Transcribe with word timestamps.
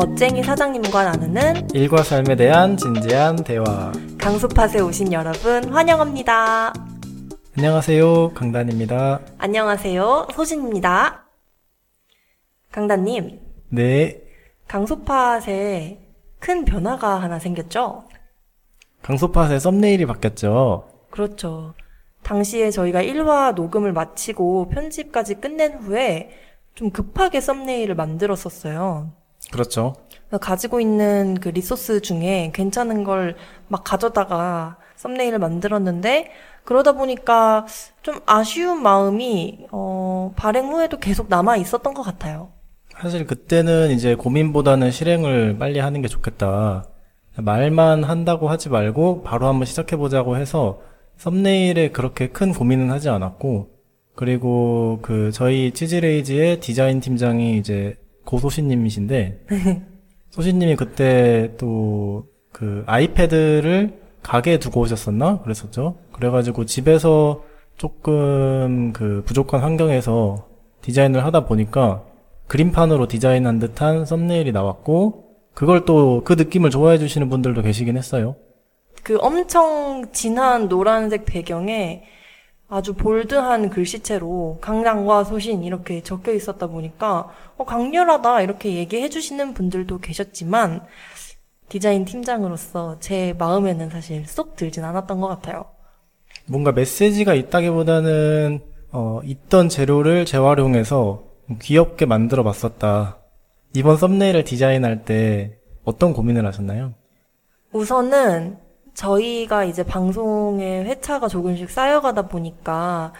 멋쟁이 0.00 0.42
사장님과 0.42 1.04
나누는 1.04 1.68
일과 1.74 2.02
삶에 2.02 2.34
대한 2.34 2.74
진지한 2.74 3.36
대화. 3.36 3.92
강수팟에 4.16 4.80
오신 4.80 5.12
여러분 5.12 5.70
환영합니다. 5.70 6.72
안녕하세요. 7.58 8.30
강단입니다. 8.30 9.20
안녕하세요. 9.36 10.28
소진입니다. 10.32 11.26
강단님, 12.72 13.40
네. 13.68 14.22
강수팟에 14.68 16.00
큰 16.38 16.64
변화가 16.64 17.20
하나 17.20 17.38
생겼죠? 17.38 18.04
강소팟의 19.02 19.60
썸네일이 19.60 20.06
바뀌었죠. 20.06 20.88
그렇죠. 21.10 21.74
당시에 22.22 22.70
저희가 22.70 23.02
1화 23.02 23.54
녹음을 23.54 23.92
마치고 23.92 24.70
편집까지 24.70 25.34
끝낸 25.42 25.74
후에 25.74 26.30
좀 26.74 26.90
급하게 26.90 27.42
썸네일을 27.42 27.96
만들었었어요. 27.96 29.19
그렇죠. 29.52 29.94
가지고 30.40 30.80
있는 30.80 31.36
그 31.40 31.48
리소스 31.48 32.00
중에 32.02 32.50
괜찮은 32.54 33.04
걸 33.04 33.34
막 33.70 33.84
가져다가 33.84 34.76
썸네일을 34.96 35.38
만들었는데 35.38 36.30
그러다 36.64 36.92
보니까 36.92 37.66
좀 38.02 38.20
아쉬운 38.26 38.82
마음이 38.82 39.66
어, 39.70 40.32
발행 40.36 40.66
후에도 40.66 40.98
계속 40.98 41.28
남아 41.28 41.56
있었던 41.56 41.94
것 41.94 42.02
같아요. 42.02 42.50
사실 43.00 43.26
그때는 43.26 43.92
이제 43.92 44.14
고민보다는 44.14 44.90
실행을 44.90 45.56
빨리 45.58 45.78
하는 45.78 46.02
게 46.02 46.08
좋겠다. 46.08 46.84
말만 47.36 48.04
한다고 48.04 48.50
하지 48.50 48.68
말고 48.68 49.22
바로 49.22 49.46
한번 49.46 49.64
시작해 49.64 49.96
보자고 49.96 50.36
해서 50.36 50.80
썸네일에 51.16 51.90
그렇게 51.92 52.28
큰 52.28 52.52
고민은 52.52 52.90
하지 52.90 53.08
않았고 53.08 53.70
그리고 54.16 54.98
그 55.00 55.30
저희 55.32 55.70
치즈레이즈의 55.72 56.60
디자인 56.60 57.00
팀장이 57.00 57.56
이제 57.56 57.96
고소신님이신데 58.30 59.46
소신님이 60.30 60.76
그때 60.76 61.52
또 61.58 62.30
그 62.52 62.82
아이패드를 62.86 64.00
가게에 64.22 64.58
두고 64.58 64.80
오셨었나 64.80 65.40
그랬었죠. 65.42 65.96
그래가지고 66.12 66.66
집에서 66.66 67.42
조금 67.76 68.92
그 68.92 69.22
부족한 69.24 69.60
환경에서 69.60 70.46
디자인을 70.82 71.24
하다 71.24 71.46
보니까 71.46 72.04
그림판으로 72.48 73.06
디자인한 73.06 73.58
듯한 73.58 74.04
썸네일이 74.04 74.52
나왔고 74.52 75.24
그걸 75.54 75.84
또 75.84 76.22
그 76.24 76.34
느낌을 76.34 76.70
좋아해 76.70 76.98
주시는 76.98 77.30
분들도 77.30 77.62
계시긴 77.62 77.96
했어요. 77.96 78.36
그 79.02 79.16
엄청 79.20 80.06
진한 80.12 80.68
노란색 80.68 81.24
배경에 81.24 82.02
아주 82.70 82.94
볼드한 82.94 83.68
글씨체로 83.68 84.58
강장과 84.60 85.24
소신 85.24 85.64
이렇게 85.64 86.02
적혀 86.02 86.32
있었다 86.32 86.68
보니까 86.68 87.28
어, 87.56 87.64
강렬하다 87.64 88.42
이렇게 88.42 88.76
얘기해 88.76 89.08
주시는 89.08 89.54
분들도 89.54 89.98
계셨지만 89.98 90.86
디자인 91.68 92.04
팀장으로서 92.04 92.98
제 93.00 93.34
마음에는 93.38 93.90
사실 93.90 94.24
쏙 94.26 94.54
들진 94.54 94.84
않았던 94.84 95.20
것 95.20 95.26
같아요. 95.26 95.66
뭔가 96.46 96.70
메시지가 96.70 97.34
있다기보다는 97.34 98.60
어, 98.92 99.20
있던 99.24 99.68
재료를 99.68 100.24
재활용해서 100.24 101.24
귀엽게 101.60 102.06
만들어 102.06 102.44
봤었다. 102.44 103.18
이번 103.74 103.96
썸네일을 103.96 104.44
디자인할 104.44 105.04
때 105.04 105.58
어떤 105.84 106.12
고민을 106.12 106.46
하셨나요? 106.46 106.94
우선은 107.72 108.58
저희가 108.94 109.64
이제 109.64 109.82
방송의 109.82 110.84
회차가 110.84 111.28
조금씩 111.28 111.70
쌓여가다 111.70 112.28
보니까 112.28 113.12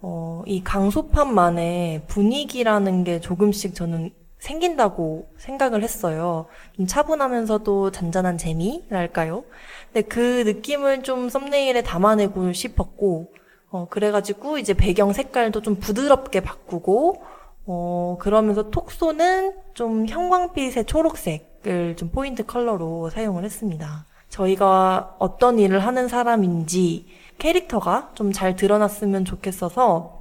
어, 0.00 0.42
이 0.46 0.62
강소판만의 0.62 2.02
분위기라는 2.06 3.04
게 3.04 3.20
조금씩 3.20 3.74
저는 3.74 4.12
생긴다고 4.38 5.28
생각을 5.38 5.82
했어요. 5.82 6.46
좀 6.76 6.86
차분하면서도 6.86 7.90
잔잔한 7.90 8.38
재미랄까요? 8.38 9.44
근데 9.92 10.06
그 10.06 10.42
느낌을 10.46 11.02
좀 11.02 11.28
썸네일에 11.28 11.82
담아내고 11.82 12.52
싶었고, 12.52 13.32
어, 13.70 13.88
그래가지고 13.88 14.58
이제 14.58 14.74
배경 14.74 15.12
색깔도 15.12 15.62
좀 15.62 15.76
부드럽게 15.76 16.40
바꾸고, 16.40 17.22
어, 17.66 18.16
그러면서 18.20 18.70
톡소는 18.70 19.56
좀 19.74 20.06
형광빛의 20.06 20.84
초록색을 20.84 21.96
좀 21.96 22.10
포인트 22.10 22.44
컬러로 22.46 23.10
사용을 23.10 23.42
했습니다. 23.42 24.05
저희가 24.28 25.16
어떤 25.18 25.58
일을 25.58 25.80
하는 25.80 26.08
사람인지 26.08 27.06
캐릭터가 27.38 28.12
좀 28.14 28.32
잘 28.32 28.56
드러났으면 28.56 29.24
좋겠어서 29.24 30.14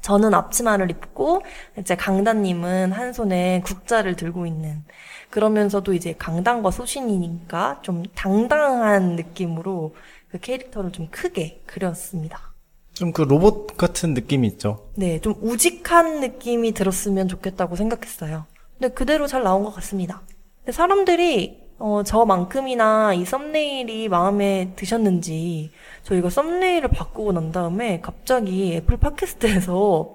저는 0.00 0.34
앞치마를 0.34 0.90
입고 0.90 1.42
이제 1.78 1.94
강단님은 1.94 2.92
한 2.92 3.12
손에 3.12 3.62
국자를 3.64 4.16
들고 4.16 4.46
있는 4.46 4.84
그러면서도 5.30 5.92
이제 5.94 6.14
강단과 6.18 6.70
소신이니까 6.72 7.80
좀 7.82 8.02
당당한 8.14 9.14
느낌으로 9.16 9.94
그 10.28 10.38
캐릭터를 10.40 10.90
좀 10.92 11.08
크게 11.10 11.62
그렸습니다. 11.66 12.52
좀 12.94 13.12
그 13.12 13.22
로봇 13.22 13.76
같은 13.76 14.12
느낌이 14.14 14.46
있죠. 14.48 14.90
네, 14.96 15.20
좀 15.20 15.34
우직한 15.40 16.20
느낌이 16.20 16.72
들었으면 16.72 17.28
좋겠다고 17.28 17.76
생각했어요. 17.76 18.44
근데 18.78 18.92
그대로 18.92 19.26
잘 19.26 19.42
나온 19.44 19.62
것 19.64 19.74
같습니다. 19.76 20.22
근데 20.58 20.72
사람들이 20.72 21.61
어, 21.84 22.04
저만큼이나 22.04 23.12
이 23.12 23.24
썸네일이 23.24 24.08
마음에 24.08 24.72
드셨는지 24.76 25.72
저희가 26.04 26.30
썸네일을 26.30 26.88
바꾸고 26.90 27.32
난 27.32 27.50
다음에 27.50 28.00
갑자기 28.00 28.74
애플 28.76 28.96
팟캐스트에서 28.98 30.14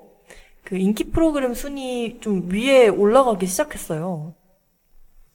그 0.63 0.77
인기 0.77 1.11
프로그램 1.11 1.53
순위 1.53 2.19
좀 2.21 2.47
위에 2.49 2.87
올라가기 2.87 3.45
시작했어요. 3.47 4.33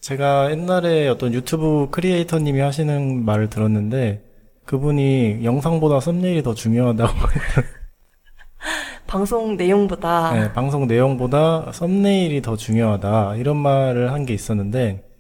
제가 0.00 0.50
옛날에 0.50 1.06
어떤 1.08 1.34
유튜브 1.34 1.88
크리에이터님이 1.90 2.60
하시는 2.60 3.24
말을 3.26 3.50
들었는데 3.50 4.24
그분이 4.64 5.44
영상보다 5.44 6.00
썸네일이 6.00 6.42
더 6.42 6.54
중요하다고 6.54 7.12
방송 9.06 9.56
내용보다 9.58 10.32
네, 10.32 10.52
방송 10.54 10.86
내용보다 10.86 11.72
썸네일이 11.72 12.40
더 12.40 12.56
중요하다 12.56 13.36
이런 13.36 13.58
말을 13.58 14.12
한 14.12 14.24
게 14.24 14.32
있었는데 14.32 15.11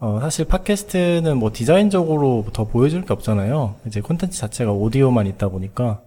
어, 0.00 0.20
사실 0.20 0.44
팟캐스트는 0.44 1.36
뭐 1.38 1.50
디자인적으로 1.52 2.44
더 2.52 2.64
보여줄 2.64 3.04
게 3.04 3.12
없잖아요. 3.12 3.76
이제 3.86 4.00
콘텐츠 4.00 4.38
자체가 4.38 4.72
오디오만 4.72 5.26
있다 5.26 5.48
보니까. 5.48 6.00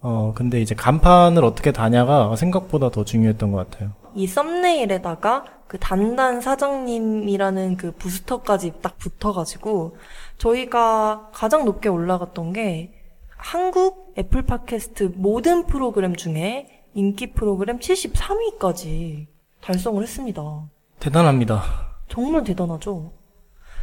어, 0.00 0.32
근데 0.36 0.60
이제 0.60 0.74
간판을 0.74 1.44
어떻게 1.44 1.72
다냐가 1.72 2.36
생각보다 2.36 2.90
더 2.90 3.04
중요했던 3.04 3.50
것 3.50 3.68
같아요. 3.68 3.92
이 4.14 4.26
썸네일에다가 4.26 5.44
그 5.66 5.78
단단 5.78 6.40
사장님이라는 6.40 7.76
그 7.76 7.90
부스터까지 7.92 8.74
딱 8.80 8.96
붙어가지고 8.98 9.96
저희가 10.38 11.30
가장 11.32 11.64
높게 11.64 11.88
올라갔던 11.88 12.52
게 12.52 12.92
한국 13.36 14.14
애플 14.16 14.42
팟캐스트 14.42 15.14
모든 15.16 15.66
프로그램 15.66 16.14
중에 16.14 16.84
인기 16.94 17.32
프로그램 17.32 17.78
73위까지 17.80 19.26
달성을 19.60 20.00
했습니다. 20.00 20.62
대단합니다. 21.00 21.85
정말 22.08 22.44
대단하죠. 22.44 23.12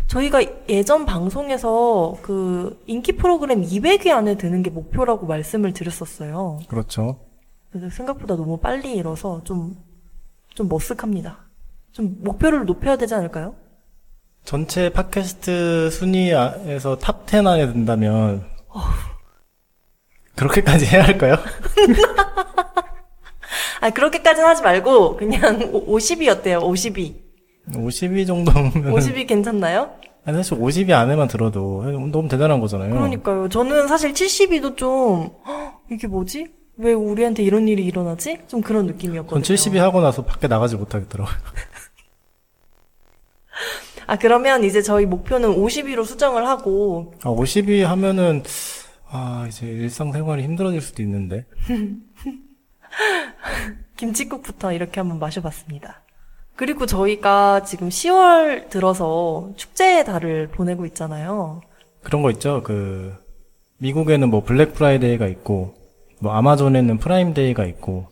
저희가 0.08 0.42
예전 0.70 1.06
방송에서 1.06 2.18
그 2.22 2.82
인기 2.88 3.14
프로그램 3.14 3.62
200위 3.62 4.10
안에 4.10 4.36
드는 4.36 4.64
게 4.64 4.70
목표라고 4.70 5.26
말씀을 5.26 5.74
드렸었어요. 5.74 6.60
그렇죠. 6.68 7.20
그래서 7.72 7.90
생각보다 7.90 8.36
너무 8.36 8.58
빨리 8.58 8.96
이뤄서 8.96 9.44
좀, 9.44 9.78
좀 10.54 10.70
머쓱합니다. 10.70 11.38
좀 11.92 12.18
목표를 12.20 12.66
높여야 12.66 12.98
되지 12.98 13.16
않을까요? 13.16 13.56
전체 14.44 14.90
팟캐스트 14.90 15.90
순위에서 15.90 16.98
top 16.98 17.26
10 17.28 17.48
안에 17.48 17.66
든다면 17.68 18.46
그렇게까지 20.36 20.86
해야 20.86 21.04
할까요? 21.04 21.36
아, 23.82 23.90
그렇게까지는 23.90 24.48
하지 24.48 24.64
말고 24.64 25.18
그냥 25.18 25.72
50위 25.72 26.30
어때요? 26.30 26.60
50위. 26.60 27.23
50위 27.72 28.28
정도면 28.28 28.72
50위 28.74 29.28
괜찮나요? 29.28 29.92
아니 30.26 30.38
사실 30.38 30.58
50위 30.58 30.92
안에만 30.92 31.28
들어도 31.28 31.84
너무 32.12 32.28
대단한 32.28 32.60
거잖아요. 32.60 32.92
그러니까요. 32.92 33.50
저는 33.50 33.88
사실 33.88 34.14
70위도 34.14 34.78
좀 34.78 35.32
"헉, 35.46 35.82
이게 35.92 36.08
뭐지? 36.08 36.48
왜 36.78 36.94
우리한테 36.94 37.44
이런 37.44 37.68
일이 37.68 37.86
일어나지? 37.86 38.40
좀 38.48 38.62
그런 38.62 38.88
느낌이었거든요. 38.88 39.44
전 39.44 39.56
70위 39.56 39.78
하고 39.78 40.02
나서 40.02 40.24
밖에 40.26 40.48
나가지 40.48 40.76
못하겠더라고요. 40.76 41.36
아, 44.08 44.18
그러면 44.18 44.64
이제 44.64 44.82
저희 44.82 45.06
목표는 45.06 45.56
50위로 45.56 46.04
수정을 46.06 46.48
하고 46.48 47.14
아, 47.24 47.30
50위 47.30 47.84
하면은 47.84 48.44
아 49.10 49.46
이제 49.48 49.68
일상생활이 49.68 50.44
힘들어질 50.44 50.82
수도 50.82 51.02
있는데 51.04 51.46
김치국부터 53.98 54.74
이렇게 54.74 55.00
한번 55.00 55.20
마셔봤습니다. 55.20 56.03
그리고 56.56 56.86
저희가 56.86 57.64
지금 57.64 57.90
10월 57.90 58.70
들어서 58.70 59.52
축제의 59.56 60.06
달을 60.06 60.48
보내고 60.50 60.86
있잖아요. 60.88 61.62
그런 62.04 62.22
거 62.22 62.30
있죠. 62.32 62.62
그 62.64 63.16
미국에는 63.78 64.30
뭐 64.30 64.44
블랙 64.44 64.74
프라이데이가 64.74 65.28
있고 65.28 65.76
뭐 66.20 66.34
아마존에는 66.34 67.00
프라임데이가 67.00 67.66
있고 67.66 68.08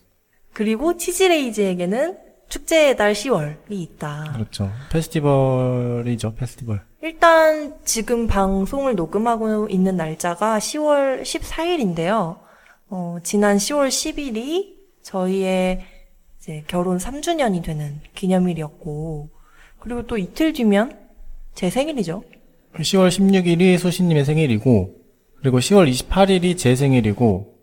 그리고 0.53 0.97
치즈레이즈에게는 0.97 2.17
축제의 2.49 2.97
달 2.97 3.13
10월이 3.13 3.55
있다. 3.69 4.31
그렇죠. 4.33 4.69
페스티벌이죠, 4.91 6.35
페스티벌. 6.35 6.81
일단 7.01 7.73
지금 7.85 8.27
방송을 8.27 8.95
녹음하고 8.95 9.69
있는 9.69 9.95
날짜가 9.95 10.59
10월 10.59 11.21
14일인데요. 11.21 12.37
어, 12.89 13.17
지난 13.23 13.55
10월 13.55 13.87
10일이 13.87 14.75
저희의 15.01 15.85
이제 16.41 16.63
결혼 16.65 16.97
3주년이 16.97 17.61
되는 17.63 17.99
기념일이었고, 18.15 19.29
그리고 19.79 20.07
또 20.07 20.17
이틀 20.17 20.53
뒤면 20.53 20.97
제 21.53 21.69
생일이죠. 21.69 22.23
10월 22.75 23.09
16일이 23.09 23.77
소신님의 23.77 24.25
생일이고, 24.25 24.95
그리고 25.39 25.59
10월 25.59 25.91
28일이 25.91 26.57
제 26.57 26.75
생일이고, 26.75 27.53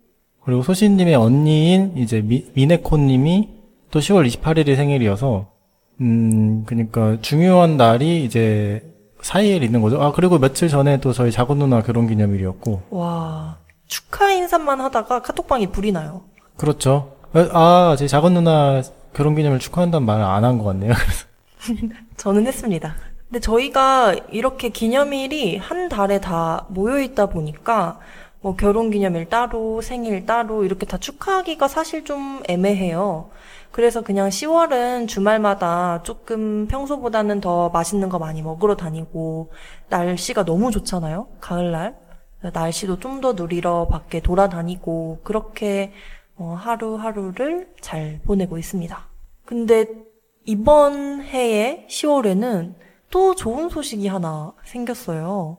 그리고 0.44 0.62
소신님의 0.62 1.16
언니인 1.16 1.96
이제 1.96 2.20
미, 2.20 2.46
미네코님이 2.54 3.48
또 3.90 3.98
10월 3.98 4.28
28일이 4.28 4.76
생일이어서, 4.76 5.50
음, 6.00 6.64
그니까 6.64 7.18
중요한 7.20 7.76
날이 7.76 8.24
이제 8.24 8.94
사이에 9.22 9.56
있는 9.56 9.82
거죠. 9.82 10.00
아, 10.00 10.12
그리고 10.12 10.38
며칠 10.38 10.68
전에 10.68 11.00
또 11.00 11.12
저희 11.12 11.32
작은 11.32 11.58
누나 11.58 11.82
결혼 11.82 12.06
기념일이었고, 12.06 12.82
와, 12.90 13.58
축하 13.88 14.30
인사만 14.30 14.80
하다가 14.80 15.22
카톡방이 15.22 15.72
불이 15.72 15.90
나요. 15.90 16.22
그렇죠. 16.56 17.17
아, 17.32 17.94
제 17.98 18.06
작은 18.06 18.34
누나 18.34 18.82
결혼 19.12 19.34
기념일 19.34 19.58
축하한다는 19.58 20.06
말을 20.06 20.24
안 20.24 20.44
한 20.44 20.58
것 20.58 20.64
같네요. 20.64 20.92
저는 22.16 22.46
했습니다. 22.46 22.96
근데 23.28 23.40
저희가 23.40 24.14
이렇게 24.30 24.70
기념일이 24.70 25.56
한 25.58 25.88
달에 25.88 26.20
다 26.20 26.66
모여 26.68 26.98
있다 27.00 27.26
보니까 27.26 27.98
뭐 28.40 28.56
결혼 28.56 28.90
기념일 28.90 29.28
따로, 29.28 29.80
생일 29.82 30.24
따로 30.24 30.64
이렇게 30.64 30.86
다 30.86 30.96
축하하기가 30.98 31.68
사실 31.68 32.04
좀 32.04 32.40
애매해요. 32.48 33.30
그래서 33.72 34.02
그냥 34.02 34.30
10월은 34.30 35.08
주말마다 35.08 36.02
조금 36.04 36.66
평소보다는 36.68 37.40
더 37.40 37.68
맛있는 37.70 38.08
거 38.08 38.18
많이 38.18 38.40
먹으러 38.42 38.76
다니고 38.76 39.52
날씨가 39.90 40.44
너무 40.44 40.70
좋잖아요. 40.70 41.28
가을날. 41.40 41.96
날씨도 42.40 43.00
좀 43.00 43.20
더 43.20 43.32
누리러 43.32 43.88
밖에 43.88 44.20
돌아다니고 44.20 45.20
그렇게 45.24 45.92
어, 45.92 46.17
하루하루를 46.38 47.68
잘 47.80 48.20
보내고 48.24 48.58
있습니다. 48.58 49.08
근데 49.44 49.86
이번 50.44 51.22
해에 51.22 51.86
10월에는 51.88 52.74
또 53.10 53.34
좋은 53.34 53.68
소식이 53.68 54.06
하나 54.08 54.52
생겼어요. 54.64 55.58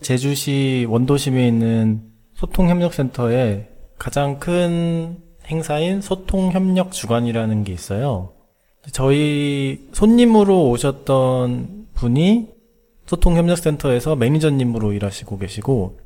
제주시 0.00 0.86
원도심에 0.88 1.46
있는 1.46 2.02
소통협력센터에 2.34 3.68
가장 3.98 4.38
큰 4.38 5.22
행사인 5.46 6.00
소통협력 6.00 6.92
주간이라는 6.92 7.64
게 7.64 7.72
있어요. 7.72 8.32
저희 8.92 9.88
손님으로 9.92 10.70
오셨던 10.70 11.88
분이 11.94 12.48
소통협력센터에서 13.06 14.16
매니저님으로 14.16 14.92
일하시고 14.92 15.38
계시고 15.38 15.98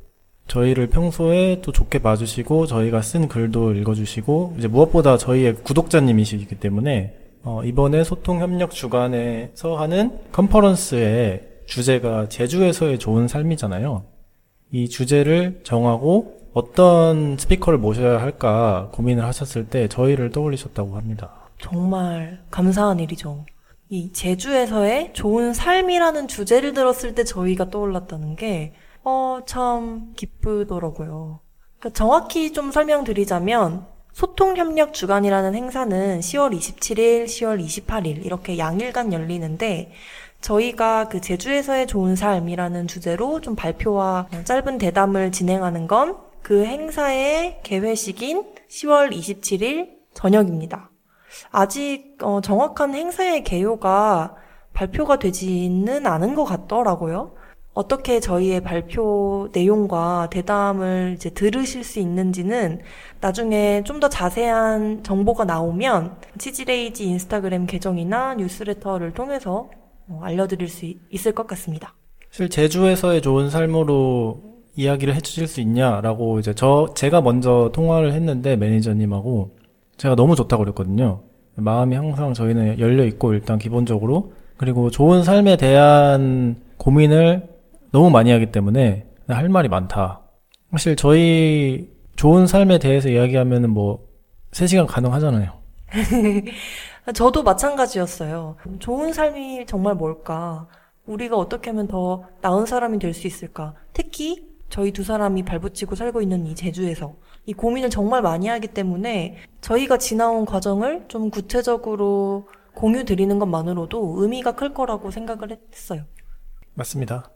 저희를 0.47 0.87
평소에 0.87 1.61
또 1.61 1.71
좋게 1.71 1.99
봐주시고 1.99 2.67
저희가 2.67 3.01
쓴 3.01 3.27
글도 3.27 3.73
읽어주시고 3.73 4.55
이제 4.57 4.67
무엇보다 4.67 5.17
저희의 5.17 5.55
구독자님이시기 5.55 6.55
때문에 6.55 7.15
어, 7.43 7.63
이번에 7.63 8.03
소통협력 8.03 8.71
주간에서 8.71 9.77
하는 9.77 10.19
컨퍼런스의 10.31 11.47
주제가 11.65 12.29
제주에서의 12.29 12.99
좋은 12.99 13.27
삶이잖아요. 13.27 14.03
이 14.71 14.89
주제를 14.89 15.61
정하고 15.63 16.37
어떤 16.53 17.37
스피커를 17.37 17.79
모셔야 17.79 18.21
할까 18.21 18.89
고민을 18.93 19.23
하셨을 19.23 19.67
때 19.67 19.87
저희를 19.87 20.31
떠올리셨다고 20.31 20.95
합니다. 20.97 21.31
정말 21.59 22.43
감사한 22.51 22.99
일이죠. 22.99 23.45
이 23.89 24.11
제주에서의 24.11 25.11
좋은 25.13 25.53
삶이라는 25.53 26.27
주제를 26.27 26.73
들었을 26.73 27.15
때 27.15 27.23
저희가 27.23 27.69
떠올랐다는 27.69 28.35
게, 28.35 28.73
어, 29.03 29.39
참 29.45 30.13
기쁘더라고요. 30.15 31.39
그러니까 31.79 31.97
정확히 31.97 32.53
좀 32.53 32.71
설명드리자면, 32.71 33.85
소통협력 34.13 34.93
주간이라는 34.93 35.55
행사는 35.55 36.19
10월 36.19 36.55
27일, 36.55 37.25
10월 37.25 37.63
28일 37.63 38.25
이렇게 38.25 38.57
양일간 38.57 39.13
열리는데 39.13 39.91
저희가 40.41 41.07
그 41.07 41.21
제주에서의 41.21 41.87
좋은 41.87 42.15
삶이라는 42.15 42.87
주제로 42.87 43.39
좀 43.39 43.55
발표와 43.55 44.27
짧은 44.43 44.79
대담을 44.79 45.31
진행하는 45.31 45.87
건 45.87 46.31
그 46.41 46.65
행사의 46.65 47.61
개회식인 47.63 48.43
10월 48.67 49.11
27일 49.11 49.89
저녁입니다. 50.13 50.89
아직 51.51 52.17
어, 52.21 52.41
정확한 52.41 52.93
행사의 52.93 53.43
개요가 53.43 54.35
발표가 54.73 55.19
되지는 55.19 56.05
않은 56.07 56.35
것 56.35 56.43
같더라고요. 56.45 57.33
어떻게 57.73 58.19
저희의 58.19 58.61
발표 58.61 59.47
내용과 59.53 60.27
대담을 60.29 61.13
이제 61.15 61.29
들으실 61.29 61.83
수 61.85 61.99
있는지는 61.99 62.79
나중에 63.21 63.81
좀 63.85 64.01
더 64.01 64.09
자세한 64.09 65.03
정보가 65.03 65.45
나오면 65.45 66.15
치즈레이지 66.39 67.05
인스타그램 67.05 67.67
계정이나 67.67 68.33
뉴스레터를 68.35 69.13
통해서 69.13 69.69
어, 70.09 70.19
알려드릴 70.23 70.67
수 70.67 70.85
있- 70.85 70.97
있을 71.11 71.31
것 71.33 71.45
같습니다. 71.47 71.93
사실 72.31 72.49
제주에서의 72.49 73.21
좋은 73.21 73.49
삶으로 73.51 74.41
이야기를 74.75 75.13
해주실 75.15 75.47
수 75.47 75.61
있냐라고 75.61 76.39
이제 76.39 76.53
저 76.55 76.87
제가 76.95 77.21
먼저 77.21 77.69
통화를 77.73 78.11
했는데 78.13 78.55
매니저님하고 78.55 79.51
제가 79.97 80.15
너무 80.15 80.35
좋다고 80.35 80.63
그랬거든요. 80.63 81.21
마음이 81.55 81.95
항상 81.95 82.33
저희는 82.33 82.79
열려 82.79 83.05
있고 83.05 83.33
일단 83.33 83.59
기본적으로 83.59 84.33
그리고 84.57 84.89
좋은 84.89 85.23
삶에 85.23 85.57
대한 85.57 86.55
고민을 86.77 87.47
너무 87.91 88.09
많이 88.09 88.31
하기 88.31 88.51
때문에 88.51 89.07
할 89.27 89.49
말이 89.49 89.69
많다. 89.69 90.21
사실 90.71 90.95
저희 90.95 91.91
좋은 92.15 92.47
삶에 92.47 92.79
대해서 92.79 93.09
이야기하면은 93.09 93.69
뭐 93.71 94.07
3시간 94.51 94.87
가능하잖아요. 94.87 95.59
저도 97.13 97.43
마찬가지였어요. 97.43 98.55
좋은 98.79 99.11
삶이 99.11 99.65
정말 99.65 99.95
뭘까? 99.95 100.67
우리가 101.05 101.35
어떻게 101.37 101.71
하면 101.71 101.87
더 101.87 102.25
나은 102.41 102.65
사람이 102.65 102.99
될 102.99 103.13
수 103.13 103.27
있을까? 103.27 103.73
특히 103.91 104.47
저희 104.69 104.91
두 104.91 105.03
사람이 105.03 105.43
발붙이고 105.43 105.95
살고 105.95 106.21
있는 106.21 106.45
이 106.47 106.55
제주에서 106.55 107.15
이 107.45 107.53
고민을 107.53 107.89
정말 107.89 108.21
많이 108.21 108.47
하기 108.47 108.67
때문에 108.67 109.37
저희가 109.59 109.97
지나온 109.97 110.45
과정을 110.45 111.05
좀 111.09 111.29
구체적으로 111.29 112.47
공유 112.73 113.03
드리는 113.03 113.37
것만으로도 113.39 114.15
의미가 114.21 114.53
클 114.53 114.73
거라고 114.73 115.11
생각을 115.11 115.57
했어요. 115.73 116.03
맞습니다. 116.75 117.29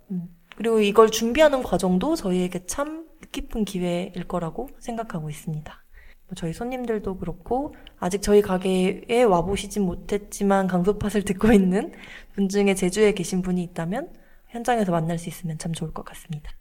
그리고 0.57 0.79
이걸 0.79 1.09
준비하는 1.09 1.63
과정도 1.63 2.15
저희에게 2.15 2.65
참 2.65 3.05
뜻깊은 3.21 3.65
기회일 3.65 4.27
거라고 4.27 4.69
생각하고 4.79 5.29
있습니다. 5.29 5.85
뭐 6.27 6.35
저희 6.35 6.53
손님들도 6.53 7.17
그렇고 7.17 7.75
아직 7.99 8.21
저희 8.21 8.41
가게에 8.41 9.23
와보시진 9.23 9.83
못했지만 9.83 10.67
강소팟을 10.67 11.23
듣고 11.23 11.51
있는 11.51 11.93
분 12.33 12.49
중에 12.49 12.73
제주에 12.73 13.13
계신 13.13 13.41
분이 13.41 13.61
있다면 13.63 14.09
현장에서 14.49 14.91
만날 14.91 15.17
수 15.19 15.29
있으면 15.29 15.57
참 15.57 15.73
좋을 15.73 15.91
것 15.91 16.03
같습니다. 16.05 16.51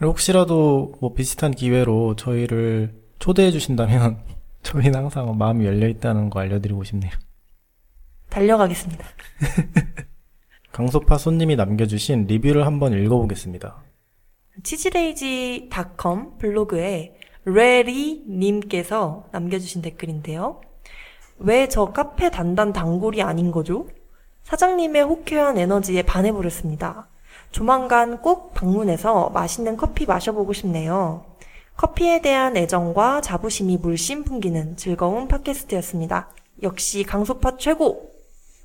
혹시라도 0.00 0.94
뭐 1.00 1.12
비슷한 1.12 1.52
기회로 1.52 2.16
저희를 2.16 2.94
초대해 3.18 3.50
주신다면 3.50 4.18
저희는 4.62 4.94
항상 4.96 5.36
마음이 5.36 5.66
열려 5.66 5.88
있다는 5.88 6.30
거 6.30 6.40
알려드리고 6.40 6.82
싶네요. 6.84 7.12
달려가겠습니다. 8.30 9.04
강소파 10.72 11.18
손님이 11.18 11.56
남겨주신 11.56 12.26
리뷰를 12.26 12.64
한번 12.66 12.94
읽어보겠습니다. 12.94 13.82
치즈레이지닷컴 14.62 16.38
블로그에 16.38 17.14
레리님께서 17.44 19.24
남겨주신 19.32 19.82
댓글인데요. 19.82 20.60
왜 21.38 21.66
저 21.68 21.86
카페 21.92 22.30
단단 22.30 22.72
단골이 22.72 23.20
아닌 23.22 23.50
거죠? 23.50 23.86
사장님의 24.44 25.02
호쾌한 25.02 25.58
에너지에 25.58 26.02
반해버렸습니다. 26.02 27.08
조만간 27.50 28.22
꼭 28.22 28.54
방문해서 28.54 29.30
맛있는 29.30 29.76
커피 29.76 30.06
마셔보고 30.06 30.52
싶네요. 30.52 31.24
커피에 31.76 32.20
대한 32.22 32.56
애정과 32.56 33.20
자부심이 33.22 33.76
물씬 33.78 34.24
풍기는 34.24 34.76
즐거운 34.76 35.28
팟캐스트였습니다. 35.28 36.30
역시 36.62 37.02
강소파 37.02 37.56
최고! 37.56 38.11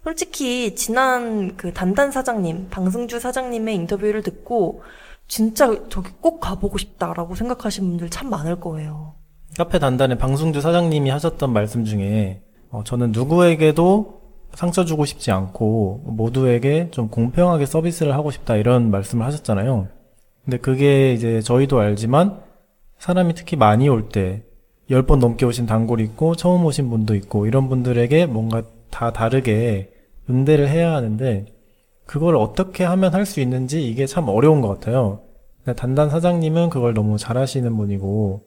솔직히 0.08 0.74
지난 0.74 1.58
그 1.58 1.74
단단 1.74 2.12
사장님, 2.12 2.68
방승주 2.70 3.20
사장님의 3.20 3.76
인터뷰를 3.76 4.24
듣고 4.24 4.82
진짜 5.28 5.68
저기 5.90 6.12
꼭 6.22 6.40
가보고 6.40 6.78
싶다라고 6.78 7.36
생각하시는 7.36 7.90
분들 7.90 8.10
참 8.10 8.30
많을 8.30 8.58
거예요. 8.62 9.16
카페 9.58 9.80
단단의 9.80 10.18
방승주 10.18 10.62
사장님이 10.62 11.10
하셨던 11.10 11.52
말씀 11.52 11.84
중에 11.84 12.42
어, 12.70 12.86
저는 12.86 13.12
누구에게도 13.12 14.22
상처 14.54 14.86
주고 14.86 15.04
싶지 15.04 15.32
않고 15.32 16.04
모두에게 16.06 16.90
좀 16.92 17.10
공평하게 17.10 17.66
서비스를 17.66 18.14
하고 18.14 18.32
싶다 18.32 18.56
이런 18.56 18.90
말씀을 18.90 19.26
하셨잖아요. 19.26 19.90
근데 20.46 20.58
그게 20.58 21.12
이제 21.12 21.42
저희도 21.42 21.82
알지만 21.82 22.40
사람이 22.98 23.34
특히 23.34 23.58
많이 23.58 23.90
올 23.90 24.08
때 24.08 24.46
10번 24.90 25.18
넘게 25.20 25.46
오신 25.46 25.66
단골이 25.66 26.02
있고 26.06 26.36
처음 26.38 26.64
오신 26.64 26.90
분도 26.90 27.14
있고 27.14 27.46
이런 27.46 27.68
분들에게 27.68 28.26
뭔가 28.28 28.64
다 28.90 29.12
다르게 29.12 29.92
응대를 30.30 30.68
해야 30.70 30.94
하는데 30.94 31.46
그걸 32.06 32.36
어떻게 32.36 32.84
하면 32.84 33.14
할 33.14 33.26
수 33.26 33.40
있는지 33.42 33.88
이게 33.88 34.06
참 34.06 34.30
어려운 34.30 34.62
것 34.62 34.68
같아요. 34.70 35.22
단단 35.76 36.10
사장님은 36.10 36.70
그걸 36.70 36.94
너무 36.94 37.18
잘하시는 37.18 37.76
분이고 37.76 38.46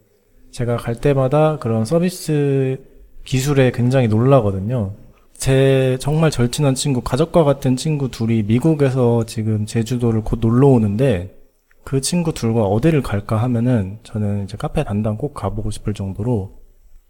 제가 0.51 0.77
갈 0.79 0.95
때마다 0.95 1.59
그런 1.59 1.85
서비스 1.85 2.83
기술에 3.25 3.71
굉장히 3.73 4.09
놀라거든요. 4.09 4.95
제 5.35 5.97
정말 6.01 6.31
절친한 6.31 6.75
친구, 6.75 7.03
가족과 7.03 7.45
같은 7.45 7.77
친구 7.77 8.11
둘이 8.11 8.43
미국에서 8.43 9.25
지금 9.27 9.67
제주도를 9.67 10.23
곧 10.23 10.41
놀러 10.41 10.69
오는데 10.69 11.37
그 11.85 12.01
친구 12.01 12.33
둘과 12.33 12.63
어디를 12.63 13.03
갈까 13.03 13.37
하면은 13.37 13.99
저는 14.03 14.45
이제 14.45 14.57
카페 14.57 14.85
단단 14.85 15.17
꼭 15.17 15.35
가보고 15.35 15.71
싶을 15.71 15.95
정도로 15.95 16.59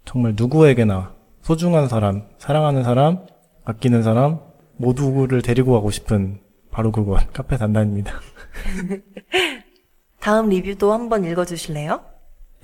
정말 0.05 0.35
누구에게나 0.37 1.15
소중한 1.43 1.89
사람, 1.89 2.25
사랑하는 2.39 2.83
사람, 2.83 3.21
아끼는 3.65 4.03
사람 4.03 4.41
모두를 4.81 5.43
데리고 5.43 5.73
가고 5.73 5.91
싶은 5.91 6.41
바로 6.71 6.91
그곳 6.91 7.33
카페 7.33 7.57
단단입니다. 7.57 8.15
다음 10.21 10.49
리뷰도 10.49 10.93
한번 10.93 11.25
읽어주실래요? 11.25 12.01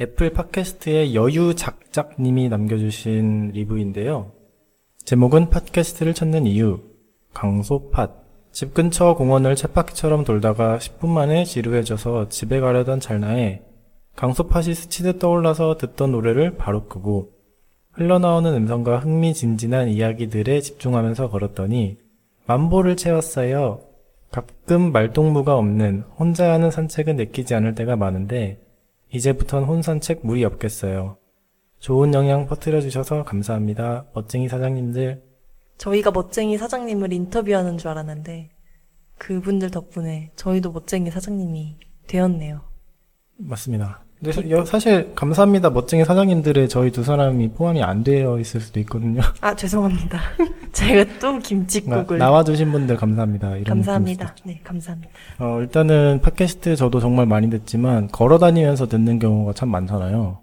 애플 0.00 0.30
팟캐스트의 0.30 1.14
여유작작님이 1.14 2.48
남겨주신 2.48 3.50
리뷰인데요. 3.52 4.32
제목은 5.04 5.50
팟캐스트를 5.50 6.14
찾는 6.14 6.46
이유. 6.46 6.80
강소팟. 7.34 8.08
집 8.50 8.72
근처 8.72 9.14
공원을 9.14 9.54
쳇바퀴처럼 9.54 10.24
돌다가 10.24 10.78
10분 10.78 11.08
만에 11.08 11.44
지루해져서 11.44 12.30
집에 12.30 12.60
가려던 12.60 13.00
찰나에 13.00 13.62
강소팟이 14.16 14.74
스치듯 14.74 15.18
떠올라서 15.18 15.76
듣던 15.76 16.12
노래를 16.12 16.56
바로 16.56 16.86
끄고 16.86 17.32
흘러나오는 17.92 18.54
음성과 18.54 18.98
흥미진진한 19.00 19.88
이야기들에 19.88 20.60
집중하면서 20.60 21.28
걸었더니 21.28 22.05
만보를 22.46 22.96
채웠어요. 22.96 23.80
가끔 24.30 24.92
말동무가 24.92 25.56
없는 25.56 26.02
혼자 26.18 26.52
하는 26.52 26.70
산책은 26.70 27.16
내키지 27.16 27.54
않을 27.54 27.74
때가 27.74 27.96
많은데 27.96 28.60
이제부턴 29.12 29.64
혼산책 29.64 30.20
무리 30.24 30.44
없겠어요. 30.44 31.18
좋은 31.78 32.14
영향 32.14 32.46
퍼뜨려 32.46 32.80
주셔서 32.80 33.22
감사합니다. 33.24 34.06
멋쟁이 34.14 34.48
사장님들. 34.48 35.22
저희가 35.78 36.10
멋쟁이 36.10 36.56
사장님을 36.56 37.12
인터뷰하는 37.12 37.78
줄 37.78 37.88
알았는데 37.88 38.50
그분들 39.18 39.70
덕분에 39.70 40.32
저희도 40.36 40.72
멋쟁이 40.72 41.10
사장님이 41.10 41.78
되었네요. 42.06 42.62
맞습니다. 43.36 44.05
근데 44.18 44.32
사- 44.32 44.64
사실 44.64 45.14
감사합니다. 45.14 45.68
멋쟁이 45.70 46.04
사장님들의 46.04 46.68
저희 46.70 46.90
두 46.90 47.02
사람이 47.04 47.50
포함이 47.50 47.82
안 47.82 48.02
되어 48.02 48.38
있을 48.38 48.60
수도 48.60 48.80
있거든요. 48.80 49.20
아 49.42 49.54
죄송합니다. 49.54 50.18
제가 50.72 51.18
또 51.20 51.38
김치국을 51.38 52.18
나와주신 52.18 52.72
분들 52.72 52.96
감사합니다. 52.96 53.50
이런 53.56 53.64
감사합니다. 53.64 54.34
네 54.44 54.60
감사합니다. 54.64 55.12
어, 55.38 55.60
일단은 55.60 56.20
팟캐스트 56.22 56.76
저도 56.76 57.00
정말 57.00 57.26
많이 57.26 57.50
듣지만 57.50 58.08
걸어 58.08 58.38
다니면서 58.38 58.86
듣는 58.88 59.18
경우가 59.18 59.52
참 59.52 59.68
많잖아요. 59.70 60.38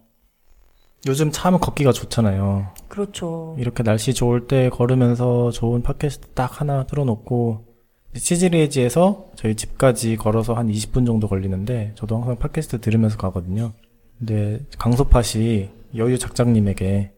요즘 1.08 1.32
참 1.32 1.60
걷기가 1.60 1.92
좋잖아요. 1.92 2.68
그렇죠. 2.88 3.56
이렇게 3.60 3.84
날씨 3.84 4.14
좋을 4.14 4.48
때 4.48 4.70
걸으면서 4.70 5.52
좋은 5.52 5.82
팟캐스트 5.82 6.28
딱 6.30 6.62
하나 6.62 6.86
틀어놓고 6.86 7.66
치즈레이지에서 8.16 9.32
저희 9.36 9.56
집까지 9.56 10.18
걸어서 10.18 10.54
한 10.54 10.68
20분 10.68 11.06
정도 11.06 11.28
걸리는데 11.28 11.94
저도 11.96 12.18
항상 12.18 12.38
팟캐스트 12.38 12.82
들으면서 12.82 13.18
가거든요. 13.18 13.74
근데 14.20 14.60
강소팟이 14.78 15.70
여유 15.96 16.18
작장님에게 16.18 17.12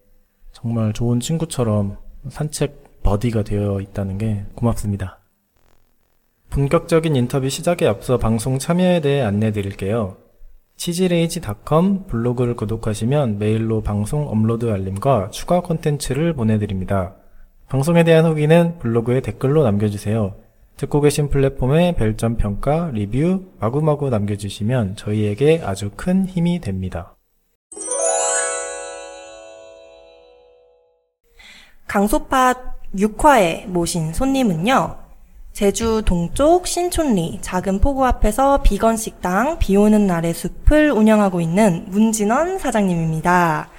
정말 0.52 0.94
좋은 0.94 1.20
친구처럼 1.20 1.98
산책 2.30 3.04
buddy가 3.04 3.44
되어 3.44 3.82
있다는 3.82 4.18
게 4.18 4.46
고맙습니다. 4.56 5.20
본격적인 6.50 7.16
인터뷰 7.16 7.50
시작에 7.50 7.86
앞서 7.88 8.18
방송 8.18 8.58
참여에 8.58 9.02
대해 9.02 9.22
안내 9.22 9.52
드릴게요. 9.52 10.18
치즈레이지.com 10.78 12.08
블로그를 12.08 12.56
구독하시면 12.56 13.40
메일로 13.40 13.82
방송 13.82 14.28
업로드 14.28 14.72
알림과 14.72 15.30
추가 15.32 15.62
콘텐츠를 15.62 16.34
보내드립니다. 16.34 17.16
방송에 17.68 18.04
대한 18.04 18.26
후기는 18.26 18.78
블로그에 18.80 19.22
댓글로 19.22 19.64
남겨주세요. 19.64 20.45
듣고 20.78 21.00
계신 21.00 21.30
플랫폼에 21.30 21.96
별점 21.96 22.36
평가, 22.36 22.90
리뷰 22.92 23.46
마구마구 23.60 24.10
남겨주시면 24.10 24.98
저희에게 24.98 25.62
아주 25.64 25.90
큰 25.96 26.26
힘이 26.26 26.60
됩니다. 26.60 27.16
강소팟 31.88 32.76
6화에 32.96 33.68
모신 33.68 34.12
손님은요. 34.14 34.98
제주 35.54 36.02
동쪽 36.06 36.68
신촌리 36.68 37.40
작은 37.42 37.80
포구 37.80 38.06
앞에서 38.06 38.62
비건 38.62 38.98
식당 38.98 39.58
비 39.58 39.78
오는 39.78 40.06
날의 40.06 40.34
숲을 40.34 40.92
운영하고 40.92 41.40
있는 41.40 41.86
문진원 41.88 42.60
사장님입니다. 42.60 43.70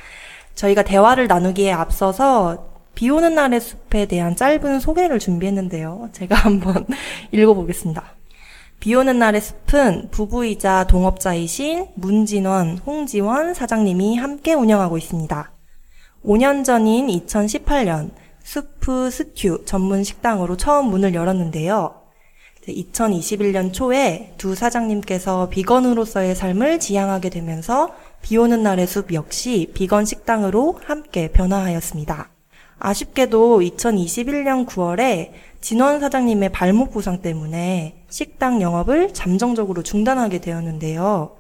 저희가 0.55 0.83
대화를 0.85 1.27
나누기에 1.27 1.73
앞서서 1.73 2.66
비 2.97 3.11
오는 3.11 3.35
날의 3.35 3.61
숲에 3.61 4.07
대한 4.07 4.35
짧은 4.35 4.81
소개를 4.81 5.19
준비했는데요. 5.19 6.09
제가 6.13 6.35
한번 6.43 6.87
읽어보겠습니다. 7.31 8.03
비 8.81 8.95
오는 8.95 9.19
날의 9.19 9.41
숲은 9.43 10.09
부부이자 10.11 10.87
동업자이신 10.89 11.89
문진원, 11.95 12.79
홍지원 12.79 13.53
사장님이 13.53 14.17
함께 14.17 14.55
운영하고 14.55 14.97
있습니다. 14.97 15.53
5년 16.25 16.65
전인 16.65 17.09
2018년 17.09 18.11
수프 18.43 19.11
스튜 19.11 19.63
전문 19.67 20.03
식당으로 20.03 20.57
처음 20.57 20.87
문을 20.87 21.15
열었는데요. 21.15 22.03
2021년 22.67 23.73
초에 23.75 24.33
두 24.39 24.55
사장님께서 24.55 25.51
비건으로서의 25.51 26.35
삶을 26.35 26.81
지향하게 26.81 27.29
되면서 27.29 27.95
비 28.23 28.39
오는 28.39 28.63
날의 28.63 28.87
숲 28.87 29.13
역시 29.13 29.71
비건 29.75 30.07
식당으로 30.07 30.81
함께 30.85 31.31
변화하였습니다. 31.31 32.36
아쉽게도 32.79 33.61
2021년 33.61 34.67
9월에 34.67 35.31
진원 35.61 36.01
사장님의 36.01 36.51
발목 36.51 36.93
부상 36.93 37.23
때문에 37.23 38.05
식당 38.09 38.61
영업을 38.61 39.13
잠정적으로 39.13 39.83
중단하게 39.83 40.41
되었는데요. 40.41 41.37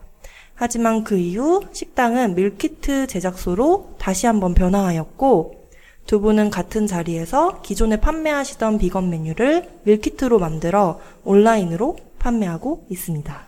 하지만 0.55 1.05
그 1.05 1.19
이후 1.19 1.62
식당은 1.73 2.35
밀키트 2.35 3.07
제작소로 3.07 3.97
다시 3.99 4.26
한번 4.26 4.55
변화하였고 4.55 5.69
두 6.07 6.21
분은 6.21 6.50
같은 6.50 6.87
자리에서 6.87 7.61
기존에 7.62 7.97
판매하시던 7.99 8.78
비건 8.78 9.11
메뉴를 9.11 9.69
밀키트로 9.83 10.38
만들어 10.38 11.00
온라인으로 11.25 11.97
판매하고 12.19 12.87
있습니다. 12.88 13.47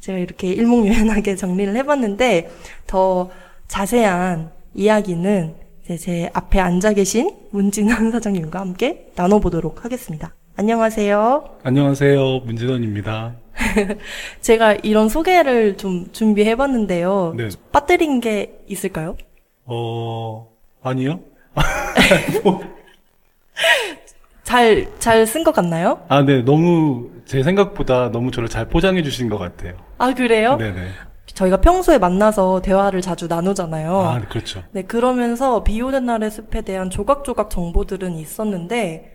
제가 0.00 0.18
이렇게 0.18 0.52
일목요연하게 0.52 1.34
정리를 1.36 1.74
해봤는데 1.76 2.50
더 2.86 3.30
자세한 3.66 4.50
이야기는 4.74 5.54
이 5.58 5.63
제제 5.86 6.30
앞에 6.32 6.60
앉아 6.60 6.94
계신 6.94 7.30
문진환 7.50 8.10
사장님과 8.10 8.58
함께 8.58 9.08
나눠보도록 9.16 9.84
하겠습니다. 9.84 10.34
안녕하세요. 10.56 11.58
안녕하세요. 11.62 12.40
문진원입니다. 12.40 13.34
제가 14.40 14.74
이런 14.82 15.08
소개를 15.08 15.76
좀 15.76 16.10
준비해봤는데요. 16.12 17.34
네. 17.36 17.48
빠뜨린 17.70 18.20
게 18.20 18.58
있을까요? 18.66 19.16
어, 19.66 20.48
아니요? 20.82 21.20
잘, 24.42 24.86
잘 24.98 25.26
쓴 25.26 25.44
것 25.44 25.52
같나요? 25.54 26.00
아, 26.08 26.22
네. 26.22 26.42
너무, 26.42 27.10
제 27.26 27.42
생각보다 27.42 28.10
너무 28.10 28.30
저를 28.30 28.48
잘 28.48 28.68
포장해 28.68 29.02
주신 29.02 29.28
것 29.28 29.36
같아요. 29.38 29.74
아, 29.98 30.14
그래요? 30.14 30.56
네네. 30.56 30.88
저희가 31.34 31.60
평소에 31.60 31.98
만나서 31.98 32.62
대화를 32.62 33.00
자주 33.00 33.26
나누잖아요. 33.26 33.96
아, 34.00 34.18
네, 34.20 34.26
그렇죠. 34.26 34.62
네, 34.72 34.82
그러면서 34.82 35.64
비 35.64 35.80
오는 35.82 36.06
날의 36.06 36.30
숲에 36.30 36.62
대한 36.62 36.90
조각조각 36.90 37.50
정보들은 37.50 38.14
있었는데, 38.14 39.10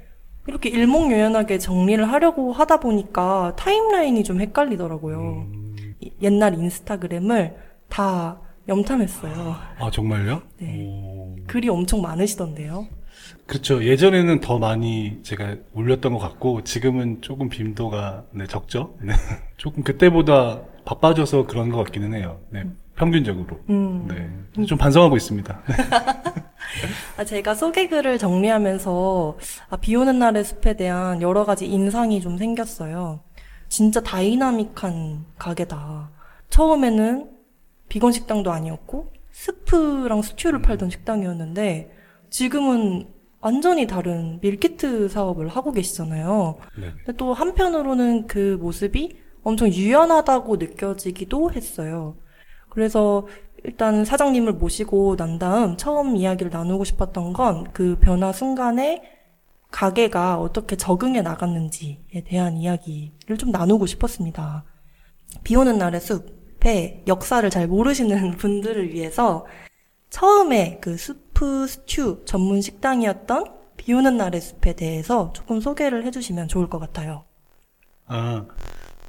이렇게 0.47 0.69
일목요연하게 0.69 1.59
정리를 1.59 2.03
하려고 2.11 2.51
하다 2.51 2.79
보니까 2.79 3.53
타임라인이 3.55 4.23
좀 4.23 4.41
헷갈리더라고요. 4.41 5.17
음, 5.19 5.75
이- 6.01 6.11
옛날 6.21 6.55
인스타그램을 6.55 7.55
다 7.87 8.39
염탐했어요. 8.67 9.55
아, 9.79 9.89
정말요? 9.91 10.41
네. 10.59 10.85
오, 10.87 11.35
글이 11.47 11.69
엄청 11.69 12.01
많으시던데요. 12.01 12.87
그렇죠. 13.45 13.83
예전에는 13.83 14.39
더 14.41 14.59
많이 14.59 15.19
제가 15.23 15.55
올렸던 15.73 16.13
것 16.13 16.19
같고, 16.19 16.63
지금은 16.63 17.21
조금 17.21 17.47
빈도가, 17.49 18.25
네, 18.31 18.45
적죠? 18.47 18.95
네. 19.01 19.13
조금 19.57 19.83
그때보다 19.83 20.61
바빠져서 20.89 21.45
그런 21.45 21.69
것 21.69 21.83
같기는 21.83 22.15
해요. 22.15 22.39
네. 22.49 22.65
평균적으로. 22.95 23.59
음. 23.69 24.07
네. 24.07 24.65
좀 24.65 24.75
반성하고 24.77 25.17
있습니다. 25.17 25.61
네. 25.67 25.75
아, 27.17 27.23
제가 27.23 27.53
소개글을 27.53 28.17
정리하면서 28.17 29.37
아, 29.69 29.77
비 29.77 29.95
오는 29.95 30.17
날의 30.17 30.43
숲에 30.43 30.75
대한 30.75 31.21
여러 31.21 31.45
가지 31.45 31.67
인상이 31.67 32.21
좀 32.21 32.39
생겼어요. 32.39 33.19
진짜 33.67 34.01
다이나믹한 34.01 35.25
가게다. 35.37 36.09
처음에는 36.49 37.29
비건 37.87 38.11
식당도 38.11 38.51
아니었고 38.51 39.13
스프랑 39.31 40.23
스튜를 40.23 40.63
팔던 40.63 40.89
식당이었는데 40.89 41.91
지금은 42.31 43.07
완전히 43.41 43.85
다른 43.85 44.39
밀키트 44.41 45.07
사업을 45.09 45.49
하고 45.49 45.71
계시잖아요. 45.71 46.57
네. 46.79 46.93
근데 47.05 47.13
또 47.15 47.33
한편으로는 47.35 48.25
그 48.25 48.57
모습이 48.59 49.28
엄청 49.43 49.69
유연하다고 49.69 50.57
느껴지기도 50.57 51.51
했어요. 51.51 52.15
그래서 52.69 53.27
일단 53.63 54.05
사장님을 54.05 54.53
모시고 54.53 55.15
난 55.17 55.37
다음 55.39 55.75
처음 55.77 56.15
이야기를 56.15 56.51
나누고 56.51 56.83
싶었던 56.85 57.33
건 57.33 57.65
그 57.73 57.97
변화 57.99 58.31
순간에 58.31 59.03
가게가 59.71 60.39
어떻게 60.39 60.75
적응해 60.75 61.21
나갔는지에 61.21 62.23
대한 62.25 62.57
이야기를 62.57 63.37
좀 63.37 63.51
나누고 63.51 63.85
싶었습니다. 63.85 64.63
비 65.43 65.55
오는 65.55 65.77
날의 65.77 66.01
숲의 66.01 67.03
역사를 67.07 67.47
잘 67.49 67.67
모르시는 67.67 68.31
분들을 68.37 68.93
위해서 68.93 69.45
처음에 70.09 70.79
그 70.81 70.97
수프 70.97 71.67
스튜 71.67 72.23
전문 72.25 72.61
식당이었던 72.61 73.45
비 73.77 73.93
오는 73.93 74.17
날의 74.17 74.41
숲에 74.41 74.73
대해서 74.73 75.31
조금 75.33 75.61
소개를 75.61 76.03
해주시면 76.05 76.47
좋을 76.47 76.67
것 76.69 76.79
같아요. 76.79 77.25
아, 78.07 78.45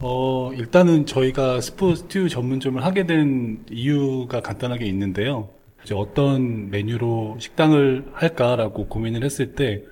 어, 0.03 0.51
일단은 0.55 1.05
저희가 1.07 1.61
스튜 1.61 2.29
전문점을 2.29 2.83
하게 2.85 3.07
된 3.07 3.65
이유가 3.71 4.41
간단하게 4.41 4.87
있는데요. 4.87 5.51
이제 5.85 5.95
어떤 5.95 6.71
메뉴로 6.71 7.37
식당을 7.39 8.07
할까라고 8.13 8.87
고민을 8.89 9.25
했을 9.25 9.55
때, 9.55 9.83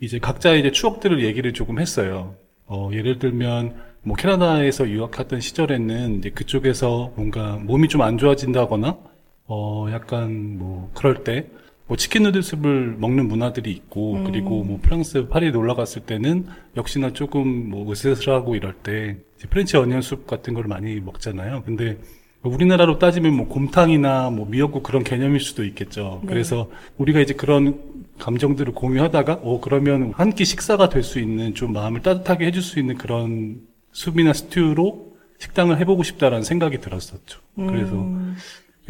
이제 0.00 0.18
각자의 0.18 0.60
이제 0.60 0.72
추억들을 0.72 1.24
얘기를 1.24 1.52
조금 1.52 1.78
했어요. 1.78 2.34
어, 2.66 2.90
예를 2.92 3.18
들면, 3.20 3.74
뭐 4.02 4.16
캐나다에서 4.16 4.88
유학했던 4.88 5.40
시절에는 5.40 6.18
이제 6.18 6.30
그쪽에서 6.30 7.12
뭔가 7.14 7.56
몸이 7.62 7.86
좀 7.88 8.00
안 8.02 8.18
좋아진다거나, 8.18 8.98
어, 9.46 9.86
약간 9.92 10.58
뭐 10.58 10.90
그럴 10.94 11.22
때, 11.22 11.46
뭐 11.86 11.96
chicken 11.96 12.22
noodle 12.22 12.56
soup을 12.56 12.96
먹는 12.98 13.28
문화들이 13.28 13.70
있고, 13.72 14.22
그리고 14.24 14.62
뭐 14.64 14.78
프랑스 14.80 15.28
파리에 15.28 15.50
놀러 15.50 15.74
갔을 15.74 16.02
때는 16.02 16.46
역시나 16.76 17.12
조금 17.12 17.68
뭐 17.70 17.90
으스스하고 17.90 18.54
이럴 18.56 18.72
때 18.74 19.18
French 19.50 19.76
onion 19.76 20.00
soup 20.02 20.26
같은 20.26 20.54
걸 20.54 20.64
많이 20.64 21.00
먹잖아요. 21.00 21.62
근데 21.66 21.98
우리나라로 22.42 22.98
따지면 22.98 23.34
뭐 23.34 23.46
곰탕이나 23.48 24.30
뭐 24.30 24.46
미역국 24.48 24.82
그런 24.82 25.04
개념일 25.04 25.40
수도 25.40 25.64
있겠죠. 25.64 26.20
네. 26.22 26.28
그래서 26.28 26.70
우리가 26.98 27.20
이제 27.20 27.34
그런 27.34 27.80
감정들을 28.18 28.72
공유하다가, 28.74 29.40
어, 29.42 29.60
그러면 29.60 30.12
한 30.16 30.30
끼 30.30 30.44
식사가 30.44 30.88
될 30.88 31.02
수 31.02 31.18
있는 31.20 31.54
좀 31.54 31.72
마음을 31.72 32.02
따뜻하게 32.02 32.46
해줄 32.46 32.62
수 32.62 32.78
있는 32.78 32.96
그런 32.96 33.60
soup이나 33.92 34.32
스튜로 34.32 35.12
식당을 35.38 35.78
해보고 35.80 36.02
싶다라는 36.04 36.44
생각이 36.44 36.78
들었었죠. 36.80 37.40
그래서 37.56 37.92
음, 37.94 38.36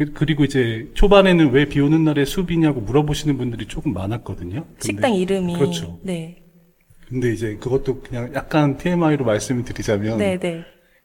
그- 0.05 0.13
그리고 0.13 0.43
이제 0.43 0.89
초반에는 0.93 1.51
왜 1.51 1.65
비 1.65 1.79
오는 1.79 2.03
날에 2.03 2.25
숲이냐고 2.25 2.81
물어보시는 2.81 3.37
분들이 3.37 3.65
조금 3.67 3.93
많았거든요. 3.93 4.65
식당 4.79 5.13
이름이 5.15 5.53
그렇죠. 5.55 5.99
네, 6.03 6.43
근데 7.07 7.31
이제 7.33 7.55
그것도 7.59 8.01
그냥 8.01 8.31
약간 8.33 8.77
TMI로 8.77 9.25
말씀을 9.25 9.63
드리자면 9.63 10.17
네, 10.17 10.37
네. 10.37 10.63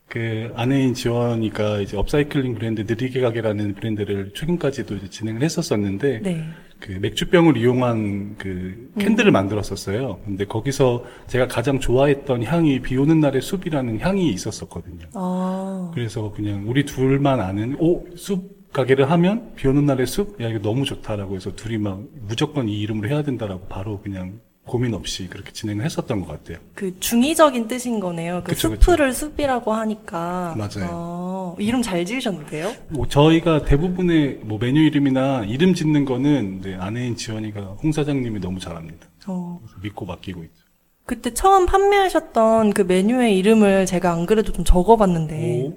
그 0.08 0.50
아내인 0.56 0.94
지원이가 0.94 1.80
이제 1.80 1.96
업사이클링 1.96 2.54
브랜드 2.54 2.80
느리게 2.86 3.20
가게라는 3.20 3.74
브랜드를 3.74 4.32
최근까지도 4.34 4.96
이제 4.96 5.10
진행을 5.10 5.42
했었었는데 5.42 6.20
네. 6.22 6.44
그 6.80 6.92
맥주병을 6.92 7.56
이용한 7.58 8.36
그 8.38 8.90
캔들을 8.98 9.30
만들었었어요. 9.32 10.20
근데 10.24 10.44
거기서 10.46 11.04
제가 11.26 11.46
가장 11.48 11.78
좋아했던 11.80 12.44
향이 12.44 12.80
비 12.80 12.96
오는 12.96 13.20
날의 13.20 13.42
숲이라는 13.42 14.00
향이 14.00 14.30
있었었거든요. 14.30 15.06
아, 15.14 15.90
그래서 15.92 16.32
그냥 16.32 16.64
우리 16.68 16.84
둘만 16.86 17.40
아는 17.40 17.76
오, 17.80 18.06
숲 18.16 18.56
가게를 18.72 19.10
하면 19.10 19.52
비 19.56 19.66
오는 19.68 19.86
날의 19.86 20.06
숲? 20.06 20.40
야, 20.40 20.48
이거 20.48 20.60
너무 20.60 20.84
좋다라고 20.84 21.36
해서 21.36 21.54
둘이 21.54 21.78
막 21.78 22.02
무조건 22.26 22.68
이 22.68 22.80
이름으로 22.80 23.08
해야 23.08 23.22
된다라고 23.22 23.66
바로 23.68 24.00
그냥 24.00 24.40
고민 24.66 24.92
없이 24.92 25.28
그렇게 25.28 25.50
진행을 25.50 25.84
했었던 25.84 26.20
것 26.20 26.28
같아요. 26.28 26.58
그 26.74 27.00
중의적인 27.00 27.68
뜻인 27.68 28.00
거네요. 28.00 28.42
그 28.44 28.50
그쵸, 28.52 28.70
그쵸. 28.70 28.92
숲을 28.92 29.12
숲이라고 29.14 29.72
하니까. 29.72 30.54
맞아요. 30.58 30.88
어, 30.90 31.56
이름 31.58 31.80
잘 31.80 32.04
지으셨는데요? 32.04 32.74
뭐 32.90 33.08
저희가 33.08 33.64
대부분의 33.64 34.40
뭐 34.42 34.58
메뉴 34.58 34.82
이름이나 34.82 35.44
이름 35.44 35.72
짓는 35.72 36.04
거는 36.04 36.58
이제 36.60 36.74
아내인 36.78 37.16
지원이가 37.16 37.78
홍 37.82 37.92
사장님이 37.92 38.40
너무 38.40 38.60
잘합니다. 38.60 39.06
어, 39.26 39.58
그래서 39.62 39.76
믿고 39.82 40.04
맡기고 40.04 40.42
있죠. 40.44 40.64
그때 41.06 41.32
처음 41.32 41.64
판매하셨던 41.64 42.74
그 42.74 42.82
메뉴의 42.82 43.38
이름을 43.38 43.86
제가 43.86 44.12
안 44.12 44.26
그래도 44.26 44.52
좀 44.52 44.62
적어봤는데, 44.66 45.62
오, 45.64 45.76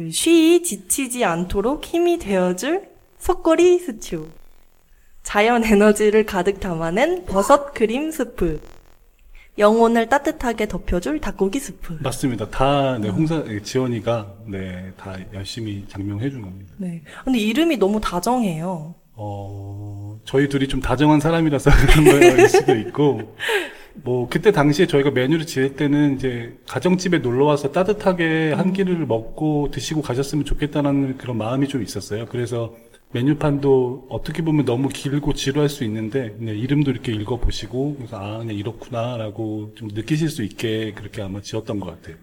그 0.00 0.10
쉬이 0.10 0.62
지치지 0.62 1.26
않도록 1.26 1.84
힘이 1.84 2.18
되어줄 2.18 2.88
소꼬리 3.18 3.78
스튜. 3.80 4.30
자연 5.22 5.62
에너지를 5.62 6.24
가득 6.24 6.58
담아낸 6.58 7.26
버섯 7.26 7.74
크림 7.74 8.10
스프. 8.10 8.62
영혼을 9.58 10.08
따뜻하게 10.08 10.68
데펴줄 10.68 11.20
닭고기 11.20 11.60
스프. 11.60 11.98
맞습니다. 12.00 12.48
다 12.48 12.96
네, 12.96 13.10
홍사 13.10 13.44
예, 13.48 13.60
지원이가 13.60 14.36
네, 14.46 14.90
다 14.96 15.18
열심히 15.34 15.84
작명해 15.86 16.30
준 16.30 16.40
겁니다. 16.40 16.72
네. 16.78 17.02
근데 17.22 17.38
이름이 17.38 17.76
너무 17.76 18.00
다정해요. 18.00 18.94
어, 19.12 20.18
저희 20.24 20.48
둘이 20.48 20.66
좀 20.66 20.80
다정한 20.80 21.20
사람이라서 21.20 21.70
그런 21.92 22.04
거일 22.06 22.48
수도 22.48 22.74
있고, 22.74 23.36
뭐, 24.02 24.28
그때 24.28 24.52
당시에 24.52 24.86
저희가 24.86 25.10
메뉴를 25.10 25.46
지을 25.46 25.76
때는 25.76 26.16
이제 26.16 26.56
가정집에 26.68 27.18
놀러 27.18 27.44
와서 27.44 27.72
따뜻하게 27.72 28.52
한 28.52 28.72
끼를 28.72 29.06
먹고 29.06 29.70
드시고 29.70 30.02
가셨으면 30.02 30.44
좋겠다는 30.44 31.18
그런 31.18 31.36
마음이 31.36 31.68
좀 31.68 31.82
있었어요. 31.82 32.26
그래서 32.26 32.74
메뉴판도 33.12 34.06
어떻게 34.08 34.42
보면 34.42 34.64
너무 34.64 34.88
길고 34.88 35.34
지루할 35.34 35.68
수 35.68 35.82
있는데, 35.82 36.36
이름도 36.40 36.92
이렇게 36.92 37.10
읽어 37.10 37.38
보시고, 37.38 37.96
그래서 37.96 38.16
아, 38.16 38.38
그냥 38.38 38.54
이렇구나라고 38.54 39.72
좀 39.74 39.88
느끼실 39.92 40.28
수 40.28 40.44
있게 40.44 40.92
그렇게 40.94 41.20
아마 41.20 41.40
지었던 41.40 41.80
것 41.80 41.86
같아요. 41.86 42.16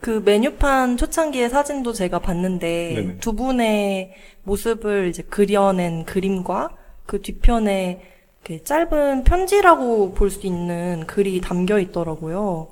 그 0.00 0.22
메뉴판 0.24 0.98
초창기의 0.98 1.48
사진도 1.48 1.94
제가 1.94 2.18
봤는데 2.18 2.92
네네. 2.94 3.16
두 3.20 3.32
분의 3.32 4.12
모습을 4.44 5.08
이제 5.08 5.22
그려낸 5.22 6.04
그림과 6.04 6.76
그 7.06 7.22
뒤편에 7.22 8.02
그 8.44 8.62
짧은 8.64 9.24
편지라고 9.24 10.14
볼 10.14 10.30
수 10.30 10.46
있는 10.46 11.06
글이 11.06 11.40
담겨 11.40 11.78
있더라고요. 11.78 12.68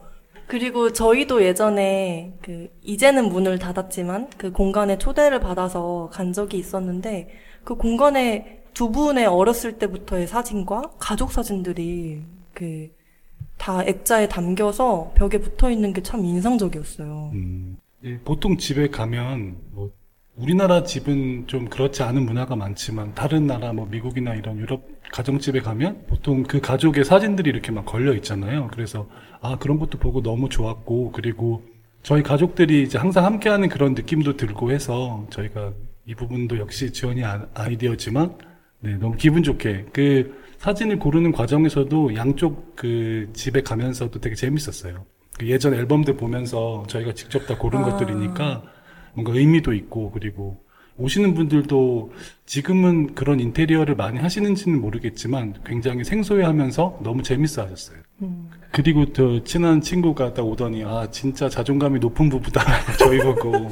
그리고 0.46 0.92
저희도 0.92 1.42
예전에 1.44 2.34
그 2.42 2.68
이제는 2.82 3.28
문을 3.28 3.58
닫았지만 3.58 4.30
그 4.38 4.52
공간에 4.52 4.96
초대를 4.98 5.40
받아서 5.40 6.08
간 6.12 6.32
적이 6.32 6.58
있었는데 6.58 7.30
그 7.64 7.74
공간에 7.74 8.62
두 8.74 8.90
분의 8.92 9.26
어렸을 9.26 9.78
때부터의 9.78 10.26
사진과 10.28 10.92
가족 10.98 11.32
사진들이 11.32 12.22
그 12.54 12.96
다 13.58 13.82
액자에 13.82 14.28
담겨서 14.28 15.12
벽에 15.14 15.38
붙어 15.38 15.70
있는 15.70 15.92
게 15.94 16.02
참 16.02 16.24
인상적이었어요. 16.26 17.30
음, 17.32 17.78
예, 18.04 18.18
보통 18.20 18.58
집에 18.58 18.88
가면 18.88 19.56
뭐 19.72 19.90
우리나라 20.36 20.82
집은 20.82 21.46
좀 21.46 21.66
그렇지 21.66 22.02
않은 22.02 22.26
문화가 22.26 22.56
많지만 22.56 23.14
다른 23.14 23.46
나라 23.46 23.72
뭐 23.72 23.86
미국이나 23.90 24.34
이런 24.34 24.58
유럽 24.58 24.82
가정집에 25.10 25.60
가면 25.60 26.04
보통 26.08 26.42
그 26.42 26.60
가족의 26.60 27.04
사진들이 27.04 27.48
이렇게 27.48 27.72
막 27.72 27.86
걸려 27.86 28.12
있잖아요. 28.14 28.68
그래서 28.72 29.08
아 29.40 29.56
그런 29.56 29.78
것도 29.78 29.98
보고 29.98 30.22
너무 30.22 30.48
좋았고 30.50 31.12
그리고 31.12 31.62
저희 32.02 32.22
가족들이 32.22 32.82
이제 32.82 32.98
항상 32.98 33.24
함께하는 33.24 33.68
그런 33.70 33.94
느낌도 33.94 34.36
들고 34.36 34.72
해서 34.72 35.26
저희가 35.30 35.72
이 36.04 36.14
부분도 36.14 36.58
역시 36.58 36.92
지원이 36.92 37.24
아- 37.24 37.46
아이디어지만 37.54 38.36
네, 38.80 38.96
너무 38.96 39.16
기분 39.16 39.42
좋게 39.42 39.86
그 39.92 40.36
사진을 40.58 40.98
고르는 40.98 41.32
과정에서도 41.32 42.14
양쪽 42.14 42.76
그 42.76 43.30
집에 43.32 43.62
가면서도 43.62 44.20
되게 44.20 44.34
재밌었어요. 44.34 45.06
그 45.38 45.48
예전 45.48 45.72
앨범들 45.72 46.16
보면서 46.16 46.84
저희가 46.88 47.14
직접 47.14 47.46
다 47.46 47.56
고른 47.56 47.80
아. 47.80 47.84
것들이니까 47.84 48.75
뭔가 49.16 49.32
의미도 49.32 49.72
있고 49.72 50.10
그리고 50.12 50.62
오시는 50.98 51.34
분들도 51.34 52.12
지금은 52.46 53.14
그런 53.14 53.40
인테리어를 53.40 53.96
많이 53.96 54.18
하시는지는 54.18 54.80
모르겠지만 54.80 55.54
굉장히 55.64 56.04
생소해하면서 56.04 57.00
너무 57.02 57.22
재밌어 57.22 57.62
하셨어요. 57.62 57.98
음. 58.22 58.50
그리고 58.72 59.12
저 59.12 59.42
친한 59.44 59.80
친구가 59.80 60.34
딱 60.34 60.42
오더니 60.42 60.84
아 60.84 61.10
진짜 61.10 61.48
자존감이 61.48 61.98
높은 61.98 62.28
부부다 62.28 62.62
저희 62.98 63.18
보고 63.18 63.70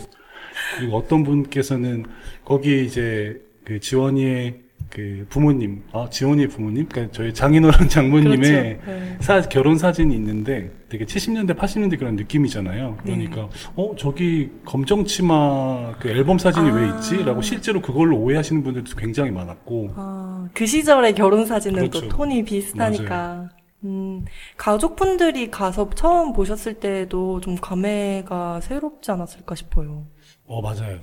그리고 0.78 0.96
어떤 0.96 1.22
분께서는 1.24 2.04
거기 2.44 2.84
이제 2.84 3.40
그 3.64 3.80
지원이의 3.80 4.63
그 4.90 5.26
부모님 5.28 5.82
아 5.92 6.08
지원이의 6.10 6.48
부모님 6.48 6.86
그러니까 6.88 7.12
저희 7.12 7.32
장인어른 7.34 7.88
장모님의 7.88 8.38
그렇죠. 8.38 8.90
네. 8.90 9.16
사, 9.20 9.40
결혼 9.42 9.78
사진이 9.78 10.14
있는데 10.14 10.70
되게 10.88 11.04
70년대 11.04 11.56
80년대 11.56 11.98
그런 11.98 12.16
느낌이잖아요. 12.16 12.98
그러니까 13.02 13.48
어 13.74 13.94
저기 13.96 14.50
검정 14.64 15.04
치마 15.04 15.92
그 15.98 16.08
앨범 16.08 16.38
사진이 16.38 16.70
왜 16.70 16.90
아. 16.90 16.96
있지?라고 16.96 17.42
실제로 17.42 17.80
그걸로 17.80 18.16
오해하시는 18.18 18.62
분들도 18.62 18.96
굉장히 18.96 19.30
많았고 19.30 19.92
아, 19.96 20.48
그 20.54 20.66
시절의 20.66 21.14
결혼 21.14 21.46
사진은 21.46 21.90
또 21.90 22.00
그렇죠. 22.00 22.16
톤이 22.16 22.44
비슷하니까. 22.44 23.48
음, 23.84 24.24
가족분들이 24.56 25.50
가서 25.50 25.90
처음 25.90 26.32
보셨을 26.32 26.74
때도 26.80 27.40
좀 27.40 27.54
감회가 27.56 28.60
새롭지 28.62 29.10
않았을까 29.10 29.54
싶어요. 29.54 30.06
어 30.46 30.62
맞아요. 30.62 31.00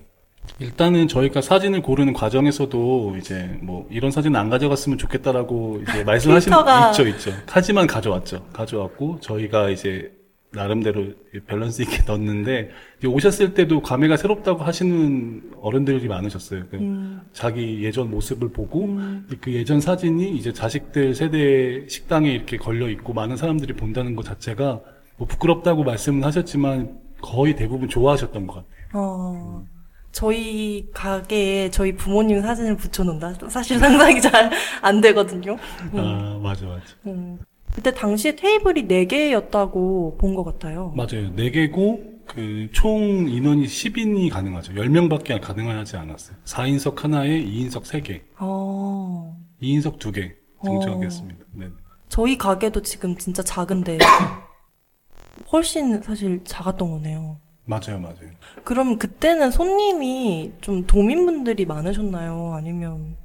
일단은 0.60 1.08
저희가 1.08 1.42
사진을 1.42 1.82
고르는 1.82 2.14
과정에서도 2.14 3.16
이제 3.18 3.58
뭐 3.62 3.88
이런 3.90 4.12
사진 4.12 4.36
안 4.36 4.50
가져갔으면 4.50 4.98
좋겠다라고 4.98 5.82
이제 5.84 6.04
말씀하시는 6.06 6.56
필터가- 6.58 6.90
있죠, 6.92 7.08
있죠. 7.08 7.32
하지만 7.48 7.88
가져왔죠. 7.88 8.46
가져왔고 8.54 9.20
저희가 9.22 9.70
이제 9.70 10.12
나름대로 10.54 11.06
밸런스 11.48 11.82
있게 11.84 12.04
넣었는데 12.06 12.70
오셨을 13.08 13.54
때도 13.54 13.82
감회가 13.82 14.18
새롭다고 14.18 14.64
하시는 14.64 15.42
어른들이 15.62 16.08
많으셨어요. 16.08 16.64
그 16.70 16.76
음, 16.78 17.22
자기 17.32 17.84
예전 17.84 18.12
모습을 18.12 18.50
보고 18.50 18.84
음, 18.86 19.28
그 19.40 19.54
예전 19.54 19.80
사진이 19.80 20.36
이제 20.36 20.52
자식들 20.52 21.16
세대 21.16 21.88
식당에 21.88 22.30
이렇게 22.32 22.58
걸려 22.58 22.90
있고 22.90 23.14
많은 23.14 23.38
사람들이 23.38 23.74
본다는 23.74 24.16
것 24.16 24.26
자체가 24.26 24.82
뭐 25.18 25.28
부끄럽다고 25.28 25.84
말씀은 25.86 26.24
하셨지만 26.24 27.00
거의 27.22 27.56
대부분 27.56 27.88
좋아하셨던 27.88 28.46
것 28.48 28.56
같아요. 28.56 28.72
어, 28.94 29.64
저희 30.12 30.88
가게에 30.94 31.70
저희 31.72 31.96
부모님 31.96 32.42
사진을 32.42 32.76
붙여놓는다. 32.78 33.50
사실 33.50 33.80
상상이 33.80 34.20
잘 34.22 34.52
안 34.82 35.00
되거든요. 35.02 35.58
음, 35.94 36.00
아 36.00 36.40
맞아 36.42 36.66
맞아. 36.66 36.84
음. 37.08 37.40
그때 37.74 37.94
당시에 37.94 38.36
테이블이 38.36 38.86
4개였다고 38.88 40.18
본 40.18 40.36
것 40.36 40.44
같아요. 40.44 40.92
맞아요. 40.96 41.34
4개고, 41.36 42.26
그, 42.28 42.68
총 42.74 43.30
인원이 43.30 43.66
10인이 43.66 44.30
가능하죠. 44.30 44.74
10명밖에 44.74 45.40
가능하지 45.40 45.96
않았어요. 45.96 46.36
4인석 46.44 46.98
하나에 47.00 47.30
2인석 47.42 47.84
3개, 47.84 48.22
어, 48.40 49.38
2인석 49.62 50.00
2개 50.00 50.34
어. 50.58 50.66
정착하겠습니다. 50.66 51.46
네. 51.54 51.68
저희 52.10 52.38
가게도 52.38 52.82
지금 52.82 53.16
진짜 53.18 53.42
작은데 53.42 53.98
훨씬 55.54 56.02
사실 56.02 56.42
작았던 56.44 56.92
거네요. 56.92 57.38
맞아요, 57.72 58.00
맞아요. 58.02 58.30
그럼 58.66 58.98
그때는 58.98 59.50
손님이 59.50 60.52
좀 60.60 60.86
도민분들이 60.86 61.66
많으셨나요? 61.66 62.54
아니면 62.54 63.16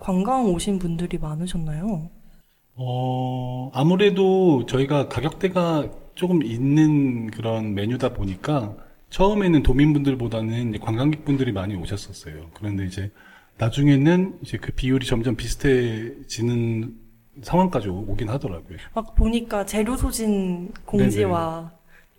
관광 0.00 0.46
오신 0.46 0.80
분들이 0.80 1.18
많으셨나요? 1.18 2.10
어, 2.74 3.70
아무래도 3.72 4.66
저희가 4.66 5.08
가격대가 5.08 5.88
조금 6.16 6.42
있는 6.42 7.30
그런 7.30 7.74
메뉴다 7.74 8.14
보니까 8.14 8.74
처음에는 9.10 9.62
도민분들보다는 9.62 10.80
관광객분들이 10.80 11.52
많이 11.52 11.76
오셨었어요. 11.76 12.46
그런데 12.54 12.84
이제 12.86 13.12
나중에는 13.58 14.38
이제 14.42 14.58
그 14.58 14.72
비율이 14.72 15.06
점점 15.06 15.36
비슷해지는 15.36 16.96
상황까지 17.42 17.88
오- 17.88 18.04
오긴 18.08 18.28
하더라고요. 18.28 18.78
막 18.92 19.14
보니까 19.14 19.64
재료 19.66 19.96
소진 19.96 20.72
공지와 20.84 21.72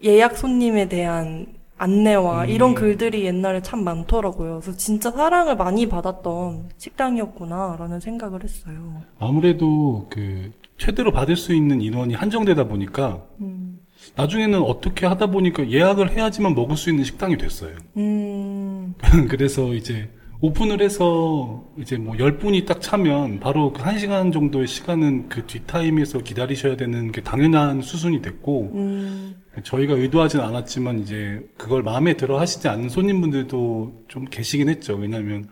예약 0.05 0.37
손님에 0.37 0.87
대한 0.87 1.54
안내와 1.77 2.45
음. 2.45 2.49
이런 2.49 2.73
글들이 2.73 3.25
옛날에 3.25 3.61
참 3.61 3.83
많더라고요. 3.83 4.61
그래서 4.61 4.77
진짜 4.77 5.11
사랑을 5.11 5.55
많이 5.55 5.87
받았던 5.89 6.69
식당이었구나라는 6.77 7.99
생각을 7.99 8.43
했어요. 8.43 9.01
아무래도 9.19 10.07
그 10.09 10.51
최대로 10.77 11.11
받을 11.11 11.35
수 11.35 11.53
있는 11.53 11.81
인원이 11.81 12.13
한정되다 12.13 12.65
보니까 12.65 13.23
음, 13.41 13.79
나중에는 14.15 14.61
어떻게 14.61 15.05
하다 15.05 15.27
보니까 15.27 15.69
예약을 15.69 16.11
해야지만 16.11 16.55
먹을 16.55 16.77
수 16.77 16.89
있는 16.89 17.03
식당이 17.03 17.37
됐어요. 17.37 17.75
음, 17.97 18.93
그래서 19.29 19.73
이제 19.73 20.09
오픈을 20.41 20.81
해서 20.81 21.63
이제 21.79 21.97
뭐 21.97 22.15
10분이 22.15 22.65
딱 22.65 22.81
차면 22.81 23.39
바로 23.39 23.71
그 23.73 23.81
1시간 23.81 24.31
정도의 24.31 24.67
시간은 24.67 25.29
그 25.29 25.45
뒷타임에서 25.45 26.19
기다리셔야 26.19 26.75
되는 26.75 27.11
게 27.11 27.21
당연한 27.21 27.81
수순이 27.81 28.21
됐고 28.21 28.71
음, 28.75 29.35
저희가 29.63 29.93
의도하진 29.93 30.39
않았지만 30.39 30.99
이제 30.99 31.47
그걸 31.57 31.83
마음에 31.83 32.15
들어 32.15 32.39
하시지 32.39 32.67
않는 32.67 32.89
손님분들도 32.89 34.05
좀 34.07 34.25
계시긴 34.25 34.69
했죠. 34.69 34.95
왜냐하면 34.95 35.47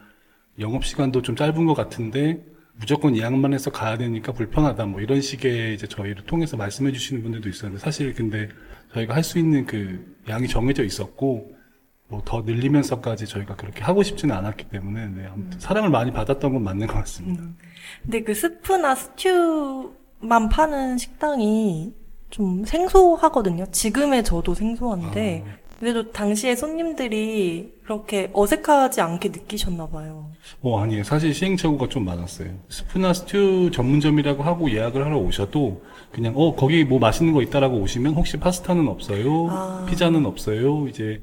영업 0.60 0.86
시간도 0.86 1.22
좀 1.22 1.36
짧은 1.36 1.66
것 1.66 1.74
같은데 1.74 2.44
무조건 2.76 3.16
예약만 3.16 3.54
해서 3.54 3.72
가야 3.72 3.98
되니까 3.98 4.32
불편하다 4.34 4.86
뭐 4.88 5.00
이런 5.02 5.22
식의 5.22 5.76
이제 5.76 5.88
저희를 5.88 6.26
통해서 6.26 6.58
말씀해 6.58 6.92
주시는 6.92 7.22
분들도 7.24 7.48
있었는데 7.50 7.80
사실 7.80 8.14
근데 8.14 8.50
저희가 8.94 9.16
할 9.16 9.24
수 9.24 9.40
있는 9.40 9.66
그 9.66 10.16
양이 10.30 10.48
정해져 10.48 10.84
있었고 10.84 11.52
뭐 12.10 12.22
더 12.26 12.42
늘리면서까지 12.42 13.26
저희가 13.26 13.56
그렇게 13.56 13.82
하고 13.84 14.04
싶지는 14.04 14.36
않았기 14.36 14.66
때문에 14.70 15.08
네, 15.08 15.26
아무튼 15.28 15.60
사랑을 15.60 15.90
많이 15.90 16.12
받았던 16.12 16.54
건 16.54 16.64
맞는 16.64 16.86
것 16.88 16.94
같습니다. 16.96 17.42
음. 17.44 17.58
근데 18.04 18.22
그 18.22 18.34
스프나 18.36 18.94
스튜만 18.94 20.50
파는 20.52 20.98
식당이 21.00 21.94
좀 22.34 22.66
생소하거든요. 22.66 23.68
지금의 23.72 24.24
저도 24.24 24.56
생소한데, 24.56 25.44
그래도 25.80 26.12
당시에 26.12 26.56
손님들이 26.56 27.74
그렇게 27.84 28.32
어색하지 28.34 29.02
않게 29.02 29.30
느끼셨나 29.30 29.88
봐요. 29.88 30.32
어, 30.64 30.80
아니에요. 30.80 31.04
사실 31.04 31.32
시행착오가 31.32 31.90
좀 31.90 32.06
많았어요. 32.06 32.50
스프나 32.70 33.14
스튜 33.14 33.70
전문점이라고 33.72 34.42
하고 34.42 34.72
예약을 34.72 35.06
하러 35.06 35.18
오셔도 35.20 35.84
그냥 36.12 36.34
어 36.36 36.56
거기 36.56 36.84
뭐 36.84 36.98
맛있는 36.98 37.34
거 37.34 37.42
있다라고 37.44 37.78
오시면 37.78 38.14
혹시 38.16 38.38
파스타는 38.38 38.88
없어요, 38.88 39.48
아. 39.52 39.86
피자는 39.88 40.26
없어요. 40.26 40.88
이제 40.88 41.22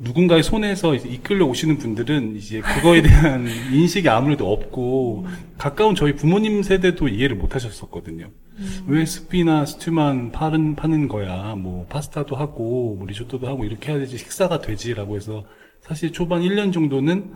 누군가의 0.00 0.42
손에서 0.42 0.94
이끌려 0.94 1.46
오시는 1.46 1.78
분들은 1.78 2.36
이제 2.36 2.60
그거에 2.60 3.00
대한 3.00 3.46
인식이 3.72 4.08
아무래도 4.10 4.52
없고 4.52 5.26
가까운 5.56 5.94
저희 5.94 6.14
부모님 6.14 6.62
세대도 6.62 7.08
이해를 7.08 7.36
못 7.36 7.54
하셨었거든요. 7.54 8.28
왜 8.86 9.04
스피나 9.04 9.66
스튜만 9.66 10.32
파는, 10.32 10.74
파는 10.74 11.08
거야. 11.08 11.54
뭐 11.56 11.86
파스타도 11.86 12.36
하고 12.36 12.96
뭐 12.96 13.06
리조또도 13.06 13.46
하고 13.46 13.64
이렇게 13.64 13.92
해야 13.92 13.98
되지 13.98 14.18
식사가 14.18 14.60
되지라고 14.60 15.16
해서 15.16 15.44
사실 15.80 16.12
초반 16.12 16.42
1년 16.42 16.72
정도는 16.72 17.32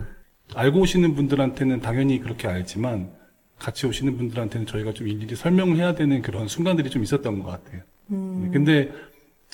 알고 0.55 0.81
오시는 0.81 1.15
분들한테는 1.15 1.81
당연히 1.81 2.21
그렇게 2.21 2.49
알지만 2.49 3.11
같이 3.59 3.87
오시는 3.87 4.17
분들한테는 4.17 4.67
저희가 4.67 4.93
좀 4.93 5.09
일일이 5.09 5.37
설명을 5.37 5.77
해야 5.77 5.95
되는 5.95 6.21
그런 6.21 6.49
순간들이 6.49 6.91
좀 6.91 7.03
있었던 7.03 7.43
것 7.43 7.49
같아요. 7.49 7.83
음. 8.11 8.43
네, 8.45 8.51
근데 8.53 8.93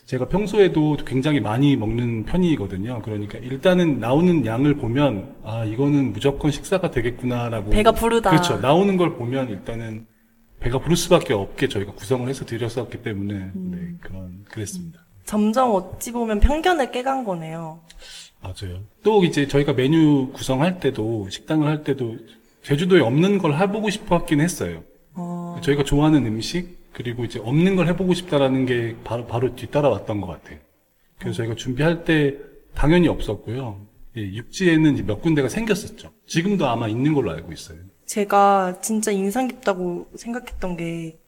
제가 0.07 0.29
평소에도 0.29 0.97
굉장히 1.05 1.39
많이 1.39 1.77
먹는 1.77 2.25
편이거든요. 2.25 3.03
그러니까 3.05 3.37
일단은 3.39 4.01
나오는 4.01 4.47
양을 4.47 4.77
보면 4.77 5.35
아 5.45 5.65
이거는 5.67 6.15
무조건 6.15 6.51
식사가 6.51 6.91
되겠구나라고 6.91 7.71
배가 7.71 7.93
부르다. 7.93 8.31
그렇죠. 8.31 8.59
나오는 8.59 8.97
걸 8.97 9.17
보면 9.17 9.51
일단은 9.51 10.07
배가 10.61 10.79
부를 10.79 10.97
수밖에 10.97 11.35
없게 11.35 11.69
저희가 11.69 11.93
구성을 11.93 12.29
해서 12.29 12.45
드렸었기 12.45 13.03
때문에 13.03 13.35
음. 13.35 13.71
네, 14.01 14.09
그런 14.09 14.45
그랬습니다. 14.45 15.05
점점 15.25 15.73
어찌 15.75 16.13
보면 16.13 16.41
편견을 16.41 16.91
깨간 16.91 17.25
거네요. 17.25 17.81
맞아요. 18.41 18.83
또 19.03 19.25
이제 19.25 19.47
저희가 19.47 19.73
메뉴 19.73 20.31
구성할 20.33 20.81
때도 20.81 21.29
식당을 21.29 21.69
할 21.69 21.85
때도 21.85 22.17
제주도에 22.63 23.01
없는 23.01 23.39
걸 23.39 23.57
해보고 23.59 23.91
싶어 23.91 24.19
했긴 24.19 24.41
했어요. 24.41 24.83
어, 25.15 25.61
저희가 25.63 25.85
좋아하는 25.85 26.27
음식 26.27 26.79
그리고 26.93 27.25
이제 27.25 27.39
없는 27.39 27.77
걸 27.77 27.89
해보고 27.89 28.15
싶다라는 28.15 28.67
게 28.67 28.97
바로 29.05 29.27
바로 29.27 29.55
뒤따라왔던 29.55 30.21
것 30.21 30.27
같아요. 30.29 30.59
그래서 31.19 31.39
저희가 31.39 31.55
준비할 31.55 32.05
때 32.05 32.37
당연히 32.75 33.09
없었고요. 33.09 33.87
예, 34.17 34.23
육지에는 34.23 35.07
몇 35.07 35.21
군데가 35.21 35.49
생겼었죠. 35.49 36.11
지금도 36.27 36.67
아마 36.67 36.89
있는 36.89 37.15
걸로 37.15 37.31
알고 37.31 37.53
있어요. 37.53 37.79
제가 38.09 38.79
진짜 38.81 39.11
인상 39.13 39.49
깊다고 39.49 40.09
생각했던 40.17 40.77
게, 40.79 41.19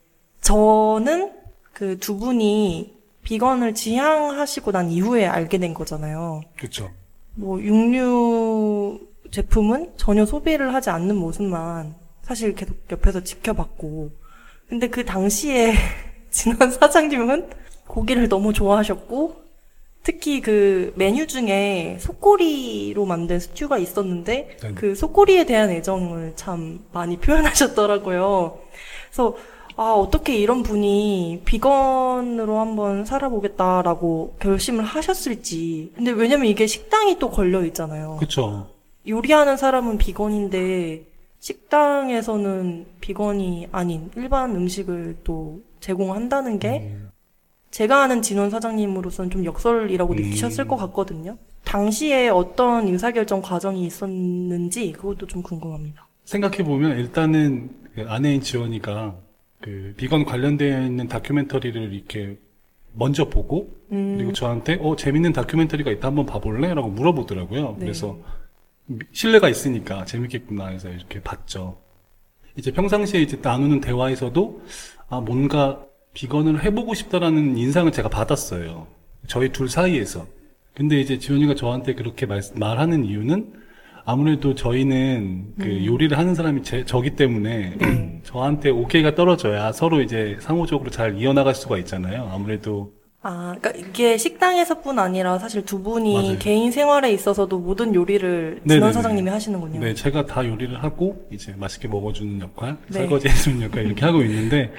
저는 0.40 1.32
그 1.74 1.98
두 1.98 2.16
분이 2.18 2.98
비건을 3.22 3.74
지향하시고 3.74 4.72
난 4.72 4.90
이후에 4.90 5.26
알게 5.26 5.58
된 5.58 5.74
거잖아요. 5.74 6.40
그렇죠. 6.56 6.90
뭐 7.34 7.60
육류 7.60 8.98
제품은 9.30 9.92
전혀 9.96 10.24
소비를 10.24 10.74
하지 10.74 10.90
않는 10.90 11.16
모습만 11.16 11.94
사실 12.22 12.54
계속 12.54 12.76
옆에서 12.90 13.22
지켜봤고 13.22 14.10
근데 14.68 14.88
그 14.88 15.04
당시에 15.04 15.74
진원 16.30 16.70
사장님은 16.70 17.50
고기를 17.86 18.28
너무 18.28 18.52
좋아하셨고 18.52 19.36
특히 20.02 20.40
그 20.40 20.92
메뉴 20.96 21.26
중에 21.26 21.98
속꼬리로 22.00 23.04
만든 23.04 23.38
스튜가 23.38 23.78
있었는데 23.78 24.56
네. 24.62 24.72
그 24.74 24.94
속꼬리에 24.94 25.44
대한 25.44 25.70
애정을 25.70 26.32
참 26.36 26.84
많이 26.92 27.18
표현하셨더라고요. 27.18 28.58
그래서 29.08 29.36
아 29.76 29.92
어떻게 29.92 30.36
이런 30.36 30.62
분이 30.62 31.42
비건으로 31.44 32.58
한번 32.58 33.04
살아보겠다라고 33.04 34.36
결심을 34.38 34.84
하셨을지. 34.84 35.92
근데 35.94 36.10
왜냐면 36.10 36.46
이게 36.46 36.66
식당이 36.66 37.18
또 37.18 37.30
걸려 37.30 37.64
있잖아요. 37.66 38.16
그렇죠. 38.18 38.68
요리하는 39.06 39.56
사람은 39.56 39.98
비건인데 39.98 41.04
식당에서는 41.38 42.86
비건이 43.00 43.68
아닌 43.72 44.10
일반 44.16 44.54
음식을 44.54 45.18
또 45.24 45.60
제공한다는 45.80 46.58
게 46.58 46.96
제가 47.70 48.02
아는 48.02 48.22
진원 48.22 48.50
사장님으로서는 48.50 49.30
좀 49.30 49.44
역설이라고 49.44 50.14
음. 50.14 50.16
느끼셨을 50.16 50.66
것 50.66 50.76
같거든요. 50.76 51.38
당시에 51.64 52.28
어떤 52.28 52.88
의사결정 52.88 53.42
과정이 53.42 53.86
있었는지 53.86 54.92
그것도 54.92 55.26
좀 55.26 55.42
궁금합니다. 55.42 56.08
생각해 56.24 56.64
보면 56.64 56.98
일단은 56.98 57.70
그 57.94 58.04
아내인 58.08 58.40
지원이가 58.40 59.14
그 59.60 59.94
비건 59.96 60.24
관련되어 60.24 60.82
있는 60.82 61.06
다큐멘터리를 61.06 61.92
이렇게 61.92 62.38
먼저 62.92 63.28
보고 63.28 63.76
음, 63.92 64.16
그리고 64.16 64.32
저한테 64.32 64.78
어 64.80 64.96
재밌는 64.96 65.32
다큐멘터리가 65.32 65.90
있다 65.92 66.08
한번 66.08 66.26
봐볼래?라고 66.26 66.88
물어보더라고요. 66.88 67.72
네. 67.72 67.76
그래서 67.78 68.18
신뢰가 69.12 69.48
있으니까 69.48 70.04
재밌겠구나 70.04 70.68
해서 70.68 70.88
이렇게 70.88 71.20
봤죠. 71.22 71.78
이제 72.56 72.72
평상시에 72.72 73.20
이제 73.20 73.38
나누는 73.40 73.80
대화에서도 73.80 74.62
아 75.08 75.20
뭔가 75.20 75.84
비건을 76.14 76.64
해보고 76.64 76.94
싶다라는 76.94 77.56
인상을 77.56 77.90
제가 77.92 78.08
받았어요. 78.08 78.86
저희 79.26 79.50
둘 79.50 79.68
사이에서. 79.68 80.26
근데 80.74 81.00
이제 81.00 81.18
지원이가 81.18 81.54
저한테 81.54 81.94
그렇게 81.94 82.26
말, 82.26 82.40
말하는 82.54 83.04
이유는 83.04 83.52
아무래도 84.04 84.54
저희는 84.54 85.54
그 85.58 85.86
요리를 85.86 86.16
하는 86.16 86.34
사람이 86.34 86.62
제, 86.62 86.84
저기 86.84 87.10
때문에 87.10 87.76
저한테 88.24 88.70
오케이가 88.70 89.14
떨어져야 89.14 89.72
서로 89.72 90.00
이제 90.00 90.36
상호적으로 90.40 90.90
잘 90.90 91.18
이어나갈 91.18 91.54
수가 91.54 91.78
있잖아요. 91.78 92.30
아무래도 92.32 92.92
아, 93.22 93.54
그러니까 93.60 93.86
이게 93.86 94.16
식당에서뿐 94.16 94.98
아니라 94.98 95.38
사실 95.38 95.62
두 95.66 95.82
분이 95.82 96.14
맞아요. 96.14 96.38
개인 96.38 96.72
생활에 96.72 97.12
있어서도 97.12 97.58
모든 97.58 97.94
요리를. 97.94 98.62
진원 98.66 98.92
사장님이 98.94 99.28
하시는군요. 99.28 99.80
네, 99.80 99.92
제가 99.92 100.24
다 100.24 100.46
요리를 100.46 100.82
하고 100.82 101.26
이제 101.30 101.54
맛있게 101.58 101.86
먹어주는 101.86 102.40
역할, 102.40 102.78
네. 102.86 103.00
설거지 103.00 103.28
해주는 103.28 103.60
역할 103.62 103.84
이렇게 103.84 104.06
하고 104.06 104.22
있는데 104.22 104.72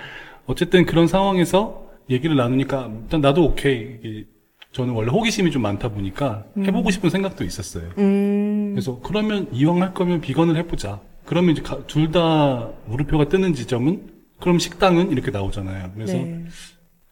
어쨌든 0.46 0.86
그런 0.86 1.08
상황에서 1.08 1.88
얘기를 2.10 2.36
나누니까 2.36 2.92
일단 3.04 3.22
나도 3.22 3.46
오케이. 3.46 4.26
저는 4.74 4.94
원래 4.94 5.12
호기심이 5.12 5.52
좀 5.52 5.62
많다 5.64 5.90
보니까 5.90 6.46
해보고 6.58 6.92
싶은 6.92 7.10
생각도 7.10 7.44
있었어요. 7.44 7.90
음, 7.98 8.72
그래서 8.74 9.00
그러면 9.02 9.50
이왕 9.52 9.82
할 9.82 9.94
거면 9.94 10.22
비건을 10.22 10.56
해보자. 10.58 11.02
그러면 11.26 11.52
이제 11.52 11.62
둘 11.88 12.12
다 12.12 12.70
물음표가 12.86 13.28
뜨는 13.30 13.54
지점은 13.54 14.10
그럼 14.40 14.60
식당은 14.60 15.12
이렇게 15.12 15.30
나오잖아요. 15.30 15.92
그래서 15.94 16.14
네. 16.14 16.46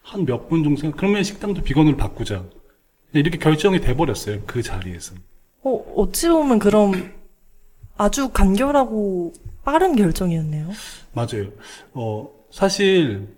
한몇 0.02 0.48
분 0.48 0.64
정도 0.64 0.80
생각, 0.80 0.96
그러면 0.96 1.22
식당도 1.22 1.62
비건으로 1.62 1.96
바꾸자. 1.96 2.44
이렇게 3.12 3.38
결정이 3.38 3.80
돼버렸어요. 3.80 4.40
그 4.46 4.62
자리에서. 4.62 5.14
어, 5.62 5.70
어찌 5.96 6.28
보면 6.28 6.58
그럼 6.58 7.12
아주 7.96 8.30
간결하고 8.30 9.32
빠른 9.64 9.94
결정이었네요. 9.96 10.68
맞아요. 11.12 11.50
어, 11.92 12.28
사실, 12.50 13.28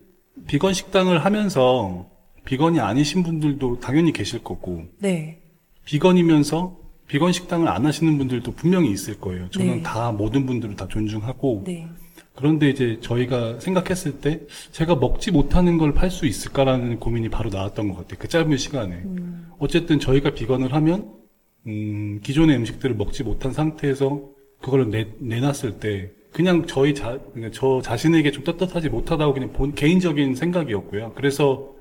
비건 0.47 0.73
식당을 0.75 1.25
하면서, 1.25 2.09
비건이 2.45 2.81
아니신 2.81 3.23
분들도 3.23 3.81
당연히 3.81 4.13
계실 4.13 4.43
거고, 4.43 4.85
네. 4.99 5.41
비건이면서, 5.85 6.79
비건 7.07 7.33
식당을 7.33 7.69
안 7.69 7.85
하시는 7.85 8.17
분들도 8.17 8.53
분명히 8.53 8.91
있을 8.91 9.21
거예요. 9.21 9.49
저는 9.51 9.77
네. 9.77 9.83
다, 9.83 10.13
모든 10.13 10.47
분들을 10.47 10.77
다 10.77 10.89
존중하고, 10.89 11.65
네. 11.67 11.87
그런데 12.35 12.71
이제 12.71 12.99
저희가 13.03 13.61
생각했을 13.61 14.21
때, 14.21 14.41
제가 14.73 14.97
먹지 14.97 15.31
못하는 15.31 15.77
걸 15.77 15.93
팔 15.93 16.11
수 16.11 16.25
있을까라는 16.27 16.99
고민이 16.99 17.29
바로 17.29 17.51
나왔던 17.51 17.89
것 17.89 17.97
같아요. 17.99 18.17
그 18.19 18.29
짧은 18.29 18.57
시간에. 18.57 18.95
음. 19.05 19.49
어쨌든 19.59 20.01
저희가 20.01 20.31
비건을 20.31 20.73
하면, 20.73 21.13
음, 21.67 22.21
기존의 22.25 22.57
음식들을 22.57 22.97
먹지 22.97 23.23
못한 23.23 23.53
상태에서 23.53 24.23
그걸 24.63 24.89
내, 24.91 25.09
내놨을 25.19 25.79
때, 25.81 26.11
그냥 26.33 26.67
저희 26.67 26.95
자, 26.95 27.19
그냥 27.35 27.51
저 27.53 27.81
자신에게 27.83 28.31
좀 28.31 28.43
떳떳하지 28.45 28.89
못하다고 28.89 29.35
그냥 29.35 29.53
본, 29.53 29.75
개인적인 29.75 30.35
생각이었고요. 30.35 31.13
그래서 31.15 31.73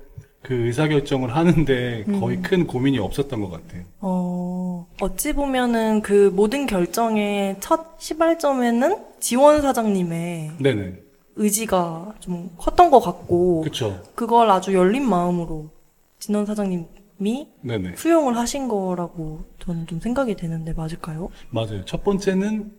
그 0.42 0.54
의사결정을 0.66 1.34
하는데 1.34 2.04
거의 2.20 2.36
음. 2.38 2.42
큰 2.42 2.66
고민이 2.66 2.98
없었던 2.98 3.40
것 3.40 3.50
같아요. 3.50 3.84
어, 4.00 4.86
어찌 5.00 5.32
보면은 5.32 6.02
그 6.02 6.30
모든 6.34 6.66
결정의 6.66 7.56
첫 7.60 7.96
시발점에는 7.98 8.96
지원 9.20 9.62
사장님의 9.62 10.52
네네. 10.58 10.94
의지가 11.36 12.16
좀 12.20 12.50
컸던 12.58 12.90
것 12.90 13.00
같고, 13.00 13.62
그쵸. 13.62 14.02
그걸 14.14 14.50
아주 14.50 14.74
열린 14.74 15.08
마음으로 15.08 15.70
진원 16.18 16.44
사장님이 16.44 17.48
네네. 17.62 17.96
수용을 17.96 18.36
하신 18.36 18.68
거라고 18.68 19.44
저는 19.60 19.86
좀 19.86 20.00
생각이 20.00 20.34
되는데 20.34 20.74
맞을까요? 20.74 21.30
맞아요. 21.50 21.84
첫 21.86 22.04
번째는 22.04 22.72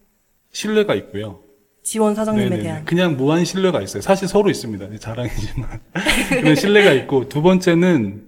신뢰가 0.51 0.93
있고요. 0.95 1.39
지원 1.83 2.15
사장님에 2.15 2.45
네네네. 2.45 2.63
대한. 2.63 2.85
그냥 2.85 3.17
무한 3.17 3.43
신뢰가 3.45 3.81
있어요. 3.81 4.01
사실 4.01 4.27
서로 4.27 4.49
있습니다. 4.49 4.97
자랑이지만. 4.99 5.81
그런 6.29 6.55
신뢰가 6.55 6.93
있고, 6.93 7.27
두 7.29 7.41
번째는 7.41 8.27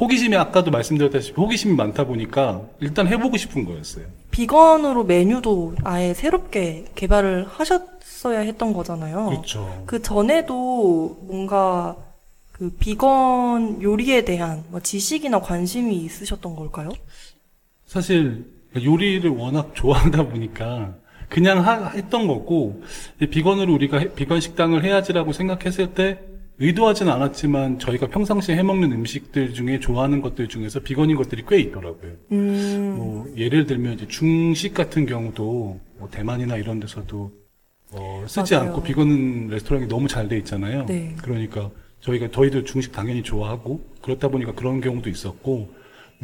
호기심이 0.00 0.36
아까도 0.36 0.70
말씀드렸다시피 0.70 1.40
호기심이 1.40 1.74
많다 1.74 2.04
보니까 2.04 2.62
일단 2.80 3.06
해보고 3.06 3.36
싶은 3.36 3.64
거였어요. 3.64 4.06
비건으로 4.30 5.04
메뉴도 5.04 5.76
아예 5.84 6.12
새롭게 6.12 6.86
개발을 6.94 7.46
하셨어야 7.48 8.40
했던 8.40 8.72
거잖아요. 8.74 9.26
그렇죠. 9.26 9.82
그 9.86 10.02
전에도 10.02 11.18
뭔가 11.22 11.96
그 12.52 12.70
비건 12.78 13.82
요리에 13.82 14.24
대한 14.24 14.64
뭐 14.70 14.80
지식이나 14.80 15.40
관심이 15.40 15.96
있으셨던 15.96 16.56
걸까요? 16.56 16.90
사실 17.86 18.44
요리를 18.76 19.28
워낙 19.30 19.70
좋아하다 19.74 20.28
보니까 20.28 20.94
그냥 21.28 21.64
하- 21.66 21.88
했던 21.90 22.26
거고 22.26 22.82
비건으로 23.30 23.72
우리가 23.74 23.98
해- 23.98 24.12
비건 24.14 24.40
식당을 24.40 24.84
해야지라고 24.84 25.32
생각했을 25.32 25.94
때 25.94 26.20
의도하진 26.58 27.08
않았지만 27.08 27.78
저희가 27.78 28.06
평상시에 28.06 28.56
해먹는 28.56 28.90
음식들 28.92 29.52
중에 29.52 29.78
좋아하는 29.78 30.22
것들 30.22 30.48
중에서 30.48 30.80
비건인 30.80 31.16
것들이 31.16 31.44
꽤 31.46 31.58
있더라고요. 31.60 32.12
음, 32.32 32.94
뭐 32.96 33.26
예를 33.36 33.66
들면 33.66 33.94
이제 33.94 34.08
중식 34.08 34.72
같은 34.72 35.04
경우도 35.04 35.80
뭐 35.98 36.08
대만이나 36.10 36.56
이런 36.56 36.80
데서도 36.80 37.30
어, 37.92 38.24
쓰지 38.26 38.54
맞아요. 38.54 38.68
않고 38.68 38.82
비건 38.82 39.48
레스토랑이 39.48 39.86
너무 39.86 40.08
잘 40.08 40.28
돼 40.28 40.38
있잖아요. 40.38 40.86
네. 40.86 41.14
그러니까 41.22 41.70
저희가 42.00 42.30
저희도 42.30 42.64
중식 42.64 42.92
당연히 42.92 43.22
좋아하고 43.22 43.80
그렇다 44.00 44.28
보니까 44.28 44.52
그런 44.54 44.80
경우도 44.80 45.10
있었고 45.10 45.74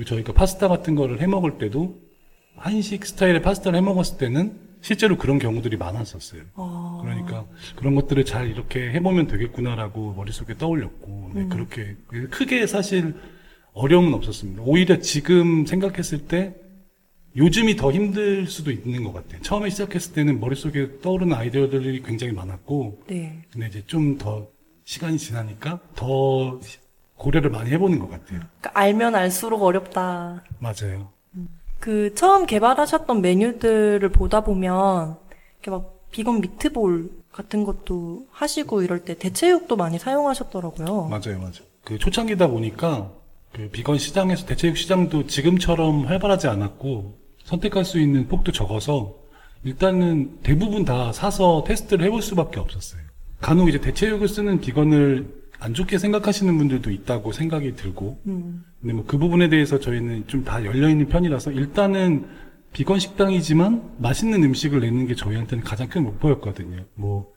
저희가 0.07 0.33
파스타 0.33 0.69
같은 0.69 0.95
거를 0.95 1.21
해 1.21 1.27
먹을 1.27 1.59
때도 1.59 1.99
한식 2.57 3.05
스타일의 3.05 3.43
파스타를 3.43 3.79
해 3.79 3.83
먹었을 3.83 4.17
때는 4.17 4.53
실제로 4.83 5.17
그런 5.17 5.39
경우들이 5.39 5.77
많았었어요. 5.79 6.43
아, 6.55 6.99
그러니까 7.03 7.47
그런 7.77 7.95
것들을 7.95 8.25
잘 8.25 8.51
이렇게 8.51 8.91
해보면 8.91 9.29
되겠구나라고 9.29 10.13
머릿속에 10.15 10.59
떠올렸고 10.59 11.07
음. 11.07 11.33
네, 11.35 11.47
그렇게 11.49 11.97
크게 12.31 12.67
사실 12.67 13.15
어려움은 13.73 14.13
없었습니다. 14.13 14.63
오히려 14.67 14.99
지금 14.99 15.65
생각했을 15.65 16.27
때 16.27 16.55
요즘이 17.37 17.77
더 17.77 17.91
힘들 17.91 18.47
수도 18.47 18.71
있는 18.71 19.05
것 19.05 19.15
같아요. 19.15 19.41
처음에 19.41 19.71
시작했을 19.71 20.13
때는 20.13 20.39
머릿속에 20.41 21.01
떠오르는 21.01 21.35
아이디어들이 21.35 22.03
굉장히 22.03 22.35
많았고 22.35 23.05
네. 23.07 23.43
근데 23.51 23.69
이제 23.69 23.83
좀 23.87 24.19
더 24.19 24.49
시간이 24.85 25.17
지나니까 25.17 25.79
더 25.95 26.61
고려를 27.15 27.51
많이 27.51 27.71
해보는 27.71 28.01
것 28.01 28.11
같아요. 28.11 28.41
그러니까 28.41 28.71
알면 28.75 29.15
알수록 29.15 29.63
어렵다. 29.63 30.43
맞아요. 30.59 31.13
그 31.83 32.15
처음 32.15 32.47
개발하셨던 32.47 33.23
메뉴들을 33.23 34.09
보다 34.11 34.43
보면 34.43 35.17
이렇게 35.59 35.73
막 35.73 35.99
비건 36.13 36.41
미트볼 36.41 37.11
같은 37.33 37.65
것도 37.65 38.29
하시고 38.31 38.83
이럴 38.83 39.01
때 39.01 39.19
대체육도 39.19 39.75
많이 39.75 39.99
사용하셨더라고요. 39.99 41.09
맞아요, 41.09 41.39
맞아요. 41.39 41.65
그 41.83 41.99
초창기다 41.99 42.47
보니까 42.47 43.11
그 43.53 43.69
비건 43.73 43.99
시장에서 43.99 44.47
대체육 44.47 44.77
시장도 44.77 45.27
지금처럼 45.27 46.07
활발하지 46.07 46.47
않았고 46.47 47.19
선택할 47.43 47.85
수 47.85 47.99
있는 47.99 48.29
폭도 48.29 48.53
적어서 48.53 49.17
일단은 49.65 50.39
대부분 50.45 50.85
다 50.85 51.13
사서 51.13 51.65
테스트를 51.67 52.07
해볼 52.07 52.23
수밖에 52.23 52.61
없었어요. 52.61 53.03
간혹 53.41 53.69
이제 53.69 53.81
대체육을 53.81 54.29
쓰는 54.29 54.61
비건을 54.61 55.42
안 55.63 55.75
좋게 55.75 55.99
생각하시는 55.99 56.57
분들도 56.59 56.91
있다고 56.91 57.33
생각이 57.33 57.77
들고 57.77 58.21
음, 58.27 58.65
근데 58.81 58.93
뭐 58.95 59.05
그 59.07 59.17
부분에 59.19 59.49
대해서 59.49 59.79
저희는 59.79 60.27
좀 60.27 60.45
다 60.45 60.65
열려 60.65 60.89
있는 60.89 61.09
편이라서 61.09 61.53
일단은 61.53 62.27
비건 62.73 62.99
식당이지만 62.99 63.97
맛있는 63.99 64.43
음식을 64.43 64.81
내는 64.81 65.07
게 65.07 65.15
저희한테는 65.15 65.63
가장 65.63 65.89
큰 65.89 66.03
목표였거든요. 66.05 66.85
뭐 66.95 67.31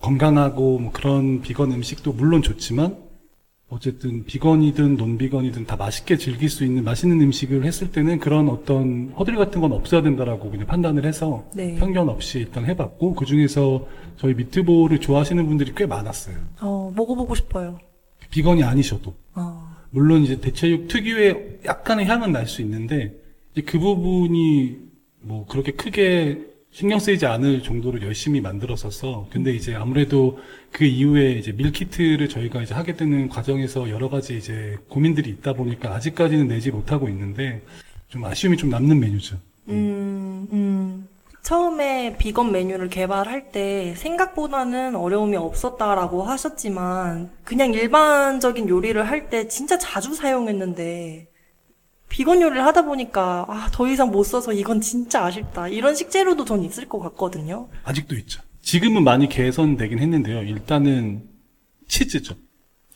건강하고 0.00 0.78
뭐 0.78 0.92
그런 0.92 1.40
비건 1.40 1.72
음식도 1.72 2.12
물론 2.12 2.42
좋지만 2.42 2.96
어쨌든 3.68 4.24
비건이든 4.24 4.96
논비건이든 4.96 5.66
다 5.66 5.74
맛있게 5.76 6.16
즐길 6.16 6.48
수 6.48 6.64
있는 6.64 6.84
맛있는 6.84 7.20
음식을 7.20 7.64
했을 7.64 7.90
때는 7.90 8.20
그런 8.20 8.48
어떤 8.48 9.12
허들 9.18 9.34
같은 9.36 9.60
건 9.60 9.72
없어야 9.72 10.02
된다라고 10.02 10.50
그냥 10.50 10.66
판단을 10.66 11.04
해서 11.04 11.44
네. 11.52 11.74
편견 11.74 12.08
없이 12.08 12.38
일단 12.40 12.64
해봤고 12.64 13.14
그 13.14 13.24
중에서 13.24 13.84
저희 14.18 14.34
미트볼을 14.34 15.00
좋아하시는 15.00 15.44
분들이 15.46 15.72
꽤 15.76 15.84
많았어요. 15.84 16.36
어, 16.60 16.92
먹어보고 16.94 17.34
싶어요. 17.34 17.78
비건이 18.30 18.62
아니셔도. 18.62 19.14
어, 19.34 19.66
물론 19.90 20.22
이제 20.22 20.40
대체육 20.40 20.86
특유의 20.86 21.60
약간의 21.64 22.06
향은 22.06 22.30
날 22.32 22.46
수 22.46 22.62
있는데 22.62 23.14
이제 23.52 23.62
그 23.62 23.80
부분이 23.80 24.76
뭐 25.22 25.44
그렇게 25.46 25.72
크게 25.72 26.46
신경 26.76 26.98
쓰이지 26.98 27.24
않을 27.24 27.62
정도로 27.62 28.02
열심히 28.02 28.42
만들었었어. 28.42 29.28
근데 29.30 29.50
이제 29.54 29.74
아무래도 29.74 30.38
그 30.70 30.84
이후에 30.84 31.30
이제 31.32 31.50
밀키트를 31.52 32.28
저희가 32.28 32.60
이제 32.60 32.74
하게 32.74 32.94
되는 32.94 33.30
과정에서 33.30 33.88
여러 33.88 34.10
가지 34.10 34.36
이제 34.36 34.76
고민들이 34.90 35.30
있다 35.30 35.54
보니까 35.54 35.94
아직까지는 35.94 36.48
내지 36.48 36.70
못하고 36.70 37.08
있는데 37.08 37.62
좀 38.08 38.26
아쉬움이 38.26 38.58
좀 38.58 38.68
남는 38.68 39.00
메뉴죠. 39.00 39.38
음, 39.70 40.46
음. 40.52 41.08
처음에 41.40 42.18
비건 42.18 42.52
메뉴를 42.52 42.90
개발할 42.90 43.52
때 43.52 43.94
생각보다는 43.96 44.96
어려움이 44.96 45.34
없었다라고 45.34 46.24
하셨지만 46.24 47.30
그냥 47.42 47.72
일반적인 47.72 48.68
요리를 48.68 49.02
할 49.08 49.30
때 49.30 49.48
진짜 49.48 49.78
자주 49.78 50.14
사용했는데 50.14 51.28
비건 52.08 52.40
요리를 52.40 52.64
하다 52.64 52.82
보니까 52.82 53.44
아, 53.48 53.68
더 53.72 53.88
이상 53.88 54.10
못 54.10 54.22
써서 54.24 54.52
이건 54.52 54.80
진짜 54.80 55.24
아쉽다. 55.24 55.68
이런 55.68 55.94
식재료도 55.94 56.44
전 56.44 56.62
있을 56.62 56.88
것 56.88 56.98
같거든요. 57.00 57.68
아직도 57.84 58.14
있죠. 58.16 58.40
지금은 58.62 59.04
많이 59.04 59.28
개선되긴 59.28 59.98
했는데요. 59.98 60.42
일단은 60.42 61.24
치즈죠. 61.88 62.34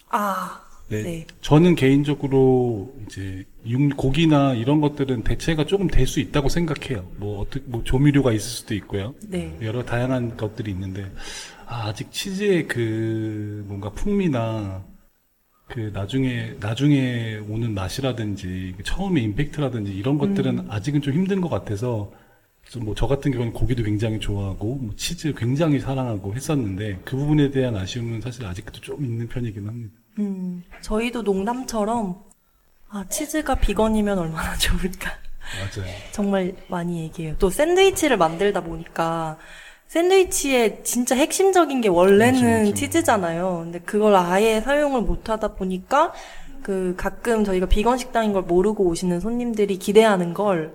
아, 0.09 0.61
네. 0.89 1.03
네. 1.03 1.27
저는 1.41 1.77
개인적으로 1.77 2.93
이제 3.07 3.45
육, 3.67 3.97
고기나 3.97 4.55
이런 4.55 4.81
것들은 4.81 5.23
대체가 5.23 5.65
조금 5.67 5.87
될 5.87 6.07
수 6.07 6.19
있다고 6.19 6.49
생각해요. 6.49 7.09
뭐 7.17 7.41
어떻게 7.41 7.65
뭐 7.67 7.85
조미료가 7.85 8.33
있을 8.33 8.41
수도 8.49 8.75
있고요. 8.75 9.15
네. 9.29 9.57
여러 9.63 9.85
다양한 9.85 10.37
것들이 10.37 10.71
있는데 10.73 11.13
아, 11.67 11.89
아직 11.89 12.11
치즈의 12.11 12.67
그 12.67 13.65
뭔가 13.69 13.91
풍미나 13.91 14.83
그 15.71 15.91
나중에 15.93 16.55
나중에 16.61 17.41
오는 17.49 17.73
맛이라든지 17.75 18.75
그 18.77 18.83
처음에 18.83 19.21
임팩트라든지 19.21 19.93
이런 19.93 20.19
것들은 20.19 20.67
아직은 20.71 21.01
좀 21.01 21.15
힘든 21.15 21.41
것 21.41 21.49
같아서 21.49 22.13
뭐 22.79 22.95
저 22.95 23.07
같은 23.07 23.33
경우는 23.33 23.53
고기도 23.53 23.83
굉장히 23.83 24.21
좋아하고 24.21 24.77
뭐 24.77 24.95
치즈 24.97 25.35
굉장히 25.35 25.81
사랑하고 25.81 26.35
했었는데 26.35 27.01
그 27.05 27.17
부분에 27.17 27.51
대한 27.51 27.75
아쉬움은 27.77 28.21
사실 28.21 28.45
아직도 28.47 28.81
좀 28.81 29.05
있는 29.05 29.27
편이긴 29.29 29.67
합니다. 29.67 29.95
음, 30.19 30.63
저희도 30.81 31.23
농담처럼 31.23 32.23
아, 32.89 33.05
치즈가 33.09 33.55
비건이면 33.57 34.19
얼마나 34.19 34.55
좋을까. 34.59 35.11
맞아요. 35.59 35.93
정말 36.13 36.55
많이 36.69 37.01
얘기해요. 37.03 37.35
또 37.39 37.51
샌드위치를 37.51 38.17
만들다 38.17 38.61
보니까 38.63 39.39
샌드위치의 39.91 40.83
진짜 40.85 41.17
핵심적인 41.17 41.81
게 41.81 41.89
원래는 41.89 42.41
맞아, 42.43 42.59
맞아. 42.61 42.75
치즈잖아요. 42.75 43.61
근데 43.65 43.81
그걸 43.81 44.15
아예 44.15 44.61
사용을 44.61 45.03
못 45.03 45.29
하다 45.29 45.55
보니까 45.55 46.13
그 46.63 46.95
가끔 46.97 47.43
저희가 47.45 47.67
비건 47.67 47.99
식당인 47.99 48.33
걸 48.33 48.43
모르고 48.43 48.85
오시는 48.85 49.19
손님들이 49.19 49.79
기대하는 49.79 50.33
걸 50.33 50.75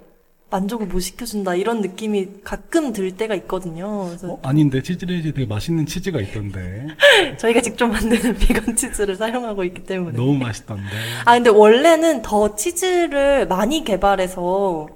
만족을 0.49 0.88
못 0.88 0.99
시켜준다 0.99 1.56
이런 1.56 1.80
느낌이 1.80 2.41
가끔 2.43 2.91
들 2.91 3.15
때가 3.15 3.36
있거든요. 3.36 4.08
그래서 4.08 4.34
어? 4.34 4.39
아닌데 4.43 4.82
치즈레이즈 4.82 5.34
되게 5.34 5.47
맛있는 5.47 5.86
치즈가 5.86 6.19
있던데 6.19 6.88
저희가 7.39 7.62
직접 7.62 7.88
만드는 7.88 8.36
비건 8.39 8.75
치즈를 8.75 9.15
사용하고 9.15 9.63
있기 9.63 9.84
때문에. 9.84 10.17
너무 10.17 10.34
맛있던데 10.38 10.84
아, 11.23 11.36
근데 11.36 11.49
원래는 11.51 12.21
더 12.21 12.54
치즈를 12.56 13.47
많이 13.47 13.86
개발해서 13.86 14.88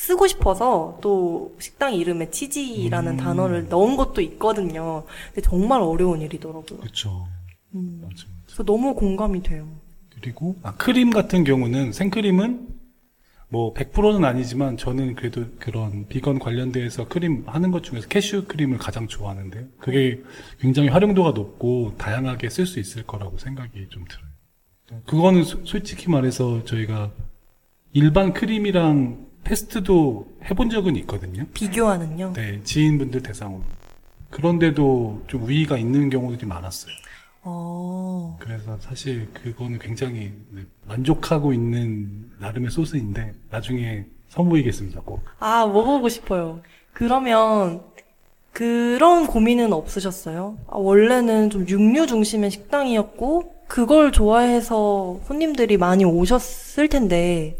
쓰고 0.00 0.26
싶어서 0.28 0.98
또 1.02 1.54
식당 1.58 1.94
이름에 1.94 2.30
치즈라는 2.30 3.12
음. 3.12 3.16
단어를 3.18 3.68
넣은 3.68 3.96
것도 3.98 4.22
있거든요. 4.22 5.04
근데 5.26 5.42
정말 5.42 5.82
어려운 5.82 6.22
일이더라고요. 6.22 6.80
그렇죠. 6.80 7.28
음. 7.74 7.98
맞아, 8.02 8.24
맞아. 8.26 8.26
그래서 8.46 8.62
너무 8.64 8.94
공감이 8.94 9.42
돼요. 9.42 9.68
그리고 10.14 10.56
아, 10.62 10.74
크림 10.76 11.10
같은 11.10 11.44
경우는 11.44 11.92
생크림은 11.92 12.68
뭐 13.50 13.74
100%는 13.74 14.24
아니지만 14.24 14.78
저는 14.78 15.16
그래도 15.16 15.44
그런 15.58 16.06
비건 16.08 16.38
관련돼서 16.38 17.06
크림 17.06 17.44
하는 17.46 17.70
것 17.70 17.82
중에서 17.82 18.08
캐슈 18.08 18.46
크림을 18.46 18.78
가장 18.78 19.06
좋아하는데요. 19.06 19.66
그게 19.80 20.22
굉장히 20.60 20.88
활용도가 20.88 21.32
높고 21.32 21.94
다양하게 21.98 22.48
쓸 22.48 22.64
수 22.64 22.80
있을 22.80 23.02
거라고 23.02 23.36
생각이 23.36 23.88
좀 23.90 24.04
들어요. 24.08 25.02
그거는 25.04 25.44
소- 25.44 25.62
솔직히 25.66 26.08
말해서 26.08 26.64
저희가 26.64 27.10
일반 27.92 28.32
크림이랑 28.32 29.29
테스트도 29.44 30.26
해본 30.44 30.70
적은 30.70 30.96
있거든요. 30.96 31.44
비교하는요. 31.54 32.32
네, 32.34 32.60
지인분들 32.62 33.22
대상으로. 33.22 33.62
그런데도 34.30 35.24
좀 35.26 35.42
우위가 35.42 35.76
있는 35.76 36.08
경우들이 36.10 36.46
많았어요. 36.46 36.92
어, 37.42 38.36
그래서 38.38 38.76
사실 38.80 39.28
그거는 39.32 39.78
굉장히 39.78 40.32
네, 40.50 40.62
만족하고 40.86 41.52
있는 41.52 42.30
나름의 42.38 42.70
소스인데 42.70 43.32
나중에 43.50 44.04
선보이겠습니다. 44.28 45.00
꼭. 45.04 45.20
아, 45.40 45.66
먹어보고 45.66 46.08
싶어요. 46.08 46.60
그러면 46.92 47.82
그런 48.52 49.26
고민은 49.26 49.72
없으셨어요? 49.72 50.58
아, 50.68 50.76
원래는 50.76 51.50
좀 51.50 51.66
육류 51.68 52.06
중심의 52.06 52.50
식당이었고, 52.50 53.54
그걸 53.66 54.10
좋아해서 54.12 55.20
손님들이 55.24 55.76
많이 55.76 56.04
오셨을 56.04 56.88
텐데, 56.88 57.56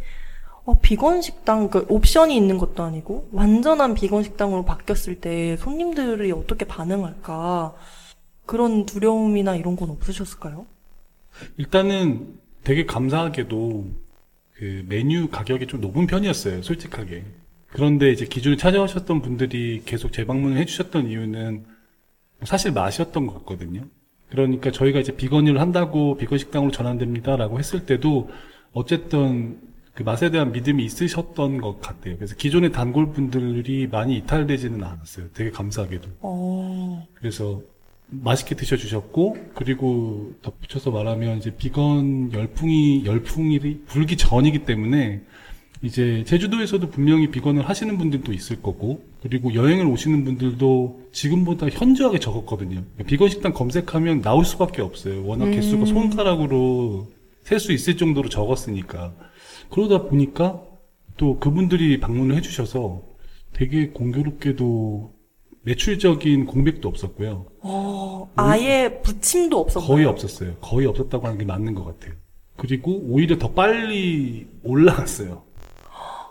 어, 0.65 0.79
비건 0.81 1.23
식당, 1.23 1.71
그 1.71 1.87
옵션이 1.89 2.37
있는 2.37 2.59
것도 2.59 2.83
아니고, 2.83 3.29
완전한 3.33 3.95
비건 3.95 4.23
식당으로 4.23 4.65
바뀌었을 4.65 5.21
때 5.21 5.57
손님들이 5.57 6.33
어떻게 6.33 6.65
반응할까? 6.65 7.75
그런 8.47 8.85
두려움이나 8.85 9.57
이런 9.57 9.77
건 9.77 9.91
없으셨을까요? 9.91 10.67
일단은 11.57 12.39
되게 12.65 12.85
감사하게도 12.85 13.87
그 14.55 14.85
메뉴 14.89 15.29
가격이 15.29 15.67
좀 15.67 15.81
높은 15.81 16.07
편이었어요. 16.07 16.63
솔직하게. 16.63 17.25
그런데 17.69 18.11
이제 18.11 18.27
기존에 18.27 18.57
찾아오셨던 18.57 19.23
분들이 19.23 19.83
계속 19.85 20.13
재방문을 20.13 20.59
해주셨던 20.59 21.07
이유는 21.09 21.65
사실 22.43 22.73
맛이었던 22.73 23.27
것 23.27 23.35
같거든요. 23.39 23.85
그러니까 24.29 24.71
저희가 24.71 25.01
이제 25.01 25.17
비건을 25.17 25.61
한다고 25.61 26.17
비건 26.17 26.39
식당으로 26.39 26.71
전환됩니다라고 26.71 27.59
했을 27.59 27.87
때도 27.87 28.31
어쨌든 28.73 29.59
그 30.01 30.03
맛에 30.03 30.31
대한 30.31 30.51
믿음이 30.53 30.83
있으셨던 30.83 31.61
것 31.61 31.83
같아요. 31.83 32.17
그래서 32.17 32.35
기존의 32.35 32.73
단골 32.73 33.13
분들이 33.13 33.87
많이 33.87 34.17
이탈되지는 34.17 34.83
않았어요. 34.83 35.27
되게 35.35 35.51
감사하게도. 35.51 36.09
어, 36.23 37.07
그래서 37.13 37.61
맛있게 38.09 38.55
드셔주셨고 38.55 39.37
그리고 39.55 40.33
덧붙여서 40.41 40.91
말하면 40.91 41.37
이제 41.37 41.55
비건 41.55 42.33
열풍이 42.33 43.05
열풍이 43.05 43.83
불기 43.89 44.17
전이기 44.17 44.61
때문에 44.65 45.21
이제 45.83 46.25
제주도에서도 46.27 46.89
분명히 46.89 47.31
비건을 47.31 47.69
하시는 47.69 47.99
분들도 47.99 48.33
있을 48.33 48.63
거고 48.63 49.05
그리고 49.23 49.53
여행을 49.53 49.85
오시는 49.85 50.25
분들도 50.25 51.09
지금보다 51.13 51.69
현저하게 51.69 52.21
적었거든요. 52.21 52.85
비건 53.07 53.29
식당 53.29 53.53
검색하면 53.53 54.23
나올 54.23 54.47
수밖에 54.47 54.81
없어요. 54.81 55.27
워낙 55.27 55.45
음. 55.45 55.51
개수가 55.51 55.85
손가락으로 55.85 57.07
셀 57.43 57.61
수 57.61 57.73
있을 57.73 57.99
정도로 57.99 58.31
적었으니까 58.31 59.13
그러다 59.71 60.05
보니까 60.05 60.63
또 61.17 61.39
그분들이 61.39 62.01
방문을 62.01 62.37
해주셔서 62.37 63.03
되게 63.53 63.91
공교롭게도 63.91 65.13
매출적인 65.63 66.47
공백도 66.47 66.89
없었고요. 66.89 67.47
어, 67.61 68.31
아예 68.37 69.01
부침도 69.03 69.59
없었나요? 69.59 69.89
거의 69.89 70.07
없었어요. 70.07 70.55
거의 70.61 70.87
없었다고 70.87 71.27
하는 71.27 71.39
게 71.39 71.45
맞는 71.45 71.75
것 71.75 71.85
같아요. 71.85 72.15
그리고 72.57 72.93
오히려 73.05 73.39
더 73.39 73.53
빨리 73.53 74.47
올라갔어요. 74.63 75.43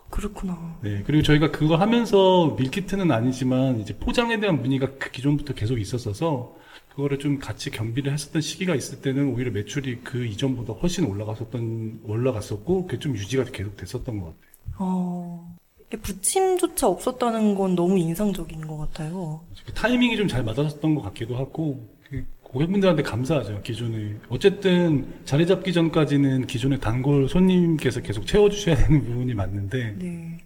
그렇구나. 0.09 0.79
네. 0.81 1.03
그리고 1.05 1.21
저희가 1.23 1.51
그걸 1.51 1.79
하면서 1.79 2.55
밀키트는 2.57 3.11
아니지만 3.11 3.79
이제 3.79 3.95
포장에 3.97 4.39
대한 4.39 4.61
문의가 4.61 4.87
그 4.97 5.11
기존부터 5.11 5.53
계속 5.53 5.79
있었어서 5.79 6.55
그거를 6.99 7.17
좀 7.17 7.39
같이 7.39 7.71
겸비를 7.71 8.11
했었던 8.11 8.41
시기가 8.41 8.75
있을 8.75 8.99
때는 8.99 9.33
오히려 9.33 9.51
매출이 9.51 9.99
그 10.03 10.25
이전보다 10.25 10.73
훨씬 10.73 11.05
올라갔었던, 11.05 12.01
올라갔었고 12.03 12.87
그게 12.87 12.99
좀 12.99 13.15
유지가 13.15 13.45
계속 13.45 13.77
됐었던 13.77 14.19
것 14.19 14.25
같아요. 14.25 14.49
어, 14.79 15.55
부침조차 16.01 16.87
없었다는 16.87 17.55
건 17.55 17.75
너무 17.75 17.97
인상적인 17.97 18.67
것 18.67 18.77
같아요. 18.77 19.41
그 19.65 19.73
타이밍이 19.73 20.17
좀 20.17 20.27
잘 20.27 20.43
맞았었던 20.43 20.93
것 20.93 21.01
같기도 21.03 21.37
하고 21.37 21.87
그 22.09 22.25
고객분들한테 22.43 23.03
감사하죠 23.03 23.61
기존에 23.61 24.15
어쨌든 24.27 25.07
자리 25.23 25.47
잡기 25.47 25.71
전까지는 25.71 26.47
기존의 26.47 26.81
단골 26.81 27.29
손님께서 27.29 28.01
계속 28.01 28.27
채워주셔야 28.27 28.75
되는 28.75 29.03
부분이 29.05 29.33
맞는데 29.33 29.95
네. 29.97 30.37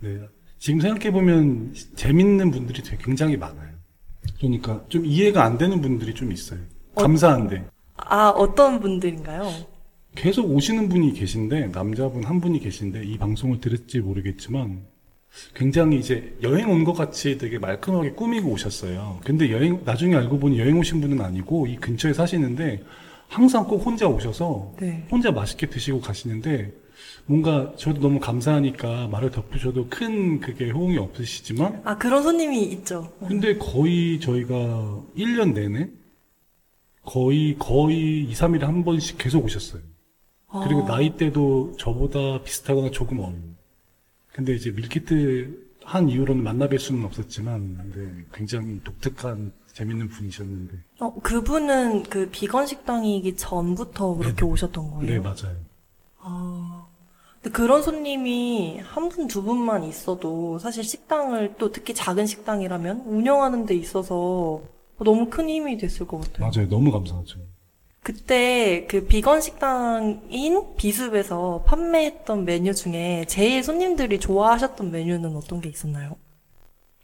네. 0.00 0.20
지금 0.58 0.80
생각해 0.80 1.10
보면 1.10 1.74
재밌는 1.96 2.50
분들이 2.50 2.82
되게 2.82 3.02
굉장히 3.02 3.36
많아요. 3.36 3.71
그러니까 4.38 4.84
좀 4.88 5.04
이해가 5.06 5.44
안 5.44 5.58
되는 5.58 5.80
분들이 5.80 6.14
좀 6.14 6.32
있어요. 6.32 6.60
감사한데 6.94 7.64
아, 7.96 8.28
어떤 8.30 8.80
분들인가요? 8.80 9.50
계속 10.14 10.50
오시는 10.50 10.88
분이 10.88 11.14
계신데 11.14 11.68
남자분 11.68 12.24
한 12.24 12.40
분이 12.40 12.60
계신데 12.60 13.04
이 13.04 13.16
방송을 13.18 13.60
들을지 13.60 14.00
모르겠지만 14.00 14.82
굉장히 15.54 15.98
이제 15.98 16.36
여행 16.42 16.70
온 16.70 16.84
것 16.84 16.92
같이 16.92 17.38
되게 17.38 17.58
말끔하게 17.58 18.12
꾸미고 18.12 18.50
오셨어요. 18.50 19.20
근데 19.24 19.50
여행 19.50 19.80
나중에 19.84 20.14
알고 20.14 20.38
보니 20.38 20.58
여행 20.58 20.78
오신 20.78 21.00
분은 21.00 21.20
아니고 21.22 21.66
이 21.66 21.76
근처에 21.76 22.12
사시는데 22.12 22.82
항상 23.28 23.64
꼭 23.64 23.78
혼자 23.86 24.06
오셔서 24.06 24.74
네. 24.78 25.06
혼자 25.10 25.30
맛있게 25.32 25.68
드시고 25.70 26.02
가시는데 26.02 26.70
뭔가 27.26 27.72
저도 27.76 28.00
너무 28.00 28.18
감사하니까 28.18 29.08
말을 29.08 29.30
덧붙여도 29.30 29.88
큰 29.88 30.40
그게 30.40 30.70
호응이 30.70 30.98
없으시지만 30.98 31.82
아, 31.84 31.96
그런 31.96 32.22
손님이 32.22 32.62
있죠. 32.64 33.12
근데 33.20 33.56
거의 33.56 34.18
저희가 34.20 34.54
1년 35.16 35.54
내내 35.54 35.88
거의 37.04 37.56
거의 37.58 38.24
2, 38.24 38.32
3일에 38.32 38.60
한 38.60 38.84
번씩 38.84 39.18
계속 39.18 39.44
오셨어요. 39.44 39.82
그리고 40.64 40.84
아, 40.84 40.96
나이대도 40.96 41.76
저보다 41.78 42.42
비슷하거나 42.42 42.90
조금 42.90 43.20
어린. 43.20 43.56
근데 44.32 44.54
이제 44.54 44.70
밀키트 44.70 45.62
한 45.84 46.08
이후로는 46.08 46.44
만나뵐 46.44 46.78
수는 46.78 47.04
없었지만, 47.04 47.92
네, 47.94 48.24
굉장히 48.32 48.80
독특한 48.84 49.52
재밌는 49.72 50.08
분이셨는데. 50.08 50.74
어, 51.00 51.14
그분은 51.20 52.04
그 52.04 52.28
비건 52.30 52.66
식당이기 52.66 53.36
전부터 53.36 54.14
그렇게 54.14 54.44
오셨던 54.44 54.90
거예요? 54.90 55.06
네, 55.06 55.18
맞아요. 55.18 55.56
아, 56.18 56.81
근데 57.42 57.50
그런 57.50 57.82
손님이 57.82 58.78
한 58.84 59.08
분, 59.08 59.26
두 59.26 59.42
분만 59.42 59.82
있어도 59.84 60.58
사실 60.60 60.84
식당을 60.84 61.54
또 61.58 61.72
특히 61.72 61.92
작은 61.92 62.26
식당이라면 62.26 63.02
운영하는 63.06 63.66
데 63.66 63.74
있어서 63.74 64.62
너무 64.98 65.28
큰 65.28 65.48
힘이 65.48 65.76
됐을 65.76 66.06
것 66.06 66.20
같아요. 66.20 66.48
맞아요. 66.48 66.68
너무 66.68 66.92
감사하죠. 66.92 67.40
그때 68.04 68.86
그 68.88 69.06
비건 69.06 69.40
식당인 69.40 70.76
비숲에서 70.76 71.64
판매했던 71.66 72.44
메뉴 72.44 72.74
중에 72.74 73.24
제일 73.28 73.62
손님들이 73.62 74.20
좋아하셨던 74.20 74.90
메뉴는 74.92 75.36
어떤 75.36 75.60
게 75.60 75.68
있었나요? 75.68 76.16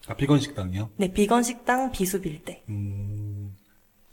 아, 0.06 0.14
비건 0.14 0.40
식당이요? 0.40 0.90
네, 0.96 1.12
비건 1.12 1.42
식당 1.42 1.92
비숲일 1.92 2.44
때. 2.44 2.62
음, 2.68 3.27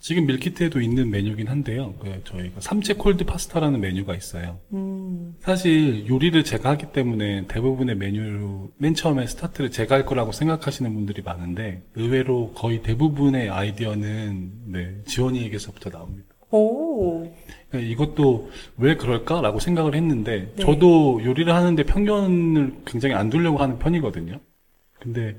지금 0.06 0.24
밀키트에도 0.26 0.80
있는 0.80 1.10
메뉴긴 1.10 1.48
한데요. 1.48 1.92
그 1.98 2.22
저희가 2.22 2.60
삼채 2.60 2.94
cold 2.94 3.24
파스타라는 3.24 3.80
메뉴가 3.80 4.14
있어요. 4.14 4.60
음, 4.72 5.34
사실 5.40 6.06
요리를 6.06 6.44
제가 6.44 6.70
하기 6.70 6.92
때문에 6.92 7.48
대부분의 7.48 7.96
메뉴 7.96 8.68
맨 8.76 8.94
처음에 8.94 9.26
스타트를 9.26 9.72
제가 9.72 9.96
할 9.96 10.06
거라고 10.06 10.30
생각하시는 10.30 10.94
분들이 10.94 11.22
많은데 11.22 11.82
의외로 11.96 12.52
거의 12.52 12.84
대부분의 12.84 13.50
아이디어는 13.50 14.52
네, 14.66 14.94
지원이에게서부터 15.06 15.90
나옵니다. 15.90 16.28
오, 16.52 17.28
그러니까 17.68 17.90
이것도 17.90 18.50
왜 18.76 18.94
그럴까라고 18.94 19.58
생각을 19.58 19.96
했는데 19.96 20.52
네. 20.54 20.62
저도 20.64 21.20
요리를 21.24 21.52
하는데 21.52 21.82
편견을 21.82 22.82
굉장히 22.84 23.16
안 23.16 23.28
두려고 23.28 23.58
하는 23.58 23.80
편이거든요. 23.80 24.38
근데 25.00 25.36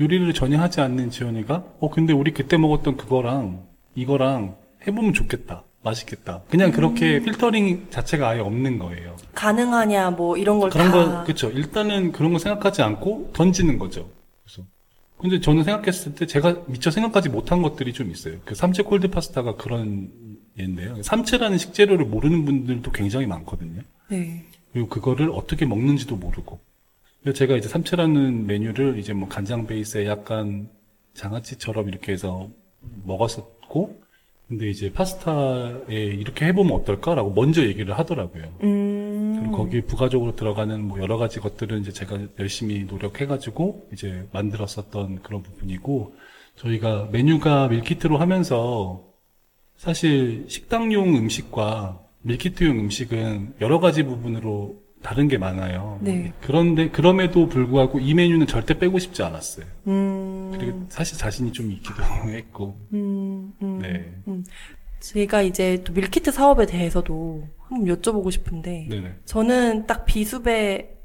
요리를 0.00 0.32
전혀 0.34 0.60
하지 0.60 0.80
않는 0.80 1.10
지원이가 1.10 1.64
어 1.80 1.90
근데 1.90 2.12
우리 2.12 2.32
그때 2.32 2.56
먹었던 2.56 2.96
그거랑 2.96 3.73
이거랑 3.94 4.56
해보면 4.86 5.12
좋겠다. 5.12 5.64
맛있겠다. 5.82 6.42
그냥 6.48 6.72
그렇게 6.72 7.18
음. 7.18 7.24
필터링 7.24 7.88
자체가 7.90 8.30
아예 8.30 8.40
없는 8.40 8.78
거예요. 8.78 9.16
가능하냐, 9.34 10.12
뭐 10.12 10.36
이런 10.36 10.58
걸 10.58 10.70
그런 10.70 10.90
다. 10.90 10.92
거, 10.92 11.24
그쵸. 11.24 11.50
일단은 11.50 12.12
그런 12.12 12.32
거 12.32 12.38
생각하지 12.38 12.82
않고 12.82 13.30
던지는 13.34 13.78
거죠. 13.78 14.08
그래서. 14.44 14.66
근데 15.18 15.40
저는 15.40 15.62
생각했을 15.62 16.14
때 16.14 16.26
제가 16.26 16.62
미처 16.66 16.90
생각하지 16.90 17.28
못한 17.28 17.60
것들이 17.62 17.92
좀 17.92 18.10
있어요. 18.10 18.36
그 18.44 18.54
삼채 18.54 18.82
콜드 18.84 19.10
파스타가 19.10 19.56
그런 19.56 20.10
예인데요. 20.58 21.02
삼채라는 21.02 21.58
식재료를 21.58 22.06
모르는 22.06 22.44
분들도 22.44 22.90
굉장히 22.92 23.26
많거든요. 23.26 23.82
네. 24.08 24.44
그리고 24.72 24.88
그거를 24.88 25.30
어떻게 25.30 25.66
먹는지도 25.66 26.16
모르고. 26.16 26.60
그래서 27.20 27.36
제가 27.36 27.56
이제 27.56 27.68
삼채라는 27.68 28.46
메뉴를 28.46 28.98
이제 28.98 29.12
뭐 29.12 29.28
간장 29.28 29.66
베이스에 29.66 30.06
약간 30.06 30.68
장아찌처럼 31.14 31.88
이렇게 31.88 32.12
해서 32.12 32.48
먹었었 33.04 33.53
고, 33.74 34.00
근데 34.46 34.70
이제 34.70 34.92
파스타에 34.92 35.88
이렇게 35.90 36.46
해보면 36.46 36.72
어떨까라고 36.74 37.32
먼저 37.32 37.64
얘기를 37.64 37.98
하더라고요. 37.98 38.44
음, 38.62 39.38
그리고 39.40 39.56
거기에 39.56 39.80
부가적으로 39.80 40.36
들어가는 40.36 40.84
뭐 40.84 41.00
여러 41.00 41.16
가지 41.16 41.40
것들은 41.40 41.80
이제 41.80 41.90
제가 41.90 42.20
열심히 42.38 42.84
노력해가지고 42.84 43.88
이제 43.92 44.28
만들었었던 44.32 45.22
그런 45.22 45.42
부분이고 45.42 46.14
저희가 46.56 47.08
메뉴가 47.10 47.68
밀키트로 47.68 48.18
하면서 48.18 49.04
사실 49.76 50.44
식당용 50.48 51.16
음식과 51.16 52.00
밀키트용 52.22 52.78
음식은 52.78 53.54
여러 53.60 53.80
가지 53.80 54.04
부분으로 54.04 54.83
다른 55.04 55.28
게 55.28 55.36
많아요. 55.36 55.98
네. 56.00 56.32
그런데 56.40 56.88
그럼에도 56.88 57.46
불구하고 57.46 58.00
이 58.00 58.14
메뉴는 58.14 58.46
절대 58.46 58.78
빼고 58.78 58.98
싶지 58.98 59.22
않았어요. 59.22 59.66
음, 59.86 60.50
그리고 60.54 60.86
사실 60.88 61.18
자신이 61.18 61.52
좀 61.52 61.70
있기도 61.72 62.02
했고. 62.26 62.74
음, 62.94 63.52
음. 63.60 63.78
네. 63.82 64.14
제가 65.00 65.42
이제 65.42 65.82
또 65.84 65.92
밀키트 65.92 66.32
사업에 66.32 66.64
대해서도 66.64 67.46
한번 67.68 67.94
여쭤보고 67.94 68.32
싶은데, 68.32 68.86
네네. 68.88 69.16
저는 69.26 69.86
딱 69.86 70.06
비숲의 70.06 70.96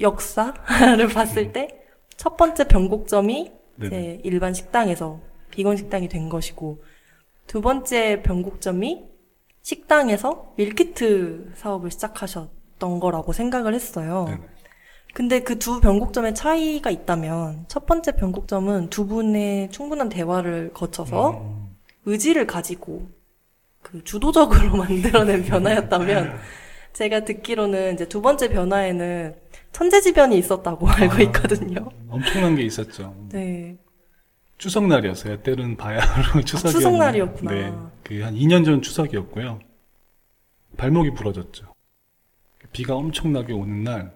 역사를 0.00 0.54
봤을 1.12 1.52
때, 1.52 1.68
첫 2.16 2.36
번째 2.36 2.66
변곡점이. 2.66 3.52
이제 3.84 4.20
일반 4.22 4.54
식당에서 4.54 5.20
비건 5.50 5.76
식당이 5.76 6.08
된 6.08 6.28
것이고, 6.28 6.82
두 7.46 7.60
번째 7.60 8.22
변곡점이 8.22 9.02
식당에서 9.62 10.54
밀키트 10.56 11.52
사업을 11.56 11.90
시작하셨 11.90 12.61
던 12.82 12.98
거라고 12.98 13.32
생각을 13.32 13.74
했어요. 13.74 14.24
네네. 14.28 14.40
근데 15.14 15.40
그 15.40 15.56
두 15.58 15.80
변곡점의 15.80 16.34
차이가 16.34 16.90
있다면, 16.90 17.66
첫 17.68 17.86
번째 17.86 18.16
변곡점은 18.16 18.90
두 18.90 19.06
분의 19.06 19.70
충분한 19.70 20.08
대화를 20.08 20.72
거쳐서 20.72 21.30
음, 21.42 21.76
의지를 22.06 22.46
가지고 22.48 23.06
그 23.82 24.02
주도적으로 24.02 24.74
만들어낸 24.82 25.44
변화였다면 25.44 26.38
제가 26.92 27.24
듣기로는 27.24 27.94
이제 27.94 28.08
두 28.08 28.20
번째 28.20 28.48
변화에는 28.48 29.34
천재지변이 29.72 30.36
있었다고 30.38 30.88
알고 30.90 31.22
있거든요. 31.24 31.88
엄청난 32.08 32.56
게 32.56 32.62
있었죠. 32.62 33.14
네. 33.30 33.76
추석날이었어요. 34.58 35.42
때는 35.42 35.76
바야흐로 35.76 36.42
추석이었는데. 36.42 36.70
추석날이었구나. 36.78 37.50
네. 37.52 37.72
그 38.04 38.22
한 38.24 38.34
2년 38.34 38.64
전 38.64 38.80
추석이었고요. 38.82 39.60
발목이 40.76 41.12
부러졌죠. 41.14 41.71
비가 42.72 42.94
엄청나게 42.96 43.52
오는 43.52 43.84
날, 43.84 44.12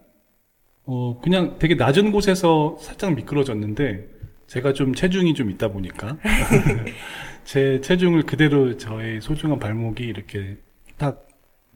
어, 0.84 1.20
그냥 1.22 1.58
되게 1.58 1.74
낮은 1.74 2.12
곳에서 2.12 2.76
살짝 2.80 3.14
미끄러졌는데, 3.14 4.08
제가 4.46 4.72
좀 4.72 4.94
체중이 4.94 5.34
좀 5.34 5.50
있다 5.50 5.68
보니까, 5.68 6.16
제 7.44 7.80
체중을 7.80 8.22
그대로 8.22 8.76
저의 8.76 9.20
소중한 9.20 9.58
발목이 9.58 10.04
이렇게 10.04 10.56
딱, 10.96 11.28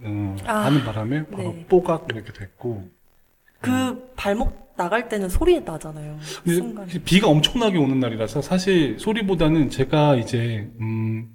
어, 0.03 0.37
아, 0.47 0.65
하는 0.65 0.85
바람에 0.85 1.27
바로 1.27 1.53
네. 1.53 1.67
뽀각 1.69 2.07
이렇게 2.11 2.33
됐고, 2.33 2.89
그 3.61 4.13
발목 4.17 4.71
나갈 4.77 5.11
때는 5.11 5.29
소리 5.29 5.61
나잖아요. 5.61 6.19
비가 7.05 7.29
엄청나게 7.29 7.77
오는 7.77 8.01
날이라서 8.01 8.41
사실 8.41 8.99
소리보다는 8.99 9.69
제가 9.69 10.17
이제 10.17 10.71
음 10.81 11.29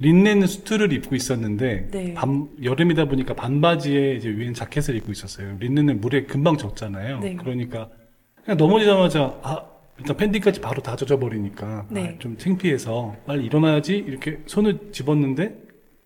린넨 0.00 0.46
수트를 0.46 0.92
입고 0.92 1.16
있었는데 1.16 1.88
네. 1.90 2.14
밤 2.14 2.48
여름이다 2.62 3.06
보니까 3.06 3.34
반바지에 3.34 4.14
이제 4.14 4.28
위엔 4.28 4.54
자켓을 4.54 4.94
입고 4.96 5.10
있었어요. 5.10 5.56
린넨은 5.58 6.00
물에 6.00 6.24
금방 6.24 6.56
젖잖아요. 6.56 7.20
네. 7.20 7.34
그러니까 7.34 7.88
그냥 8.44 8.56
넘어지자마자 8.56 9.38
아 9.42 9.64
일단 9.98 10.16
팬티까지 10.16 10.60
바로 10.60 10.80
다 10.80 10.94
젖어버리니까 10.94 11.86
네. 11.90 12.14
아, 12.14 12.18
좀 12.20 12.36
창피해서 12.36 13.16
빨리 13.26 13.46
일어나야지 13.46 13.96
이렇게 13.96 14.40
손을 14.46 14.92
집었는데 14.92 15.56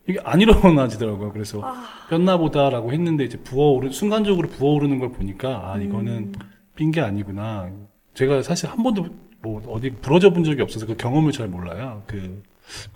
이게 0.09 0.19
안 0.25 0.41
일어나지더라고요. 0.41 1.33
그래서 1.33 1.61
아, 1.63 1.85
꼈나 2.09 2.39
보다라고 2.39 2.93
했는데 2.93 3.25
이제 3.25 3.39
부어오르 3.39 3.91
순간적으로 3.91 4.49
부어오르는 4.49 4.99
걸 4.99 5.13
보니까 5.13 5.71
아 5.71 5.79
이거는 5.79 6.13
음. 6.13 6.33
삔게 6.79 7.03
아니구나. 7.03 7.71
제가 8.15 8.43
사실 8.43 8.71
한 8.71 8.83
번도 8.83 9.07
뭐 9.43 9.63
어디 9.69 9.91
부러져 9.91 10.33
본 10.33 10.45
적이 10.45 10.63
없어서 10.63 10.87
그 10.87 10.97
경험을 10.97 11.33
잘 11.33 11.49
몰라요. 11.49 12.03
그 12.07 12.43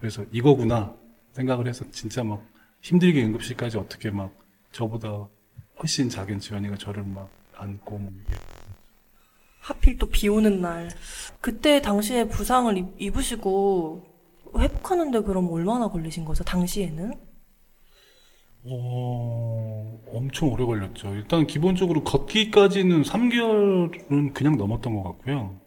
그래서 0.01 0.25
이거구나 0.33 0.95
생각을 1.33 1.67
해서 1.69 1.85
진짜 1.91 2.23
막 2.25 2.43
힘들게 2.83 3.23
응급실까지 3.25 3.79
어떻게 3.79 4.11
막 4.11 4.33
저보다 4.73 5.29
훨씬 5.81 6.09
작은 6.09 6.39
지원이가 6.41 6.77
저를 6.77 7.03
막 7.05 7.29
안고 7.57 7.99
뭐 7.99 8.13
이게 8.27 8.37
하필 9.61 9.99
또 9.99 10.07
비 10.09 10.29
오는 10.29 10.61
날. 10.61 10.89
그때 11.41 11.81
당시에 11.83 12.29
부상을 12.29 12.77
입- 12.79 12.95
입으시고 13.01 14.05
회복하는데 14.57 15.21
그럼 15.23 15.51
얼마나 15.51 15.89
걸리신 15.89 16.25
거죠? 16.25 16.45
당시에는? 16.45 17.13
어, 18.69 20.01
엄청 20.13 20.53
오래 20.53 20.65
걸렸죠. 20.65 21.15
일단 21.15 21.47
기본적으로 21.47 22.03
걷기까지는 22.05 23.03
3개월은 23.03 24.35
그냥 24.35 24.57
넘었던 24.57 24.95
것 24.97 25.03
같고요. 25.05 25.61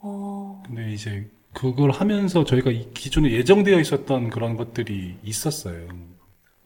어, 0.00 0.62
근데 0.66 0.92
이제 0.92 1.30
그걸 1.56 1.90
하면서 1.90 2.44
저희가 2.44 2.70
이 2.70 2.86
기존에 2.92 3.30
예정되어 3.30 3.80
있었던 3.80 4.28
그런 4.28 4.58
것들이 4.58 5.16
있었어요. 5.24 5.88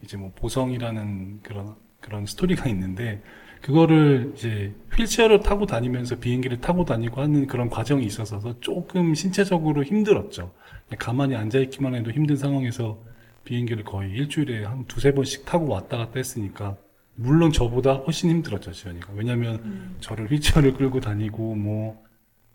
이제 0.03 0.17
뭐 0.17 0.33
보성이라는 0.35 1.43
그런 1.45 1.77
그런 2.01 2.27
스토리가 2.27 2.69
있는데 2.71 3.23
그거를 3.63 4.33
이제 4.35 4.75
휠체어를 4.97 5.43
타고 5.43 5.67
다니면서 5.67 6.17
비행기를 6.17 6.61
타고 6.61 6.85
다니고 6.85 7.21
하는 7.21 7.47
그런 7.47 7.71
과정이 7.71 8.05
있어서 8.05 8.59
조금 8.59 9.15
신체적으로 9.15 9.85
힘들었죠. 9.85 10.53
가만히 10.99 11.37
앉아 11.37 11.61
있기만 11.61 11.95
해도 11.95 12.11
힘든 12.11 12.35
상황에서 12.35 12.99
비행기를 13.45 13.85
거의 13.85 14.11
일주일에 14.11 14.65
한 14.65 14.87
두세 14.87 15.15
번씩 15.15 15.45
타고 15.45 15.69
왔다 15.69 15.99
갔다 15.99 16.15
했으니까 16.17 16.77
물론 17.15 17.53
저보다 17.53 17.93
훨씬 17.95 18.29
힘들었죠, 18.31 18.73
지연이가. 18.73 19.13
왜냐면 19.15 19.61
음. 19.63 19.97
저를 20.01 20.29
휠체어를 20.29 20.75
끌고 20.75 20.99
다니고 20.99 21.55
뭐, 21.55 22.03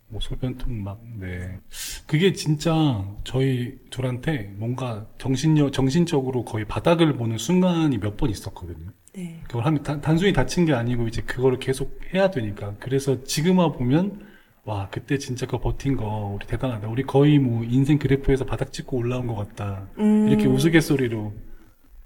뭐 0.08 0.20
소변통 0.22 0.84
막, 0.84 1.02
네. 1.20 1.60
그게 2.08 2.32
진짜 2.34 3.04
저희 3.24 3.78
둘한테 3.90 4.54
뭔가 4.58 5.06
정신력, 5.18 5.74
정신적으로 5.74 6.46
거의 6.46 6.66
바닥을 6.66 7.14
보는 7.18 7.38
순간이 7.38 7.98
몇 7.98 8.16
번 8.18 8.30
있었거든요. 8.30 8.92
네. 9.14 9.42
그걸 9.48 9.66
하면 9.66 9.82
단, 9.84 10.02
단순히 10.02 10.32
다친 10.34 10.66
게 10.66 10.74
아니고 10.74 11.08
이제 11.08 11.22
그거를 11.22 11.58
계속 11.60 12.00
해야 12.14 12.30
되니까. 12.30 12.76
그래서 12.80 13.24
지금 13.24 13.58
와 13.60 13.72
보면 13.72 14.26
와, 14.64 14.90
그때 14.90 15.18
진짜 15.18 15.46
그거 15.46 15.60
버틴 15.60 15.96
거 15.96 16.34
우리 16.36 16.46
대단하다. 16.48 16.88
우리 16.88 17.04
거의 17.04 17.38
뭐 17.40 17.64
인생 17.64 17.98
그래프에서 18.00 18.46
바닥 18.46 18.72
찍고 18.74 18.98
올라온 18.98 19.28
것 19.28 19.36
같다. 19.36 19.88
음. 20.00 20.28
이렇게 20.28 20.48
우스갯소리로 20.48 21.34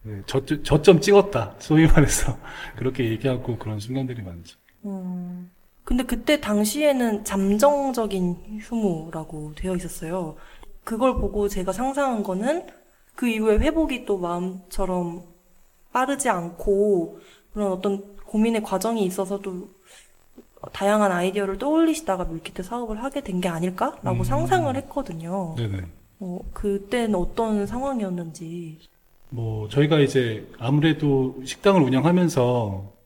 네, 0.04 0.22
저, 0.26 0.46
저점 0.46 1.02
찍었다. 1.02 1.56
소위 1.60 1.86
말해서. 1.88 2.38
그렇게 2.78 3.10
얘기하고 3.10 3.58
그런 3.58 3.80
순간들이 3.80 4.22
많죠. 4.24 4.58
음, 4.86 5.50
근데 5.90 6.04
그때 6.04 6.40
당시에는 6.40 7.24
잠정적인 7.24 8.60
휴무라고 8.62 9.54
되어 9.56 9.76
있었어요. 9.76 10.36
그걸 10.84 11.16
보고 11.16 11.48
제가 11.48 11.72
상상한 11.72 12.22
거는 12.22 12.68
그 13.16 13.28
이후에 13.28 13.58
회복이 13.58 14.06
또 14.06 14.20
마음처럼 14.20 15.24
빠르지 15.92 16.30
않고 16.30 17.20
그런 17.54 17.72
어떤 17.72 18.16
고민의 18.28 18.62
과정이 18.62 19.04
있어서도 19.04 19.70
다양한 20.74 21.12
아이디어를 21.12 21.58
떠올리시다가 21.58 22.26
밀키트 22.26 22.62
사업을 22.62 23.02
하게 23.04 23.22
된 23.24 23.42
게 23.42 23.48
아닐까라고 23.50 24.20
음. 24.20 24.24
상상을 24.24 24.76
했거든요. 24.76 25.56
네네. 25.58 25.82
어, 26.20 26.40
그때는 26.54 27.16
어떤 27.16 27.66
상황이었는지. 27.66 28.78
뭐, 29.30 29.68
저희가 29.70 30.00
이제 30.02 30.48
아무래도 30.60 31.42
식당을 31.44 31.82
운영하면서 31.82 32.99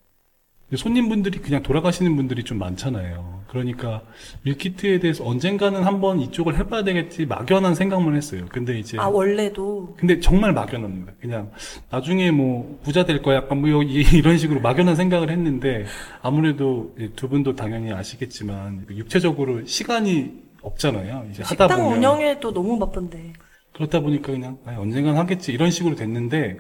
손님분들이 0.78 1.40
그냥 1.40 1.64
돌아가시는 1.64 2.16
분들이 2.16 2.44
좀 2.44 2.58
많잖아요. 2.60 3.44
그러니까 3.48 4.02
밀키트에 4.44 5.00
대해서 5.00 5.24
언젠가는 5.26 5.84
한번 5.84 6.20
이쪽을 6.20 6.58
해봐야 6.58 6.84
되겠지 6.84 7.28
막연한 7.28 7.76
생각만 7.76 8.16
했어요. 8.16 8.46
근데 8.50 8.80
이제 8.80 8.98
아, 8.98 9.08
원래도. 9.08 9.94
근데 9.98 10.20
정말 10.20 10.54
막연합니다. 10.54 11.14
그냥 11.22 11.52
나중에 11.92 12.32
뭐 12.32 12.80
부자 12.84 13.06
될 13.06 13.22
거야 13.22 13.38
약간 13.38 13.62
뭐 13.62 13.84
이- 13.84 14.02
이런 14.18 14.38
식으로 14.38 14.60
막연한 14.62 14.96
생각을 14.96 15.30
했는데 15.30 15.86
아무래도 16.22 16.96
두 17.16 17.30
분도 17.30 17.56
당연히 17.56 17.92
아시겠지만 17.94 18.88
육체적으로 18.90 19.66
시간이 19.66 20.32
없잖아요. 20.64 21.28
이제 21.30 21.44
하다 21.44 21.66
식당 21.68 21.84
보면 21.84 21.98
운영에도 21.98 22.52
너무 22.54 22.80
바쁜데. 22.80 23.34
그렇다 23.74 24.00
보니까 24.00 24.32
그냥 24.32 24.58
아, 24.66 24.76
언젠간 24.80 25.18
하겠지 25.18 25.52
이런 25.52 25.70
식으로 25.70 25.96
됐는데 25.96 26.58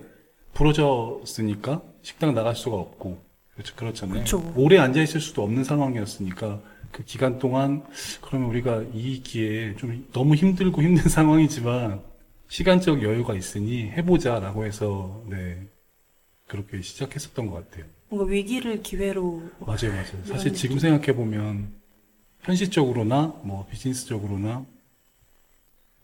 부러졌으니까 0.54 1.82
식당 2.02 2.34
나갈 2.34 2.56
수가 2.56 2.78
없고 2.78 3.18
그렇죠 3.56 3.76
그렇잖아요. 3.76 4.20
그쵸. 4.20 4.54
오래 4.56 4.78
앉아 4.78 5.02
있을 5.02 5.20
수도 5.22 5.44
없는 5.44 5.64
상황이었으니까 5.64 6.62
그 6.92 7.04
기간 7.04 7.40
동안 7.40 7.84
그러면 8.22 8.50
우리가 8.50 8.84
이 8.94 9.22
기회에 9.22 9.76
좀 9.76 10.08
너무 10.12 10.36
힘들고 10.36 10.82
힘든 10.82 11.04
상황이지만 11.10 12.02
시간적 12.48 13.02
여유가 13.04 13.34
있으니 13.36 13.90
해보자라고 13.92 14.66
해서 14.66 15.24
네 15.30 15.68
그렇게 16.48 16.82
시작했었던 16.82 17.48
것 17.48 17.70
같아요. 17.70 17.86
뭔가 18.10 18.32
위기를 18.32 18.84
기회로. 18.84 19.42
맞아요, 19.60 19.92
맞아요. 19.92 20.26
사실 20.26 20.54
지금 20.54 20.78
생각해 20.78 21.16
보면 21.16 21.74
현실적으로나 22.42 23.34
뭐 23.44 23.66
비즈니스적으로나 23.72 24.66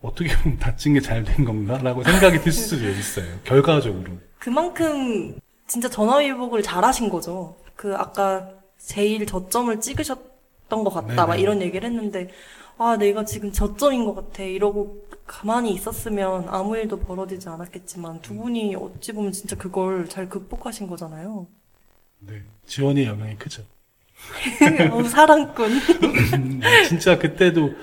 어떻게 0.02 0.36
보면 0.38 0.58
다친 0.58 0.94
게 0.94 1.02
잘 1.02 1.24
된 1.24 1.46
건가라고 1.46 2.04
생각이 2.04 2.40
들 2.40 2.52
수도 2.52 2.88
있어요. 2.90 3.40
결과적으로. 3.44 4.18
그만큼 4.40 5.38
진짜 5.70 5.88
전화위복을 5.88 6.64
잘하신 6.64 7.10
거죠. 7.10 7.56
그 7.76 7.96
아까 7.96 8.50
제일 8.78 9.26
저점을 9.26 9.80
찍으셨던 9.80 10.84
것 10.84 10.90
같다. 10.90 11.28
막 11.28 11.34
네네. 11.34 11.42
이런 11.42 11.62
얘기를 11.62 11.88
했는데, 11.88 12.30
아, 12.78 12.98
내가 12.98 13.24
지금 13.24 13.52
저점인 13.52 14.04
것 14.04 14.16
같아. 14.16 14.44
이러고 14.44 15.06
가만히 15.28 15.72
있었으면 15.74 16.48
아무 16.50 16.76
일도 16.76 17.00
벌어지지 17.02 17.48
않았겠지만 17.50 18.22
두 18.22 18.34
분이 18.36 18.76
어찌 18.76 19.12
보면 19.12 19.32
진짜 19.32 19.56
그걸 19.56 20.10
잘 20.10 20.28
극복하신 20.28 20.88
거잖아요. 20.88 21.48
네. 22.20 22.42
지원의 22.66 23.06
영향이 23.06 23.38
크죠. 23.38 23.64
어, 24.92 25.04
사랑꾼. 25.04 25.72
음, 26.34 26.62
진짜 26.88 27.20
그때도 27.20 27.74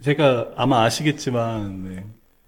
제가 0.00 0.52
아마 0.56 0.84
아시겠지만, 0.84 1.84
네. 1.84 2.04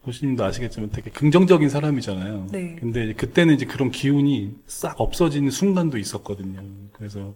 고시님도 0.09 0.43
아시겠지만 0.45 0.91
되게 0.91 1.11
긍정적인 1.11 1.69
사람이잖아요. 1.69 2.47
네. 2.51 2.77
근데 2.81 3.13
그때는 3.13 3.55
이제 3.55 3.67
그런 3.67 3.91
기운이 3.91 4.55
싹 4.67 4.99
없어지는 5.01 5.51
순간도 5.51 5.99
있었거든요. 5.99 6.63
그래서 6.93 7.35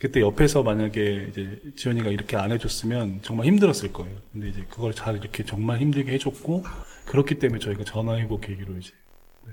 그때 0.00 0.20
옆에서 0.20 0.62
만약에 0.62 1.28
이제 1.30 1.60
지연이가 1.76 2.10
이렇게 2.10 2.36
안 2.36 2.50
해줬으면 2.50 3.20
정말 3.22 3.46
힘들었을 3.46 3.92
거예요. 3.92 4.16
근데 4.32 4.48
이제 4.48 4.64
그걸 4.68 4.92
잘 4.92 5.16
이렇게 5.16 5.44
정말 5.44 5.78
힘들게 5.78 6.12
해줬고 6.12 6.64
그렇기 7.06 7.38
때문에 7.38 7.60
저희가 7.60 7.84
전화해보 7.84 8.40
계기로 8.40 8.76
이제 8.78 8.90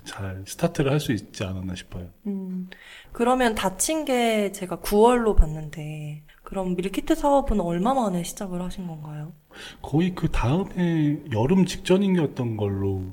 잘 0.06 0.44
스타트를 0.48 0.92
할 0.92 1.00
수 1.00 1.12
있지 1.12 1.44
않았나 1.44 1.76
싶어요. 1.76 2.10
음, 2.28 2.70
그러면 3.12 3.56
다친 3.56 4.06
게 4.06 4.52
제가 4.52 4.78
9월로 4.78 5.36
봤는데, 5.36 6.24
그럼 6.48 6.78
밀키트 6.78 7.14
사업은 7.16 7.60
얼마 7.60 7.94
만에 7.94 8.24
시작을 8.24 8.62
하신 8.62 8.88
건가요? 8.88 9.34
거의 9.82 10.16
그 10.16 10.32
다음에 10.32 11.22
여름 11.34 11.66
직전이었던 11.66 12.56
걸로 12.56 13.04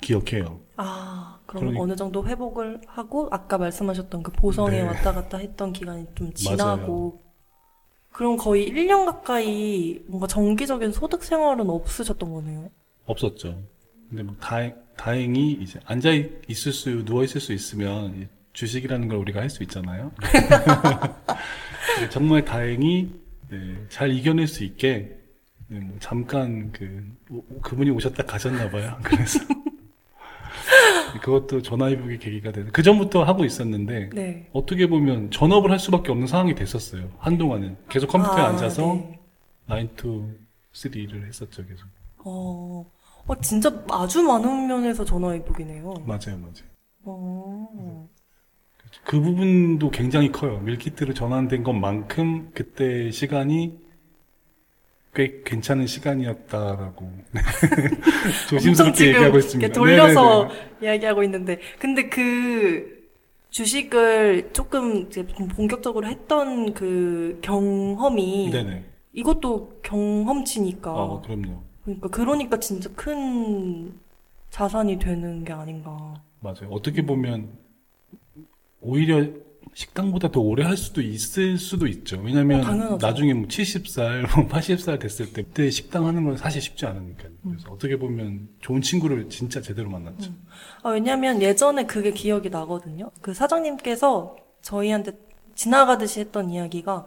기억해요. 0.00 0.60
아, 0.76 1.40
그럼 1.46 1.64
그러니- 1.74 1.80
어느 1.80 1.96
정도 1.96 2.24
회복을 2.24 2.80
하고 2.86 3.26
아까 3.32 3.58
말씀하셨던 3.58 4.22
그 4.22 4.30
보성에 4.30 4.70
네. 4.70 4.82
왔다 4.82 5.12
갔다 5.12 5.38
했던 5.38 5.72
기간이 5.72 6.06
좀 6.14 6.32
지나고 6.32 7.20
그럼 8.12 8.36
거의 8.36 8.70
1년 8.70 9.04
가까이 9.04 10.00
뭔가 10.06 10.28
정기적인 10.28 10.92
소득 10.92 11.24
생활은 11.24 11.68
없으셨던 11.68 12.32
거네요. 12.32 12.70
없었죠. 13.04 13.58
근데 14.10 14.22
뭐 14.22 14.36
다행, 14.38 14.76
다행히 14.96 15.54
이제 15.60 15.80
앉아 15.86 16.10
있을 16.46 16.72
수, 16.72 17.04
누워 17.04 17.24
있을 17.24 17.40
수 17.40 17.52
있으면 17.52 18.14
이 18.22 18.26
주식이라는 18.52 19.08
걸 19.08 19.18
우리가 19.18 19.40
할 19.40 19.50
수 19.50 19.64
있잖아요. 19.64 20.12
네, 21.98 22.08
정말 22.10 22.44
다행히 22.44 23.10
네, 23.48 23.76
잘 23.88 24.12
이겨낼 24.12 24.46
수 24.46 24.64
있게 24.64 25.16
네, 25.68 25.80
뭐 25.80 25.96
잠깐 26.00 26.72
그 26.72 27.04
오- 27.30 27.60
그분이 27.60 27.90
오셨다 27.90 28.24
가셨나 28.24 28.70
봐요. 28.70 28.98
그래서 29.02 29.40
그것도 31.22 31.62
전화위복의 31.62 32.18
계기가 32.18 32.52
돼서 32.52 32.70
그 32.72 32.82
전부터 32.82 33.24
하고 33.24 33.44
있었는데 33.44 34.10
네. 34.12 34.48
어떻게 34.52 34.86
보면 34.86 35.30
전업을 35.30 35.70
할 35.70 35.78
수밖에 35.78 36.10
없는 36.12 36.26
상황이 36.26 36.54
됐었어요. 36.54 37.10
한동안은 37.18 37.76
계속 37.88 38.08
컴퓨터에 38.08 38.40
아, 38.42 38.48
앉아서 38.48 38.82
네. 38.94 39.18
9 39.68 39.88
to 39.96 40.30
3를 40.72 41.26
했었죠. 41.26 41.64
계속 41.66 41.86
어, 42.24 42.90
어, 43.26 43.40
진짜 43.40 43.82
아주 43.90 44.22
많은 44.22 44.66
면에서 44.68 45.04
전화위복이네요. 45.04 45.94
맞아요, 46.06 46.38
맞아요. 46.38 46.70
어, 47.04 48.08
그 49.04 49.20
부분도 49.20 49.90
굉장히 49.90 50.30
커요. 50.30 50.60
밀키트로 50.60 51.14
전환된 51.14 51.62
것만큼 51.64 52.50
그때 52.54 53.10
시간이 53.10 53.78
꽤 55.14 55.42
괜찮은 55.44 55.86
시간이었다라고 55.86 57.10
네. 57.32 57.40
조심스럽게 58.48 59.08
얘기하고 59.08 59.38
있습니다. 59.38 59.72
돌려서 59.72 60.44
네네네. 60.44 60.76
이야기하고 60.82 61.22
있는데, 61.24 61.58
근데 61.80 62.08
그 62.08 63.00
주식을 63.50 64.50
조금 64.52 65.08
본격적으로 65.56 66.06
했던 66.06 66.72
그 66.72 67.38
경험이 67.42 68.50
네네. 68.52 68.84
이것도 69.12 69.80
경험치니까. 69.82 70.90
아, 70.92 71.20
그럼요. 71.24 71.60
그러니까 71.84 72.08
그러니까 72.08 72.60
진짜 72.60 72.88
큰 72.94 73.92
자산이 74.50 75.00
되는 75.00 75.44
게 75.44 75.52
아닌가. 75.52 76.14
맞아요. 76.40 76.68
어떻게 76.70 77.04
보면 77.04 77.48
오히려 78.80 79.26
식당보다 79.74 80.30
더 80.30 80.40
오래 80.40 80.64
할 80.64 80.76
수도 80.76 81.00
있을 81.00 81.56
수도 81.58 81.86
있죠. 81.86 82.20
왜냐면 82.22 82.82
어. 82.82 82.98
나중에 83.00 83.34
뭐 83.34 83.46
70살, 83.46 84.22
뭐 84.34 84.48
80살 84.48 84.98
됐을 85.00 85.32
때 85.32 85.42
그때 85.42 85.70
식당 85.70 86.06
하는 86.06 86.24
건 86.24 86.36
사실 86.36 86.60
쉽지 86.60 86.86
않으니까요. 86.86 87.30
음. 87.44 87.50
그래서 87.52 87.70
어떻게 87.70 87.96
보면 87.96 88.48
좋은 88.60 88.82
친구를 88.82 89.28
진짜 89.28 89.60
제대로 89.60 89.88
만났죠. 89.90 90.32
아, 90.82 90.90
왜냐면 90.90 91.40
예전에 91.40 91.86
그게 91.86 92.10
기억이 92.10 92.50
나거든요. 92.50 93.10
그 93.20 93.32
사장님께서 93.32 94.36
저희한테 94.62 95.12
지나가듯이 95.54 96.20
했던 96.20 96.50
이야기가 96.50 97.06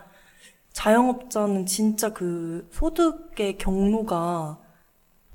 자영업자는 0.72 1.66
진짜 1.66 2.14
그 2.14 2.68
소득의 2.72 3.58
경로가 3.58 4.60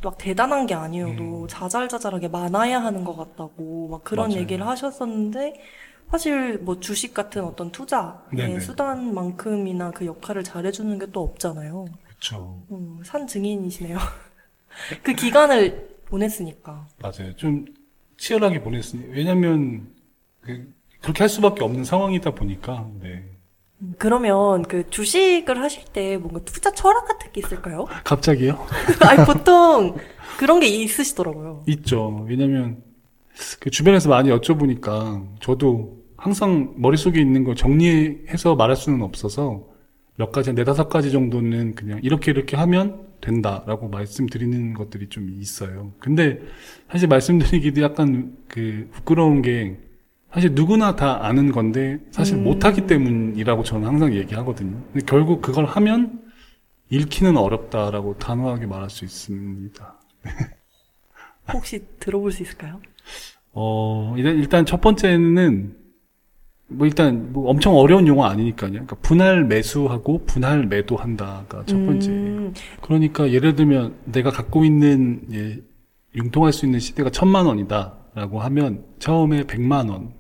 막 0.03 0.19
대단한 0.19 0.67
게 0.67 0.75
아니어도 0.75 1.47
자잘자잘하게 1.49 2.29
많아야 2.29 2.83
하는 2.83 3.05
것 3.05 3.17
같다고 3.17 3.89
막 3.89 4.05
그런 4.05 4.29
맞아요. 4.29 4.41
얘기를 4.41 4.67
하셨었는데 4.67 5.55
사실 6.11 6.59
뭐 6.59 6.81
주식 6.81 7.13
같은 7.15 7.45
어떤 7.45 7.71
투자의 7.71 8.15
네네. 8.33 8.61
수단만큼이나 8.61 9.91
그 9.91 10.07
역할을 10.07 10.43
잘해주는 10.45 10.99
게 10.99 11.07
또 11.13 11.23
없잖아요. 11.23 11.87
그렇죠. 12.07 12.63
음, 12.71 13.01
산 13.05 13.27
증인이시네요. 13.27 13.99
그 15.03 15.13
기간을 15.15 15.97
보냈으니까. 16.07 16.87
맞아요. 17.01 17.35
좀 17.37 17.65
치열하게 18.17 18.61
보냈으니 18.63 19.05
왜냐면 19.11 19.89
그, 20.41 20.73
그렇게 21.03 21.21
할 21.23 21.29
수밖에 21.29 21.63
없는 21.65 21.85
상황이다 21.85 22.33
보니까 22.35 22.89
네. 23.01 23.25
음, 23.81 23.95
그러면 23.99 24.63
그 24.63 24.89
주식을 24.91 25.63
하실 25.63 25.85
때 25.93 26.17
뭔가 26.17 26.41
투자 26.41 26.73
철학 26.73 27.07
같은 27.07 27.31
게 27.33 27.41
있을까요? 27.41 27.87
갑자기요? 28.05 28.67
아니, 29.09 29.25
보통 29.25 29.97
그런 30.39 30.61
게 30.61 30.67
있으시더라고요. 30.67 31.65
있죠. 31.69 32.25
왜냐면 32.29 32.83
그 33.61 33.71
주변에서 33.71 34.09
많이 34.09 34.31
여쭤보니까 34.31 35.27
저도 35.41 35.98
항상 36.19 36.75
머릿속에 36.77 37.21
있는 37.21 37.45
걸 37.45 37.55
정리해서 37.55 38.57
말할 38.57 38.77
수는 38.77 39.03
없어서 39.03 39.69
몇 40.17 40.33
가지, 40.33 40.53
네다섯 40.53 40.89
가지 40.89 41.13
정도는 41.13 41.77
그냥 41.77 42.01
이렇게 42.03 42.33
이렇게 42.33 42.57
하면 42.57 43.07
된다라고 43.21 43.89
말씀드리는 43.89 44.75
것들이 44.75 45.09
좀 45.09 45.31
있어요. 45.39 45.93
근데 46.01 46.41
사실 46.91 47.09
말씀드리기도 47.09 47.83
약간 47.83 48.37
그 48.49 48.89
부끄러운 48.93 49.43
게 49.43 49.79
사실 50.33 50.53
누구나 50.55 50.97
다 50.97 51.25
아는 51.25 51.53
건데 51.53 52.01
사실 52.11 52.37
음. 52.37 52.45
못하기 52.45 52.89
때문이라고 52.89 53.63
저는 53.63 53.87
항상 53.87 54.13
얘기하거든요. 54.13 54.83
근데 54.93 55.07
결국 55.07 55.41
그걸 55.41 55.67
하면 55.67 56.21
읽기는 56.91 57.37
어렵다라고 57.37 58.19
단호하게 58.19 58.67
말할 58.67 58.91
수 58.91 59.05
있습니다. 59.05 60.01
혹시 61.55 61.85
들어볼 62.01 62.33
수 62.33 62.43
있을까요? 62.43 62.81
어, 63.53 64.15
일단, 64.17 64.37
일단 64.37 64.67
첫 64.67 64.81
번째는, 64.81 65.77
뭐 66.69 66.87
일단, 66.87 67.33
뭐 67.33 67.51
엄청 67.51 67.75
어려운 67.77 68.07
용어 68.07 68.25
아니니까요. 68.25 68.73
그러니까 68.73 68.97
분할 68.97 69.45
매수하고 69.45 70.25
분할 70.27 70.67
매도한다가 70.67 71.65
첫 71.65 71.77
번째. 71.85 72.11
음, 72.11 72.55
그러니까 72.83 73.31
예를 73.33 73.57
들면 73.57 73.95
내가 74.05 74.31
갖고 74.31 74.65
있는, 74.65 75.23
예, 75.33 75.59
융통할 76.15 76.53
수 76.53 76.67
있는 76.67 76.79
시대가 76.79 77.11
천만 77.11 77.47
원이다. 77.47 77.95
라고 78.15 78.41
하면 78.41 78.85
처음에 78.99 79.45
백만 79.47 79.89
원, 79.89 80.13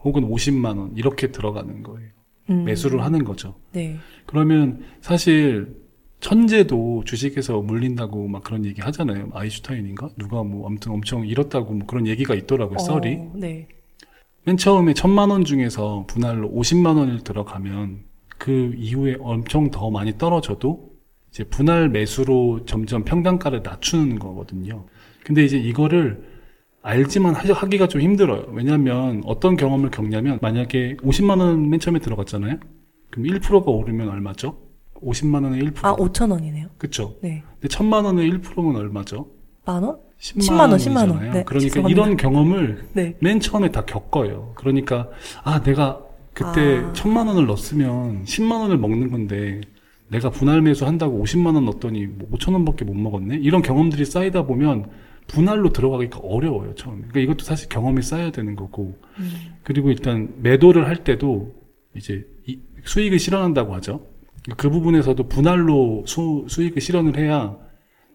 혹은 0.00 0.24
오십만 0.24 0.78
원, 0.78 0.92
이렇게 0.96 1.32
들어가는 1.32 1.82
거예요. 1.82 2.08
음. 2.50 2.64
매수를 2.64 3.02
하는 3.02 3.24
거죠. 3.24 3.54
네. 3.72 3.96
그러면 4.26 4.80
사실 5.00 5.74
천재도 6.20 7.02
주식에서 7.04 7.60
물린다고 7.60 8.28
막 8.28 8.42
그런 8.44 8.64
얘기 8.64 8.80
하잖아요. 8.80 9.30
아이슈타인인가? 9.32 10.10
누가 10.16 10.42
뭐 10.42 10.66
아무튼 10.66 10.92
엄청 10.92 11.26
잃었다고 11.26 11.74
뭐 11.74 11.86
그런 11.86 12.06
얘기가 12.06 12.34
있더라고요. 12.34 12.78
썰이. 12.78 13.14
어, 13.16 13.32
네. 13.34 13.68
맨 14.46 14.56
처음에 14.56 14.94
천만 14.94 15.30
원 15.30 15.44
중에서 15.44 16.04
분할로 16.06 16.48
50만 16.52 16.96
원을 16.96 17.24
들어가면 17.24 18.04
그 18.38 18.72
이후에 18.76 19.16
엄청 19.20 19.70
더 19.72 19.90
많이 19.90 20.16
떨어져도 20.18 20.92
이제 21.30 21.42
분할 21.42 21.88
매수로 21.88 22.64
점점 22.64 23.02
평단가를 23.04 23.62
낮추는 23.64 24.20
거거든요. 24.20 24.86
근데 25.24 25.44
이제 25.44 25.58
이거를 25.58 26.22
알지만 26.82 27.34
하- 27.34 27.52
하기가 27.52 27.88
좀 27.88 28.00
힘들어요. 28.00 28.44
왜냐하면 28.52 29.20
어떤 29.26 29.56
경험을 29.56 29.90
겪냐면 29.90 30.38
만약에 30.40 30.96
50만 31.02 31.40
원 31.40 31.68
맨 31.68 31.80
처음에 31.80 31.98
들어갔잖아요. 31.98 32.58
그럼 33.10 33.26
1%가 33.26 33.68
오르면 33.72 34.08
얼마죠? 34.08 34.56
50만 35.02 35.42
원에 35.42 35.58
1%. 35.58 35.84
아, 35.84 35.96
5천 35.96 36.30
원이네요. 36.30 36.68
그쵸? 36.78 37.16
네. 37.20 37.42
근데 37.54 37.66
천만 37.68 38.04
원에 38.04 38.24
1%면 38.30 38.76
얼마죠? 38.76 39.28
만 39.64 39.82
원? 39.82 39.98
10만, 40.20 40.40
10만 40.40 40.58
원, 40.60 40.70
10만 40.78 40.96
원. 40.96 41.08
네, 41.20 41.44
그러니까 41.44 41.58
죄송합니다. 41.58 41.88
이런 42.02 42.16
경험을 42.16 42.88
네. 42.94 43.16
맨 43.20 43.38
처음에 43.40 43.70
다 43.70 43.84
겪어요. 43.84 44.52
그러니까 44.56 45.08
아 45.44 45.62
내가 45.62 46.00
그때 46.32 46.78
아. 46.84 46.92
천만 46.92 47.26
원을 47.28 47.46
넣었으면 47.46 48.24
10만 48.24 48.60
원을 48.60 48.78
먹는 48.78 49.10
건데 49.10 49.60
내가 50.08 50.30
분할 50.30 50.62
매수 50.62 50.86
한다고 50.86 51.22
50만 51.22 51.54
원 51.54 51.64
넣었더니 51.66 52.06
뭐 52.06 52.28
5천 52.30 52.52
원밖에 52.54 52.84
못 52.84 52.94
먹었네. 52.94 53.36
이런 53.36 53.60
경험들이 53.62 54.04
쌓이다 54.04 54.46
보면 54.46 54.88
분할로 55.26 55.70
들어가기가 55.72 56.20
어려워요 56.20 56.74
처음에. 56.76 56.98
그러니까 57.08 57.20
이것도 57.20 57.44
사실 57.44 57.68
경험이 57.68 58.02
쌓여야 58.02 58.30
되는 58.30 58.54
거고. 58.56 58.96
음. 59.18 59.30
그리고 59.64 59.90
일단 59.90 60.32
매도를 60.38 60.86
할 60.86 60.96
때도 61.04 61.54
이제 61.94 62.24
이- 62.46 62.60
수익을 62.84 63.18
실현한다고 63.18 63.74
하죠. 63.74 64.06
그 64.56 64.70
부분에서도 64.70 65.20
분할로 65.28 66.04
수, 66.06 66.44
수익을 66.48 66.80
실현을 66.80 67.16
해야 67.18 67.56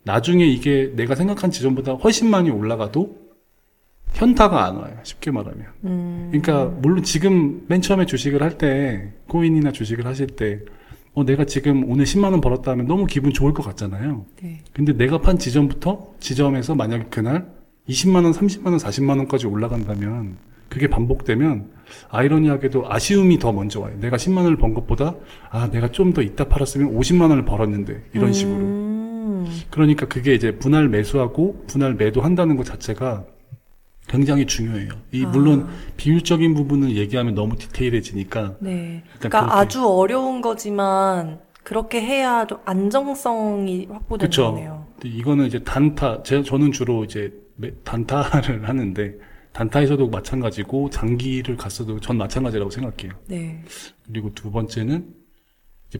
나중에 0.04 0.45
이게 0.45 0.91
내가 0.95 1.16
생각한 1.16 1.52
지점보다 1.52 1.93
훨씬 1.93 2.30
많이 2.30 2.49
올라가도 2.49 3.20
현타가 4.14 4.66
안 4.66 4.76
와요. 4.78 4.93
쉽게 5.04 5.32
말하면. 5.32 5.66
음. 5.86 6.28
그러니까 6.32 6.66
물론 6.82 7.04
지금 7.04 7.64
맨 7.68 7.82
처음에 7.82 8.06
주식을 8.06 8.41
할 8.41 8.58
때 8.58 9.14
코인이나 9.28 9.72
주식을 9.72 10.06
하실 10.06 10.28
때 10.28 10.60
어, 11.14 11.24
내가 11.26 11.45
지금 11.45 11.89
오늘 11.89 12.06
10만 12.06 12.32
원 12.32 12.41
벌었다 12.41 12.72
하면 12.72 12.88
너무 12.88 13.06
기분 13.06 13.32
좋을 13.34 13.54
것 13.54 13.64
같잖아요. 13.66 14.26
네. 14.41 14.60
근데 14.74 14.93
내가 14.93 15.20
판 15.20 15.38
지점부터 15.38 16.14
지점에서 16.20 16.76
만약에 16.76 17.06
그날 17.10 17.47
20만 17.89 18.24
원, 18.24 18.32
30만 18.32 18.68
원, 18.68 18.78
40만 18.78 19.18
원까지 19.18 19.47
올라간다면 19.47 20.38
그게 20.70 20.88
반복되면 20.88 21.70
아이러니하게도 22.10 22.86
아쉬움이 22.91 23.39
더 23.39 23.52
먼저 23.52 23.82
와요. 23.82 23.95
내가 23.99 24.16
10만 24.18 24.38
원을 24.38 24.56
번 24.58 24.74
것보다 24.74 25.16
아 25.49 25.70
내가 25.70 25.91
좀 25.91 26.14
더 26.14 26.22
이따 26.22 26.45
팔았으면 26.47 26.93
50만 26.97 27.30
원을 27.30 27.45
벌었는데 27.45 28.04
이런 28.14 28.32
식으로. 28.34 28.91
음. 29.46 29.62
그러니까 29.70 30.08
그게 30.08 30.34
이제 30.34 30.58
분할 30.58 30.89
매수하고 30.89 31.64
분할 31.68 31.94
매도한다는 31.96 32.58
것 32.58 32.66
자체가 32.66 33.26
굉장히 34.08 34.46
중요해요. 34.46 34.89
이 35.12 35.24
아. 35.26 35.30
물론 35.30 35.68
비율적인 35.98 36.54
부분을 36.54 36.96
얘기하면 36.98 37.34
너무 37.36 37.56
디테일해지니까 37.58 38.58
네. 38.60 39.04
그러니까. 39.20 39.58
아주 39.58 39.86
어려운 39.88 40.42
거지만 40.42 41.39
그렇게 41.64 42.02
해야 42.02 42.46
좀 42.48 42.58
안정성이 42.66 43.88
확보되는 43.89 44.30
그쵸. 44.30 44.52
거네요. 44.54 44.88
이거는 45.04 45.46
이제 45.46 45.60
단타, 45.60 46.24
제, 46.24 46.42
저는 46.44 46.72
주로 46.72 47.04
이제 47.04 47.32
매- 47.56 47.72
단타를 47.84 48.66
하는데, 48.68 49.14
단타에서도 49.54 50.10
마찬가지고, 50.10 50.89
장기를 50.89 51.58
갔어도 51.58 52.00
전 52.00 52.18
마찬가지라고 52.18 52.72
생각해요. 52.72 53.12
네. 53.28 53.64
그리고 54.08 54.34
두 54.34 54.50
번째는, 54.50 55.06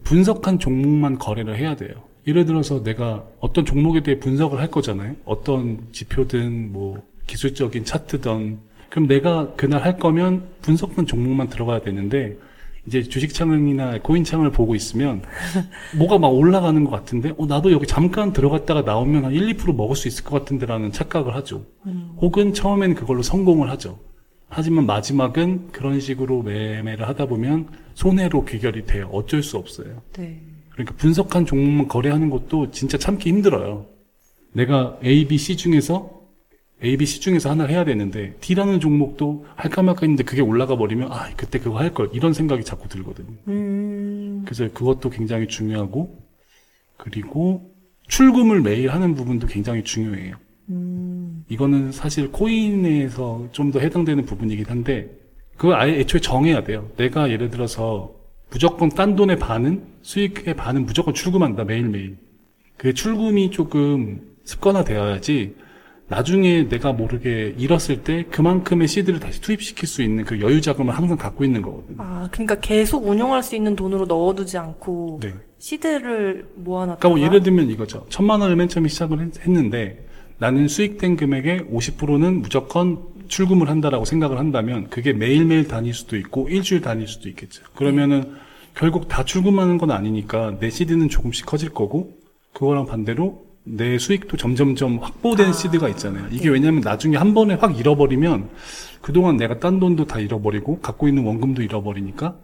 분석한 0.00 0.58
종목만 0.58 1.18
거래를 1.18 1.58
해야 1.58 1.76
돼요. 1.76 1.94
예를 2.26 2.44
들어서 2.44 2.82
내가 2.82 3.24
어떤 3.40 3.64
종목에 3.64 4.02
대해 4.02 4.18
분석을 4.18 4.58
할 4.60 4.70
거잖아요. 4.70 5.16
어떤 5.24 5.86
지표든, 5.92 6.72
뭐, 6.72 7.02
기술적인 7.26 7.84
차트든. 7.84 8.58
그럼 8.88 9.08
내가 9.08 9.54
그날 9.54 9.82
할 9.82 9.98
거면 9.98 10.44
분석한 10.62 11.06
종목만 11.06 11.48
들어가야 11.48 11.80
되는데, 11.80 12.36
이제 12.86 13.02
주식창이나 13.02 14.00
코인창을 14.00 14.50
보고 14.50 14.74
있으면 14.74 15.22
뭐가 15.96 16.18
막 16.18 16.28
올라가는 16.28 16.82
것 16.82 16.90
같은데 16.90 17.32
어 17.38 17.46
나도 17.46 17.70
여기 17.70 17.86
잠깐 17.86 18.32
들어갔다가 18.32 18.82
나오면 18.82 19.24
한 19.24 19.32
1, 19.32 19.56
2% 19.56 19.76
먹을 19.76 19.94
수 19.94 20.08
있을 20.08 20.24
것 20.24 20.36
같은데라는 20.40 20.90
착각을 20.90 21.34
하죠. 21.36 21.64
음. 21.86 22.16
혹은 22.20 22.52
처음엔 22.52 22.94
그걸로 22.94 23.22
성공을 23.22 23.70
하죠. 23.70 24.00
하지만 24.54 24.84
마지막은 24.84 25.68
그런 25.72 25.98
식으로 25.98 26.42
매매를 26.42 27.08
하다 27.08 27.24
보면 27.26 27.68
손해로 27.94 28.44
귀결이 28.44 28.84
돼요. 28.84 29.08
어쩔 29.10 29.42
수 29.42 29.56
없어요. 29.56 30.02
네. 30.12 30.42
그러니까 30.70 30.94
분석한 30.96 31.46
종목만 31.46 31.88
거래하는 31.88 32.28
것도 32.28 32.70
진짜 32.70 32.98
참기 32.98 33.30
힘들어요. 33.30 33.86
내가 34.52 34.98
A, 35.02 35.26
B, 35.26 35.38
C 35.38 35.56
중에서 35.56 36.20
A, 36.84 36.98
B, 36.98 37.06
C 37.06 37.20
중에서 37.20 37.48
하나를 37.50 37.72
해야 37.74 37.84
되는데 37.86 38.36
D라는 38.40 38.80
종목도 38.80 39.46
할까 39.56 39.82
말까 39.82 40.00
했는데 40.02 40.22
그게 40.22 40.42
올라가 40.42 40.76
버리면 40.76 41.10
아 41.10 41.30
그때 41.34 41.58
그거 41.58 41.78
할 41.78 41.94
걸 41.94 42.10
이런 42.12 42.34
생각이 42.34 42.62
자꾸 42.62 42.88
들거든요. 42.88 43.34
음. 43.48 44.42
그래서 44.44 44.68
그것도 44.72 45.08
굉장히 45.08 45.48
중요하고 45.48 46.18
그리고 46.98 47.72
출금을 48.08 48.60
매일 48.60 48.90
하는 48.90 49.14
부분도 49.14 49.46
굉장히 49.46 49.82
중요해요. 49.82 50.36
음. 50.68 51.01
이거는 51.48 51.92
사실 51.92 52.30
코인에서 52.32 53.48
좀 53.52 53.70
더 53.72 53.80
해당되는 53.80 54.24
부분이긴 54.26 54.66
한데 54.66 55.10
그걸 55.56 55.76
아예 55.76 55.98
애초에 56.00 56.20
정해야 56.20 56.62
돼요. 56.64 56.88
내가 56.96 57.30
예를 57.30 57.50
들어서 57.50 58.12
무조건 58.50 58.88
딴 58.90 59.16
돈의 59.16 59.38
반은 59.38 59.82
수익의 60.02 60.54
반은 60.54 60.84
무조건 60.86 61.14
출금한다 61.14 61.64
매일매일. 61.64 62.16
그 62.76 62.92
출금이 62.92 63.50
조금 63.50 64.20
습관화되어야지 64.44 65.54
나중에 66.08 66.68
내가 66.68 66.92
모르게 66.92 67.54
잃었을 67.56 68.02
때 68.02 68.24
그만큼의 68.24 68.88
시드를 68.88 69.20
다시 69.20 69.40
투입시킬 69.40 69.88
수 69.88 70.02
있는 70.02 70.24
그 70.24 70.40
여유 70.40 70.60
자금을 70.60 70.94
항상 70.94 71.16
갖고 71.16 71.44
있는 71.44 71.62
거거든요. 71.62 71.96
아, 71.98 72.28
그러니까 72.30 72.56
계속 72.56 73.06
운용할 73.06 73.42
수 73.42 73.56
있는 73.56 73.74
돈으로 73.76 74.04
넣어두지 74.06 74.58
않고 74.58 75.20
네. 75.22 75.32
시드를 75.58 76.46
모아놨다가 76.56 76.98
그러니까 76.98 77.08
뭐 77.08 77.20
예를 77.26 77.42
들면 77.42 77.70
이거죠. 77.70 78.04
천만 78.10 78.40
원을 78.42 78.56
맨 78.56 78.68
처음에 78.68 78.88
시작을 78.88 79.20
했- 79.20 79.40
했는데 79.46 80.04
나는 80.42 80.66
수익된 80.66 81.14
금액의 81.14 81.66
50%는 81.72 82.42
무조건 82.42 82.98
출금을 83.28 83.70
한다라고 83.70 84.04
생각을 84.04 84.40
한다면 84.40 84.88
그게 84.90 85.12
매일매일 85.12 85.68
다닐 85.68 85.94
수도 85.94 86.16
있고 86.16 86.48
일주일 86.48 86.80
다닐 86.80 87.06
수도 87.06 87.28
있겠죠. 87.28 87.62
그러면은 87.76 88.34
결국 88.74 89.06
다 89.06 89.24
출금하는 89.24 89.78
건 89.78 89.92
아니니까 89.92 90.58
내 90.58 90.68
시드는 90.68 91.10
조금씩 91.10 91.46
커질 91.46 91.68
거고 91.68 92.14
그거랑 92.54 92.86
반대로 92.86 93.44
내 93.62 93.98
수익도 93.98 94.36
점점점 94.36 94.98
확보된 94.98 95.50
아, 95.50 95.52
시드가 95.52 95.88
있잖아요. 95.90 96.26
이게 96.32 96.46
네. 96.46 96.54
왜냐하면 96.54 96.80
나중에 96.80 97.16
한 97.16 97.34
번에 97.34 97.54
확 97.54 97.78
잃어버리면 97.78 98.48
그동안 99.00 99.36
내가 99.36 99.60
딴 99.60 99.78
돈도 99.78 100.06
다 100.06 100.18
잃어버리고 100.18 100.80
갖고 100.80 101.06
있는 101.06 101.22
원금도 101.22 101.62
잃어버리니까 101.62 102.36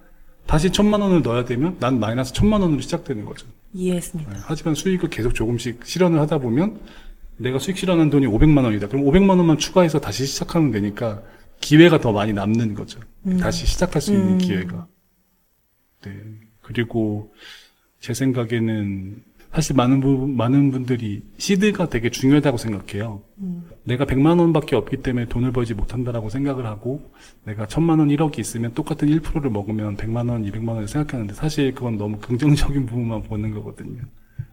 다시 0.46 0.70
천만 0.70 1.00
원을 1.00 1.22
넣어야 1.22 1.44
되면 1.44 1.76
난 1.80 1.98
마이너스 1.98 2.32
천만 2.32 2.62
원으로 2.62 2.80
시작되는 2.80 3.24
거죠. 3.24 3.48
이해했습니다. 3.74 4.32
네, 4.32 4.38
하지만 4.40 4.76
수익을 4.76 5.10
계속 5.10 5.34
조금씩 5.34 5.84
실현을 5.84 6.20
하다 6.20 6.38
보면 6.38 6.78
내가 7.38 7.58
수익 7.58 7.78
실현한 7.78 8.10
돈이 8.10 8.26
500만 8.26 8.64
원이다. 8.64 8.88
그럼 8.88 9.04
500만 9.04 9.30
원만 9.30 9.58
추가해서 9.58 10.00
다시 10.00 10.26
시작하면 10.26 10.70
되니까 10.70 11.22
기회가 11.60 12.00
더 12.00 12.12
많이 12.12 12.32
남는 12.32 12.74
거죠. 12.74 13.00
음. 13.26 13.38
다시 13.38 13.66
시작할 13.66 14.00
수 14.02 14.12
있는 14.12 14.32
음. 14.34 14.38
기회가. 14.38 14.86
네. 16.04 16.12
그리고 16.62 17.32
제 18.00 18.14
생각에는 18.14 19.22
사실 19.52 19.74
많은 19.74 20.00
부, 20.00 20.28
많은 20.28 20.70
분들이 20.70 21.22
시드가 21.38 21.88
되게 21.88 22.10
중요하다고 22.10 22.58
생각해요. 22.58 23.22
음. 23.38 23.64
내가 23.84 24.04
100만 24.04 24.38
원밖에 24.38 24.76
없기 24.76 24.98
때문에 24.98 25.26
돈을 25.26 25.52
벌지 25.52 25.74
못한다라고 25.74 26.28
생각을 26.28 26.66
하고 26.66 27.10
내가 27.44 27.66
1000만 27.66 27.98
원, 27.98 28.08
1억이 28.08 28.38
있으면 28.38 28.74
똑같은 28.74 29.08
1%를 29.08 29.50
먹으면 29.50 29.96
100만 29.96 30.30
원, 30.30 30.44
200만 30.44 30.68
원을 30.68 30.88
생각하는데 30.88 31.34
사실 31.34 31.74
그건 31.74 31.96
너무 31.96 32.18
긍정적인 32.18 32.86
부분만 32.86 33.22
보는 33.22 33.52
거거든요. 33.54 34.02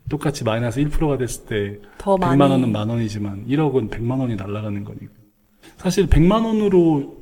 똑같이 0.10 0.44
마이너스 0.44 0.80
1%가 0.82 1.18
됐을 1.18 1.46
때 1.46 1.80
더 1.98 2.16
100만 2.16 2.38
많이. 2.38 2.52
원은 2.54 2.72
만 2.72 2.90
원이지만 2.90 3.48
1억은 3.48 3.90
100만 3.90 4.20
원이 4.20 4.36
날아가는 4.36 4.84
거니까. 4.84 5.12
사실 5.78 6.08
100만 6.08 6.46
원으로 6.46 7.18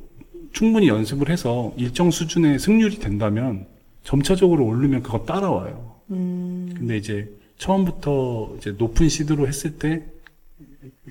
충분히 0.52 0.88
연습을 0.88 1.30
해서 1.30 1.72
일정 1.76 2.10
수준의 2.10 2.58
승률이 2.58 2.98
된다면 2.98 3.66
점차적으로 4.04 4.66
오르면 4.66 5.02
그거 5.02 5.24
따라와요. 5.24 5.94
음, 6.10 6.72
근데 6.76 6.96
이제 6.98 7.30
처음부터 7.56 8.54
이제 8.58 8.72
높은 8.72 9.08
시드로 9.08 9.48
했을 9.48 9.78
때 9.78 10.04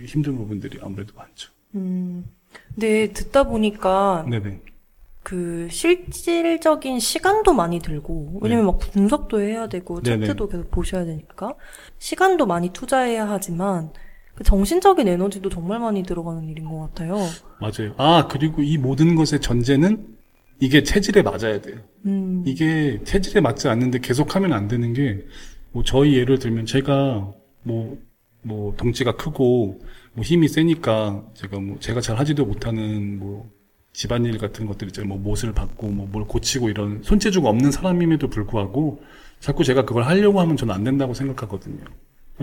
힘든 0.06 0.38
부분들이 0.38 0.78
아무래도 0.82 1.14
많죠. 1.16 1.52
음. 1.76 2.24
근데 2.76 3.12
듣다 3.12 3.46
보니까 3.46 4.26
네네. 4.30 4.60
그 5.24 5.68
실질적인 5.72 7.00
시간도 7.00 7.54
많이 7.54 7.80
들고 7.80 8.40
왜냐면 8.42 8.66
막 8.66 8.78
분석도 8.78 9.42
해야 9.42 9.68
되고 9.68 10.02
네. 10.02 10.12
네네. 10.12 10.28
차트도 10.28 10.50
계속 10.50 10.72
보셔야 10.72 11.06
되니까 11.06 11.56
시간도 11.98 12.46
많이 12.46 12.70
투자해야 12.74 13.30
하지만 13.30 13.92
그 14.36 14.44
정신적인 14.44 15.08
에너지도 15.08 15.50
정말 15.50 15.80
많이 15.80 16.04
들어가는 16.04 16.48
일인 16.50 16.66
것 16.66 16.80
같아요. 16.80 17.16
맞아요. 17.60 17.94
아, 17.98 18.28
그리고 18.28 18.62
이 18.62 18.78
모든 18.78 19.16
것의 19.16 19.42
전제는 19.42 20.14
이게 20.60 20.84
체질에 20.84 21.22
맞아야 21.22 21.62
돼요. 21.62 21.78
음, 22.06 22.44
이게 22.46 23.00
체질에 23.04 23.42
맞지 23.42 23.68
않는데 23.68 24.00
계속하면 24.00 24.54
안 24.54 24.68
되는 24.68 24.94
게, 24.94 25.26
뭐, 25.72 25.84
저희 25.84 26.16
예를 26.16 26.40
들면 26.40 26.66
제가, 26.66 27.32
뭐, 27.64 27.98
뭐, 28.42 28.76
덩치가 28.78 29.16
크고, 29.16 29.82
뭐, 30.14 30.24
힘이 30.24 30.48
세니까, 30.48 31.26
제가 31.34 31.60
뭐, 31.60 31.78
제가 31.80 32.02
잘 32.02 32.18
하지도 32.18 32.46
못하는, 32.46 33.20
뭐, 33.20 33.52
집안일 33.94 34.38
같은 34.38 34.66
것들 34.66 34.88
있잖아요. 34.88 35.08
뭐, 35.08 35.18
못을 35.18 35.54
받고, 35.54 35.88
뭐, 35.88 36.08
뭘 36.12 36.26
고치고 36.26 36.70
이런 36.70 37.02
손재주가 37.04 37.50
없는 37.50 37.72
사람임에도 37.72 38.28
불구하고, 38.28 39.02
자꾸 39.40 39.64
제가 39.64 39.86
그걸 39.86 40.04
하려고 40.04 40.40
하면 40.42 40.58
저는 40.58 40.74
안 40.74 40.84
된다고 40.84 41.14
생각하거든요. 41.14 41.84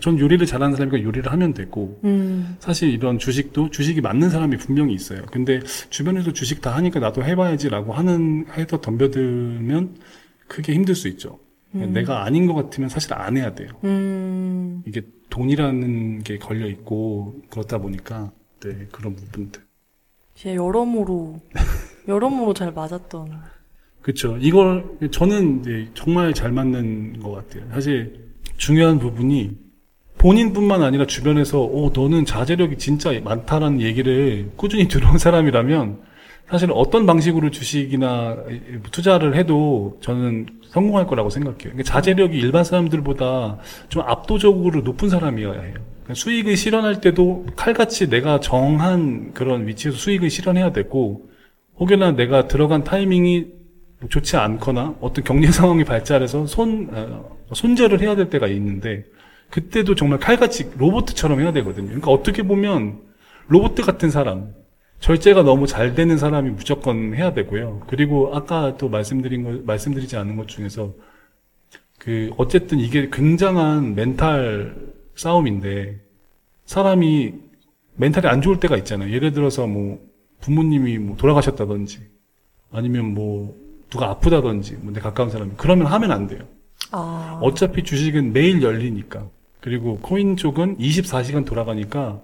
전 0.00 0.18
요리를 0.18 0.46
잘하는 0.46 0.76
사람이니까 0.76 1.04
요리를 1.04 1.30
하면 1.32 1.52
되고, 1.52 2.00
음, 2.04 2.56
사실 2.60 2.90
이런 2.90 3.18
주식도 3.18 3.70
주식이 3.70 4.00
맞는 4.00 4.30
사람이 4.30 4.56
분명히 4.56 4.94
있어요. 4.94 5.22
근데 5.32 5.60
주변에서 5.90 6.32
주식 6.32 6.62
다 6.62 6.76
하니까 6.76 7.00
나도 7.00 7.24
해봐야지라고 7.24 7.92
하는 7.92 8.46
해서 8.56 8.80
덤벼들면 8.80 9.96
크게 10.46 10.74
힘들 10.74 10.94
수 10.94 11.08
있죠. 11.08 11.40
내가 11.72 12.24
아닌 12.24 12.46
것 12.46 12.54
같으면 12.54 12.88
사실 12.88 13.14
안 13.14 13.36
해야 13.36 13.54
돼요. 13.54 13.68
음, 13.84 14.82
이게 14.86 15.02
돈이라는 15.28 16.22
게 16.22 16.38
걸려 16.38 16.66
있고 16.66 17.40
그렇다 17.48 17.78
보니까 17.78 18.32
네 18.60 18.86
그런 18.90 19.14
부분들. 19.14 19.62
진짜 20.40 20.54
여러모로 20.54 21.38
여러모로 22.08 22.54
잘 22.54 22.72
맞았던. 22.72 23.28
그렇죠. 24.00 24.38
이걸 24.40 24.86
저는 25.10 25.60
이제 25.60 25.90
정말 25.92 26.32
잘 26.32 26.50
맞는 26.50 27.20
것 27.20 27.32
같아요. 27.32 27.70
사실 27.70 28.30
중요한 28.56 28.98
부분이 28.98 29.50
본인뿐만 30.16 30.82
아니라 30.82 31.04
주변에서 31.04 31.60
오 31.60 31.90
너는 31.90 32.24
자제력이 32.24 32.78
진짜 32.78 33.12
많다라는 33.20 33.82
얘기를 33.82 34.50
꾸준히 34.56 34.88
들어온 34.88 35.18
사람이라면 35.18 36.00
사실 36.48 36.70
어떤 36.72 37.04
방식으로 37.04 37.50
주식이나 37.50 38.38
투자를 38.92 39.36
해도 39.36 39.98
저는 40.00 40.46
성공할 40.70 41.06
거라고 41.06 41.28
생각해요. 41.28 41.58
그러니까 41.58 41.82
자제력이 41.82 42.38
일반 42.38 42.64
사람들보다 42.64 43.58
좀 43.90 44.02
압도적으로 44.06 44.80
높은 44.80 45.10
사람이어야 45.10 45.60
해요. 45.60 45.89
수익을 46.14 46.56
실현할 46.56 47.00
때도 47.00 47.46
칼같이 47.56 48.08
내가 48.08 48.40
정한 48.40 49.32
그런 49.32 49.66
위치에서 49.66 49.96
수익을 49.96 50.30
실현해야 50.30 50.72
되고 50.72 51.30
혹여나 51.78 52.12
내가 52.12 52.48
들어간 52.48 52.84
타이밍이 52.84 53.46
좋지 54.08 54.36
않거나 54.36 54.96
어떤 55.00 55.24
경제 55.24 55.50
상황이 55.52 55.84
발달해서 55.84 56.46
손 56.46 56.88
어, 56.92 57.36
손절을 57.52 58.00
해야 58.00 58.16
될 58.16 58.30
때가 58.30 58.46
있는데 58.48 59.04
그때도 59.50 59.94
정말 59.94 60.18
칼같이 60.18 60.70
로봇처럼 60.78 61.40
해야 61.40 61.52
되거든요. 61.52 61.88
그러니까 61.88 62.10
어떻게 62.10 62.42
보면 62.42 63.00
로봇 63.48 63.74
같은 63.74 64.10
사람 64.10 64.54
절제가 65.00 65.42
너무 65.42 65.66
잘 65.66 65.94
되는 65.94 66.18
사람이 66.18 66.50
무조건 66.50 67.14
해야 67.14 67.32
되고요. 67.32 67.82
그리고 67.88 68.30
아까 68.34 68.76
또 68.76 68.88
말씀드린 68.88 69.42
거 69.42 69.62
말씀드리지 69.64 70.16
않은 70.16 70.36
것 70.36 70.46
중에서 70.46 70.94
그 71.98 72.30
어쨌든 72.36 72.78
이게 72.78 73.08
굉장한 73.10 73.94
멘탈 73.94 74.74
싸움인데 75.24 76.00
사람이 76.64 77.34
멘탈이 77.96 78.26
안 78.26 78.40
좋을 78.40 78.58
때가 78.58 78.76
있잖아요. 78.78 79.12
예를 79.12 79.32
들어서 79.32 79.66
뭐 79.66 80.00
부모님이 80.40 80.98
뭐 80.98 81.16
돌아가셨다든지 81.16 82.00
아니면 82.72 83.12
뭐 83.14 83.54
누가 83.90 84.08
아프다든지 84.10 84.76
뭐 84.80 84.92
내 84.92 85.00
가까운 85.00 85.30
사람이 85.30 85.52
그러면 85.56 85.86
하면 85.88 86.12
안 86.12 86.26
돼요. 86.26 86.40
아, 86.92 87.38
어차피 87.42 87.84
주식은 87.84 88.32
매일 88.32 88.62
열리니까 88.62 89.28
그리고 89.60 89.98
코인 89.98 90.36
쪽은 90.36 90.78
24시간 90.78 91.44
돌아가니까 91.44 92.22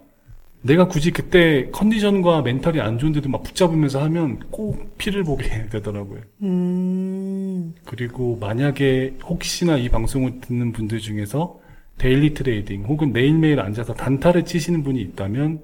내가 0.62 0.88
굳이 0.88 1.10
그때 1.10 1.68
컨디션과 1.70 2.40
멘탈이 2.42 2.80
안 2.80 2.98
좋은데도 2.98 3.28
막 3.28 3.42
붙잡으면서 3.42 4.02
하면 4.04 4.40
꼭 4.50 4.96
피를 4.96 5.22
보게 5.22 5.68
되더라고요. 5.68 6.20
음, 6.42 7.74
그리고 7.84 8.38
만약에 8.40 9.18
혹시나 9.24 9.76
이 9.76 9.88
방송을 9.90 10.40
듣는 10.40 10.72
분들 10.72 10.98
중에서 11.00 11.60
daily 11.98 12.34
trading 12.34 12.84
혹은 12.84 13.12
매일매일 13.12 13.60
앉아서 13.60 13.94
단타를 13.94 14.44
치시는 14.44 14.82
분이 14.82 15.00
있다면 15.00 15.60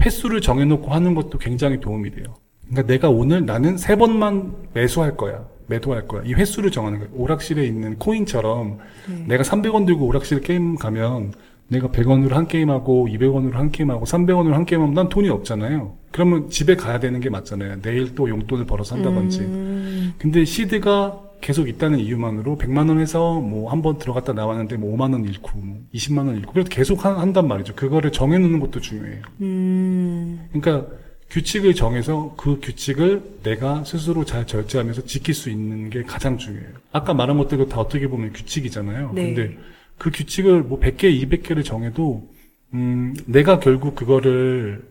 횟수를 0.00 0.40
정해놓고 0.40 0.90
하는 0.90 1.14
것도 1.14 1.38
굉장히 1.38 1.80
도움이 1.80 2.10
돼요. 2.10 2.34
그러니까 2.68 2.92
내가 2.92 3.08
오늘 3.10 3.46
나는 3.46 3.76
세 3.76 3.96
번만 3.96 4.54
매수할 4.74 5.16
거야. 5.16 5.46
매도할 5.68 6.06
거야. 6.06 6.22
이 6.24 6.34
횟수를 6.34 6.70
정하는 6.70 6.98
거야. 6.98 7.08
오락실에 7.12 7.64
있는 7.64 7.98
코인처럼 7.98 8.78
네. 9.08 9.24
내가 9.28 9.42
300원 9.42 9.86
들고 9.86 10.06
오락실 10.06 10.40
게임 10.40 10.76
가면 10.76 11.32
내가 11.68 11.88
100원으로 11.88 12.30
한 12.30 12.46
게임하고 12.46 13.08
200원으로 13.08 13.54
한 13.54 13.72
게임하고 13.72 14.04
300원으로 14.04 14.52
한 14.52 14.64
게임하면 14.64 14.94
난 14.94 15.08
돈이 15.08 15.28
없잖아요. 15.28 15.96
그러면 16.12 16.48
집에 16.48 16.76
가야 16.76 17.00
되는 17.00 17.18
게 17.18 17.28
맞잖아요. 17.30 17.80
내일 17.82 18.14
또 18.14 18.28
용돈을 18.28 18.66
벌어서 18.66 18.94
한다든지. 18.94 19.40
음, 19.40 20.14
근데 20.18 20.44
seed가 20.44 21.20
계속 21.40 21.68
있다는 21.68 21.98
이유만으로 22.00 22.56
100만 22.58 22.88
원 22.88 22.98
해서 23.00 23.40
뭐 23.40 23.70
한 23.70 23.82
번 23.82 23.98
들어갔다 23.98 24.32
나왔는데 24.32 24.76
뭐 24.76 24.96
5만 24.96 25.12
원 25.12 25.24
잃고 25.24 25.58
뭐 25.58 25.80
20만 25.94 26.26
원 26.26 26.36
잃고 26.36 26.52
그래도 26.52 26.68
계속 26.70 27.04
한- 27.04 27.18
한단 27.18 27.46
말이죠. 27.48 27.74
그거를 27.74 28.10
정해 28.12 28.38
놓는 28.38 28.58
것도 28.60 28.80
중요해요. 28.80 29.22
음, 29.42 30.48
그러니까 30.52 30.86
규칙을 31.30 31.74
정해서 31.74 32.34
그 32.36 32.60
규칙을 32.60 33.40
내가 33.42 33.84
스스로 33.84 34.24
잘 34.24 34.46
절제하면서 34.46 35.04
지킬 35.06 35.34
수 35.34 35.50
있는 35.50 35.90
게 35.90 36.02
가장 36.02 36.38
중요해요. 36.38 36.70
아까 36.92 37.14
말한 37.14 37.36
것들도 37.38 37.68
다 37.68 37.80
어떻게 37.80 38.06
보면 38.08 38.32
규칙이잖아요. 38.32 39.12
네. 39.14 39.34
근데 39.34 39.56
그 39.98 40.10
규칙을 40.10 40.62
뭐 40.62 40.78
100개, 40.80 41.02
200개를 41.28 41.64
정해도 41.64 42.28
음, 42.74 43.14
내가 43.26 43.58
결국 43.60 43.94
그거를 43.96 44.82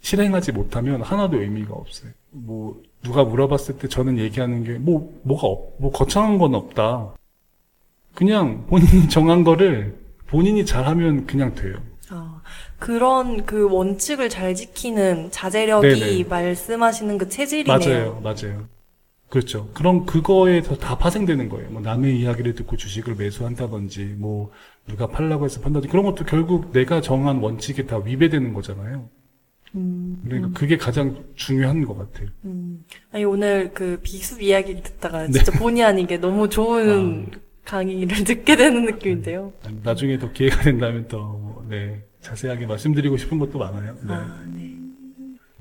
실행하지 0.00 0.52
못하면 0.52 1.00
하나도 1.02 1.40
의미가 1.40 1.72
없어요. 1.74 2.10
뭐 2.30 2.80
누가 3.02 3.24
물어봤을 3.24 3.78
때 3.78 3.88
저는 3.88 4.18
얘기하는 4.18 4.64
게 4.64 4.78
뭐 4.78 5.12
뭐가 5.22 5.46
없, 5.46 5.74
뭐 5.80 5.90
거창한 5.90 6.38
건 6.38 6.54
없다. 6.54 7.14
그냥 8.14 8.66
본인이 8.66 9.08
정한 9.08 9.42
거를 9.44 9.96
본인이 10.26 10.64
잘하면 10.64 11.26
그냥 11.26 11.54
돼요. 11.54 11.76
아, 12.10 12.42
그런 12.78 13.46
그 13.46 13.68
원칙을 13.70 14.28
잘 14.28 14.54
지키는 14.54 15.30
자제력이 15.30 15.88
네네. 16.00 16.24
말씀하시는 16.24 17.18
그 17.18 17.28
체질이네요. 17.28 17.78
맞아요, 17.78 18.20
맞아요. 18.22 18.68
그렇죠. 19.28 19.70
그럼 19.72 20.04
그거에서 20.04 20.76
다 20.76 20.98
파생되는 20.98 21.48
거예요. 21.48 21.70
뭐 21.70 21.80
남의 21.80 22.20
이야기를 22.20 22.54
듣고 22.54 22.76
주식을 22.76 23.14
매수한다든지, 23.14 24.16
뭐 24.18 24.50
누가 24.86 25.06
팔라고 25.06 25.46
해서 25.46 25.60
판다든지 25.62 25.88
그런 25.90 26.04
것도 26.04 26.24
결국 26.26 26.70
내가 26.72 27.00
정한 27.00 27.38
원칙에 27.38 27.86
다 27.86 27.96
위배되는 27.96 28.52
거잖아요. 28.52 29.08
음, 29.74 30.20
그러니까 30.24 30.58
그게 30.58 30.76
가장 30.76 31.24
중요한 31.34 31.84
것 31.84 31.96
같아요. 31.96 32.28
음. 32.44 32.84
아니, 33.10 33.24
오늘 33.24 33.72
그 33.72 33.98
비숲 34.02 34.42
이야기를 34.42 34.82
듣다가 34.82 35.26
네. 35.26 35.32
진짜 35.32 35.52
본의 35.58 35.82
아니게 35.84 36.18
너무 36.18 36.48
좋은 36.48 37.30
강의를 37.64 38.08
듣게 38.24 38.56
되는 38.56 38.84
느낌인데요. 38.84 39.52
나중에 39.82 40.18
더 40.18 40.30
기회가 40.32 40.60
된다면 40.62 41.06
더 41.08 41.64
네, 41.68 42.02
자세하게 42.20 42.66
말씀드리고 42.66 43.16
싶은 43.16 43.38
것도 43.38 43.58
많아요. 43.58 43.96
네. 44.02 44.12
아, 44.14 44.44
네. 44.54 44.72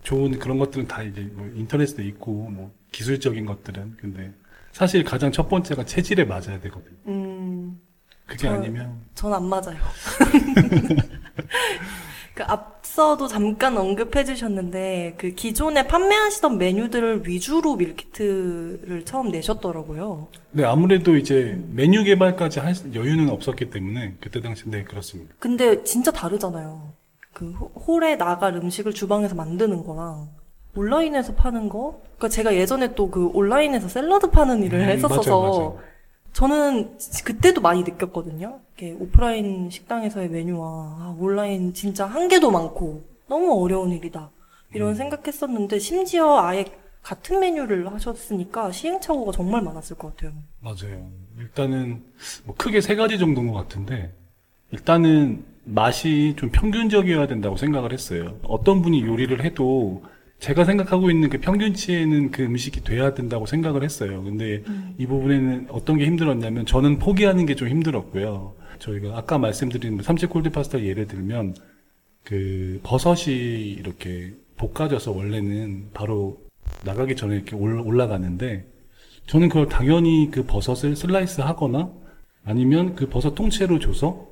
좋은 0.03 0.37
그런 0.39 0.57
것들은 0.59 0.87
다 0.87 1.03
이제 1.03 1.21
뭐 1.33 1.49
인터넷에 1.55 2.03
있고 2.03 2.49
뭐 2.49 2.73
기술적인 2.91 3.45
것들은 3.45 3.95
근데 3.97 4.33
사실 4.71 5.03
가장 5.03 5.31
첫 5.31 5.47
번째가 5.47 5.85
체질에 5.85 6.25
맞아야 6.25 6.59
되거든요. 6.61 6.95
음, 7.07 7.79
그게 8.25 8.47
저- 8.47 8.53
아니면 8.55 8.99
전 9.15 9.31
안 9.31 9.45
맞아요. 9.45 9.77
그 12.41 12.45
앞서도 12.51 13.27
잠깐 13.27 13.77
언급해 13.77 14.23
주셨는데 14.25 15.13
그 15.17 15.29
기존에 15.35 15.85
판매하시던 15.85 16.57
메뉴들을 16.57 17.27
위주로 17.27 17.75
밀키트를 17.75 19.03
처음 19.05 19.29
내셨더라고요. 19.29 20.27
네, 20.51 20.63
아무래도 20.63 21.15
이제 21.15 21.59
메뉴 21.71 22.03
개발까지 22.03 22.59
할 22.59 22.73
수- 22.73 22.91
여유는 22.95 23.29
없었기 23.29 23.69
때문에 23.69 24.15
그때 24.19 24.41
당시 24.41 24.67
네 24.69 24.83
그렇습니다. 24.83 25.35
근데 25.39 25.83
진짜 25.83 26.09
다르잖아요. 26.11 26.93
그 27.33 27.51
호- 27.51 27.67
홀에 27.79 28.17
나갈 28.17 28.55
음식을 28.55 28.93
주방에서 28.93 29.35
만드는 29.35 29.83
거랑 29.83 30.29
온라인에서 30.75 31.35
파는 31.35 31.69
거? 31.69 32.01
그러니까 32.17 32.29
제가 32.29 32.55
예전에 32.55 32.95
또 32.95 33.11
그 33.11 33.27
온라인에서 33.33 33.87
샐러드 33.87 34.31
파는 34.31 34.63
일을 34.63 34.79
음, 34.79 34.85
했었어서 34.89 35.29
맞아요, 35.41 35.51
맞아요. 35.51 35.79
저는 36.33 36.97
그때도 37.25 37.61
많이 37.61 37.83
느꼈거든요. 37.83 38.59
이렇게 38.77 38.95
오프라인 38.99 39.69
식당에서의 39.69 40.29
메뉴와 40.29 40.67
아, 40.67 41.15
온라인 41.19 41.73
진짜 41.73 42.05
한계도 42.05 42.51
많고 42.51 43.03
너무 43.27 43.63
어려운 43.63 43.91
일이다. 43.91 44.29
이런 44.73 44.89
음. 44.89 44.95
생각했었는데 44.95 45.79
심지어 45.79 46.39
아예 46.39 46.65
같은 47.03 47.39
메뉴를 47.39 47.91
하셨으니까 47.91 48.71
시행착오가 48.71 49.31
정말 49.31 49.61
많았을 49.61 49.97
것 49.97 50.15
같아요. 50.15 50.33
맞아요. 50.59 51.09
일단은 51.39 52.03
뭐 52.45 52.55
크게 52.55 52.79
세 52.79 52.95
가지 52.95 53.17
정도인 53.17 53.47
것 53.47 53.53
같은데 53.53 54.13
일단은 54.71 55.43
맛이 55.63 56.35
좀 56.37 56.49
평균적이어야 56.49 57.27
된다고 57.27 57.57
생각을 57.57 57.91
했어요. 57.91 58.37
어떤 58.43 58.81
분이 58.81 59.01
요리를 59.03 59.43
해도 59.43 60.03
제가 60.41 60.65
생각하고 60.65 61.11
있는 61.11 61.29
그 61.29 61.39
평균치에는 61.39 62.31
그 62.31 62.41
음식이 62.43 62.83
돼야 62.83 63.13
된다고 63.13 63.45
생각을 63.45 63.83
했어요. 63.83 64.23
근데 64.23 64.63
이 64.97 65.05
부분에는 65.05 65.67
어떤 65.69 65.97
게 65.99 66.05
힘들었냐면 66.05 66.65
저는 66.65 66.97
포기하는 66.97 67.45
게 67.45 67.53
좀 67.53 67.67
힘들었고요. 67.69 68.55
저희가 68.79 69.15
아까 69.15 69.37
말씀드린 69.37 69.93
뭐 69.93 70.03
삼색 70.03 70.31
콜드 70.31 70.49
파스타 70.49 70.81
예를 70.83 71.05
들면 71.05 71.53
그 72.23 72.79
버섯이 72.81 73.35
이렇게 73.71 74.33
볶아져서 74.57 75.11
원래는 75.11 75.89
바로 75.93 76.39
나가기 76.85 77.15
전에 77.15 77.35
이렇게 77.35 77.55
올- 77.55 77.79
올라가는데 77.79 78.65
저는 79.27 79.47
그걸 79.49 79.67
당연히 79.69 80.29
그 80.31 80.43
버섯을 80.47 80.95
슬라이스 80.95 81.41
하거나 81.41 81.91
아니면 82.43 82.95
그 82.95 83.07
버섯 83.09 83.35
통째로 83.35 83.77
줘서 83.77 84.27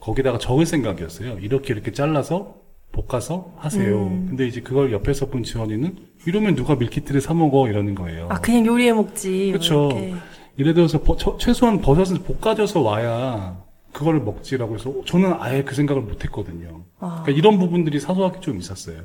거기다가 0.00 0.38
적을 0.38 0.66
생각이었어요. 0.66 1.38
이렇게 1.38 1.72
이렇게 1.72 1.92
잘라서 1.92 2.60
볶아서 2.92 3.52
하세요. 3.56 4.06
음. 4.06 4.26
근데 4.28 4.46
이제 4.46 4.60
그걸 4.60 4.92
옆에서 4.92 5.26
본 5.26 5.42
지원이는 5.42 5.96
이러면 6.26 6.54
누가 6.54 6.74
밀키트를 6.76 7.20
사 7.20 7.34
먹어 7.34 7.68
이러는 7.68 7.94
거예요. 7.94 8.28
아 8.30 8.40
그냥 8.40 8.66
요리해 8.66 8.92
먹지. 8.92 9.48
이렇게. 9.48 10.14
예를 10.58 10.74
들어서 10.74 11.00
버- 11.02 11.16
최소한 11.38 11.80
버섯을 11.80 12.20
볶아져서 12.22 12.80
와야 12.82 13.62
그걸 13.92 14.20
먹지라고 14.20 14.74
해서 14.74 14.92
저는 15.06 15.34
아예 15.38 15.64
그 15.64 15.74
생각을 15.74 16.02
못 16.02 16.22
했거든요. 16.24 16.84
아, 17.00 17.22
그러니까 17.24 17.30
이런 17.32 17.58
부분들이 17.58 17.98
사소하게 17.98 18.40
좀 18.40 18.58
있었어요. 18.58 19.04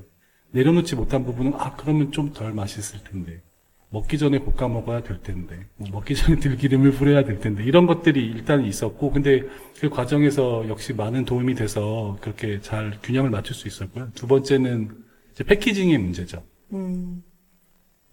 내려놓지 0.51 0.95
못한 0.95 1.25
부분은 1.25 1.53
아 1.57 1.75
그러면 1.75 2.11
좀 2.11 2.33
덜 2.33 2.53
맛있을 2.53 3.03
텐데 3.03 3.41
먹기 3.97 4.17
전에 4.19 4.39
볶아 4.39 4.67
먹어야 4.67 5.01
될 5.01 5.21
텐데 5.21 5.65
뭐 5.77 5.89
먹기 5.91 6.15
전에 6.15 6.39
들기름을 6.39 6.91
뿌려야 6.91 7.23
될 7.25 7.39
텐데 7.39 7.63
이런 7.63 7.87
것들이 7.87 8.25
일단 8.25 8.63
있었고 8.63 9.11
근데 9.11 9.43
그 9.79 9.89
과정에서 9.89 10.67
역시 10.69 10.93
많은 10.93 11.25
도움이 11.25 11.55
돼서 11.55 12.17
그렇게 12.21 12.61
잘 12.61 12.99
균형을 13.01 13.31
맞출 13.31 13.55
수 13.55 13.67
있었고요. 13.67 14.09
두 14.13 14.27
번째는 14.27 14.91
이제 15.33 15.43
패키징의 15.43 15.97
문제죠. 15.97 16.43
음, 16.73 17.23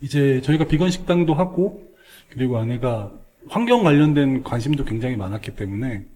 이제 0.00 0.40
저희가 0.42 0.66
비건 0.66 0.90
식당도 0.90 1.34
하고 1.34 1.82
그리고 2.30 2.56
아내가 2.58 3.12
환경 3.48 3.82
관련된 3.84 4.42
관심도 4.42 4.84
굉장히 4.86 5.16
많았기 5.16 5.54
때문에 5.54 6.06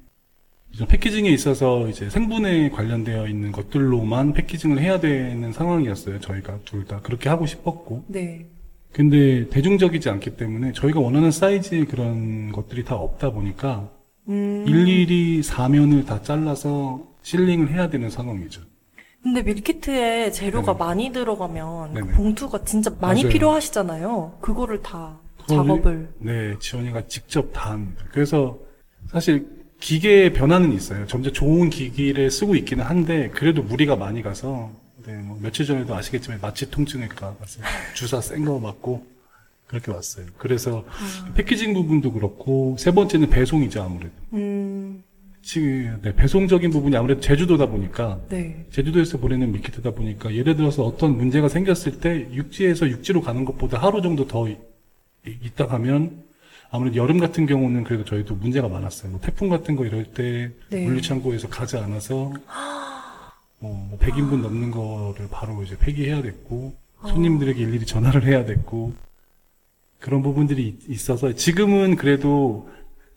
패키징에 0.89 1.31
있어서 1.31 1.89
이제 1.89 2.09
생분해 2.09 2.71
관련되어 2.71 3.27
있는 3.27 3.53
것들로만 3.53 4.33
패키징을 4.33 4.79
해야 4.81 4.99
되는 5.01 5.53
상황이었어요. 5.53 6.21
저희가 6.21 6.61
둘 6.65 6.87
다 6.87 7.01
그렇게 7.01 7.29
하고 7.29 7.45
싶었고 7.47 8.05
네. 8.09 8.47
근데 8.93 9.49
대중적이지 9.51 10.09
않기 10.11 10.31
때문에 10.37 10.73
저희가 10.73 11.01
원하는 11.01 11.31
사이즈의 11.31 11.85
그런 11.87 12.53
것들이 12.53 12.85
다 12.85 12.97
없다 12.97 13.31
보니까 13.31 13.91
음, 14.29 14.65
일일이 14.67 15.43
사면을 15.43 16.05
다 16.05 16.23
잘라서 16.23 17.03
실링을 17.23 17.71
해야 17.71 17.89
되는 17.89 18.11
상황이죠. 18.11 18.63
근데 19.23 19.43
밀키트에 19.43 20.31
재료가 20.31 20.73
네네. 20.73 20.79
많이 20.85 21.13
들어가면 21.13 21.95
그 21.95 21.99
네네. 22.01 22.13
봉투가 22.13 22.65
진짜 22.65 22.91
많이 23.01 23.23
맞아요. 23.23 23.33
필요하시잖아요. 23.33 24.39
그거를 24.41 24.83
다 24.83 25.19
그걸- 25.41 25.57
작업을. 25.57 26.09
네, 26.19 26.55
지원이가 26.59 27.07
직접 27.09 27.53
다 27.53 27.73
합니다. 27.73 28.05
그래서 28.13 28.59
사실 29.09 29.47
기계의 29.81 30.33
변화는 30.33 30.73
있어요. 30.73 31.07
점점 31.07 31.33
좋은 31.33 31.71
기기를 31.71 32.31
쓰고 32.31 32.55
있기는 32.57 32.85
한데 32.85 33.29
그래도 33.31 33.63
무리가 33.63 33.97
많이 33.97 34.23
가서 34.23 34.71
네, 35.09 35.15
뭐 35.23 35.39
며칠 35.41 35.65
전에도 35.65 35.95
아시겠지만 35.95 36.39
마취 36.43 36.71
통증을 36.71 37.09
가서 37.09 37.63
주사 37.95 38.21
센 38.21 38.45
거 38.45 38.59
맞고 38.59 39.07
그렇게 39.67 39.91
왔어요. 39.91 40.27
그래서 40.37 40.85
패키징 41.35 41.73
부분도 41.73 42.13
그렇고 42.13 42.77
세 42.79 42.91
번째는 42.91 43.31
배송이죠 43.31 43.83
아무래도. 43.83 44.13
음, 44.35 45.03
지금 45.41 45.99
네, 46.03 46.15
배송적인 46.15 46.71
부분이 46.71 46.95
아무래도 46.95 47.23
제주도다 47.23 47.67
보니까 47.67 48.21
네. 48.29 48.67
제주도에서 48.71 49.17
보내는 49.17 49.51
밀키트다 49.53 49.93
보니까 49.93 50.35
예를 50.35 50.57
들어서 50.57 50.85
어떤 50.85 51.17
문제가 51.17 51.49
생겼을 51.49 52.01
때 52.01 52.29
육지에서 52.35 52.91
육지로 52.91 53.23
가는 53.23 53.47
것보다 53.47 53.79
하루 53.79 54.03
정도 54.03 54.27
더 54.27 54.47
이- 54.47 54.59
있다 55.27 55.69
가면 55.69 56.23
아무래도 56.71 56.97
여름 56.99 57.17
같은 57.19 57.47
경우는 57.47 57.85
그래도 57.85 58.05
저희도 58.05 58.35
문제가 58.35 58.69
많았어요. 58.69 59.11
뭐 59.13 59.21
태풍 59.23 59.49
같은 59.49 59.75
거 59.75 59.87
이럴 59.87 60.05
때 60.13 60.51
네. 60.69 60.85
물류창고에서 60.85 61.49
가지 61.49 61.79
않아서 61.79 62.35
뭐 63.61 63.99
100인분 64.01 64.41
넘는 64.43 64.71
거를 64.71 65.29
바로 65.31 65.63
이제 65.63 65.77
폐기해야 65.79 66.23
됐고 66.23 66.75
손님들에게 67.07 67.61
일일이 67.61 67.87
전화를 67.87 68.25
해야 68.27 68.45
됐고 68.45 68.93
그런 69.99 70.23
부분들이 70.23 70.69
있- 70.69 70.89
있어서 70.91 71.33
지금은 71.33 71.97
그래도 71.97 72.69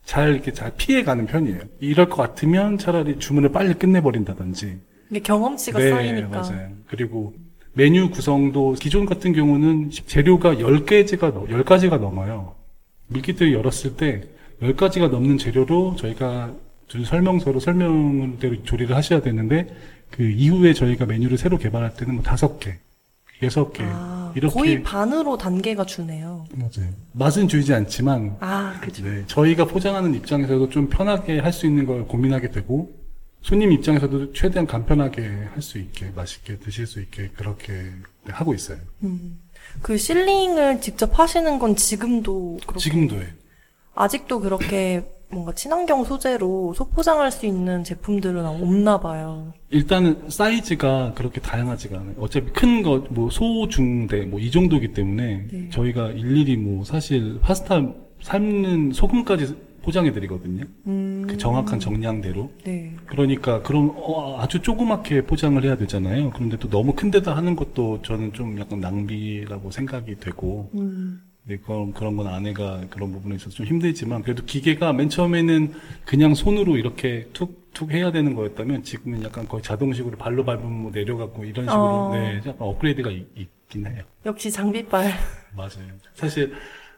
잘 0.04 0.34
이렇게 0.34 0.52
잘 0.52 0.74
피해가는 0.76 1.28
편이에요. 1.28 1.60
이럴 1.80 2.10
것 2.10 2.16
같으면 2.18 2.78
차라리 2.80 3.20
주문을 3.20 3.52
빨리 3.52 3.74
끝내버린다든지 3.76 4.80
이게 5.12 5.20
경험치가 5.20 5.78
네, 5.80 5.90
쌓이니까. 5.92 6.28
맞아요. 6.30 6.70
그리고 6.88 7.34
메뉴 7.74 8.10
구성도 8.10 8.74
기존 8.74 9.06
같은 9.06 9.32
경우는 9.34 9.92
재료가 9.92 10.56
10개지가, 10.56 11.48
10가지가 11.48 12.00
넘어요. 12.00 12.56
밀키트를 13.08 13.54
열었을 13.54 13.96
때 13.96 14.24
10가지가 14.62 15.10
넘는 15.10 15.38
재료로 15.38 15.96
저희가 15.98 16.54
준 16.88 17.06
설명서로 17.06 17.60
설명대로 17.60 18.64
조리를 18.64 18.94
하셔야 18.96 19.22
되는데 19.22 19.68
그 20.12 20.24
이후에 20.24 20.74
저희가 20.74 21.06
메뉴를 21.06 21.38
새로 21.38 21.58
개발할 21.58 21.94
때는 21.96 22.16
뭐 22.16 22.24
5개, 22.24 22.76
6개 23.42 23.78
아, 23.82 24.32
이렇게 24.36 24.54
거의 24.54 24.84
반으로 24.84 25.38
단계가 25.38 25.86
주네요. 25.86 26.46
맞아요. 26.54 26.92
맛은 27.14 27.48
줄지 27.48 27.74
않지만 27.74 28.38
아, 28.40 28.80
그죠. 28.82 29.04
네, 29.04 29.24
저희가 29.28 29.66
포장하는 29.66 30.14
입장에서도 30.16 30.70
좀 30.70 30.90
편하게 30.90 31.40
할 31.40 31.52
수 31.54 31.66
있는 31.66 31.86
걸 31.86 32.06
고민하게 32.08 32.52
되고 32.52 32.92
손님 33.42 33.72
입장에서도 33.72 34.34
최대한 34.34 34.68
간편하게 34.68 35.22
할 35.54 35.62
수 35.62 35.80
있게 35.80 36.12
맛있게 36.16 36.60
드실 36.60 36.86
수 36.86 37.02
있게 37.02 37.30
그렇게 37.36 37.74
네, 38.26 38.32
하고 38.32 38.54
있어요. 38.54 38.78
음. 39.04 39.40
그 39.82 39.98
실링을 39.98 40.82
직접 40.82 41.18
하시는 41.18 41.58
건 41.58 41.76
지금도 41.76 42.60
그렇고 42.64 42.80
지금도 42.80 43.16
해요. 43.16 43.28
아직도 43.96 44.40
그렇게 44.42 45.04
뭔가 45.32 45.54
친환경 45.54 46.04
소재로 46.04 46.74
소포장할 46.74 47.32
수 47.32 47.46
있는 47.46 47.84
제품들은 47.84 48.46
없나 48.46 49.00
봐요. 49.00 49.54
일단은 49.70 50.30
사이즈가 50.30 51.14
그렇게 51.16 51.40
다양하지가 51.42 51.98
않아요. 51.98 52.16
어차피 52.20 52.52
큰 52.52 52.82
거, 52.82 53.06
뭐, 53.10 53.30
소, 53.30 53.68
중, 53.70 54.08
대, 54.08 54.22
뭐, 54.26 54.40
이 54.40 54.52
정도기 54.52 54.94
때문에 54.94 55.48
네. 55.52 55.70
저희가 55.70 56.12
일일이 56.12 56.58
뭐, 56.58 56.84
사실 56.84 57.40
파스타 57.42 57.82
삶는 58.22 58.92
소금까지 58.92 59.56
포장해드리거든요. 59.84 60.64
음. 60.88 61.26
그 61.28 61.38
정확한 61.38 61.80
정량대로. 61.80 62.52
네. 62.64 62.94
그러니까 63.08 63.62
그런 63.64 63.92
어, 63.96 64.40
아주 64.40 64.62
조그맣게 64.62 65.24
포장을 65.24 65.64
해야 65.64 65.76
되잖아요. 65.76 66.32
그런데 66.32 66.58
또 66.58 66.70
너무 66.70 66.94
큰 66.94 67.10
데다 67.10 67.36
하는 67.36 67.56
것도 67.56 68.02
저는 68.04 68.34
좀 68.34 68.60
약간 68.60 68.80
낭비라고 68.80 69.72
생각이 69.72 70.18
되고 70.20 70.70
음. 70.76 71.22
네, 71.44 71.58
그런 71.58 71.92
그런 71.94 72.16
건 72.18 72.28
아내가 72.28 72.82
그런 72.90 73.12
부분에 73.12 73.36
있어서 73.36 73.50
좀 73.56 73.66
힘들지만 73.66 74.22
그래도 74.22 74.46
기계가 74.46 74.94
맨 74.94 75.10
처음에는 75.10 75.74
그냥 76.06 76.36
손으로 76.36 76.78
이렇게 76.78 77.28
툭툭 77.34 77.92
해야 77.92 78.12
되는 78.12 78.36
거였다면 78.36 78.84
지금은 78.84 79.24
약간 79.24 79.48
거의 79.48 79.64
자동식으로 79.64 80.18
발로 80.18 80.46
밟으면 80.46 80.72
뭐 80.72 80.92
내려가고 80.92 81.44
이런 81.46 81.66
식으로 81.66 81.82
어. 81.84 82.14
네, 82.16 82.38
약간 82.38 82.56
업그레이드가 82.60 83.10
있, 83.10 83.26
있긴 83.36 83.88
해요. 83.88 84.04
역시 84.26 84.52
장비빨. 84.52 85.12
맞아요. 85.58 85.88
사실 86.14 86.54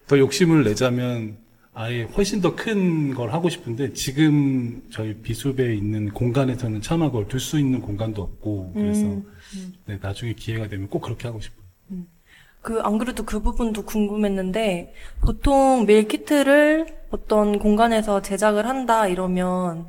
더 0.08 0.20
욕심을 0.20 0.64
내자면 0.66 1.38
아예 1.74 2.04
훨씬 2.04 2.40
더 2.42 2.56
큰 2.56 3.16
걸 3.16 3.32
하고 3.32 3.50
싶은데 3.50 3.94
지금 3.94 4.84
저희 4.92 5.16
비숲에 5.16 5.74
있는 5.74 6.10
공간에서는 6.12 6.82
차마 6.82 7.08
그걸 7.10 7.28
둘 7.30 7.40
수 7.40 7.58
있는 7.58 7.80
공간도 7.82 8.22
없고 8.22 8.74
그래서 8.74 9.06
음. 9.06 9.24
네, 9.86 9.98
나중에 10.02 10.34
기회가 10.34 10.68
되면 10.68 10.88
꼭 10.90 11.00
그렇게 11.00 11.28
하고 11.28 11.40
싶어요. 11.40 11.63
그, 12.64 12.82
안 12.82 12.98
그래도 12.98 13.24
그 13.26 13.42
부분도 13.42 13.84
궁금했는데, 13.86 14.94
보통 15.22 15.86
밀키트를 15.86 16.88
어떤 17.12 17.60
공간에서 17.60 18.22
제작을 18.24 18.68
한다 18.68 19.08
이러면, 19.08 19.88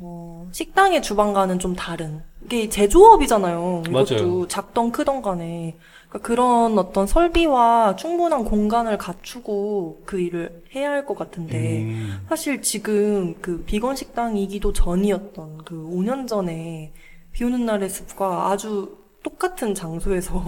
어, 0.00 0.48
식당의 0.52 1.02
주방과는 1.02 1.58
좀 1.58 1.74
다른. 1.76 2.22
이게 2.44 2.68
제조업이잖아요. 2.68 3.84
이것도 3.88 4.14
맞아요. 4.14 4.48
작던 4.48 4.92
크던 4.92 5.22
간에. 5.22 5.76
그러니까 6.08 6.26
그런 6.26 6.78
어떤 6.78 7.06
설비와 7.06 7.96
충분한 7.96 8.44
공간을 8.46 8.96
갖추고 8.98 10.02
그 10.06 10.20
일을 10.20 10.62
해야 10.74 10.90
할 10.92 11.04
것 11.06 11.18
같은데, 11.18 11.82
음, 11.82 12.26
사실 12.28 12.62
지금 12.62 13.34
그 13.42 13.62
비건 13.66 13.96
식당이기도 13.96 14.72
전이었던 14.72 15.58
그 15.64 15.74
5년 15.74 16.26
전에 16.26 16.92
비 17.32 17.44
오는 17.44 17.66
날의 17.66 17.90
숲과 17.90 18.50
아주 18.50 18.96
똑같은 19.22 19.74
장소에서 19.74 20.42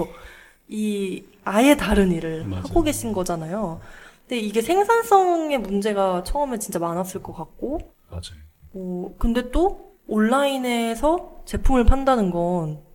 이 0.70 1.24
아예 1.44 1.76
다른 1.76 2.12
일을 2.12 2.44
맞아요. 2.44 2.62
하고 2.64 2.82
계신 2.82 3.12
거잖아요. 3.12 3.80
근데 4.22 4.38
이게 4.38 4.62
생산성의 4.62 5.58
문제가 5.58 6.22
처음에 6.22 6.58
진짜 6.58 6.78
많았을 6.78 7.22
것 7.22 7.32
같고, 7.34 7.80
맞아요. 8.08 8.40
어, 8.74 9.14
근데 9.18 9.50
또 9.50 9.96
온라인에서 10.06 11.42
제품을 11.44 11.84
판다는 11.84 12.30
건 12.30 12.90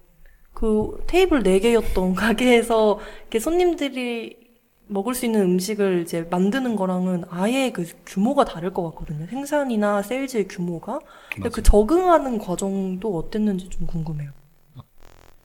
그 0.56 1.04
테이블 1.06 1.44
4개였던 1.44 2.16
가게에서 2.16 3.00
이렇게 3.22 3.40
손님들이 3.40 4.38
먹을 4.88 5.14
수 5.14 5.26
있는 5.26 5.42
음식을 5.42 6.02
이제 6.04 6.22
만드는 6.30 6.76
거랑은 6.76 7.26
아예 7.30 7.72
그 7.72 7.86
규모가 8.06 8.46
다를 8.46 8.72
것 8.74 8.84
같거든요. 8.92 9.28
생산이나 9.28 10.02
세일즈의 10.02 10.48
규모가. 10.48 11.00
근데 11.34 11.50
그 11.50 11.60
맞아요. 11.60 11.64
적응하는 11.64 12.38
과정도 12.40 13.18
어땠는지 13.18 13.70
좀 13.70 13.86
궁금해요. 13.86 14.32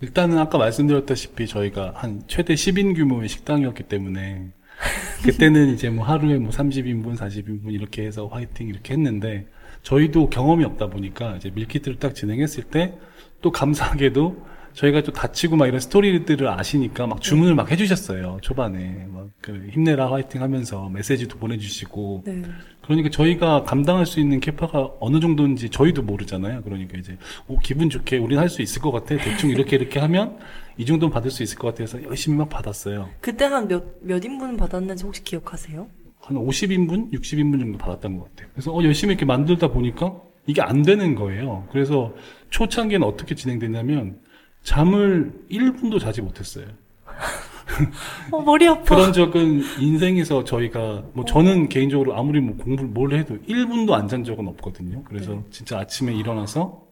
일단은 0.01 0.39
아까 0.39 0.59
말씀드렸다시피 0.59 1.47
저희가 1.47 1.93
한 1.95 2.23
최대 2.27 2.55
10인 2.55 2.97
규모의 2.97 3.29
식당이었기 3.29 3.85
때문에 3.85 4.49
그때는 5.25 5.75
이제 5.75 5.91
뭐 5.91 6.07
하루에 6.07 6.39
뭐 6.39 6.51
30인분, 6.51 7.17
40인분 7.17 7.73
이렇게 7.73 8.07
해서 8.07 8.27
화이팅 8.27 8.69
이렇게 8.69 8.95
했는데 8.95 9.47
저희도 9.83 10.31
경험이 10.31 10.65
없다 10.65 10.89
보니까 10.89 11.37
이제 11.37 11.51
밀키트를 11.51 11.99
딱 11.99 12.15
진행했을 12.15 12.65
때 12.65 12.99
또 13.43 13.51
감사하게도 13.51 14.47
저희가 14.81 15.03
또 15.03 15.13
다치고 15.13 15.57
막 15.57 15.67
이런 15.67 15.81
스토리들을 15.81 16.49
아시니까 16.49 17.07
막 17.07 17.21
주문을 17.21 17.55
막 17.55 17.71
해주셨어요 17.71 18.39
초반에 18.43 19.07
막 19.11 19.21
그 19.41 19.69
힘내라 19.73 20.13
화이팅 20.13 20.43
하면서 20.43 20.89
메시지도 20.91 21.39
보내주시고 21.39 22.25
네. 22.27 22.43
그러니까 22.83 23.09
저희가 23.11 23.65
감당할 23.65 24.05
수 24.05 24.21
있는 24.21 24.41
캐파가 24.41 24.91
어느 25.01 25.21
정도인지 25.21 25.71
저희도 25.71 26.03
모르잖아요. 26.03 26.63
그러니까 26.63 26.99
이제 26.99 27.17
오, 27.47 27.59
기분 27.59 27.89
좋게 27.89 28.19
우린 28.19 28.39
할 28.39 28.51
수 28.51 28.63
있을 28.63 28.83
것 28.83 28.91
같아. 28.91 29.17
대충 29.17 29.51
이렇게 29.51 29.77
이렇게 29.77 30.01
하면 30.01 30.39
이 30.77 30.85
정도는 30.85 31.13
받을 31.13 31.31
수 31.31 31.45
있을 31.45 31.57
것 31.57 31.69
같아서 31.69 32.03
열심히 32.03 32.37
막 32.37 32.49
받았어요. 32.49 33.09
그때 33.21 33.45
한 33.45 33.69
몇, 33.69 33.85
몇 34.03 34.25
인분 34.25 34.57
받았는지 34.57 35.05
혹시 35.05 35.23
기억하세요? 35.23 35.87
한 36.21 36.37
50인분, 36.37 37.13
60인분 37.13 37.61
정도 37.61 37.79
받았던 37.79 38.19
것 38.19 38.25
같아요. 38.31 38.49
그래서 38.53 38.73
어, 38.73 38.83
열심히 38.83 39.13
이렇게 39.13 39.25
만들다 39.25 39.69
보니까 39.69 40.21
이게 40.47 40.61
안 40.61 40.83
되는 40.83 41.15
거예요. 41.15 41.69
그래서 41.71 42.13
초창기에는 42.51 43.07
어떻게 43.07 43.37
진행됐냐면 43.37 44.19
잠을 44.63 45.33
1분도 45.51 45.99
자지 46.01 46.21
못했어요. 46.23 46.67
어, 48.33 48.41
머리 48.43 48.67
아파. 48.69 48.83
그런 48.97 49.13
적은 49.13 49.63
인생에서 49.81 50.45
저희가 50.45 51.05
뭐 51.13 51.25
저는 51.25 51.69
개인적으로 51.69 52.17
아무리 52.19 52.41
뭐 52.41 52.57
공부를 52.57 52.91
뭘 52.91 53.15
해도 53.15 53.39
1분도 53.49 53.93
안 53.93 54.09
잔 54.09 54.25
적은 54.25 54.47
없거든요. 54.49 55.03
그래서 55.05 55.33
네. 55.35 55.45
진짜 55.51 55.79
아침에 55.79 56.13
일어나서 56.15 56.83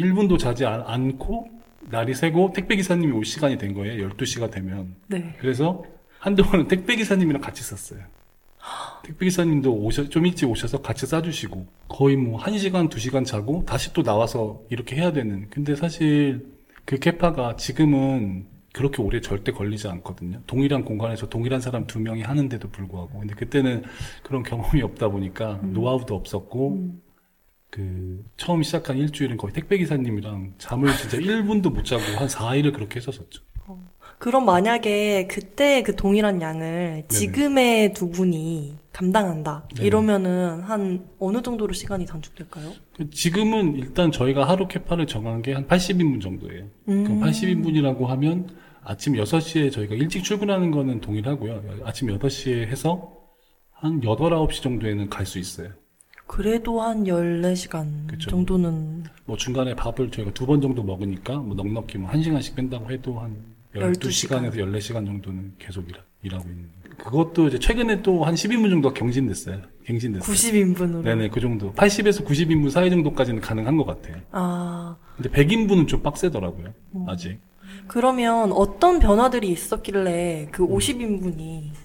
1분도 0.00 0.38
자지 0.38 0.64
않- 0.64 0.82
않고 0.86 1.48
날이 1.90 2.14
새고 2.14 2.52
택배 2.54 2.76
기사님이 2.76 3.12
올 3.12 3.24
시간이 3.24 3.58
된 3.58 3.74
거예요. 3.74 4.08
12시가 4.08 4.50
되면. 4.50 4.94
네. 5.08 5.36
그래서 5.40 5.84
한동안은 6.18 6.68
택배 6.68 6.96
기사님이랑 6.96 7.42
같이 7.42 7.62
썼어요. 7.62 8.00
택배 9.04 9.26
기사님도 9.26 9.72
오셔 9.74 10.08
좀 10.08 10.24
일찍 10.26 10.48
오셔서 10.48 10.80
같이 10.82 11.04
싸주시고 11.06 11.66
거의 11.88 12.16
뭐 12.16 12.38
1시간, 12.40 12.88
2시간 12.88 13.26
자고 13.26 13.64
다시 13.66 13.92
또 13.92 14.02
나와서 14.02 14.62
이렇게 14.70 14.96
해야 14.96 15.12
되는. 15.12 15.48
근데 15.50 15.74
사실 15.74 16.46
그 16.84 16.98
캐파가 16.98 17.56
지금은 17.56 18.46
그렇게 18.72 19.02
오래 19.02 19.20
절대 19.20 19.52
걸리지 19.52 19.86
않거든요. 19.88 20.40
동일한 20.46 20.84
공간에서 20.84 21.28
동일한 21.28 21.60
사람 21.60 21.86
두 21.86 22.00
명이 22.00 22.22
하는데도 22.22 22.70
불구하고. 22.70 23.20
근데 23.20 23.34
그때는 23.34 23.82
그런 24.22 24.42
경험이 24.42 24.82
없다 24.82 25.08
보니까 25.08 25.60
노하우도 25.62 26.14
없었고 26.14 26.72
음. 26.76 27.02
그 27.70 28.24
처음 28.36 28.62
시작한 28.62 28.98
일주일은 28.98 29.36
거의 29.36 29.52
택배 29.54 29.78
기사님이랑 29.78 30.54
잠을 30.58 30.94
진짜 30.96 31.16
1분도 31.18 31.72
못 31.72 31.84
자고 31.84 32.02
한 32.18 32.28
4일을 32.28 32.74
그렇게 32.74 32.96
했었었죠. 32.96 33.42
그럼 34.22 34.44
만약에 34.44 35.26
그때 35.26 35.82
그 35.82 35.96
동일한 35.96 36.40
양을 36.40 37.06
지금의 37.08 37.92
두 37.92 38.08
분이 38.08 38.76
감당한다. 38.92 39.66
네네. 39.74 39.84
이러면은 39.84 40.60
한 40.60 41.04
어느 41.18 41.42
정도로 41.42 41.72
시간이 41.72 42.06
단축될까요? 42.06 42.70
지금은 43.10 43.74
일단 43.74 44.12
저희가 44.12 44.48
하루 44.48 44.68
캐파를 44.68 45.08
정한 45.08 45.42
게 45.42 45.52
한 45.52 45.66
80인분 45.66 46.20
정도예요. 46.20 46.66
음. 46.88 47.02
그럼 47.02 47.20
80인분이라고 47.20 48.06
하면 48.06 48.48
아침 48.84 49.14
6시에 49.14 49.72
저희가 49.72 49.96
일찍 49.96 50.22
출근하는 50.22 50.70
거는 50.70 51.00
동일하고요. 51.00 51.80
아침 51.84 52.06
8시에 52.06 52.68
해서 52.68 53.12
한 53.72 53.98
8, 54.00 54.16
9시 54.16 54.62
정도에는 54.62 55.10
갈 55.10 55.26
수 55.26 55.40
있어요. 55.40 55.70
그래도 56.28 56.80
한 56.80 57.04
14시간 57.04 58.06
그쵸. 58.06 58.30
정도는 58.30 59.02
뭐 59.24 59.36
중간에 59.36 59.74
밥을 59.74 60.12
저희가 60.12 60.32
두 60.32 60.46
번 60.46 60.60
정도 60.60 60.84
먹으니까 60.84 61.38
뭐 61.38 61.56
넉넉히 61.56 61.98
뭐 61.98 62.08
1시간씩 62.10 62.54
뺀다고 62.54 62.88
해도 62.92 63.18
한 63.18 63.36
12시간 63.74 64.44
에서 64.44 64.56
14시간 64.56 65.06
정도는 65.06 65.52
계속 65.58 65.88
일하, 65.88 66.00
일하고 66.22 66.48
있는. 66.48 66.68
그것도 66.98 67.48
이제 67.48 67.58
최근에 67.58 68.02
또 68.02 68.22
한 68.24 68.34
12분 68.34 68.70
정도가 68.70 68.94
경진됐어요. 68.94 69.60
갱신됐어요. 69.86 70.34
90인분으로. 70.34 71.02
네네, 71.02 71.30
그 71.30 71.40
정도. 71.40 71.72
80에서 71.72 72.24
90인분 72.24 72.70
사이 72.70 72.90
정도까지는 72.90 73.40
가능한 73.40 73.76
것 73.76 73.84
같아요. 73.86 74.16
아, 74.30 74.96
근데 75.16 75.30
100인분은 75.30 75.88
좀 75.88 76.02
빡세더라고요. 76.02 76.72
음. 76.96 77.04
아직. 77.08 77.38
그러면 77.88 78.52
어떤 78.52 79.00
변화들이 79.00 79.48
있었길래 79.50 80.48
그 80.52 80.64
50인분이 80.66 81.36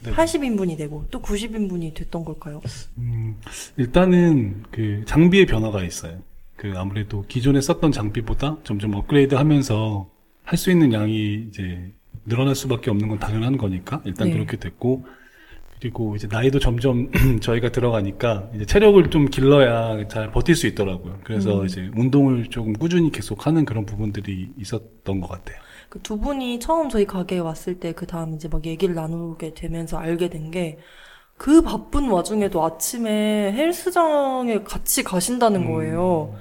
네. 0.03 0.11
80인분이 0.11 0.77
되고 0.77 1.05
또 1.09 1.21
90인분이 1.21 1.93
됐던 1.95 2.23
걸까요? 2.25 2.61
음, 2.97 3.37
일단은 3.77 4.63
그 4.69 5.03
장비의 5.05 5.45
변화가 5.47 5.83
있어요. 5.83 6.19
그 6.55 6.73
아무래도 6.75 7.23
기존에 7.27 7.61
썼던 7.61 7.91
장비보다 7.93 8.57
점점 8.63 8.93
업그레이드 8.95 9.35
하면서 9.35 10.09
할 10.47 10.57
수 10.57 10.71
있는 10.71 10.93
양이 10.93 11.45
이제 11.49 11.91
늘어날 12.25 12.55
수밖에 12.55 12.89
없는 12.89 13.07
건 13.09 13.19
당연한 13.19 13.57
거니까 13.57 14.01
일단 14.05 14.27
네. 14.29 14.33
그렇게 14.33 14.57
됐고 14.57 15.05
그리고 15.79 16.15
이제 16.15 16.27
나이도 16.29 16.59
점점 16.59 17.11
저희가 17.41 17.71
들어가니까 17.71 18.49
이제 18.55 18.65
체력을 18.65 19.09
좀 19.11 19.27
길러야 19.29 20.07
잘 20.07 20.31
버틸 20.31 20.55
수 20.55 20.65
있더라고요. 20.67 21.19
그래서 21.23 21.61
음. 21.61 21.65
이제 21.65 21.91
운동을 21.95 22.47
조금 22.49 22.73
꾸준히 22.73 23.11
계속 23.11 23.45
하는 23.45 23.63
그런 23.65 23.85
부분들이 23.85 24.49
있었던 24.57 25.21
것 25.21 25.27
같아요. 25.29 25.57
그 25.89 25.99
두 26.01 26.19
분이 26.19 26.59
처음 26.59 26.89
저희 26.89 27.05
가게에 27.05 27.39
왔을 27.39 27.79
때 27.79 27.93
그 27.93 28.07
다음 28.07 28.33
이제 28.35 28.47
막 28.49 28.65
얘기를 28.65 28.95
나누게 28.95 29.53
되면서 29.53 29.97
알게 29.97 30.29
된 30.29 30.51
게 30.51 30.77
그 31.37 31.61
바쁜 31.61 32.09
와중에도 32.09 32.65
아침에 32.65 33.51
헬스장에 33.53 34.63
같이 34.63 35.03
가신다는 35.03 35.61
음. 35.61 35.71
거예요. 35.71 36.33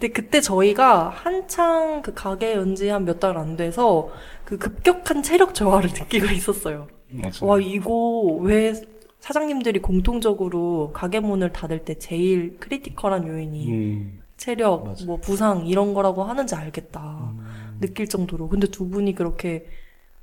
근데 0.00 0.08
그때 0.14 0.40
저희가 0.40 1.10
한창 1.10 2.00
그 2.02 2.14
가게 2.14 2.54
연지 2.54 2.88
한 2.88 3.04
몇 3.04 3.20
달 3.20 3.36
안 3.36 3.56
돼서 3.56 4.08
그 4.46 4.56
급격한 4.56 5.22
체력 5.22 5.54
저하를 5.54 5.90
느끼고 5.94 6.26
있었어요. 6.26 6.88
맞아요. 7.10 7.32
와, 7.42 7.58
이거 7.60 8.38
왜 8.40 8.72
사장님들이 9.20 9.80
공통적으로 9.82 10.92
가게 10.94 11.20
문을 11.20 11.52
닫을 11.52 11.84
때 11.84 11.98
제일 11.98 12.56
critical한 12.58 13.26
요인이 13.28 13.68
음, 13.72 14.22
체력, 14.38 14.84
맞아요. 14.84 14.96
뭐 15.06 15.16
부상 15.18 15.66
이런 15.66 15.92
거라고 15.92 16.24
하는지 16.24 16.54
알겠다. 16.54 17.00
음. 17.34 17.78
느낄 17.82 18.08
정도로. 18.08 18.48
근데 18.48 18.66
두 18.68 18.88
분이 18.88 19.14
그렇게 19.14 19.66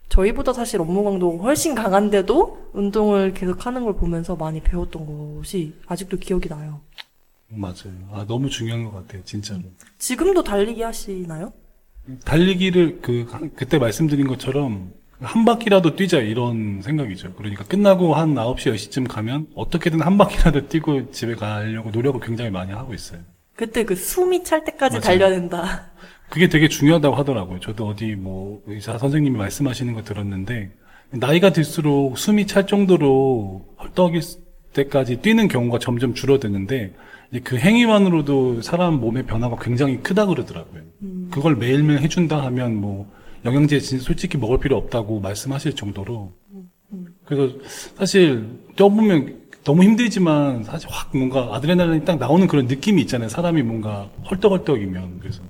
저희보다 0.09 0.53
사실 0.53 0.82
업무 0.82 1.03
강도 1.03 1.38
훨씬 1.38 1.75
강한데도 1.75 2.69
운동을 2.73 3.34
계속 3.34 3.65
하는 3.67 3.84
걸 3.84 3.95
보면서 3.95 4.36
많이 4.36 4.59
배웠던 4.61 5.36
것이 5.38 5.75
아직도 5.86 6.17
기억이 6.17 6.49
나요. 6.49 6.82
맞아요. 7.49 7.93
아, 8.11 8.25
너무 8.27 8.49
중요한 8.49 8.83
것 8.83 8.91
같아요, 8.91 9.23
진짜로. 9.23 9.61
지금도 9.97 10.43
달리기 10.43 10.81
하시나요? 10.81 11.53
달리기를 12.25 12.99
그 13.01 13.51
그때 13.55 13.77
말씀드린 13.77 14.27
것처럼 14.27 14.91
한 15.19 15.45
바퀴라도 15.45 15.95
뛰자 15.95 16.19
이런 16.19 16.81
생각이죠. 16.81 17.33
그러니까 17.33 17.63
끝나고 17.65 18.15
한 18.15 18.33
9시 18.35 18.73
10시쯤 18.73 19.07
가면 19.09 19.47
어떻게든 19.55 20.01
한 20.01 20.17
바퀴라도 20.17 20.67
뛰고 20.67 21.11
집에 21.11 21.35
가려고 21.35 21.89
노력을 21.89 22.19
굉장히 22.21 22.49
많이 22.51 22.71
하고 22.71 22.93
있어요. 22.93 23.21
그때 23.55 23.83
그 23.83 23.95
숨이 23.95 24.43
찰 24.43 24.63
때까지 24.63 24.99
맞아요. 24.99 25.01
달려낸다. 25.01 25.91
그게 26.29 26.47
되게 26.47 26.67
중요하다고 26.67 27.15
하더라고요. 27.15 27.59
저도 27.59 27.87
어디 27.87 28.15
뭐 28.15 28.61
의사 28.67 28.97
선생님이 28.97 29.37
말씀하시는 29.37 29.93
거 29.93 30.03
들었는데 30.03 30.71
나이가 31.11 31.51
들수록 31.51 32.17
숨이 32.17 32.47
찰 32.47 32.67
정도로 32.67 33.65
헐떡일 33.79 34.21
때까지 34.73 35.17
뛰는 35.21 35.47
경우가 35.47 35.79
점점 35.79 36.13
줄어드는데 36.13 36.93
이제 37.32 37.39
그 37.41 37.57
행위만으로도 37.57 38.61
사람 38.61 38.99
몸의 38.99 39.23
변화가 39.23 39.57
굉장히 39.61 39.97
크다 40.01 40.25
그러더라고요. 40.25 40.82
그걸 41.32 41.55
매일매일 41.55 41.99
해준다 41.99 42.43
하면 42.45 42.75
뭐 42.75 43.11
영양제 43.45 43.80
진 43.80 43.99
솔직히 43.99 44.38
먹을 44.38 44.59
필요 44.59 44.78
없다고 44.78 45.19
말씀하실 45.19 45.75
정도로 45.75 46.34
그래서 47.25 47.55
사실 47.95 48.47
뛰어보면 48.75 49.47
너무 49.63 49.84
힘들지만 49.84 50.63
사실 50.63 50.88
확 50.89 51.15
뭔가 51.15 51.53
아드레날린이 51.53 52.05
딱 52.05 52.17
나오는 52.17 52.47
그런 52.47 52.67
느낌이 52.67 53.01
있잖아요. 53.01 53.28
사람이 53.28 53.61
뭔가 53.63 54.09
헐떡헐떡이면 54.30 55.19
그래서 55.19 55.41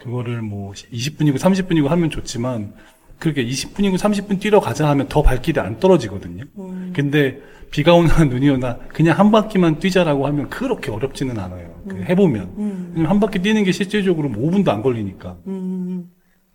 그거를 0.00 0.42
뭐 0.42 0.72
20분이고 0.72 1.36
30분이고 1.36 1.86
하면 1.86 2.10
좋지만 2.10 2.74
그렇게 3.20 3.44
20분이고 3.44 3.94
30분 3.94 4.40
뛰러 4.40 4.58
가자 4.60 4.88
하면 4.90 5.06
더 5.08 5.22
발길이 5.22 5.60
안 5.60 5.78
떨어지거든요. 5.78 6.44
음. 6.58 6.92
근데 6.94 7.40
비가 7.70 7.94
오나 7.94 8.22
눈이 8.24 8.48
오나 8.50 8.78
그냥 8.88 9.18
한 9.18 9.30
바퀴만 9.30 9.78
뛰자라고 9.78 10.26
하면 10.26 10.48
그렇게 10.50 10.90
어렵지는 10.90 11.38
않아요. 11.38 11.74
그 11.88 12.02
해보면. 12.08 12.54
음. 12.58 13.04
한 13.06 13.20
바퀴 13.20 13.40
뛰는 13.40 13.64
게 13.64 13.72
실질적으로 13.72 14.28
뭐 14.28 14.50
5분도 14.50 14.68
안 14.68 14.82
걸리니까. 14.82 15.36
음. 15.46 16.06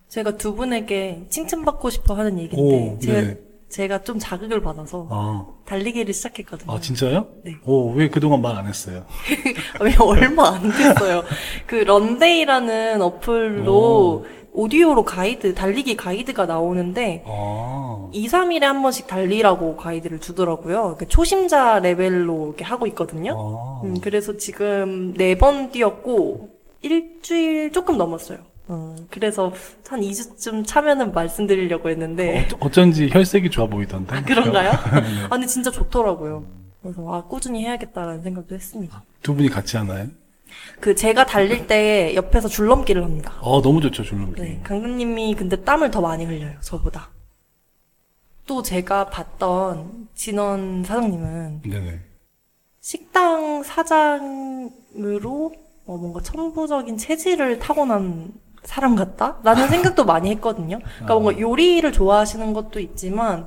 제가 0.08 0.36
두 0.36 0.54
분에게 0.54 1.26
칭찬받고 1.30 1.88
싶어 1.90 2.14
하는 2.14 2.38
얘기인데 2.38 2.94
오, 2.94 2.98
제가 2.98 3.20
네. 3.20 3.38
제가 3.68 4.02
좀 4.02 4.18
자극을 4.18 4.60
받아서 4.60 5.06
아, 5.10 5.46
달리기를 5.64 6.12
시작했거든요. 6.12 6.72
아 6.72 6.80
진짜요? 6.80 7.28
네. 7.44 7.54
오, 7.64 7.92
왜 7.92 8.08
그동안 8.08 8.42
말 8.42 8.56
안 8.56 8.66
했어요? 8.66 9.04
왜 9.80 9.94
얼마 10.00 10.48
안 10.56 10.62
됐어요. 10.62 11.22
그 11.68 11.76
런데이라는 11.76 13.00
어플로 13.00 13.72
오디오로 13.72 15.04
가이드, 15.04 15.54
달리기 15.54 15.96
가이드가 15.96 16.46
나오는데 16.46 17.24
아, 17.26 18.08
2, 18.12 18.26
3일에 18.28 18.62
한 18.62 18.82
번씩 18.82 19.06
달리라고 19.06 19.76
가이드를 19.76 20.20
주더라고요. 20.20 20.96
그 20.98 21.06
초심자 21.08 21.80
레벨로 21.80 22.48
이렇게 22.48 22.64
하고 22.64 22.86
있거든요. 22.88 23.34
아. 23.36 23.80
음, 23.84 24.00
그래서 24.00 24.36
지금 24.36 25.14
네번 25.16 25.70
뛰었고 25.70 26.50
일주일 26.82 27.72
조금 27.72 27.96
넘었어요. 27.96 28.38
음, 28.70 28.96
그래서 29.10 29.52
한 29.88 30.00
2주쯤 30.00 30.66
차면은 30.66 31.12
말씀드리려고 31.12 31.90
했는데 31.90 32.48
어, 32.54 32.66
어쩐지 32.66 33.08
혈색이 33.10 33.50
좋아 33.50 33.66
보이던데. 33.66 34.14
아, 34.16 34.22
그런가요? 34.22 34.70
네. 35.02 35.24
아 35.24 35.28
근데 35.28 35.46
진짜 35.46 35.70
좋더라고요. 35.70 36.44
그래서 36.82 37.12
아 37.12 37.24
꾸준히 37.24 37.64
해야겠다라는 37.64 38.22
생각도 38.22 38.54
했습니다. 38.54 39.02
두 39.22 39.34
분이 39.34 39.48
같이 39.48 39.76
하나요? 39.76 40.06
그 40.80 40.94
제가 40.94 41.26
달릴 41.26 41.66
때 41.66 42.14
옆에서 42.14 42.48
줄넘기를 42.48 43.04
합니다. 43.04 43.34
어, 43.40 43.60
너무 43.60 43.80
좋죠, 43.80 44.02
줄넘기. 44.02 44.40
네, 44.40 44.60
강사님이 44.64 45.34
근데 45.34 45.56
땀을 45.62 45.90
더 45.90 46.00
많이 46.00 46.24
흘려요, 46.24 46.54
저보다. 46.60 47.10
또 48.46 48.62
제가 48.62 49.10
봤던 49.10 50.08
진원 50.14 50.82
사장님은 50.84 51.62
네네. 51.62 52.00
식당 52.80 53.62
사장으로 53.62 55.52
어, 55.86 55.96
뭔가 55.96 56.20
천부적인 56.22 56.96
체질을 56.96 57.58
타고난 57.58 58.32
사람 58.62 58.94
같다? 58.96 59.38
라는 59.42 59.68
생각도 59.68 60.04
많이 60.04 60.30
했거든요. 60.30 60.78
그러니까 60.78 61.14
뭔가 61.14 61.38
요리를 61.38 61.90
좋아하시는 61.92 62.52
것도 62.52 62.80
있지만, 62.80 63.46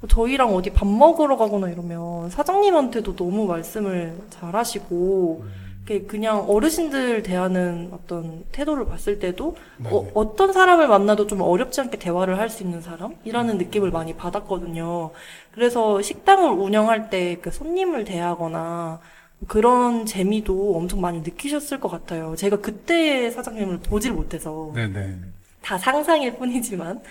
뭐 0.00 0.08
저희랑 0.08 0.54
어디 0.54 0.70
밥 0.70 0.86
먹으러 0.88 1.36
가거나 1.36 1.68
이러면 1.70 2.30
사장님한테도 2.30 3.16
너무 3.16 3.46
말씀을 3.46 4.18
잘 4.30 4.54
하시고, 4.56 5.44
이렇게 5.44 5.71
그냥 6.00 6.48
어르신들 6.48 7.22
대하는 7.22 7.90
어떤 7.92 8.44
태도를 8.52 8.86
봤을 8.86 9.18
때도 9.18 9.56
어, 9.90 10.10
어떤 10.14 10.52
사람을 10.52 10.88
만나도 10.88 11.26
좀 11.26 11.40
어렵지 11.42 11.80
않게 11.80 11.98
대화를 11.98 12.38
할 12.38 12.48
수 12.50 12.62
있는 12.62 12.80
사람이라는 12.80 13.58
느낌을 13.58 13.90
많이 13.90 14.14
받았거든요. 14.16 15.12
그래서 15.52 16.00
식당을 16.02 16.50
운영할 16.50 17.10
때 17.10 17.36
그 17.42 17.50
손님을 17.50 18.04
대하거나 18.04 19.00
그런 19.48 20.06
재미도 20.06 20.76
엄청 20.76 21.00
많이 21.00 21.20
느끼셨을 21.20 21.80
것 21.80 21.88
같아요. 21.88 22.36
제가 22.36 22.60
그때 22.60 23.30
사장님을 23.30 23.80
보질 23.80 24.12
못해서 24.12 24.72
네네. 24.74 25.18
다 25.62 25.78
상상일 25.78 26.36
뿐이지만. 26.38 27.02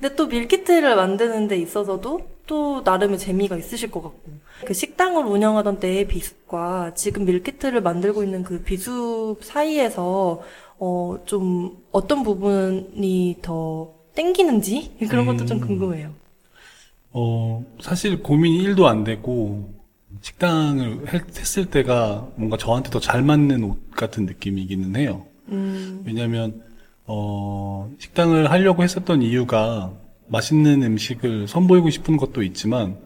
근데 0.00 0.14
또 0.16 0.26
밀키트를 0.26 0.96
만드는 0.96 1.48
데 1.48 1.56
있어서도 1.58 2.20
또 2.46 2.82
나름의 2.84 3.18
재미가 3.18 3.56
있으실 3.56 3.90
것 3.90 4.02
같고. 4.02 4.32
그 4.64 4.74
식당을 4.74 5.24
운영하던 5.26 5.80
때의 5.80 6.06
비숲과 6.08 6.94
지금 6.94 7.24
밀키트를 7.24 7.80
만들고 7.82 8.22
있는 8.24 8.42
그 8.44 8.62
비숲 8.62 9.38
사이에서 9.42 10.42
어, 10.78 11.16
좀 11.26 11.82
어떤 11.92 12.22
부분이 12.22 13.38
더 13.42 13.94
땡기는지 14.14 14.96
그런 15.10 15.26
것도 15.26 15.44
좀 15.44 15.58
음. 15.58 15.60
궁금해요. 15.60 16.12
어, 17.12 17.64
사실 17.80 18.22
고민이 18.22 18.58
1도 18.58 18.86
안 18.86 19.04
되고, 19.04 19.72
식당을 20.20 21.12
했- 21.12 21.38
했을 21.38 21.66
때가 21.70 22.28
뭔가 22.36 22.56
저한테 22.56 22.90
더 22.90 23.00
잘 23.00 23.22
맞는 23.22 23.62
옷 23.64 23.90
같은 23.92 24.26
느낌이기는 24.26 24.96
해요. 24.96 25.26
음, 25.48 26.04
왜냐면, 26.04 26.62
어, 27.06 27.90
식당을 27.98 28.50
하려고 28.50 28.82
했었던 28.82 29.22
이유가 29.22 29.92
맛있는 30.28 30.82
음식을 30.82 31.48
선보이고 31.48 31.90
싶은 31.90 32.16
것도 32.16 32.42
있지만, 32.42 32.98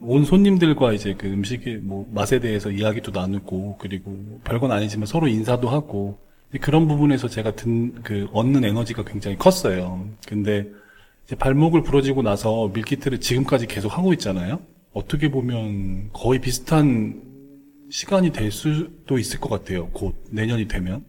온 0.00 0.24
손님들과 0.24 0.92
이제 0.92 1.14
그 1.18 1.26
음식의 1.26 1.78
뭐 1.78 2.06
맛에 2.12 2.40
대해서 2.40 2.70
이야기도 2.70 3.10
나누고, 3.10 3.76
그리고 3.78 4.40
별건 4.44 4.70
아니지만 4.72 5.06
서로 5.06 5.28
인사도 5.28 5.68
하고, 5.68 6.18
그런 6.60 6.88
부분에서 6.88 7.28
제가 7.28 7.54
든, 7.54 8.02
그, 8.02 8.28
얻는 8.32 8.64
에너지가 8.64 9.04
굉장히 9.04 9.36
컸어요. 9.36 10.08
근데, 10.26 10.66
발목을 11.38 11.82
부러지고 11.82 12.22
나서 12.22 12.68
밀키트를 12.74 13.20
지금까지 13.20 13.66
계속 13.66 13.96
하고 13.96 14.12
있잖아요. 14.14 14.60
어떻게 14.92 15.30
보면 15.30 16.10
거의 16.12 16.40
비슷한 16.40 17.22
시간이 17.90 18.32
될 18.32 18.50
수도 18.50 19.18
있을 19.18 19.38
것 19.38 19.48
같아요. 19.48 19.88
곧 19.90 20.14
내년이 20.30 20.66
되면. 20.66 21.04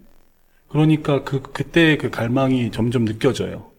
그러니까 0.72 1.24
그 1.24 1.42
그때 1.42 1.98
그 1.98 2.10
갈망이 2.10 2.72
점점 2.72 3.06
느껴져요. 3.06 3.72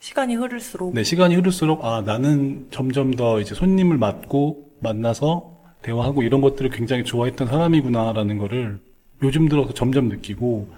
시간이 0.00 0.36
흐를수록 0.36 0.94
네, 0.94 1.02
시간이 1.02 1.34
흐를수록 1.34 1.84
아 1.84 2.00
나는 2.02 2.68
점점 2.70 3.14
더 3.14 3.40
이제 3.40 3.54
손님을 3.54 3.98
맡고 3.98 4.68
만나서 4.80 5.56
대화하고 5.82 6.22
이런 6.22 6.40
것들을 6.40 6.70
굉장히 6.70 7.04
좋아했던 7.04 7.48
사람이구나라는 7.48 8.38
거를 8.38 8.80
요즘 9.22 9.48
들어서 9.48 9.74
점점 9.74 10.08
느끼고 10.08 10.68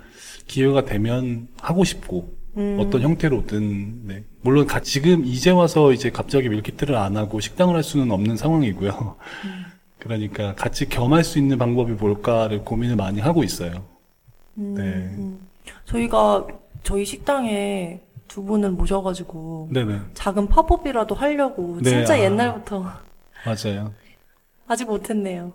기회가 0.46 0.84
되면 0.84 1.48
하고 1.60 1.84
싶고 1.84 2.34
음. 2.56 2.78
어떤 2.80 3.02
형태로든 3.02 4.06
네. 4.06 4.24
물론 4.42 4.66
가- 4.66 4.80
지금 4.80 5.24
이제 5.24 5.50
와서 5.50 5.92
이제 5.92 6.10
갑자기 6.10 6.48
밀키트를 6.48 6.96
안 6.96 7.16
하고 7.16 7.38
식당을 7.40 7.76
할 7.76 7.82
수는 7.82 8.10
없는 8.10 8.36
상황이고요. 8.36 9.16
그러니까 10.00 10.54
같이 10.54 10.88
겸할 10.88 11.22
수 11.22 11.38
있는 11.38 11.58
방법이 11.58 11.92
뭘까를 11.92 12.64
고민을 12.64 12.96
많이 12.96 13.20
하고 13.20 13.44
있어요. 13.44 13.84
음, 14.58 14.74
네. 14.74 15.16
음. 15.70 15.80
저희가 15.84 16.46
저희 16.82 17.04
식당에 17.04 18.00
두 18.28 18.44
분을 18.44 18.70
모셔가지고 18.70 19.68
네네 19.72 20.00
작은 20.14 20.48
팝업이라도 20.48 21.14
하려고 21.14 21.78
네, 21.82 21.90
진짜 21.90 22.14
아. 22.14 22.20
옛날부터 22.20 22.84
맞아요. 23.44 23.92
아직 24.68 24.84
못했네요. 24.86 25.52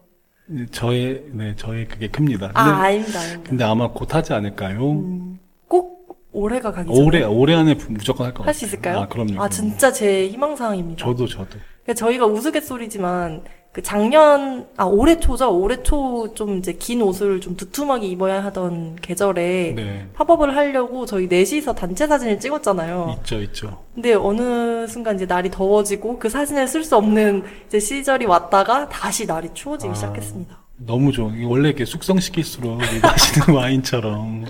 저의 0.71 1.25
네 1.31 1.55
저의 1.55 1.87
그게 1.87 2.07
큽니다. 2.07 2.51
아 2.53 2.63
근데, 2.65 2.81
아닙니다, 2.87 3.19
아닙니다. 3.19 3.49
근데 3.49 3.63
아마 3.63 3.87
곧 3.91 4.13
하지 4.13 4.33
않을까요? 4.33 4.91
음, 4.91 5.39
꼭 5.67 6.19
올해가 6.31 6.71
가기 6.71 6.93
전에 6.93 7.05
올해 7.05 7.23
올해 7.23 7.55
안에 7.55 7.75
무조건 7.89 8.25
할 8.27 8.33
것 8.33 8.39
같아요. 8.39 8.47
할 8.47 8.53
수 8.53 8.65
있을까요? 8.65 8.99
아 8.99 9.07
그럼요. 9.07 9.31
아 9.31 9.35
그럼요. 9.35 9.49
진짜 9.49 9.91
제 9.91 10.27
희망사항입니다. 10.27 11.03
저도 11.03 11.25
저도. 11.27 11.57
그러니까 11.83 11.93
저희가 11.95 12.25
우스갯소리지만 12.25 13.43
그 13.75 13.81
작년 13.83 14.65
아 14.77 14.85
올해 14.85 15.19
초죠. 15.19 15.51
올해 15.59 15.83
초 15.83 16.33
좀 16.33 16.59
이제 16.59 16.71
긴 16.71 17.01
옷을 17.01 17.41
좀 17.41 17.57
두툼하게 17.57 18.07
입어야 18.07 18.41
하던 18.45 18.95
계절에 19.01 19.73
네 19.75 20.07
팝업을 20.13 20.55
하려고 20.55 21.05
저희 21.05 21.27
넷이서 21.27 21.75
단체 21.75 22.07
사진을 22.07 22.39
찍었잖아요. 22.39 23.17
있죠 23.19 23.41
있죠. 23.41 23.83
근데 23.93 24.13
어느 24.13 24.87
순간 24.87 25.15
이제 25.15 25.25
날이 25.25 25.51
더워지고 25.51 26.19
그 26.19 26.29
사진을 26.29 26.69
쓸 26.69 26.85
수 26.85 26.95
없는 26.95 27.43
이제 27.67 27.77
시절이 27.81 28.25
왔다가 28.27 28.87
다시 28.87 29.25
날이 29.25 29.49
추워지기 29.53 29.91
아. 29.91 29.93
시작했습니다. 29.93 30.57
너무 30.77 31.11
좋아. 31.11 31.29
원래 31.45 31.67
이렇게 31.67 31.83
숙성시킬수록 31.83 32.81
이 32.81 32.99
마시는 33.01 33.55
와인처럼 33.59 34.45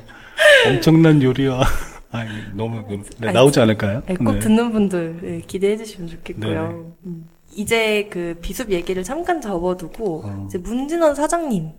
엄청난 0.68 1.24
요리와 1.24 1.64
아 2.12 2.26
너무 2.54 2.84
그- 2.86 3.02
네, 3.18 3.30
아니, 3.30 3.34
나오지 3.34 3.60
않을까요? 3.60 4.04
네, 4.06 4.14
꼭 4.18 4.38
듣는 4.38 4.72
분들 4.72 5.20
네, 5.24 5.42
기대해 5.47 5.76
주시면 5.78 6.10
좋겠고요. 6.10 6.93
음. 7.08 7.28
이제 7.56 8.08
그 8.12 8.38
비숲 8.42 8.72
얘기를 8.72 9.04
잠깐 9.04 9.42
접어두고 9.42 10.22
어. 10.26 10.46
이제 10.48 10.58
문진원 10.58 11.16
사장님 11.16 11.72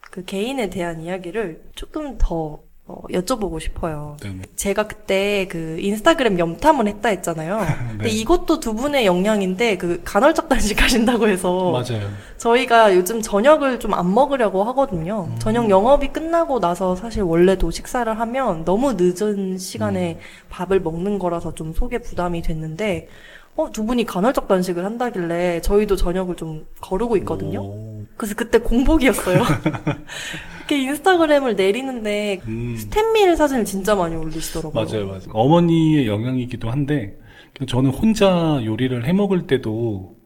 그 0.00 0.24
개인에 0.24 0.70
대한 0.70 1.00
이야기를 1.00 1.62
조금 1.74 2.16
더 2.18 2.60
어, 2.90 3.02
여쭤보고 3.10 3.60
싶어요. 3.60 4.16
네. 4.22 4.40
제가 4.56 4.86
그때 4.86 5.46
그 5.50 5.76
인스타그램 5.78 6.38
염탐을 6.38 6.88
했다 6.88 7.10
했잖아요. 7.10 7.58
근데 7.90 8.04
네. 8.04 8.10
이것도 8.10 8.60
두 8.60 8.72
분의 8.74 9.04
역량인데 9.04 9.76
그 9.76 10.00
간헐적 10.06 10.48
단식 10.48 10.80
하신다고 10.82 11.28
해서 11.28 11.70
맞아요. 11.70 12.08
저희가 12.38 12.96
요즘 12.96 13.20
저녁을 13.20 13.78
좀 13.78 13.92
안 13.92 14.14
먹으려고 14.14 14.64
하거든요. 14.64 15.28
음. 15.30 15.38
저녁 15.38 15.68
영업이 15.68 16.08
끝나고 16.14 16.60
나서 16.60 16.96
사실 16.96 17.20
원래도 17.22 17.70
식사를 17.70 18.18
하면 18.18 18.64
너무 18.64 18.94
늦은 18.96 19.58
시간에 19.58 20.12
음. 20.14 20.48
밥을 20.48 20.80
먹는 20.80 21.18
거라서 21.18 21.54
좀 21.54 21.74
속에 21.74 21.98
부담이 21.98 22.40
됐는데, 22.40 23.08
어, 23.58 23.68
두 23.72 23.84
분이 23.84 24.04
간헐적 24.04 24.46
단식을 24.46 24.84
한다길래 24.84 25.60
저희도 25.62 25.96
저녁을 25.96 26.36
좀 26.36 26.64
거르고 26.80 27.16
있거든요. 27.18 27.60
오. 27.60 28.04
그래서 28.16 28.36
그때 28.36 28.58
공복이었어요. 28.58 29.42
이렇게 30.58 30.78
인스타그램을 30.84 31.56
내리는데 31.56 32.40
음. 32.46 32.76
스탠밀 32.78 33.36
사진을 33.36 33.64
진짜 33.64 33.96
많이 33.96 34.14
올리시더라고요. 34.14 34.84
맞아요, 34.84 35.06
맞아요. 35.08 35.22
어머니의 35.32 36.06
영향이기도 36.06 36.70
한데, 36.70 37.18
저는 37.66 37.90
혼자 37.90 38.60
요리를 38.64 39.04
해 39.04 39.12
먹을 39.12 39.48
때도 39.48 40.16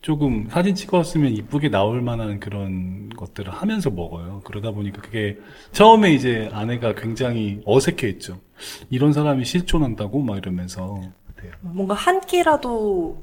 조금 0.00 0.48
사진 0.48 0.74
찍었으면 0.74 1.32
이쁘게 1.32 1.68
나올 1.68 2.00
만한 2.00 2.40
그런 2.40 3.10
것들을 3.10 3.52
하면서 3.52 3.90
먹어요. 3.90 4.40
그러다 4.44 4.70
보니까 4.70 5.02
그게 5.02 5.36
처음에 5.72 6.14
이제 6.14 6.48
아내가 6.52 6.94
굉장히 6.94 7.60
어색해 7.66 8.06
했죠. 8.06 8.40
이런 8.88 9.12
사람이 9.12 9.44
실존한다고? 9.44 10.22
막 10.22 10.38
이러면서. 10.38 11.02
같아요. 11.40 11.52
뭔가 11.60 11.94
한 11.94 12.20
끼라도 12.20 13.22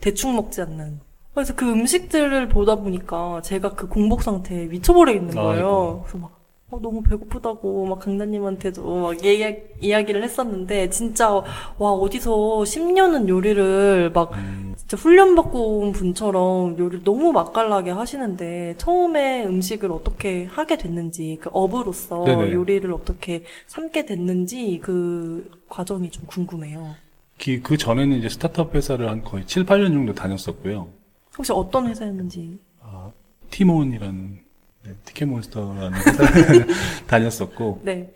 대충 0.00 0.36
먹지 0.36 0.60
않는. 0.62 1.00
그래서 1.34 1.54
그 1.54 1.70
음식들을 1.70 2.48
보다 2.48 2.74
보니까 2.76 3.40
제가 3.42 3.74
그 3.74 3.88
공복 3.88 4.22
상태에 4.22 4.66
미쳐버려 4.66 5.12
있는 5.12 5.34
거예요. 5.34 5.66
아이고. 5.66 6.02
그래서 6.02 6.18
막 6.18 6.38
어, 6.70 6.78
너무 6.82 7.02
배고프다고 7.02 7.86
막 7.86 8.00
강단님한테도 8.00 9.00
막 9.00 9.24
이야, 9.24 9.52
이야기를 9.80 10.22
했었는데 10.22 10.90
진짜 10.90 11.30
와 11.30 11.92
어디서 11.92 12.30
10년은 12.64 13.28
요리를 13.28 14.10
막 14.12 14.34
음, 14.34 14.74
진짜 14.76 14.96
훈련받고 14.98 15.78
온 15.78 15.92
분처럼 15.92 16.78
요리를 16.78 17.04
너무 17.04 17.32
맛깔나게 17.32 17.90
하시는데 17.90 18.74
처음에 18.76 19.46
음식을 19.46 19.90
어떻게 19.90 20.44
하게 20.44 20.76
됐는지 20.76 21.38
그 21.40 21.48
업으로서 21.54 22.24
네네. 22.24 22.52
요리를 22.52 22.92
어떻게 22.92 23.44
삼게 23.66 24.04
됐는지 24.04 24.80
그 24.82 25.50
과정이 25.70 26.10
좀 26.10 26.24
궁금해요. 26.26 26.96
그, 27.42 27.60
그 27.62 27.76
전에는 27.76 28.18
이제 28.18 28.28
스타트업 28.28 28.74
회사를 28.74 29.08
한 29.08 29.22
거의 29.22 29.46
7, 29.46 29.64
8년 29.64 29.92
정도 29.92 30.14
다녔었고요. 30.14 30.88
혹시 31.36 31.52
어떤 31.52 31.88
회사였는지 31.88 32.58
아, 32.80 33.10
티몬이라는 33.50 34.38
네, 34.84 34.92
티켓몬스터라는 35.04 35.92
회사를 35.98 36.66
다녔었고 37.06 37.82
네. 37.84 38.12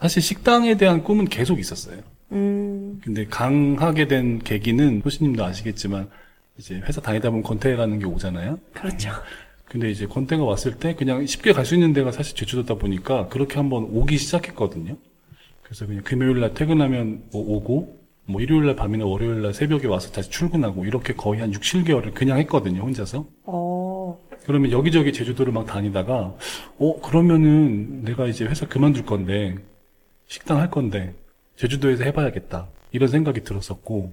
사실 0.00 0.20
식당에 0.22 0.76
대한 0.76 1.02
꿈은 1.02 1.26
계속 1.26 1.58
있었어요. 1.58 1.98
음, 2.32 3.00
근데 3.04 3.26
강하게 3.26 4.08
된 4.08 4.38
계기는 4.38 5.02
호시님도 5.04 5.44
아시겠지만 5.44 6.10
이제 6.58 6.76
회사 6.86 7.00
다니다 7.00 7.30
보면 7.30 7.42
권태라는 7.42 7.98
게 8.00 8.06
오잖아요. 8.06 8.58
그렇죠. 8.74 9.10
근데 9.64 9.90
이제 9.90 10.06
권태가 10.06 10.42
왔을 10.44 10.76
때 10.78 10.94
그냥 10.94 11.24
쉽게 11.24 11.52
갈 11.52 11.64
수 11.64 11.74
있는 11.74 11.92
데가 11.94 12.12
사실 12.12 12.36
제주도다 12.36 12.74
보니까 12.74 13.28
그렇게 13.28 13.56
한번 13.56 13.84
오기 13.84 14.18
시작했거든요. 14.18 14.96
그래서 15.62 15.86
그냥 15.86 16.02
금요일 16.02 16.40
날 16.40 16.52
퇴근하면 16.52 17.22
뭐 17.32 17.42
오고 17.56 18.01
뭐 18.24 18.40
일요일 18.40 18.66
날 18.66 18.76
밤이나 18.76 19.04
월요일 19.04 19.42
날 19.42 19.52
새벽에 19.52 19.86
와서 19.86 20.10
다시 20.12 20.30
출근하고 20.30 20.84
이렇게 20.84 21.12
거의 21.14 21.40
한 21.40 21.52
6, 21.52 21.60
7개월을 21.60 22.14
그냥 22.14 22.38
했거든요, 22.38 22.82
혼자서. 22.82 23.26
어, 23.44 24.18
그러면 24.46 24.72
여기저기 24.72 25.12
제주도를 25.12 25.52
막 25.52 25.66
다니다가 25.66 26.34
어 26.78 27.00
그러면은 27.00 28.02
내가 28.04 28.26
이제 28.26 28.44
회사 28.44 28.66
그만둘 28.66 29.04
건데 29.04 29.56
식당 30.26 30.58
할 30.58 30.70
건데 30.70 31.14
제주도에서 31.56 32.04
해 32.04 32.12
봐야겠다 32.12 32.68
이런 32.90 33.08
생각이 33.08 33.42
들었었고 33.44 34.12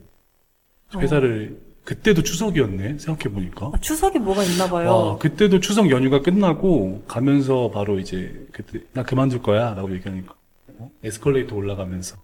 회사를 0.95 1.60
그때도 1.84 2.22
추석이었네 2.22 2.99
생각해 2.99 3.34
보니까 3.34 3.72
아, 3.73 3.77
추석이 3.80 4.19
뭐가 4.19 4.44
있나 4.44 4.69
봐요. 4.69 4.90
와 4.90 5.18
그때도 5.18 5.60
추석 5.60 5.90
연휴가 5.90 6.22
끝나고 6.22 7.03
가면서 7.07 7.72
바로 7.72 7.99
이제 7.99 8.48
그때 8.52 8.81
나 8.94 9.03
그만둘 9.03 9.41
거야라고 9.41 9.91
얘기하니까 9.95 10.36
어? 10.77 10.91
에스컬레이터 11.03 11.56
올라가면서 11.56 12.18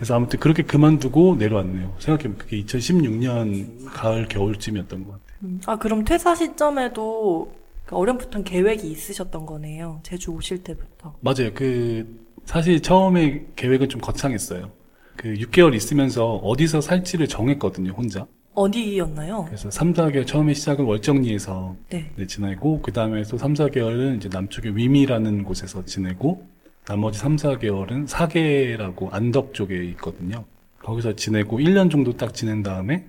그래서 0.00 0.14
아무튼 0.14 0.40
그렇게 0.40 0.62
그만두고 0.62 1.36
내려왔네요 1.36 1.94
생각해보면 1.98 2.38
그게 2.38 2.62
2016년 2.64 3.84
가을 3.84 4.26
겨울쯤이었던 4.28 5.04
것 5.04 5.10
같아요. 5.10 5.38
음, 5.42 5.60
아, 5.66 5.76
그럼 5.76 6.04
퇴사 6.04 6.34
시점에도 6.34 7.52
그 7.84 7.96
어렴풋한 7.96 8.44
계획이 8.44 8.90
있으셨던 8.90 9.44
거네요. 9.44 10.00
제주 10.02 10.30
오실 10.30 10.62
때부터. 10.62 11.14
맞아요. 11.20 11.52
그 11.52 12.18
사실 12.46 12.80
처음에 12.80 13.44
계획은 13.56 13.90
좀 13.90 14.00
거창했어요. 14.00 14.70
그 15.16 15.34
6개월 15.34 15.74
있으면서 15.74 16.36
어디서 16.36 16.80
살지를 16.80 17.28
정했거든요, 17.28 17.92
혼자. 17.92 18.26
어디였나요? 18.54 19.44
그래서 19.44 19.70
3, 19.70 19.92
4개월 19.92 20.26
처음에 20.26 20.54
시작은 20.54 20.86
월정리에서 20.86 21.76
네. 21.90 22.10
네, 22.16 22.26
지내고 22.26 22.80
그 22.80 22.90
다음에 22.90 23.22
또 23.24 23.36
3, 23.36 23.52
4개월은 23.52 24.16
이제 24.16 24.30
남쪽의 24.32 24.74
위미라는 24.78 25.44
곳에서 25.44 25.84
지내고 25.84 26.48
나머지 26.90 27.20
3, 27.20 27.36
4개월은 27.36 28.08
사계라고 28.08 29.10
안덕 29.12 29.54
쪽에 29.54 29.76
있거든요. 29.90 30.44
거기서 30.82 31.14
지내고 31.14 31.60
1년 31.60 31.88
정도 31.88 32.16
딱 32.16 32.34
지낸 32.34 32.64
다음에 32.64 33.06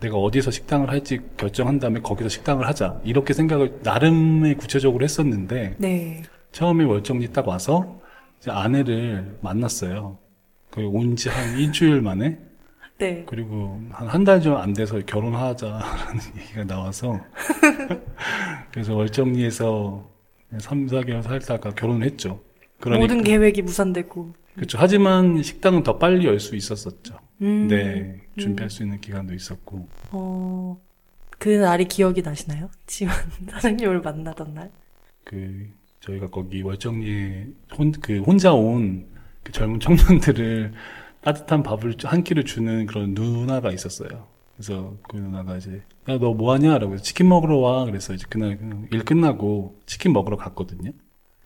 내가 0.00 0.16
어디서 0.16 0.50
식당을 0.50 0.88
할지 0.88 1.20
결정한 1.36 1.78
다음에 1.78 2.00
거기서 2.00 2.30
식당을 2.30 2.66
하자. 2.66 3.02
이렇게 3.04 3.34
생각을 3.34 3.80
나름의 3.82 4.54
구체적으로 4.56 5.04
했었는데 5.04 5.74
네. 5.76 6.22
처음에 6.52 6.84
월정리 6.84 7.30
딱 7.34 7.46
와서 7.46 8.00
아내를 8.46 9.36
만났어요. 9.42 10.16
그온지 10.70 11.28
한 11.28 11.58
일주일 11.58 12.00
만에 12.00 12.38
네. 12.96 13.24
그리고 13.26 13.78
한 13.90 14.08
한 14.08 14.24
달 14.24 14.40
좀 14.40 14.56
안 14.56 14.72
돼서 14.72 15.02
결혼하자라는 15.04 15.82
얘기가 16.40 16.64
나와서 16.64 17.20
그래서 18.72 18.94
월정리에서 18.94 20.08
3, 20.60 20.86
4개월 20.86 21.22
살다가 21.22 21.72
결혼을 21.72 22.06
했죠. 22.06 22.40
그러니까 22.80 23.00
모든 23.02 23.22
계획이 23.24 23.62
무산되고. 23.62 24.32
그렇죠. 24.54 24.78
하지만 24.80 25.42
식당은 25.42 25.82
더 25.82 25.98
빨리 25.98 26.26
열 26.26 26.40
수 26.40 26.56
있었었죠. 26.56 27.18
음, 27.42 27.68
네, 27.68 28.20
준비할 28.38 28.70
수 28.70 28.82
있는 28.82 29.00
기간도 29.00 29.34
있었고. 29.34 29.88
어, 30.10 30.80
그 31.38 31.48
날이 31.48 31.86
기억이 31.86 32.22
나시나요? 32.22 32.68
지원 32.86 33.14
사장님을 33.50 34.00
만나던 34.00 34.54
날? 34.54 34.70
그 35.24 35.68
저희가 36.00 36.28
거기 36.28 36.62
월정리에 36.62 37.46
혼, 37.76 37.92
그 37.92 38.20
혼자 38.20 38.52
온 38.54 39.06
그 39.44 39.52
젊은 39.52 39.78
청년들을 39.80 40.72
따뜻한 41.22 41.62
밥을 41.62 41.94
한 42.04 42.22
끼를 42.24 42.44
주는 42.44 42.84
그런 42.86 43.14
누나가 43.14 43.70
있었어요. 43.72 44.26
그래서 44.56 44.96
그 45.08 45.16
누나가 45.16 45.56
이제 45.56 45.80
야 46.08 46.18
너 46.18 46.34
뭐하냐라고 46.34 46.94
해서 46.94 47.02
치킨 47.02 47.28
먹으러 47.28 47.56
와 47.58 47.84
그래서 47.84 48.12
이제 48.12 48.26
그날 48.28 48.58
일 48.90 49.04
끝나고 49.04 49.78
치킨 49.86 50.12
먹으러 50.12 50.36
갔거든요. 50.36 50.90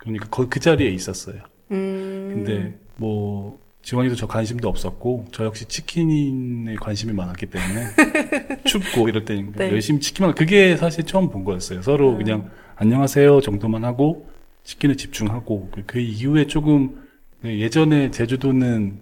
그러니까 0.03 0.29
거, 0.29 0.49
그 0.49 0.59
자리에 0.61 0.91
있었어요. 0.91 1.37
음. 1.71 2.31
근데 2.35 2.79
뭐 2.97 3.61
지원이도 3.83 4.17
저 4.17 4.27
관심도 4.27 4.69
없었고 4.69 5.27
저 5.33 5.45
역시 5.45 5.65
치킨에 5.67 6.75
관심이 6.77 7.13
많았기 7.13 7.47
때문에 7.47 7.87
춥고 8.65 9.09
이럴 9.09 9.25
때 9.25 9.41
네. 9.57 9.71
열심히 9.71 10.01
치킨만 10.01 10.35
그게 10.35 10.77
사실 10.77 11.05
처음 11.05 11.31
본 11.31 11.45
거였어요. 11.45 11.83
서로 11.83 12.13
음. 12.13 12.19
그냥 12.19 12.51
안녕하세요 12.77 13.41
정도만 13.41 13.85
하고 13.85 14.29
치킨에 14.65 14.95
집중하고 14.97 15.71
그- 15.73 15.83
그 15.87 15.99
이후에 16.01 16.47
조금 16.47 17.01
네, 17.43 17.59
예전에 17.61 18.11
제주도는 18.11 18.99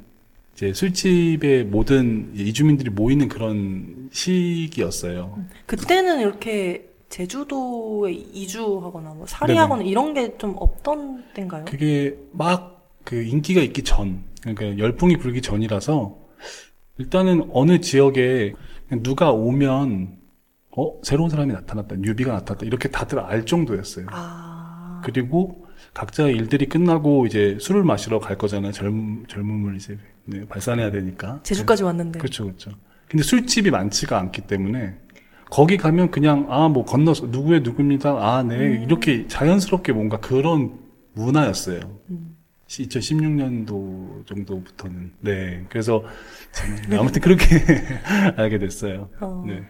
이제 0.55 0.73
술집에 0.73 1.65
모든 1.65 2.31
이주민들이 2.35 2.91
모이는 2.91 3.29
그런 3.29 4.09
시기였어요. 4.13 5.39
그때는 5.67 6.21
이렇게 6.21 6.90
제주도에 7.11 8.13
이주하거나 8.13 9.11
뭐 9.15 9.27
살이하거나 9.27 9.83
이런 9.83 10.15
게 10.15 10.39
좀 10.39 10.55
없던 10.57 11.25
때인가요? 11.35 11.65
그게 11.67 12.17
막 12.33 12.79
그 13.03 13.23
인기가 13.23 13.63
있기 13.63 13.83
전, 13.83 14.23
그러니까 14.43 14.77
열풍이 14.79 15.17
불기 15.17 15.41
전이라서 15.41 16.19
일단은 16.99 17.49
어느 17.53 17.81
지역에 17.81 18.53
누가 19.03 19.33
오면 19.33 20.19
어 20.77 21.01
새로운 21.03 21.31
사람이 21.31 21.51
나타났다, 21.53 21.97
뉴비가 21.97 22.31
나타났다 22.35 22.67
이렇게 22.67 22.91
다들 22.91 23.19
알 23.21 23.47
정도였어요. 23.47 24.07
아, 24.11 25.01
그리고 25.03 25.67
각자의 25.95 26.37
일들이 26.37 26.67
끝나고 26.69 27.25
이제 27.27 27.57
술을 27.59 27.83
마시러 27.83 28.19
갈 28.21 28.37
거잖아요. 28.37 28.71
젊 28.73 29.25
젊음을 29.29 29.77
이제 29.77 29.99
네, 30.27 30.47
발산해야 30.47 30.91
되니까. 30.91 31.41
제주까지 31.43 31.83
왔는데. 31.83 32.19
그렇죠, 32.19 32.45
그렇죠. 32.45 32.71
근데 33.09 33.25
술집이 33.25 33.71
많지가 33.71 34.19
않기 34.19 34.43
때문에 34.43 34.95
거기 35.51 35.77
가면 35.77 36.11
그냥 36.11 36.47
아 36.49 36.69
뭐 36.69 36.85
건너서 36.85 37.27
누구의 37.27 37.61
누구입니다. 37.63 38.11
아, 38.11 38.43
네 38.43 38.83
이렇게 38.85 39.27
자연스럽게 39.27 39.93
뭔가 39.93 40.19
그런 40.21 40.79
문화였어요. 41.15 41.81
음. 42.11 42.37
2016년도 42.69 44.27
정도부터는 44.27 45.13
네 45.21 45.65
그래서 45.69 46.05
참, 46.53 46.69
아무튼 46.99 47.21
그렇게 47.21 47.45
알게 48.37 48.59
됐어요. 48.59 49.09
어. 49.21 49.45
네. 49.47 49.63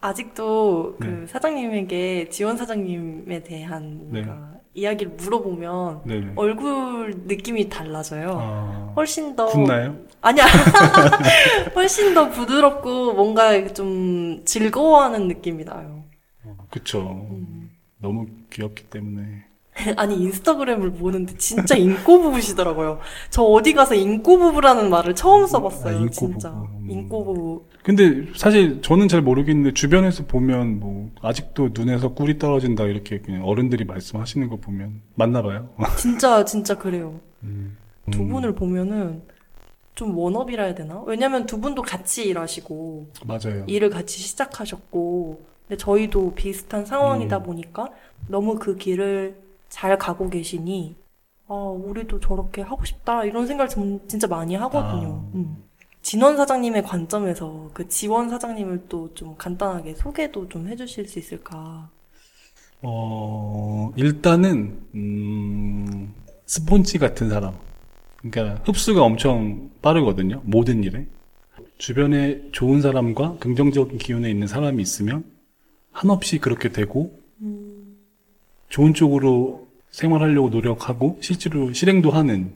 아직도 0.00 0.96
그 1.00 1.06
네. 1.06 1.26
사장님에게 1.26 2.28
지원 2.30 2.56
사장님에 2.56 3.42
대한 3.42 4.08
네. 4.10 4.22
뭔가 4.22 4.52
이야기를 4.76 5.12
물어보면 5.12 6.02
네네. 6.04 6.32
얼굴 6.36 7.22
느낌이 7.26 7.68
달라져요. 7.70 8.38
아, 8.38 8.92
훨씬 8.94 9.34
더 9.34 9.46
굳나요? 9.46 9.96
아니야. 10.20 10.44
훨씬 11.74 12.12
더 12.14 12.28
부드럽고 12.28 13.14
뭔가 13.14 13.66
좀 13.72 14.42
즐거워하는 14.44 15.28
느낌이 15.28 15.64
나요. 15.64 16.04
어, 16.44 16.56
그쵸. 16.70 17.26
음. 17.30 17.70
너무 17.98 18.26
귀엽기 18.52 18.84
때문에. 18.84 19.44
아니 19.96 20.16
인스타그램을 20.16 20.92
보는데 20.92 21.36
진짜 21.36 21.74
인꼬 21.74 22.20
부부시더라고요. 22.20 23.00
저 23.30 23.42
어디 23.42 23.72
가서 23.72 23.94
인꼬 23.94 24.38
부부라는 24.38 24.90
말을 24.90 25.14
처음 25.14 25.46
써봤어요. 25.46 25.96
아, 25.96 26.00
인꼬 26.00 26.12
진짜 26.12 26.50
부부. 26.50 26.66
음. 26.66 26.90
인꼬 26.90 27.24
부부. 27.24 27.64
근데 27.86 28.26
사실 28.34 28.82
저는 28.82 29.06
잘 29.06 29.22
모르겠는데 29.22 29.72
주변에서 29.72 30.24
보면 30.26 30.80
뭐 30.80 31.08
아직도 31.22 31.68
눈에서 31.72 32.14
꿀이 32.14 32.36
떨어진다 32.36 32.82
이렇게 32.82 33.20
그냥 33.20 33.44
어른들이 33.44 33.84
말씀하시는 33.84 34.48
거 34.48 34.56
보면 34.56 35.02
맞나 35.14 35.40
봐요. 35.40 35.68
진짜 35.96 36.44
진짜 36.44 36.76
그래요. 36.76 37.20
음. 37.44 37.76
두 38.10 38.22
음, 38.22 38.28
분을 38.30 38.56
보면은 38.56 39.22
좀 39.94 40.18
원업이라 40.18 40.64
해야 40.64 40.74
되나? 40.74 41.00
왜냐면 41.06 41.46
두 41.46 41.60
분도 41.60 41.82
같이 41.82 42.26
일하시고 42.26 43.06
맞아요. 43.24 43.62
일을 43.68 43.88
같이 43.90 44.18
시작하셨고 44.18 45.40
근데 45.68 45.76
저희도 45.76 46.34
비슷한 46.34 46.84
상황이다 46.84 47.38
음. 47.38 47.42
보니까 47.44 47.90
너무 48.26 48.58
그 48.58 48.74
길을 48.74 49.36
잘 49.68 49.96
가고 49.96 50.28
계시니 50.28 50.96
아 51.46 51.54
우리도 51.54 52.18
저렇게 52.18 52.62
하고 52.62 52.84
싶다 52.84 53.24
이런 53.24 53.46
생각을 53.46 53.68
좀 53.68 54.00
진짜 54.08 54.26
많이 54.26 54.56
하거든요. 54.56 55.24
아. 55.32 55.36
음. 55.36 55.65
진원 56.06 56.36
사장님의 56.36 56.84
관점에서 56.84 57.68
그 57.74 57.88
지원 57.88 58.30
사장님을 58.30 58.86
또 58.88 59.10
좀 59.16 59.34
간단하게 59.36 59.96
소개도 59.96 60.48
좀 60.48 60.68
해주실 60.68 61.08
수 61.08 61.18
있을까? 61.18 61.90
어, 62.80 63.92
일단은, 63.96 64.78
음, 64.94 66.14
스폰지 66.46 66.98
같은 66.98 67.28
사람. 67.28 67.58
그러니까 68.22 68.62
흡수가 68.64 69.02
엄청 69.02 69.72
빠르거든요. 69.82 70.42
모든 70.44 70.84
일에. 70.84 71.08
주변에 71.78 72.50
좋은 72.52 72.80
사람과 72.82 73.38
긍정적인 73.40 73.98
기운에 73.98 74.30
있는 74.30 74.46
사람이 74.46 74.80
있으면 74.80 75.24
한없이 75.90 76.38
그렇게 76.38 76.70
되고, 76.70 77.18
좋은 78.68 78.94
쪽으로 78.94 79.66
생활하려고 79.90 80.50
노력하고, 80.50 81.18
실제로 81.20 81.72
실행도 81.72 82.12
하는. 82.12 82.54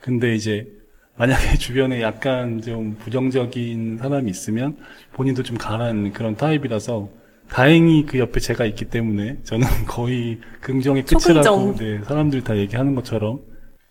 근데 0.00 0.36
이제, 0.36 0.77
만약에 1.18 1.58
주변에 1.58 2.00
약간 2.00 2.62
좀 2.62 2.96
부정적인 3.00 3.98
사람이 3.98 4.30
있으면 4.30 4.76
본인도 5.12 5.42
좀 5.42 5.58
가라앉는 5.58 6.12
그런 6.12 6.36
타입이라서 6.36 7.08
다행히 7.48 8.06
그 8.06 8.18
옆에 8.18 8.38
제가 8.38 8.64
있기 8.66 8.84
때문에 8.84 9.38
저는 9.42 9.66
거의 9.86 10.38
긍정의 10.60 11.04
끝이라고. 11.04 11.74
네, 11.76 12.02
사람들이 12.04 12.44
다 12.44 12.56
얘기하는 12.56 12.94
것처럼 12.94 13.40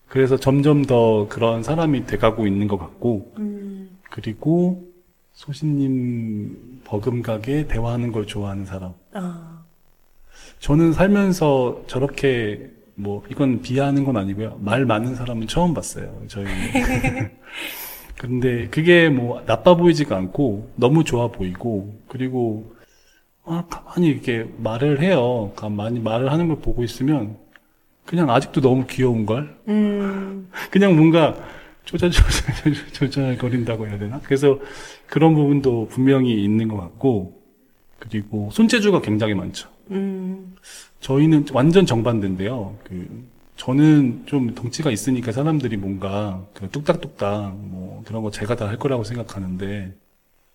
그래서 0.07 0.37
점점 0.37 0.85
더 0.85 1.27
그런 1.27 1.63
사람이 1.63 2.05
돼가고 2.05 2.47
있는 2.47 2.67
것 2.67 2.77
같고 2.77 3.35
그리고 4.09 4.87
소신님 5.33 6.81
버금가게 6.85 7.67
대화하는 7.67 8.13
걸 8.13 8.25
좋아하는 8.25 8.65
사람. 8.65 8.93
아, 9.13 9.63
저는 10.59 10.93
살면서 10.93 11.83
저렇게 11.87 12.71
뭐 12.99 13.23
이건 13.29 13.61
비하하는 13.61 14.03
건 14.03 14.17
아니고요. 14.17 14.57
말 14.61 14.85
많은 14.85 15.15
사람은 15.15 15.47
처음 15.47 15.73
봤어요 15.73 16.23
저희 16.27 16.45
근데 18.17 18.67
그게 18.69 19.09
뭐 19.09 19.43
나빠 19.45 19.75
보이지가 19.75 20.17
않고 20.17 20.71
너무 20.75 21.03
좋아 21.03 21.27
보이고 21.27 22.01
그리고 22.07 22.75
아 23.45 23.63
가만히 23.69 24.07
이렇게 24.07 24.49
말을 24.57 25.01
해요. 25.01 25.53
가만히 25.55 25.99
말을 25.99 26.31
하는 26.31 26.47
걸 26.47 26.59
보고 26.59 26.83
있으면 26.83 27.37
그냥 28.07 28.31
아직도 28.31 28.61
너무 28.61 28.85
귀여운 28.89 29.27
걸? 29.27 29.55
음, 29.67 30.49
그냥 30.71 30.95
뭔가 30.95 31.35
조잘조잘조잘거린다고 31.85 33.87
해야 33.87 33.99
되나? 33.99 34.19
그래서 34.23 34.59
그런 35.05 35.35
부분도 35.35 35.89
분명히 35.89 36.43
있는 36.43 36.67
것 36.67 36.77
같고, 36.77 37.39
그리고 37.99 38.49
손재주가 38.51 39.01
굉장히 39.01 39.33
많죠. 39.33 39.69
음, 39.91 40.55
저희는 40.99 41.45
완전 41.53 41.85
정반대인데요. 41.85 42.75
그, 42.83 43.27
저는 43.55 44.23
좀 44.25 44.53
덩치가 44.53 44.91
있으니까 44.91 45.31
사람들이 45.31 45.77
뭔가 45.77 46.45
그 46.53 46.69
뚝딱뚝딱 46.69 47.55
뭐 47.55 48.03
그런 48.05 48.21
거 48.23 48.31
제가 48.31 48.55
다 48.55 48.67
할 48.67 48.77
거라고 48.77 49.03
생각하는데, 49.03 49.93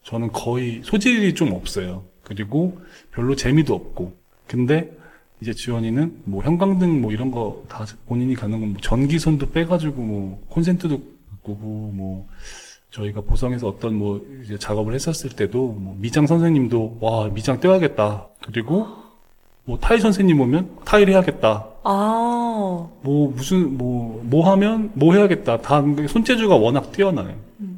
저는 0.05 0.33
거의 0.33 0.83
소질이 0.85 1.35
좀 1.35 1.53
없어요. 1.53 2.05
그리고 2.23 2.81
별로 3.13 3.35
재미도 3.37 3.75
없고. 3.75 4.15
근데 4.47 4.97
이제 5.41 5.53
지원이는 5.53 6.23
뭐 6.25 6.43
형광등 6.43 7.01
뭐 7.01 7.13
이런 7.13 7.31
거 7.31 7.65
다 7.69 7.85
본인이 8.07 8.35
가는 8.35 8.61
건 8.61 8.71
뭐 8.71 8.79
전기선도 8.81 9.51
빼가지고 9.51 10.01
뭐 10.03 10.45
콘센트도 10.49 11.01
바꾸고 11.31 11.93
뭐 11.95 12.29
저희가 12.91 13.23
보성에서 13.23 13.67
어떤 13.69 13.95
뭐 13.97 14.25
이제 14.45 14.59
작업을 14.59 14.95
했었을 14.95 15.31
때도 15.31 15.69
뭐 15.73 15.97
미장 15.99 16.27
선생님도 16.27 16.99
와 17.01 17.29
미장 17.29 17.59
떼야겠다. 17.61 18.29
그리고 18.45 18.87
뭐 19.65 19.79
타일 19.79 20.01
선생님 20.01 20.41
오면 20.41 20.79
타일 20.85 21.09
해야겠다. 21.11 21.67
아, 21.85 22.89
뭐 23.03 23.33
무슨 23.35 23.77
뭐뭐 23.77 24.51
하면 24.53 24.91
뭐 24.95 25.15
해야겠다. 25.15 25.61
다 25.63 25.83
손재주가 26.09 26.57
워낙 26.57 26.93
뛰어나요. 26.93 27.35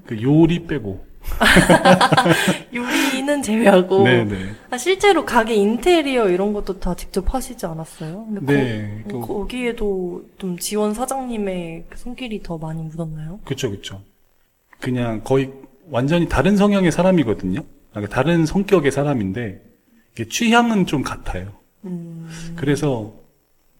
그 0.06 0.20
요리 0.22 0.66
빼고. 0.66 1.04
요리는 2.74 3.42
제외하고. 3.42 4.04
네네. 4.04 4.36
아, 4.70 4.76
실제로 4.78 5.24
가게 5.24 5.54
인테리어 5.54 6.28
이런 6.28 6.52
것도 6.52 6.78
다 6.80 6.94
직접 6.94 7.32
하시지 7.34 7.64
않았어요? 7.64 8.26
네. 8.42 9.04
거, 9.10 9.20
그- 9.20 9.26
거기에도 9.26 10.22
좀 10.38 10.58
지원 10.58 10.92
사장님의 10.94 11.84
그 11.88 11.98
손길이 11.98 12.42
더 12.42 12.58
많이 12.58 12.82
묻었나요? 12.82 13.40
그쵸, 13.44 13.70
그쵸. 13.70 14.00
그냥 14.80 15.22
거의 15.24 15.50
완전히 15.90 16.28
다른 16.28 16.56
성향의 16.56 16.92
사람이거든요. 16.92 17.60
그러니까 17.90 18.14
다른 18.14 18.44
성격의 18.44 18.90
사람인데, 18.90 19.62
취향은 20.30 20.86
좀 20.86 21.02
같아요. 21.02 21.48
음, 21.84 22.28
그래서, 22.56 23.12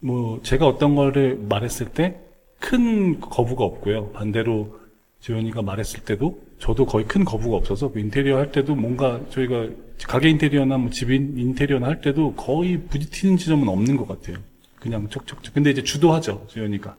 뭐, 0.01 0.41
제가 0.43 0.67
어떤 0.67 0.95
거를 0.95 1.37
말했을 1.49 1.91
때, 1.91 2.21
큰 2.61 3.21
거부가 3.21 3.65
없고요. 3.65 4.11
반대로, 4.11 4.79
지원이가 5.21 5.63
말했을 5.63 6.01
때도, 6.05 6.39
저도 6.59 6.87
거의 6.87 7.07
큰 7.07 7.25
거부가 7.25 7.57
없어서, 7.57 7.91
그 7.91 7.99
인테리어 8.01 8.37
할 8.37 8.53
때도 8.53 8.75
뭔가, 8.75 9.21
저희가, 9.31 9.69
가게 10.07 10.29
인테리어나 10.29 10.77
뭐 10.77 10.91
집 10.91 11.11
인테리어나 11.11 11.87
할 11.87 12.01
때도 12.01 12.35
거의 12.35 12.79
부딪히는 12.83 13.37
지점은 13.37 13.69
없는 13.69 13.97
것 13.97 14.09
같아요. 14.09 14.37
그냥 14.81 15.09
척척척. 15.09 15.55
근데 15.55 15.71
이제 15.71 15.83
주도하죠, 15.85 16.47
지원이가. 16.51 16.97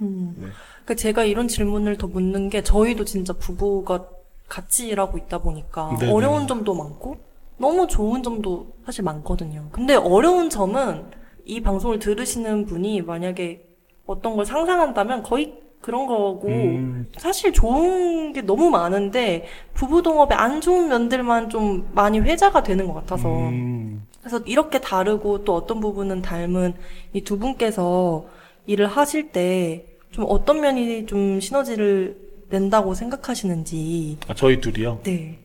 음. 0.00 0.34
네. 0.38 0.46
그 0.84 0.94
제가 0.96 1.24
이런 1.24 1.48
질문을 1.48 1.98
더 1.98 2.06
묻는 2.06 2.48
게 2.50 2.62
저희도 2.62 3.04
진짜 3.04 3.32
부부가 3.34 4.06
같이 4.48 4.88
일하고 4.88 5.18
있다 5.18 5.38
보니까 5.38 5.96
네네. 5.98 6.12
어려운 6.12 6.46
점도 6.46 6.72
많고 6.74 7.18
너무 7.58 7.86
좋은 7.86 8.22
점도 8.22 8.72
사실 8.84 9.04
많거든요. 9.04 9.68
근데 9.72 9.94
어려운 9.94 10.48
점은 10.50 11.04
이 11.44 11.60
방송을 11.60 11.98
들으시는 11.98 12.66
분이 12.66 13.02
만약에 13.02 13.64
어떤 14.06 14.36
걸 14.36 14.46
상상한다면 14.46 15.22
거의 15.22 15.54
그런 15.80 16.06
거고 16.06 16.48
음. 16.48 17.06
사실 17.18 17.52
좋은 17.52 18.32
게 18.32 18.42
너무 18.42 18.70
많은데 18.70 19.46
부부 19.74 20.02
동업의 20.02 20.36
안 20.36 20.60
좋은 20.60 20.88
면들만 20.88 21.50
좀 21.50 21.88
많이 21.94 22.18
회자가 22.18 22.62
되는 22.62 22.86
것 22.86 22.94
같아서 22.94 23.28
음. 23.28 24.06
그래서 24.20 24.38
이렇게 24.46 24.80
다르고 24.80 25.44
또 25.44 25.54
어떤 25.54 25.80
부분은 25.80 26.22
닮은 26.22 26.74
이 27.14 27.20
두 27.22 27.38
분께서 27.38 28.26
일을 28.66 28.86
하실 28.86 29.30
때 29.32 29.84
좀 30.10 30.24
어떤 30.28 30.60
면이 30.60 31.04
좀 31.06 31.38
시너지를 31.38 32.16
낸다고 32.48 32.94
생각하시는지. 32.94 34.16
아, 34.26 34.32
저희 34.34 34.58
둘이요? 34.58 35.00
네. 35.02 35.38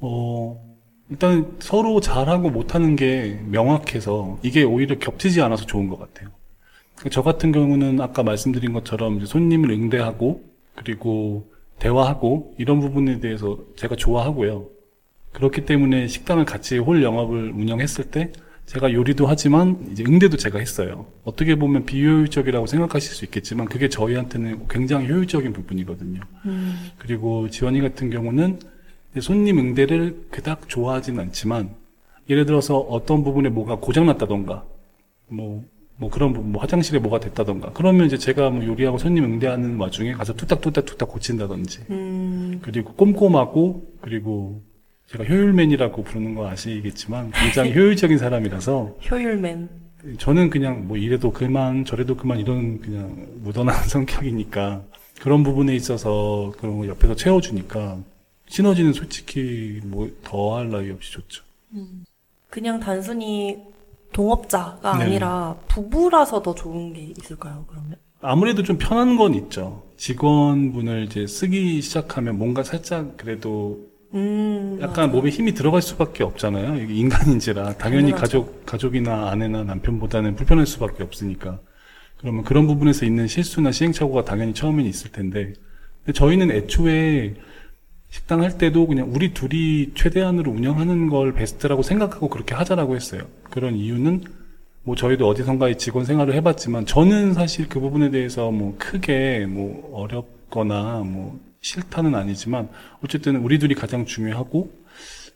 어, 0.00 0.56
일단 1.10 1.56
서로 1.58 2.00
잘하고 2.00 2.50
못하는 2.50 2.96
게 2.96 3.40
명확해서 3.46 4.38
이게 4.42 4.62
오히려 4.62 4.98
겹치지 4.98 5.40
않아서 5.42 5.64
좋은 5.64 5.88
것 5.88 5.98
같아요. 5.98 6.30
저 7.10 7.22
같은 7.22 7.52
경우는 7.52 8.00
아까 8.00 8.22
말씀드린 8.22 8.72
것처럼 8.72 9.24
손님을 9.24 9.70
응대하고 9.70 10.42
그리고 10.74 11.50
대화하고 11.78 12.54
이런 12.58 12.80
부분에 12.80 13.20
대해서 13.20 13.58
제가 13.76 13.96
좋아하고요. 13.96 14.66
그렇기 15.32 15.64
때문에 15.64 16.08
식당을 16.08 16.44
같이 16.44 16.78
홀 16.78 17.02
영업을 17.02 17.52
운영했을 17.52 18.10
때 18.10 18.32
제가 18.66 18.92
요리도 18.92 19.26
하지만 19.26 19.78
이제 19.92 20.04
응대도 20.06 20.36
제가 20.36 20.58
했어요. 20.58 21.06
어떻게 21.24 21.54
보면 21.54 21.86
비효율적이라고 21.86 22.66
생각하실 22.66 23.14
수 23.14 23.24
있겠지만 23.24 23.66
그게 23.66 23.88
저희한테는 23.88 24.66
굉장히 24.68 25.08
효율적인 25.08 25.54
부분이거든요. 25.54 26.20
음, 26.44 26.90
그리고 26.98 27.48
지원이 27.48 27.80
같은 27.80 28.10
경우는 28.10 28.58
손님 29.20 29.58
응대를 29.58 30.26
그닥 30.30 30.68
좋아하진 30.68 31.18
않지만 31.18 31.70
예를 32.28 32.46
들어서 32.46 32.78
어떤 32.78 33.24
부분에 33.24 33.48
뭐가 33.48 33.76
고장났다던가 33.76 34.64
뭐, 35.28 35.64
뭐 35.96 36.10
그런 36.10 36.32
부분, 36.32 36.52
뭐 36.52 36.62
화장실에 36.62 36.98
뭐가 36.98 37.20
됐다던가 37.20 37.72
그러면 37.72 38.06
이제 38.06 38.18
제가 38.18 38.50
뭐 38.50 38.64
요리하고 38.64 38.98
손님 38.98 39.24
응대하는 39.24 39.76
와중에 39.76 40.12
가서 40.12 40.34
뚝딱뚝딱뚝딱 40.34 41.08
고친다든지 41.08 41.80
음, 41.90 42.60
그리고 42.62 42.92
꼼꼼하고 42.94 43.94
그리고 44.00 44.62
제가 45.08 45.24
효율맨이라고 45.24 46.02
부르는 46.02 46.34
거 46.34 46.48
아시겠지만 46.48 47.30
굉장히 47.32 47.72
효율적인 47.74 48.18
사람이라서 48.18 48.98
효율맨. 49.10 49.68
저는 50.18 50.50
그냥 50.50 50.86
뭐 50.86 50.96
이래도 50.96 51.32
그만 51.32 51.84
저래도 51.84 52.14
그만 52.14 52.38
이런 52.38 52.80
그냥 52.80 53.26
무던한 53.42 53.74
성격이니까 53.88 54.84
그런 55.20 55.42
부분에 55.42 55.74
있어서 55.74 56.52
그런 56.58 56.78
거 56.78 56.86
옆에서 56.86 57.16
채워주니까 57.16 57.98
시너지는 58.48 58.92
솔직히 58.92 59.80
뭐 59.84 60.10
더할 60.24 60.70
나위 60.70 60.90
없이 60.90 61.12
좋죠. 61.12 61.44
그냥 62.50 62.80
단순히 62.80 63.58
동업자가 64.12 64.98
네. 64.98 65.04
아니라 65.04 65.56
부부라서 65.68 66.42
더 66.42 66.54
좋은 66.54 66.92
게 66.92 67.12
있을까요, 67.18 67.64
그러면? 67.68 67.96
아무래도 68.20 68.62
좀 68.62 68.78
편한 68.78 69.16
건 69.16 69.34
있죠. 69.34 69.84
직원분을 69.96 71.04
이제 71.04 71.26
쓰기 71.26 71.80
시작하면 71.80 72.38
뭔가 72.38 72.62
살짝 72.62 73.16
그래도 73.16 73.86
음, 74.14 74.78
약간 74.80 75.12
몸에 75.12 75.28
힘이 75.28 75.52
들어갈 75.52 75.82
수밖에 75.82 76.24
없잖아요. 76.24 76.82
이게 76.82 76.94
인간인지라 76.94 77.74
당연히 77.74 78.10
당연하죠. 78.10 78.16
가족 78.16 78.66
가족이나 78.66 79.28
아내나 79.30 79.64
남편보다는 79.64 80.34
불편할 80.34 80.66
수밖에 80.66 81.02
없으니까. 81.02 81.60
그러면 82.18 82.42
그런 82.42 82.66
부분에서 82.66 83.04
있는 83.04 83.28
실수나 83.28 83.70
시행착오가 83.70 84.24
당연히 84.24 84.54
처음에는 84.54 84.88
있을 84.88 85.12
텐데, 85.12 85.52
저희는 86.12 86.50
애초에 86.50 87.34
식당 88.10 88.42
할 88.42 88.56
때도 88.56 88.86
그냥 88.86 89.10
우리 89.14 89.34
둘이 89.34 89.92
최대한으로 89.94 90.50
운영하는 90.50 91.08
걸 91.08 91.34
베스트라고 91.34 91.82
생각하고 91.82 92.28
그렇게 92.28 92.54
하자라고 92.54 92.96
했어요. 92.96 93.22
그런 93.50 93.74
이유는 93.76 94.24
뭐 94.82 94.96
저희도 94.96 95.28
어디선가의 95.28 95.76
직원 95.76 96.04
생활을 96.04 96.34
해봤지만 96.34 96.86
저는 96.86 97.34
사실 97.34 97.68
그 97.68 97.80
부분에 97.80 98.10
대해서 98.10 98.50
뭐 98.50 98.74
크게 98.78 99.44
뭐 99.46 99.90
어렵거나 99.92 101.00
뭐 101.00 101.38
싫다는 101.60 102.14
아니지만 102.14 102.70
어쨌든 103.04 103.36
우리 103.36 103.58
둘이 103.58 103.74
가장 103.74 104.06
중요하고 104.06 104.72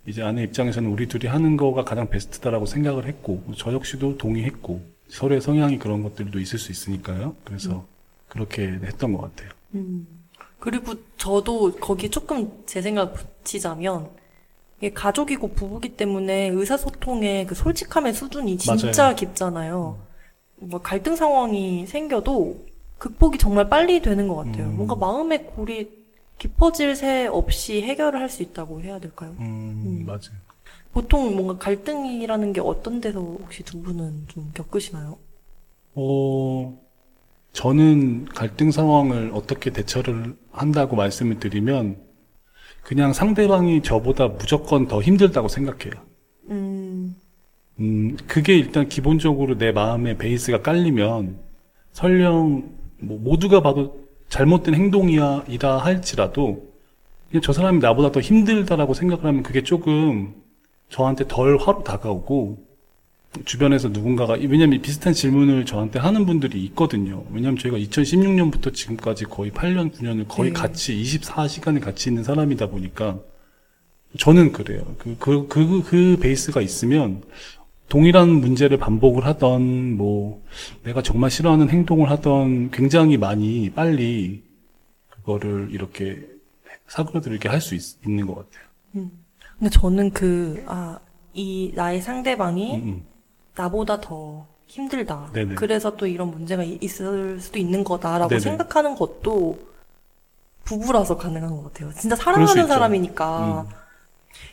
이제 0.07 0.23
아내 0.23 0.43
입장에서는 0.45 0.89
우리 0.89 1.07
둘이 1.07 1.27
하는 1.27 1.57
거가 1.57 1.85
가장 1.85 2.09
베스트다라고 2.09 2.67
생각을 2.67 3.07
했고 3.07 3.45
저 3.57 3.73
역시도 3.73 4.17
동의했고 4.17 4.83
서로의 5.09 5.41
성향이 5.41 5.79
그런 5.79 6.03
것들도 6.03 6.41
있을 6.41 6.59
수 6.59 6.73
있으니까요. 6.73 7.37
그래서 7.45 7.87
그렇게 8.29 8.63
했던 8.83 9.13
것 9.13 9.21
같아요. 9.21 9.51
음. 9.75 10.07
그리고 10.63 10.95
저도 11.17 11.73
거기에 11.73 12.09
조금 12.09 12.63
제 12.67 12.81
생각 12.83 13.15
붙이자면 13.15 14.11
이게 14.79 14.93
가족이고 14.93 15.49
부부기 15.55 15.97
때문에 15.97 16.51
의사소통의 16.51 17.49
그 17.49 17.57
솔직함의 17.57 18.15
수준이 18.15 18.59
진짜 18.59 19.03
맞아요. 19.03 19.17
깊잖아요. 19.17 19.99
뭐 20.59 20.81
갈등 20.81 21.17
상황이 21.17 21.85
생겨도 21.89 22.65
극복이 22.99 23.39
정말 23.39 23.69
빨리 23.69 24.01
되는 24.01 24.29
것 24.29 24.37
같아요. 24.37 24.67
음. 24.69 24.77
뭔가 24.77 24.95
마음의 24.95 25.47
골이 25.47 25.91
깊어질 26.39 26.95
새 26.95 27.27
없이 27.27 27.83
해결을 27.83 28.21
할 28.21 28.29
수 28.29 28.45
있다고 28.45 28.83
해야 28.83 29.01
될까요? 29.01 29.35
음, 29.41 29.83
음. 29.85 30.07
맞아요. 30.07 30.39
보통 30.93 31.35
뭔가 31.35 31.59
갈등이라는 31.59 32.53
게 32.53 32.61
어떤 32.61 33.01
데서 33.01 33.19
혹시 33.19 33.65
두 33.65 33.83
분은 33.83 34.27
좀 34.29 34.53
겪으시나요? 34.55 35.19
어, 35.97 36.79
저는 37.53 38.25
갈등 38.27 38.71
상황을 38.71 39.31
어떻게 39.35 39.71
대처를 39.71 40.37
한다고 40.51 40.97
말씀을 40.97 41.39
드리면 41.39 41.97
그냥 42.83 43.13
상대방이 43.13 43.83
저보다 43.83 44.29
무조건 44.29 44.89
더 44.89 45.01
힘들다고 45.01 45.49
생각해요. 45.49 45.93
음, 46.51 47.15
음, 47.79 48.17
그게 48.27 48.57
일단 48.57 48.89
기본적으로 48.89 49.57
내 49.57 49.71
마음의 49.71 50.19
베이스가 50.19 50.63
깔리면 50.63 51.39
설령 51.93 52.73
뭐 53.01 53.19
모두가 53.19 53.61
봐도 53.61 54.03
잘못된 54.29 54.75
행동이야 54.75 55.45
이다 55.49 55.79
할지라도 55.79 56.73
그냥 57.29 57.43
저 57.43 57.53
사람이 57.53 57.79
나보다 57.81 58.13
더 58.13 58.21
힘들다라고 58.21 58.95
생각을 58.95 59.25
하면 59.27 59.43
그게 59.43 59.63
조금 59.63 60.35
저한테 60.89 61.27
덜 61.29 61.59
화로 61.59 61.83
다가오고 61.85 62.72
주변에서 63.45 63.89
누군가가 63.89 64.35
왜냐면 64.35 64.83
비슷한 64.83 65.13
질문을 65.15 65.65
저한테 65.65 65.99
하는 65.99 66.27
분들이 66.27 66.63
있거든요. 66.67 67.25
왜냐면 67.33 67.59
저희가 67.59 67.79
2016년부터 67.79 68.75
지금까지 68.75 69.25
거의 69.25 69.51
8년 69.51 69.93
9년을 69.93 70.29
거의 70.29 70.53
네. 70.53 70.59
같이 70.59 70.95
24시간을 71.03 71.81
같이 71.81 72.11
있는 72.11 72.25
사람이다 72.25 72.67
보니까 72.69 73.19
저는 74.19 74.53
그래요. 74.53 74.85
그그그그 74.99 76.19
베이스가 76.21 76.61
있으면 76.61 77.23
동일한 77.89 78.29
문제를 78.29 78.77
반복을 78.79 79.25
하던 79.27 79.97
뭐 79.97 80.43
내가 80.83 81.03
정말 81.03 81.31
싫어하는 81.31 81.71
행동을 81.71 82.11
하던 82.11 82.71
굉장히 82.71 83.17
많이 83.17 83.71
빨리 83.71 84.43
그거를 85.09 85.69
이렇게 85.73 86.21
사그러들게 86.89 87.49
할 87.49 87.61
수 87.61 87.75
있는 88.05 88.27
것 88.27 88.35
같아요. 88.35 89.09
근데 89.59 89.71
저는 89.71 90.11
그, 90.11 90.63
아, 90.67 90.99
이 91.35 91.73
나의 91.75 92.03
상대방이 92.03 92.75
음, 92.77 92.83
음. 92.89 93.03
나보다 93.57 94.01
더 94.01 94.47
힘들다. 94.67 95.31
네네. 95.33 95.55
그래서 95.57 95.97
또 95.97 96.07
이런 96.07 96.31
문제가 96.31 96.63
이- 96.63 96.79
있을 96.81 97.41
수도 97.41 97.59
있는 97.59 97.85
거다라고 97.85 98.29
네네. 98.29 98.41
생각하는 98.41 98.95
것도 98.97 99.59
부부라서 100.65 101.17
가능한 101.17 101.51
것 101.57 101.65
같아요. 101.73 101.93
진짜 101.95 102.17
사랑하는. 102.17 102.67
사람이니까. 102.67 103.67
음. 103.69 103.75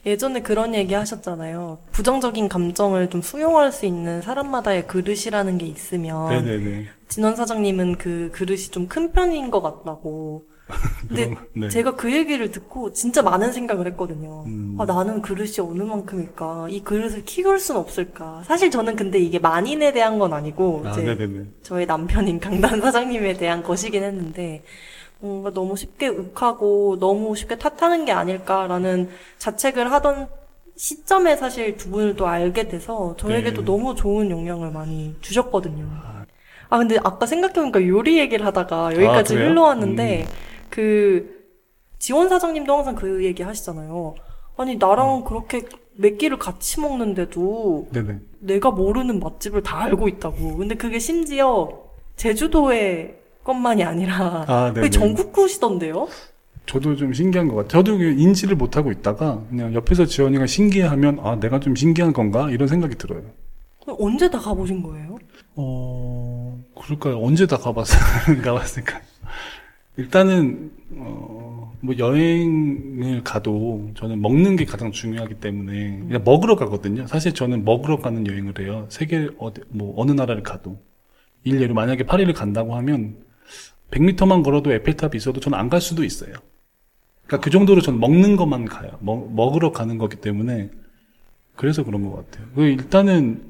예전에 0.06 0.42
그런 0.42 0.76
얘기 0.76 0.94
하셨잖아요. 0.94 1.78
부정적인 1.92 2.50
감정을 2.50 3.10
좀 3.10 3.22
수용할 3.22 3.72
수 3.72 3.86
있는 3.86 4.22
사람마다의 4.22 4.88
그릇이라는 4.88 5.58
게 5.58 5.66
있으면 5.68 6.30
네네네. 6.30 6.88
진원 7.08 7.36
사장님은 7.36 7.98
그 7.98 8.30
그릇이 8.34 8.60
좀 8.72 8.88
큰 8.88 9.12
편인 9.12 9.52
것 9.52 9.62
같다고. 9.62 10.46
근데 11.08 11.36
네. 11.54 11.70
제가 11.70 11.96
그 11.96 12.14
얘기를 12.14 12.52
듣고 12.52 12.94
진짜 12.94 13.22
많은 13.22 13.52
생각을 13.52 13.88
했거든요. 13.88 14.44
음. 14.46 14.76
아, 14.80 14.86
나는 14.86 15.22
그릇이 15.22 15.60
어느 15.60 15.82
만큼일까? 15.82 16.68
이 16.70 16.84
그릇을 16.84 17.26
키울 17.26 17.60
순 17.60 17.78
없을까? 17.78 18.44
사실 18.46 18.70
저는 18.70 18.96
근데 18.96 19.20
이게 19.20 19.40
만인에 19.40 19.92
대한 19.92 20.20
건 20.20 20.34
아니고, 20.34 20.84
아, 20.86 20.92
이제 20.92 21.02
네네네. 21.02 21.46
저의 21.64 21.86
남편인 21.86 22.40
강단 22.40 22.82
사장님에 22.82 23.34
대한 23.34 23.64
것이긴 23.64 24.04
했는데, 24.04 24.64
뭔가 25.20 25.52
너무 25.52 25.76
쉽게 25.76 26.08
욱하고 26.08 26.98
너무 27.00 27.36
쉽게 27.36 27.58
탓하는 27.58 28.06
게 28.06 28.12
아닐까라는 28.12 29.10
자책을 29.38 29.92
하던 29.92 30.28
시점에 30.76 31.36
사실 31.36 31.76
두 31.76 31.90
분을 31.90 32.16
또 32.16 32.28
알게 32.28 32.70
돼서 32.70 33.16
저에게도 33.18 33.62
네. 33.62 33.66
너무 33.66 33.96
좋은 33.96 34.32
영향을 34.32 34.72
많이 34.72 35.14
주셨거든요. 35.20 35.86
아, 36.70 36.78
근데 36.78 36.98
아까 37.04 37.26
생각해보니까 37.26 37.86
요리 37.86 38.18
얘기를 38.18 38.46
하다가 38.46 38.94
여기까지 38.94 39.36
아? 39.36 39.40
흘러왔는데, 39.40 40.26
그, 40.70 41.48
지원 42.00 42.30
사장님도 42.30 42.74
항상 42.74 42.96
그 42.96 43.24
얘기 43.26 43.44
하시잖아요. 43.44 44.16
아니, 44.58 44.78
나랑 44.78 45.24
그렇게 45.26 45.64
몇 45.96 46.18
끼를 46.18 46.40
같이 46.40 46.80
먹는데도 46.80 47.90
네네. 47.92 48.20
내가 48.40 48.72
모르는 48.72 49.20
맛집을 49.20 49.64
다 49.64 49.82
알고 49.84 50.08
있다고. 50.08 50.56
근데 50.58 50.76
그게 50.76 50.98
심지어 50.98 51.70
제주도의 52.16 53.18
것만이 53.44 53.84
아니라 53.84 54.46
아, 54.48 54.74
거의. 54.74 54.92
전국구시던데요? 54.92 56.08
저도 56.66 56.96
좀 56.96 57.12
신기한 57.14 57.48
것 57.48 57.56
같아요. 57.56 57.84
저도 57.84 58.02
인지를 58.02 58.56
못하고 58.56 58.92
있다가 58.92 59.42
그냥 59.50 59.74
옆에서 59.74 60.06
지원이가 60.06 60.46
신기해하면 60.46 61.20
아, 61.22 61.36
내가 61.40 61.60
좀 61.60 61.76
신기한 61.76 62.14
건가? 62.14 62.50
이런 62.52 62.68
생각이 62.68 62.96
들어요. 62.96 63.24
언제 63.88 64.30
다 64.30 64.38
가보신 64.38 64.84
거예요? 64.84 65.18
어, 65.56 66.60
그럴까요? 66.80 67.20
언제 67.24 67.48
다 67.48 67.58
가봤어요? 67.58 68.00
가봤을까? 68.44 69.02
일단은, 70.00 70.72
어, 70.96 71.74
뭐 71.82 71.96
여행을 71.98 73.24
가도 73.24 73.92
저는 73.96 74.22
먹는 74.22 74.56
게 74.56 74.66
가장 74.66 74.92
중요하기 74.92 75.36
때문에 75.36 76.00
그냥 76.00 76.22
먹으러 76.26 76.56
가거든요. 76.56 77.06
사실 77.08 77.34
저는 77.34 77.64
먹으러 77.66 77.98
가는 77.98 78.26
여행을 78.28 78.54
해요. 78.60 78.86
세계 78.90 79.30
어디, 79.38 79.62
뭐 79.70 79.94
어느 79.98 80.12
나라를 80.12 80.44
가도. 80.44 80.82
일례로 81.44 81.74
만약에 81.74 82.04
파리를 82.06 82.32
간다고 82.34 82.76
하면 82.76 83.16
100m만 83.92 84.44
걸어도 84.44 84.72
에펠탑이 84.74 85.12
있어도 85.16 85.40
저는 85.40 85.58
안 85.58 85.70
갈 85.70 85.80
수도 85.82 86.04
있어요. 86.04 86.34
그러니까 87.26 87.44
그 87.44 87.50
정도로 87.50 87.82
저는 87.82 88.00
먹는 88.00 88.36
것만 88.36 88.66
가요. 88.66 88.92
먹, 89.00 89.34
먹으러 89.34 89.72
가는 89.72 89.98
거기 89.98 90.18
때문에 90.18 90.70
그래서 91.56 91.84
그런 91.84 92.04
것 92.10 92.16
같아요. 92.16 92.48
그 92.56 92.64
일단은 92.64 93.44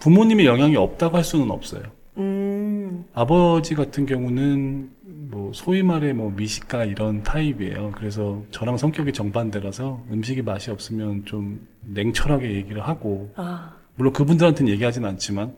부모님의 0.00 0.46
영향이 0.46 0.76
없다고 0.76 1.16
할 1.16 1.24
수는 1.24 1.50
없어요. 1.50 1.82
음, 2.18 3.04
아버지 3.12 3.74
같은 3.74 4.06
경우는 4.06 4.90
뭐 5.36 5.52
소위 5.52 5.82
말해 5.82 6.14
뭐 6.14 6.30
미식가 6.30 6.86
이런 6.86 7.22
타입이에요. 7.22 7.92
그래서 7.94 8.42
저랑 8.50 8.78
성격이 8.78 9.12
정반대라서 9.12 10.02
음식이 10.10 10.40
맛이 10.40 10.70
없으면 10.70 11.26
좀 11.26 11.60
냉철하게 11.82 12.54
얘기를 12.54 12.80
하고 12.80 13.30
아, 13.36 13.76
물론 13.96 14.14
그분들한테는 14.14 14.72
얘기하진 14.72 15.04
않지만 15.04 15.54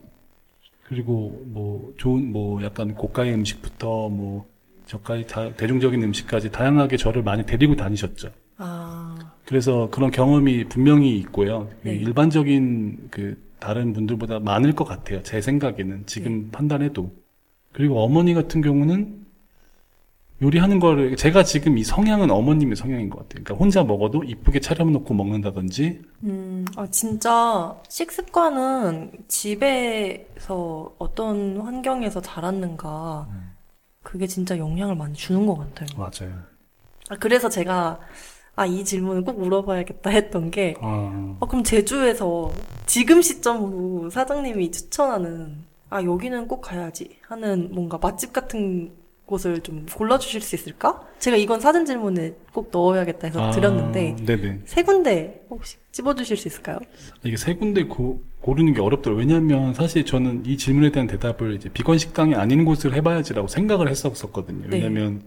그리고 0.83 1.41
뭐 1.45 1.93
좋은 1.95 2.29
뭐 2.29 2.61
약간 2.61 2.93
고가의 2.93 3.33
음식부터 3.35 4.09
뭐 4.09 4.49
저까지 4.85 5.27
다 5.27 5.53
대중적인 5.55 6.03
음식까지 6.03 6.51
다양하게 6.51 6.97
저를 6.97 7.23
많이 7.23 7.45
데리고 7.45 7.77
다니셨죠. 7.77 8.31
아, 8.57 9.33
그래서 9.45 9.89
그런 9.91 10.11
경험이 10.11 10.65
분명히 10.65 11.17
있고요. 11.19 11.69
네. 11.83 11.93
일반적인 11.95 13.07
그 13.11 13.41
다른 13.59 13.93
분들보다 13.93 14.39
많을 14.39 14.73
것 14.73 14.83
같아요. 14.83 15.23
제 15.23 15.39
생각에는 15.39 16.03
지금 16.05 16.45
네. 16.45 16.51
판단해도. 16.51 17.13
그리고 17.71 18.03
어머니 18.03 18.33
같은 18.33 18.61
경우는 18.61 19.18
요리하는 20.41 20.79
거를 20.79 21.15
제가 21.17 21.43
지금 21.43 21.77
이 21.77 21.83
성향은 21.83 22.31
어머님의 22.31 22.75
성향인 22.77 23.09
것 23.09 23.17
같아요. 23.19 23.43
그러니까 23.43 23.55
혼자 23.55 23.83
먹어도 23.83 24.23
이쁘게 24.23 24.61
차려놓고 24.61 25.13
먹는다든지 25.13 26.01
음, 26.23 26.65
아, 26.77 26.87
진짜 26.87 27.75
식습관은 27.89 29.11
집에서 29.27 30.93
어떤 30.97 31.59
환경에서 31.59 32.21
자랐는가, 32.21 33.27
그게 34.01 34.27
진짜 34.27 34.57
영향을 34.57 34.95
많이 34.95 35.13
주는 35.13 35.45
것 35.45 35.55
같아요. 35.57 35.87
맞아요. 35.97 36.39
아, 37.09 37.15
그래서 37.19 37.49
제가, 37.49 37.99
아, 38.55 38.65
이 38.65 38.85
질문을 38.85 39.23
꼭 39.23 39.39
물어봐야겠다 39.41 40.09
했던 40.09 40.51
게, 40.51 40.75
아, 40.79 41.35
어, 41.39 41.47
그럼 41.47 41.63
제주에서 41.65 42.51
지금 42.85 43.21
시점으로 43.21 44.09
사장님이 44.09 44.71
추천하는, 44.71 45.65
아, 45.89 46.01
여기는 46.01 46.47
꼭 46.47 46.61
가야지 46.61 47.17
하는 47.27 47.69
뭔가 47.73 47.97
맛집 47.97 48.31
같은 48.31 48.93
곳을 49.29 49.61
좀 49.61 49.85
골라주실 49.85 50.41
수 50.41 50.55
있을까? 50.55 51.01
제가 51.19 51.37
이건 51.37 51.59
사전 51.59 51.85
질문에 51.85 52.33
꼭 52.51 52.69
넣어야겠다 52.71 53.27
해서 53.27 53.41
아, 53.41 53.51
드렸는데, 53.51 54.15
네네. 54.25 54.61
세 54.65 54.81
군데 54.81 55.45
혹시 55.51 55.77
집어주실 55.91 56.35
수 56.35 56.47
있을까요? 56.47 56.79
이게 57.23 57.37
세 57.37 57.53
군데 57.53 57.83
고, 57.83 58.23
고르는 58.41 58.73
게 58.73 58.81
어렵더라고요. 58.81 59.19
왜냐하면 59.19 59.75
사실 59.75 60.03
저는 60.03 60.45
이 60.47 60.57
질문에 60.57 60.91
대한 60.91 61.07
대답을 61.07 61.53
이제 61.53 61.69
비건 61.69 61.99
식당이 61.99 62.33
아닌 62.33 62.65
곳을 62.65 62.93
해봐야지라고 62.95 63.47
생각을 63.47 63.89
했었거든요. 63.89 64.67
네. 64.67 64.77
왜냐하면 64.77 65.21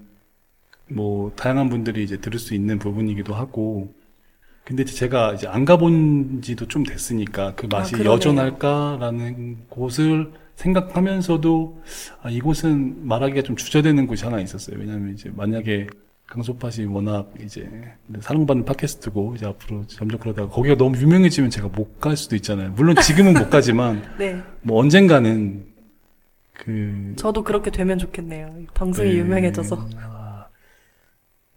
뭐 0.90 1.30
다양한 1.36 1.68
분들이 1.68 2.02
이제 2.02 2.16
들을 2.16 2.38
수 2.40 2.54
있는 2.54 2.78
부분이기도 2.78 3.34
하고. 3.34 3.94
근데 4.64 4.84
제가 4.84 5.34
이제 5.34 5.46
안 5.48 5.64
가본 5.64 6.40
지도 6.42 6.66
좀 6.66 6.84
됐으니까 6.84 7.54
그 7.54 7.66
맛이 7.66 7.96
아. 7.96 8.04
여전할까라는 8.04 9.66
곳을 9.68 10.32
생각하면서도 10.62 11.82
아, 12.22 12.30
이곳은 12.30 13.06
말하기가 13.06 13.42
좀 13.42 13.56
주저되는 13.56 14.06
곳이 14.06 14.24
하나 14.24 14.40
있었어요. 14.40 14.78
왜냐하면 14.78 15.12
이제 15.14 15.30
만약에 15.34 15.88
강소팟이 16.26 16.86
워낙 16.86 17.30
이제 17.44 17.68
사랑받는 18.20 18.64
팟캐스트고 18.64 19.34
이제 19.36 19.44
앞으로 19.46 19.84
점점 19.86 20.18
그러다가 20.18 20.48
거기가 20.48 20.76
너무 20.76 20.96
유명해지면 20.96 21.50
제가 21.50 21.68
못 21.68 22.00
갈 22.00 22.16
수도 22.16 22.34
있잖아요. 22.36 22.70
물론 22.72 22.96
지금은 22.96 23.34
못 23.34 23.50
가지만 23.50 24.02
네. 24.18 24.40
뭐 24.62 24.80
언젠가는 24.80 25.66
그 26.54 27.12
저도 27.16 27.42
그렇게 27.44 27.70
되면 27.70 27.98
좋겠네요. 27.98 28.54
이 28.60 28.66
방송이 28.74 29.10
네. 29.10 29.16
유명해져서. 29.18 29.88
아, 29.98 30.46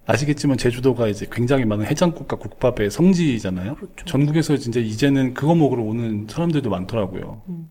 아시겠지만 0.08 0.58
제주도가 0.58 1.08
이제 1.08 1.26
굉장히 1.32 1.66
많은 1.66 1.86
해장국과 1.86 2.36
국밥의 2.38 2.92
성지잖아요. 2.92 3.76
그렇죠. 3.76 4.06
전국에서 4.06 4.58
진짜 4.58 4.80
이제는 4.80 5.34
그거 5.34 5.56
먹으러 5.56 5.82
오는 5.84 6.28
사람들도 6.30 6.70
많더라고요. 6.70 7.42
음. 7.50 7.70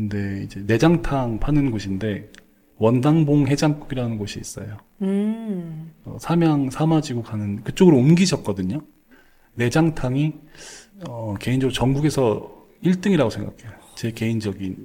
근데 0.00 0.42
이제 0.44 0.62
내장탕 0.66 1.40
파는 1.40 1.70
곳인데 1.70 2.30
원당봉 2.76 3.46
해장국이라는 3.48 4.18
곳이 4.18 4.38
있어요. 4.38 4.76
음. 5.00 5.90
어, 6.04 6.18
삼양 6.20 6.68
사마지구 6.68 7.22
가는 7.22 7.64
그쪽으로 7.64 7.96
옮기셨거든요. 7.96 8.82
내장탕이 9.54 10.34
어, 11.08 11.34
개인적으로 11.40 11.72
전국에서 11.72 12.66
1등이라고 12.84 13.30
생각해요. 13.30 13.72
제 13.94 14.10
개인적인 14.10 14.76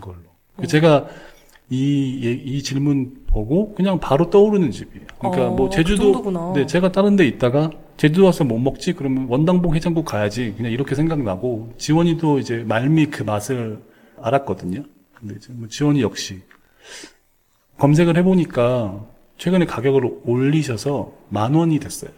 걸로. 0.00 0.16
그 0.56 0.66
제가 0.66 1.08
이, 1.68 2.20
예- 2.24 2.32
이 2.32 2.62
질문 2.62 3.18
보고 3.26 3.74
그냥 3.74 4.00
바로 4.00 4.30
떠오르는 4.30 4.70
집이에요. 4.70 5.06
그러니까 5.18 5.48
어, 5.48 5.54
뭐그 5.56 5.76
제주도, 5.76 6.04
정도구나. 6.04 6.52
네, 6.54 6.64
제가 6.64 6.90
다른 6.90 7.16
데 7.16 7.26
있다가 7.26 7.70
제주도 7.98 8.24
와서 8.24 8.44
못 8.44 8.58
먹지? 8.58 8.94
그러면 8.94 9.26
원당봉 9.28 9.74
해장국 9.74 10.06
가야지. 10.06 10.54
그냥 10.56 10.72
이렇게 10.72 10.94
생각나고 10.94 11.74
지원이도 11.76 12.38
이제 12.38 12.64
말미 12.66 13.06
그 13.06 13.24
맛을 13.24 13.78
알았거든요. 14.24 14.84
근데 15.18 15.34
이제 15.36 15.52
뭐 15.52 15.68
지원이 15.68 16.02
역시 16.02 16.42
검색을 17.78 18.16
해보니까 18.18 19.04
최근에 19.36 19.66
가격을 19.66 20.20
올리셔서 20.24 21.12
만 21.28 21.54
원이 21.54 21.78
됐어요. 21.80 22.10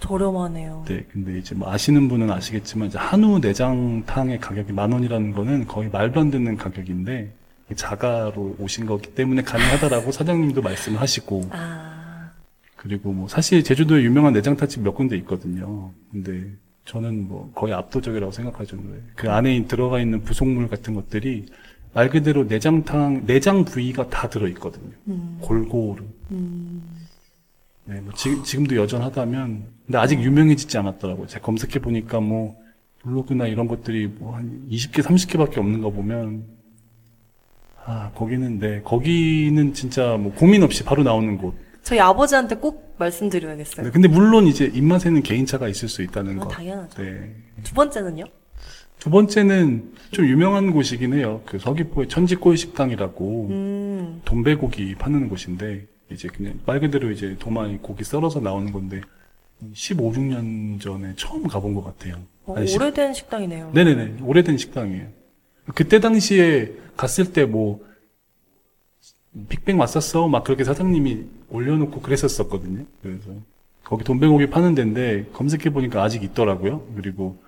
저렴하네요. 0.00 0.84
네, 0.86 1.06
근데 1.10 1.38
이제 1.38 1.54
뭐 1.54 1.70
아시는 1.70 2.08
분은 2.08 2.30
아시겠지만 2.30 2.88
이제 2.88 2.98
한우 2.98 3.38
내장탕의 3.38 4.40
가격이 4.40 4.72
만 4.72 4.92
원이라는 4.92 5.32
거는 5.32 5.66
거의 5.66 5.88
말도 5.90 6.20
안 6.20 6.30
되는 6.30 6.56
가격인데 6.56 7.32
자가로 7.74 8.56
오신 8.58 8.86
거기 8.86 9.14
때문에 9.14 9.42
가능하다라고 9.42 10.12
사장님도 10.12 10.62
말씀을 10.62 11.00
하시고 11.00 11.42
아. 11.50 12.30
그리고 12.76 13.12
뭐 13.12 13.28
사실 13.28 13.64
제주도에 13.64 14.02
유명한 14.02 14.34
내장탕집 14.34 14.82
몇 14.82 14.94
군데 14.94 15.16
있거든요. 15.18 15.92
근데 16.10 16.52
저는 16.84 17.28
뭐 17.28 17.50
거의 17.54 17.72
압도적이라고 17.72 18.30
생각하죠. 18.32 18.76
그 19.16 19.30
안에 19.30 19.66
들어가 19.66 20.00
있는 20.00 20.22
부속물 20.22 20.68
같은 20.68 20.94
것들이 20.94 21.46
말 21.94 22.10
그대로 22.10 22.44
내장탕 22.44 23.24
내장 23.26 23.64
부위가 23.64 24.08
다 24.10 24.28
들어 24.28 24.48
있거든요. 24.48 24.92
음. 25.08 25.38
골고루. 25.40 26.04
음. 26.32 26.82
네, 27.86 28.00
뭐 28.00 28.12
지, 28.14 28.42
지금도 28.42 28.76
여전하다면, 28.76 29.64
근데 29.86 29.98
아직 29.98 30.20
유명해지지 30.20 30.76
않았더라고요. 30.78 31.26
제가 31.26 31.44
검색해 31.44 31.80
보니까 31.80 32.18
뭐, 32.20 32.56
블로그나 33.02 33.46
이런 33.46 33.68
것들이 33.68 34.06
뭐 34.06 34.34
한 34.36 34.66
20개, 34.70 35.02
30개밖에 35.02 35.58
없는 35.58 35.82
거 35.82 35.90
보면, 35.90 36.44
아, 37.84 38.10
거기는, 38.14 38.58
네, 38.58 38.80
거기는 38.82 39.74
진짜 39.74 40.16
뭐 40.16 40.32
고민 40.32 40.62
없이 40.62 40.82
바로 40.82 41.02
나오는 41.02 41.36
곳. 41.36 41.54
저희 41.82 42.00
아버지한테 42.00 42.56
꼭 42.56 42.83
말씀드려야겠어요. 42.98 43.86
네, 43.86 43.92
근데 43.92 44.08
물론 44.08 44.46
이제 44.46 44.70
입맛에는 44.72 45.22
개인차가 45.22 45.68
있을 45.68 45.88
수 45.88 46.02
있다는 46.02 46.40
아, 46.40 46.44
거. 46.44 46.48
당연하죠. 46.48 47.02
네. 47.02 47.34
두 47.62 47.74
번째는요? 47.74 48.24
두 48.98 49.10
번째는 49.10 49.92
좀 50.12 50.26
유명한 50.26 50.72
곳이긴 50.72 51.14
해요. 51.14 51.42
그 51.44 51.58
서귀포의 51.58 52.08
천지꼬이 52.08 52.56
식당이라고 52.56 53.48
음. 53.50 54.22
돈배고기 54.24 54.94
파는 54.94 55.28
곳인데, 55.28 55.86
이제 56.10 56.28
그냥 56.28 56.58
말 56.64 56.80
그대로 56.80 57.10
이제 57.10 57.36
도마에 57.38 57.78
고기 57.82 58.04
썰어서 58.04 58.40
나오는 58.40 58.72
건데, 58.72 59.00
15, 59.72 60.10
16년 60.12 60.80
전에 60.80 61.12
처음 61.16 61.46
가본 61.46 61.74
것 61.74 61.84
같아요. 61.84 62.22
어, 62.46 62.56
아니, 62.56 62.74
오래된 62.74 63.14
식당이네요. 63.14 63.70
네네네. 63.74 64.22
오래된 64.22 64.58
식당이에요. 64.58 65.06
그때 65.74 66.00
당시에 66.00 66.72
갔을 66.96 67.32
때 67.32 67.44
뭐, 67.44 67.84
빅뱅 69.48 69.78
왔었어? 69.80 70.28
막 70.28 70.44
그렇게 70.44 70.64
사장님이 70.64 71.24
올려놓고 71.50 72.00
그랬었었거든요. 72.00 72.84
그래서 73.02 73.30
거기 73.82 74.04
돈배고기 74.04 74.48
파는 74.50 74.74
데인데 74.74 75.26
검색해 75.32 75.70
보니까 75.70 76.02
아직 76.02 76.22
있더라고요. 76.22 76.86
그리고 76.96 77.42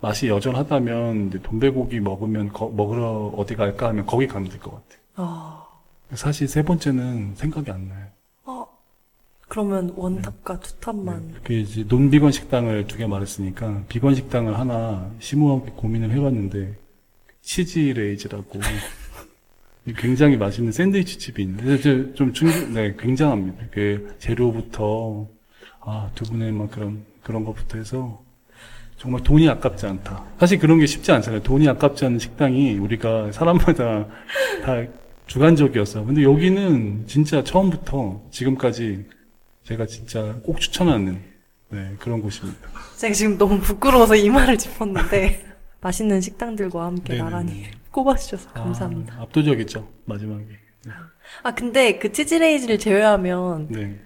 맛이 0.00 0.28
여전하다면 0.28 1.28
이제 1.28 1.40
돈배고기 1.42 2.00
먹으면 2.00 2.52
거- 2.52 2.70
먹으러 2.70 3.32
어디 3.36 3.54
갈까 3.56 3.88
하면 3.88 4.06
거기 4.06 4.26
가면 4.26 4.48
될 4.48 4.60
것 4.60 4.70
같아요. 4.72 5.00
아. 5.16 5.66
사실 6.14 6.48
세 6.48 6.62
번째는 6.62 7.34
생각이 7.36 7.70
안 7.70 7.88
나요. 7.88 8.06
어. 8.44 8.66
그러면 9.48 9.92
원탑과 9.96 10.60
투탑만. 10.60 11.34
그 11.44 11.52
이제 11.52 11.84
논비건 11.88 12.32
식당을 12.32 12.86
두 12.86 12.96
개 12.98 13.06
말했으니까 13.06 13.82
비건 13.88 14.14
식당을 14.14 14.58
하나 14.58 15.10
심오하게 15.18 15.72
고민을 15.76 16.10
해봤는데 16.12 16.76
치즈레이즈라고 17.42 18.60
굉장히 19.96 20.36
맛있는 20.36 20.72
샌드위치 20.72 21.18
집이 21.18 21.42
있는데 21.42 21.78
저- 21.80 22.14
좀 22.14 22.32
충격, 22.32 22.70
네, 22.70 22.94
굉장합니다. 22.98 23.64
그 23.72 24.14
재료부터 24.18 25.26
아 25.80 26.10
두 26.14 26.24
분의 26.24 26.52
막 26.52 26.70
그런 26.70 27.04
그런 27.22 27.44
것부터 27.44 27.78
해서 27.78 28.22
정말 28.98 29.22
돈이 29.22 29.48
아깝지 29.48 29.86
않다. 29.86 30.24
사실 30.38 30.58
그런 30.58 30.78
게 30.78 30.86
쉽지 30.86 31.10
않잖아요. 31.12 31.42
돈이 31.42 31.66
아깝지 31.68 32.04
않은 32.04 32.18
식당이 32.18 32.74
우리가 32.78 33.32
사람마다 33.32 34.06
다 34.62 34.84
주관적이었어. 35.26 36.04
근데 36.04 36.22
여기는 36.22 37.04
진짜 37.06 37.42
처음부터 37.42 38.20
지금까지 38.30 39.06
제가 39.64 39.86
진짜 39.86 40.34
꼭 40.42 40.60
추천하는 40.60 41.18
네, 41.70 41.94
그런 41.98 42.20
곳입니다. 42.20 42.58
제가 42.96 43.14
지금 43.14 43.38
너무 43.38 43.58
부끄러워서 43.60 44.16
이 44.16 44.28
말을 44.28 44.58
짚었는데 44.58 45.46
맛있는 45.80 46.20
식당들과 46.20 46.84
함께 46.84 47.14
네네네. 47.14 47.30
나란히 47.30 47.64
꼽아주셔서 47.90 48.50
감사합니다. 48.50 49.14
아, 49.18 49.22
압도적이죠 49.22 49.86
마지막에. 50.04 50.44
아 51.42 51.54
근데 51.54 51.98
그 51.98 52.12
치즈레이즈를 52.12 52.78
제외하면 52.78 53.68
네. 53.70 53.98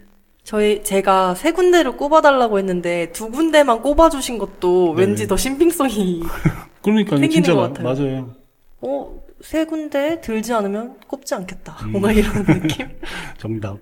저희 0.42 0.82
제가 0.82 1.34
세 1.34 1.52
군데를 1.52 1.96
꼽아달라고 1.96 2.58
했는데 2.58 3.10
두 3.12 3.30
군데만 3.30 3.80
꼽아주신 3.82 4.38
것도. 4.38 4.90
왠지 4.92 5.26
더 5.26 5.36
신빙성이 5.36 6.22
그러니까 6.82 7.16
생기는 7.16 7.42
진짜 7.42 7.54
것 7.54 7.60
마- 7.60 7.68
같아요. 7.68 7.84
맞아요. 7.88 8.30
어, 8.82 9.22
세 9.40 9.64
군데 9.64 10.20
들지 10.20 10.52
않으면 10.52 10.96
꼽지 11.06 11.34
않겠다. 11.34 11.76
음. 11.84 11.92
뭔가 11.92 12.12
이런 12.12 12.44
느낌? 12.44 12.88
정답. 13.38 13.78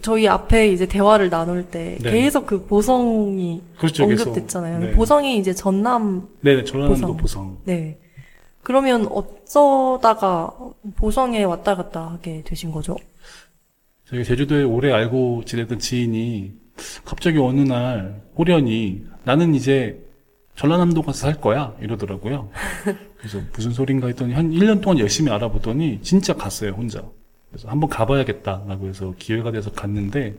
저희 0.00 0.26
앞에 0.28 0.68
이제 0.68 0.86
대화를 0.86 1.28
나눌 1.30 1.64
때 1.64 1.98
네. 2.00 2.10
계속 2.12 2.46
그 2.46 2.64
보성이 2.64 3.62
그렇죠. 3.78 4.04
언급됐잖아요. 4.04 4.78
네. 4.78 4.90
보성이 4.92 5.36
이제 5.38 5.52
전남, 5.52 6.28
네네 6.40 6.64
전라남도 6.64 6.96
보성. 7.08 7.16
보성. 7.16 7.58
네. 7.64 7.98
그러면 8.62 9.06
어쩌다가 9.08 10.54
보성에 10.96 11.42
왔다 11.44 11.74
갔다 11.74 12.10
하게 12.10 12.42
되신 12.44 12.70
거죠? 12.70 12.96
저희 14.04 14.24
제주도에 14.24 14.62
오래 14.62 14.92
알고 14.92 15.44
지내던 15.44 15.78
지인이 15.78 16.52
갑자기 17.04 17.38
어느 17.38 17.60
날 17.60 18.22
호련히 18.36 19.04
나는 19.24 19.54
이제 19.54 20.00
전라남도 20.54 21.02
가서 21.02 21.18
살 21.18 21.40
거야 21.40 21.74
이러더라고요. 21.80 22.50
그래서 23.18 23.40
무슨 23.54 23.72
소린가 23.72 24.08
했더니 24.08 24.34
한 24.34 24.50
1년 24.50 24.80
동안 24.80 24.98
열심히 24.98 25.30
알아보더니 25.32 26.00
진짜 26.02 26.34
갔어요 26.34 26.72
혼자. 26.72 27.02
그래서 27.50 27.68
한번 27.68 27.88
가봐야겠다라고 27.90 28.86
해서 28.88 29.14
기회가 29.18 29.50
돼서 29.50 29.72
갔는데 29.72 30.34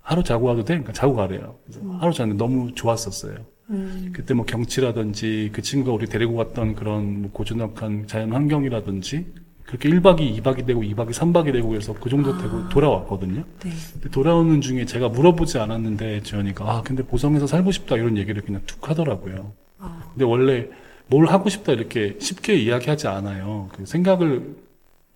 하루 0.00 0.22
자고 0.24 0.46
와도 0.46 0.64
돼? 0.64 0.74
그러니까 0.74 0.92
자고 0.92 1.14
가래요. 1.14 1.56
그래서 1.64 1.80
하루 1.98 2.12
잤는데 2.12 2.42
너무 2.42 2.74
좋았었어요. 2.74 3.34
음, 3.70 4.12
그때 4.14 4.34
뭐 4.34 4.44
경치라든지 4.44 5.50
그 5.52 5.62
친구가 5.62 5.92
우리 5.94 6.06
데리고 6.06 6.36
갔던 6.36 6.74
그런 6.74 7.22
뭐 7.22 7.30
고즈넉한 7.32 8.06
자연 8.06 8.32
환경이라든지 8.32 9.26
그렇게 9.64 9.88
1박이 9.88 10.38
2박이 10.38 10.66
되고 10.66 10.82
2박이 10.82 11.12
3박이 11.12 11.52
되고 11.52 11.74
해서 11.74 11.94
그 11.94 12.10
정도 12.10 12.36
되고 12.36 12.68
돌아왔거든요. 12.68 13.44
네. 13.64 13.70
근데 13.92 14.10
돌아오는 14.10 14.60
중에 14.60 14.84
제가 14.84 15.08
물어보지 15.08 15.58
않았는데 15.58 16.22
지연이가 16.24 16.64
아 16.70 16.82
근데 16.82 17.02
보성에서 17.02 17.46
살고 17.46 17.72
싶다 17.72 17.96
이런 17.96 18.18
얘기를 18.18 18.42
그냥 18.42 18.60
툭 18.66 18.90
하더라고요. 18.90 19.52
아, 19.78 20.02
근데 20.12 20.24
원래 20.24 20.68
뭘 21.06 21.26
하고 21.26 21.48
싶다 21.48 21.72
이렇게 21.72 22.16
쉽게 22.20 22.56
이야기하지 22.56 23.08
않아요. 23.08 23.70
그 23.72 23.86
생각을 23.86 24.56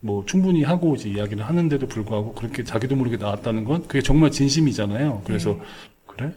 뭐 0.00 0.24
충분히 0.24 0.62
하고 0.62 0.94
이제 0.94 1.10
이야기를 1.10 1.44
하는데도 1.44 1.86
불구하고 1.86 2.32
그렇게 2.32 2.64
자기도 2.64 2.96
모르게 2.96 3.16
나왔다는 3.16 3.64
건 3.64 3.82
그게 3.86 4.00
정말 4.00 4.30
진심이잖아요. 4.30 5.22
그래서 5.26 5.50
네. 5.50 5.60
그래? 6.06 6.32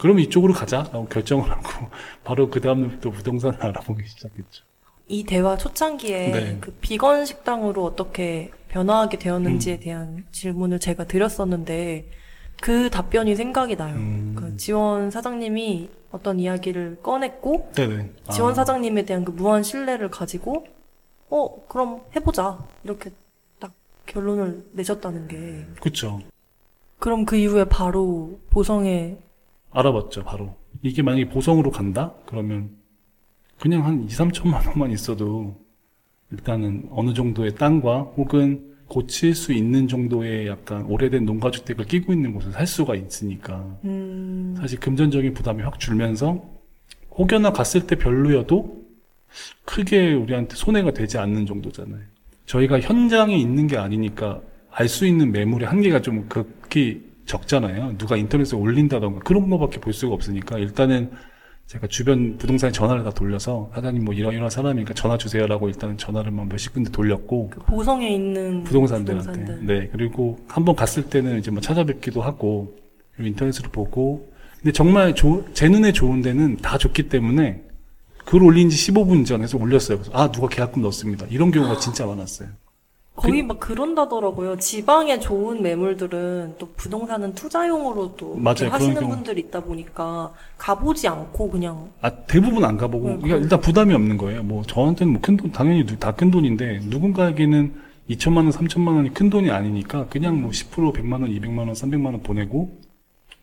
그럼 0.00 0.18
이쪽으로 0.18 0.54
가자라고 0.54 1.06
결정을 1.08 1.50
하고 1.50 1.88
바로 2.24 2.48
그 2.48 2.60
다음부터 2.60 3.10
부동산을 3.10 3.58
알아보기 3.62 4.06
시작했죠. 4.08 4.64
이 5.08 5.24
대화 5.24 5.56
초창기에 5.56 6.30
네. 6.30 6.58
그 6.60 6.72
비건 6.80 7.26
식당으로 7.26 7.84
어떻게 7.84 8.50
변화하게 8.68 9.18
되었는지에 9.18 9.74
음. 9.74 9.80
대한 9.80 10.24
질문을 10.32 10.78
제가 10.78 11.04
드렸었는데 11.04 12.08
그 12.62 12.88
답변이 12.88 13.36
생각이 13.36 13.76
나요. 13.76 13.96
음. 13.96 14.34
그 14.38 14.56
지원 14.56 15.10
사장님이 15.10 15.90
어떤 16.12 16.40
이야기를 16.40 17.00
꺼냈고 17.02 17.70
네네. 17.74 18.10
지원 18.32 18.52
아, 18.52 18.54
사장님에 18.54 19.04
대한 19.04 19.24
그 19.24 19.32
무한 19.32 19.62
신뢰를 19.62 20.10
가지고 20.10 20.66
어 21.28 21.66
그럼 21.68 22.02
해보자 22.16 22.58
이렇게 22.84 23.10
딱 23.58 23.72
결론을 24.06 24.64
내셨다는 24.72 25.28
게 25.28 25.66
그쵸. 25.80 26.20
그럼 26.98 27.24
그 27.24 27.36
이후에 27.36 27.64
바로 27.64 28.38
보성에 28.50 29.18
알아봤죠, 29.70 30.24
바로. 30.24 30.56
이게 30.82 31.02
만약에 31.02 31.28
보성으로 31.28 31.70
간다? 31.70 32.14
그러면 32.26 32.70
그냥 33.58 33.84
한 33.84 34.02
2, 34.04 34.06
3천만 34.08 34.66
원만 34.66 34.90
있어도 34.90 35.56
일단은 36.32 36.88
어느 36.90 37.12
정도의 37.14 37.54
땅과 37.56 38.00
혹은 38.16 38.70
고칠 38.88 39.34
수 39.34 39.52
있는 39.52 39.86
정도의 39.86 40.48
약간 40.48 40.84
오래된 40.86 41.24
농가주택을 41.24 41.84
끼고 41.84 42.12
있는 42.12 42.32
곳을 42.32 42.50
살 42.52 42.66
수가 42.66 42.96
있으니까 42.96 43.78
음, 43.84 44.54
사실 44.58 44.80
금전적인 44.80 45.34
부담이 45.34 45.62
확 45.62 45.78
줄면서 45.78 46.42
혹여나 47.16 47.52
갔을 47.52 47.86
때 47.86 47.96
별로여도 47.96 48.80
크게 49.64 50.14
우리한테 50.14 50.56
손해가 50.56 50.90
되지 50.92 51.18
않는 51.18 51.46
정도잖아요. 51.46 52.00
저희가 52.46 52.80
현장에 52.80 53.36
있는 53.36 53.66
게 53.68 53.76
아니니까 53.76 54.40
알 54.72 54.88
수 54.88 55.06
있는 55.06 55.30
매물의 55.32 55.68
한계가 55.68 56.00
좀 56.00 56.26
극히 56.28 57.09
적잖아요. 57.30 57.96
누가 57.96 58.16
인터넷에 58.16 58.56
올린다던가 58.56 59.20
그런 59.20 59.48
거밖에 59.50 59.78
볼 59.80 59.92
수가 59.92 60.14
없으니까 60.14 60.58
일단은 60.58 61.10
제가 61.66 61.86
주변 61.86 62.36
부동산에 62.36 62.72
전화를 62.72 63.04
다 63.04 63.10
돌려서 63.10 63.70
사장님 63.74 64.04
뭐 64.04 64.12
이런 64.12 64.34
이런 64.34 64.50
사람이니까 64.50 64.92
전화 64.94 65.16
주세요라고 65.16 65.68
일단은 65.68 65.96
전화를 65.96 66.32
막 66.32 66.48
몇십 66.48 66.72
군데 66.74 66.90
돌렸고 66.90 67.50
그 67.50 67.60
보성에 67.60 68.08
있는 68.12 68.64
부동산들한테. 68.64 69.30
부동산들. 69.30 69.66
네. 69.66 69.88
그리고 69.92 70.38
한번 70.48 70.74
갔을 70.74 71.04
때는 71.04 71.38
이제 71.38 71.52
뭐 71.52 71.60
찾아뵙기도 71.60 72.22
하고, 72.22 72.76
인터넷으로 73.20 73.70
보고. 73.70 74.28
근데 74.60 74.72
정말 74.72 75.14
조- 75.14 75.44
제 75.54 75.68
눈에 75.68 75.92
좋은 75.92 76.22
데는 76.22 76.56
다 76.56 76.76
좋기 76.76 77.08
때문에 77.08 77.62
글 78.24 78.42
올린 78.42 78.68
지 78.68 78.92
15분 78.92 79.24
전에서 79.24 79.56
올렸어요. 79.56 79.98
그래서 79.98 80.10
아, 80.12 80.30
누가 80.32 80.48
계약금 80.48 80.82
넣었습니다. 80.82 81.26
이런 81.30 81.50
경우가 81.52 81.78
진짜 81.78 82.04
많았어요. 82.04 82.48
거의 83.20 83.42
막 83.42 83.60
그런다더라고요. 83.60 84.56
지방에 84.58 85.18
좋은 85.20 85.62
매물들은 85.62 86.54
또 86.58 86.68
부동산은 86.76 87.34
투자용으로도 87.34 88.36
맞아요. 88.36 88.70
하시는. 88.70 89.08
분들이 89.08 89.40
있다 89.42 89.60
보니까 89.60 90.32
가보지 90.58 91.08
않고 91.08 91.50
그냥 91.50 91.90
아, 92.00 92.10
대부분 92.10 92.64
안 92.64 92.76
가보고, 92.76 93.08
네, 93.08 93.16
그러니까 93.16 93.36
일단 93.42 93.60
부담이 93.60 93.92
없는 93.94 94.16
거예요. 94.16 94.42
뭐, 94.42 94.62
저한테는 94.62 95.12
뭐 95.14 95.22
큰 95.22 95.36
돈, 95.36 95.52
당연히 95.52 95.84
다 95.98 96.12
큰 96.12 96.30
돈인데, 96.30 96.80
누군가에게는 96.84 97.74
2천만 98.10 98.36
원, 98.38 98.50
3천만 98.50 98.96
원이 98.96 99.14
큰 99.14 99.30
돈이 99.30 99.50
아니니까, 99.50 100.06
그냥 100.08 100.40
뭐 100.40 100.50
10%, 100.50 100.92
100만 100.94 101.12
원, 101.12 101.24
200만 101.30 101.58
원, 101.58 101.72
300만 101.72 102.06
원 102.06 102.22
보내고, 102.22 102.78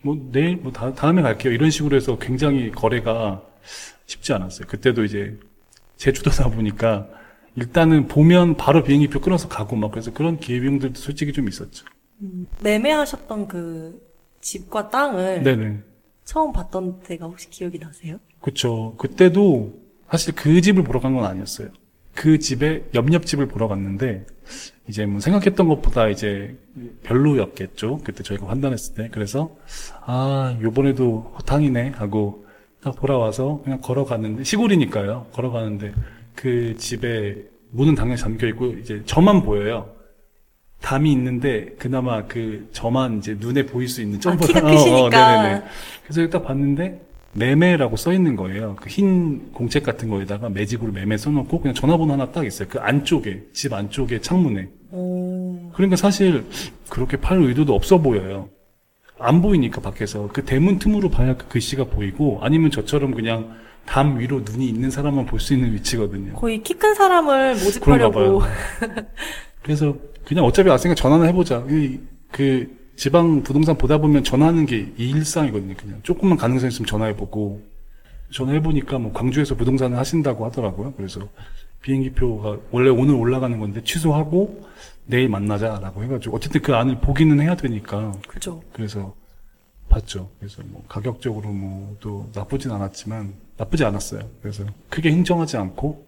뭐, 0.02 0.16
내일, 0.32 0.56
뭐, 0.56 0.72
다, 0.72 0.92
다음에 0.94 1.22
갈게요. 1.22 1.52
이런 1.52 1.70
식으로 1.70 1.96
해서 1.96 2.18
굉장히 2.18 2.70
거래가 2.70 3.42
쉽지 4.06 4.32
않았어요. 4.32 4.66
그때도 4.68 5.04
이제, 5.04 5.36
제주도다 5.96 6.50
보니까, 6.50 7.06
일단은 7.58 8.08
보면 8.08 8.56
바로 8.56 8.82
비행기표 8.82 9.20
끊어서 9.20 9.48
가고 9.48 9.76
막, 9.76 9.90
그래서 9.90 10.12
그런 10.12 10.38
기회비용들도 10.38 10.98
솔직히 10.98 11.32
좀 11.32 11.48
있었죠. 11.48 11.84
매매하셨던 12.62 13.48
그 13.48 14.00
집과 14.40 14.90
땅을 14.90 15.42
네네. 15.42 15.78
처음 16.24 16.52
봤던 16.52 17.00
때가 17.00 17.26
혹시 17.26 17.48
기억이 17.50 17.78
나세요? 17.78 18.18
그쵸. 18.40 18.94
그때도 18.98 19.74
사실 20.10 20.34
그 20.34 20.60
집을 20.60 20.84
보러 20.84 21.00
간 21.00 21.14
건 21.14 21.24
아니었어요. 21.24 21.68
그 22.14 22.38
집에 22.38 22.84
옆옆 22.94 23.26
집을 23.26 23.46
보러 23.46 23.68
갔는데 23.68 24.26
이제 24.88 25.06
뭐 25.06 25.20
생각했던 25.20 25.68
것보다 25.68 26.08
이제 26.08 26.56
별로였겠죠. 27.04 28.00
그때 28.04 28.22
저희가 28.22 28.46
판단했을 28.46 28.94
때. 28.94 29.08
그래서 29.12 29.56
아 30.04 30.56
요번에도 30.60 31.32
호탕이네 31.38 31.90
하고 31.90 32.44
딱 32.82 32.96
돌아와서 32.96 33.60
그냥 33.62 33.80
걸어갔는데 33.80 34.42
시골이니까요. 34.44 35.26
걸어가는데 35.32 35.92
그 36.38 36.76
집에 36.78 37.34
문은 37.72 37.96
당연히 37.96 38.16
잠겨 38.16 38.46
있고 38.46 38.66
이제 38.74 39.02
저만 39.06 39.42
보여요. 39.42 39.90
담이 40.80 41.10
있는데 41.10 41.74
그나마 41.80 42.26
그 42.26 42.68
저만 42.70 43.18
이제 43.18 43.36
눈에 43.40 43.66
보일 43.66 43.88
수 43.88 44.00
있는 44.00 44.18
아, 44.18 44.20
점퍼 44.20 44.46
키가 44.46 44.60
어, 44.62 44.62
어, 44.62 44.70
크시니까. 44.70 45.42
네네네. 45.42 45.64
그래서 46.06 46.30
딱 46.30 46.44
봤는데 46.44 47.02
매매라고 47.32 47.96
써 47.96 48.12
있는 48.12 48.36
거예요. 48.36 48.76
그 48.76 48.88
흰 48.88 49.52
공책 49.52 49.82
같은 49.82 50.08
거에다가 50.08 50.48
매직으로 50.48 50.92
매매 50.92 51.16
써놓고 51.16 51.60
그냥 51.60 51.74
전화번호 51.74 52.12
하나 52.12 52.30
딱 52.30 52.46
있어요. 52.46 52.68
그 52.68 52.78
안쪽에 52.78 53.42
집 53.52 53.72
안쪽에 53.72 54.20
창문에. 54.20 54.68
오, 54.92 55.70
그러니까 55.72 55.96
사실 55.96 56.44
그렇게 56.88 57.16
팔 57.16 57.42
의도도 57.42 57.74
없어 57.74 57.98
보여요. 57.98 58.48
안 59.18 59.42
보이니까 59.42 59.80
밖에서 59.80 60.28
그 60.32 60.44
대문 60.44 60.78
틈으로 60.78 61.08
봐야 61.10 61.36
그 61.36 61.48
글씨가 61.48 61.86
보이고 61.86 62.38
아니면 62.42 62.70
저처럼 62.70 63.10
그냥 63.12 63.56
담 63.88 64.18
위로 64.18 64.40
눈이 64.40 64.66
있는 64.68 64.90
사람만 64.90 65.26
볼 65.26 65.40
수 65.40 65.54
있는 65.54 65.72
위치거든요. 65.72 66.34
거의 66.34 66.62
키 66.62 66.74
큰 66.74 66.94
사람을 66.94 67.54
모집하려고 67.54 68.12
봐요. 68.12 68.40
그래서 69.62 69.96
그냥 70.26 70.44
어차피 70.44 70.68
왔으니까 70.68 70.94
전화나 70.94 71.24
해보자. 71.24 71.64
이- 71.70 71.98
그 72.30 72.76
지방 72.96 73.42
부동산 73.42 73.78
보다 73.78 73.98
보면 73.98 74.24
전화하는 74.24 74.66
게 74.66 74.92
일상이거든요. 74.96 75.74
그냥 75.76 76.00
조금만 76.02 76.36
가능성 76.36 76.68
있으면 76.68 76.86
전화해보고 76.86 77.62
전화해보니까 78.32 78.98
뭐 78.98 79.12
광주에서 79.12 79.54
부동산을 79.54 79.96
하신다고 79.96 80.44
하더라고요. 80.46 80.92
그래서 80.96 81.20
비행기표가 81.80 82.58
원래 82.70 82.90
오늘 82.90 83.14
올라가는 83.14 83.58
건데 83.58 83.82
취소하고 83.84 84.66
내일 85.06 85.28
만나자라고 85.30 86.02
해가지고 86.04 86.36
어쨌든 86.36 86.60
그 86.60 86.74
안을 86.74 87.00
보기는 87.00 87.40
해야 87.40 87.54
되니까 87.54 88.12
그죠. 88.26 88.62
그래서 88.72 89.14
봤죠. 89.88 90.28
그래서 90.38 90.60
뭐 90.66 90.82
가격적으로 90.88 91.48
뭐 91.50 91.96
또 92.00 92.28
나쁘진 92.34 92.70
않았지만 92.72 93.32
나쁘지 93.58 93.84
않았어요. 93.84 94.22
그래서 94.40 94.64
크게 94.88 95.10
흥정하지 95.10 95.56
않고 95.58 96.06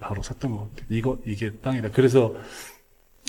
바로 0.00 0.22
샀던 0.22 0.50
것 0.52 0.58
같아요. 0.70 0.86
이거 0.90 1.18
이게 1.26 1.50
땅이다. 1.52 1.90
그래서 1.92 2.34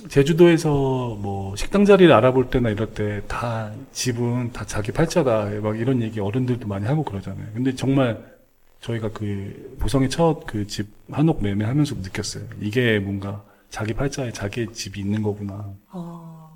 제주도에서 0.09 1.15
뭐 1.19 1.55
식당 1.55 1.85
자리를 1.85 2.11
알아볼 2.11 2.49
때나 2.49 2.69
이럴 2.69 2.93
때 2.93 3.21
다 3.27 3.71
집은 3.91 4.51
다 4.51 4.65
자기 4.65 4.91
팔자다 4.91 5.45
막 5.61 5.79
이런 5.79 6.01
얘기 6.01 6.19
어른들도 6.19 6.67
많이 6.67 6.85
하고 6.85 7.03
그러잖아요. 7.03 7.47
근데 7.53 7.73
정말 7.75 8.33
저희가 8.81 9.11
그 9.11 9.77
보성의 9.79 10.09
첫 10.09 10.45
그 10.45 10.65
집 10.67 10.87
한옥 11.11 11.41
매매하면서 11.43 11.95
느꼈어요. 11.95 12.43
이게 12.59 12.99
뭔가 12.99 13.43
자기 13.69 13.93
팔자에 13.93 14.31
자기 14.33 14.67
집이 14.73 14.99
있는 14.99 15.23
거구나. 15.23 15.73
아, 15.89 16.49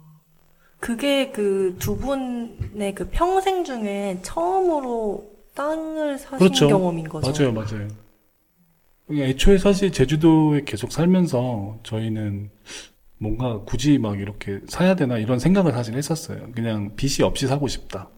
그게 0.80 1.32
그 1.32 1.76
두 1.80 1.96
분의 1.98 2.94
그 2.96 3.08
평생 3.12 3.64
중에 3.64 4.20
처음으로 4.24 5.37
땅을 5.58 6.18
사신 6.20 6.38
그렇죠. 6.38 6.68
경험인 6.68 7.10
거죠. 7.10 7.32
맞아요, 7.32 7.52
맞아요. 7.54 7.88
애초에 9.10 9.58
사실 9.58 9.92
제주도에 9.92 10.62
계속 10.66 10.92
살면서 10.92 11.80
저희는 11.84 12.50
뭔가 13.18 13.62
굳이 13.62 13.98
막 13.98 14.20
이렇게 14.20 14.60
사야 14.68 14.96
되나 14.96 15.18
이런 15.18 15.40
생각을 15.40 15.72
사실 15.72 15.96
했었어요. 15.96 16.52
그냥 16.54 16.96
빚이 16.96 17.24
없이 17.24 17.48
사고 17.48 17.68
싶다. 17.68 18.10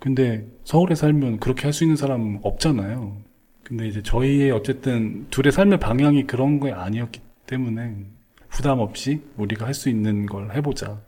근데 0.00 0.46
서울에 0.64 0.94
살면 0.94 1.38
그렇게 1.40 1.62
할 1.64 1.72
수 1.72 1.84
있는 1.84 1.96
사람 1.96 2.40
없잖아요. 2.42 3.18
근데 3.62 3.86
이제 3.86 4.02
저희의 4.02 4.50
어쨌든 4.50 5.26
둘의 5.30 5.52
삶의 5.52 5.78
방향이 5.78 6.26
그런 6.26 6.58
게 6.60 6.72
아니었기 6.72 7.20
때문에 7.46 7.96
부담 8.50 8.80
없이 8.80 9.22
우리가 9.36 9.66
할 9.66 9.74
수 9.74 9.88
있는 9.88 10.26
걸 10.26 10.52
해보자. 10.54 11.00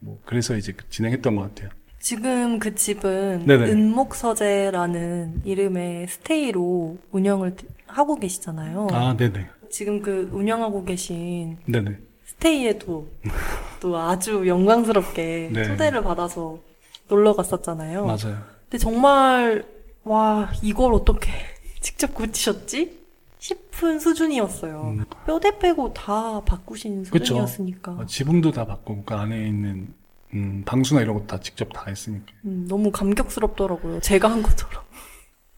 뭐 0.00 0.18
그래서 0.24 0.56
이제 0.56 0.74
진행했던 0.90 1.36
것 1.36 1.42
같아요. 1.42 1.70
지금 2.02 2.58
그 2.58 2.74
집은 2.74 3.46
네네. 3.46 3.70
은목서재라는 3.70 5.42
이름의 5.44 6.08
스테이로 6.08 6.98
운영을 7.12 7.54
하고 7.86 8.16
계시잖아요. 8.16 8.88
아, 8.90 9.16
네네. 9.16 9.46
지금 9.70 10.02
그 10.02 10.28
운영하고 10.32 10.84
계신 10.84 11.58
네네. 11.64 11.96
스테이에도 12.24 13.06
또 13.80 13.96
아주 13.96 14.48
영광스럽게 14.48 15.50
네. 15.52 15.64
초대를 15.64 16.02
받아서 16.02 16.58
놀러 17.08 17.34
갔었잖아요. 17.34 18.04
맞아요. 18.04 18.42
근데 18.64 18.78
정말 18.78 19.64
와 20.02 20.50
이걸 20.60 20.94
어떻게 20.94 21.30
직접 21.80 22.12
고치셨지? 22.14 23.00
싶은 23.38 24.00
수준이었어요. 24.00 24.94
음. 24.98 25.04
뼈대 25.26 25.58
빼고 25.58 25.92
다 25.94 26.40
바꾸신 26.44 27.04
그쵸. 27.04 27.18
수준이었으니까 27.24 27.92
어, 27.92 28.06
지붕도 28.06 28.50
다 28.50 28.66
바꾸고 28.66 29.04
그 29.04 29.14
안에 29.14 29.46
있는 29.46 29.92
음, 30.34 30.62
방수나 30.64 31.00
이런 31.02 31.14
것도 31.14 31.26
다 31.26 31.40
직접 31.40 31.72
다 31.72 31.84
했으니까. 31.88 32.32
음, 32.44 32.66
너무 32.68 32.90
감격스럽더라고요. 32.90 34.00
제가 34.00 34.30
한 34.30 34.42
것처럼. 34.42 34.82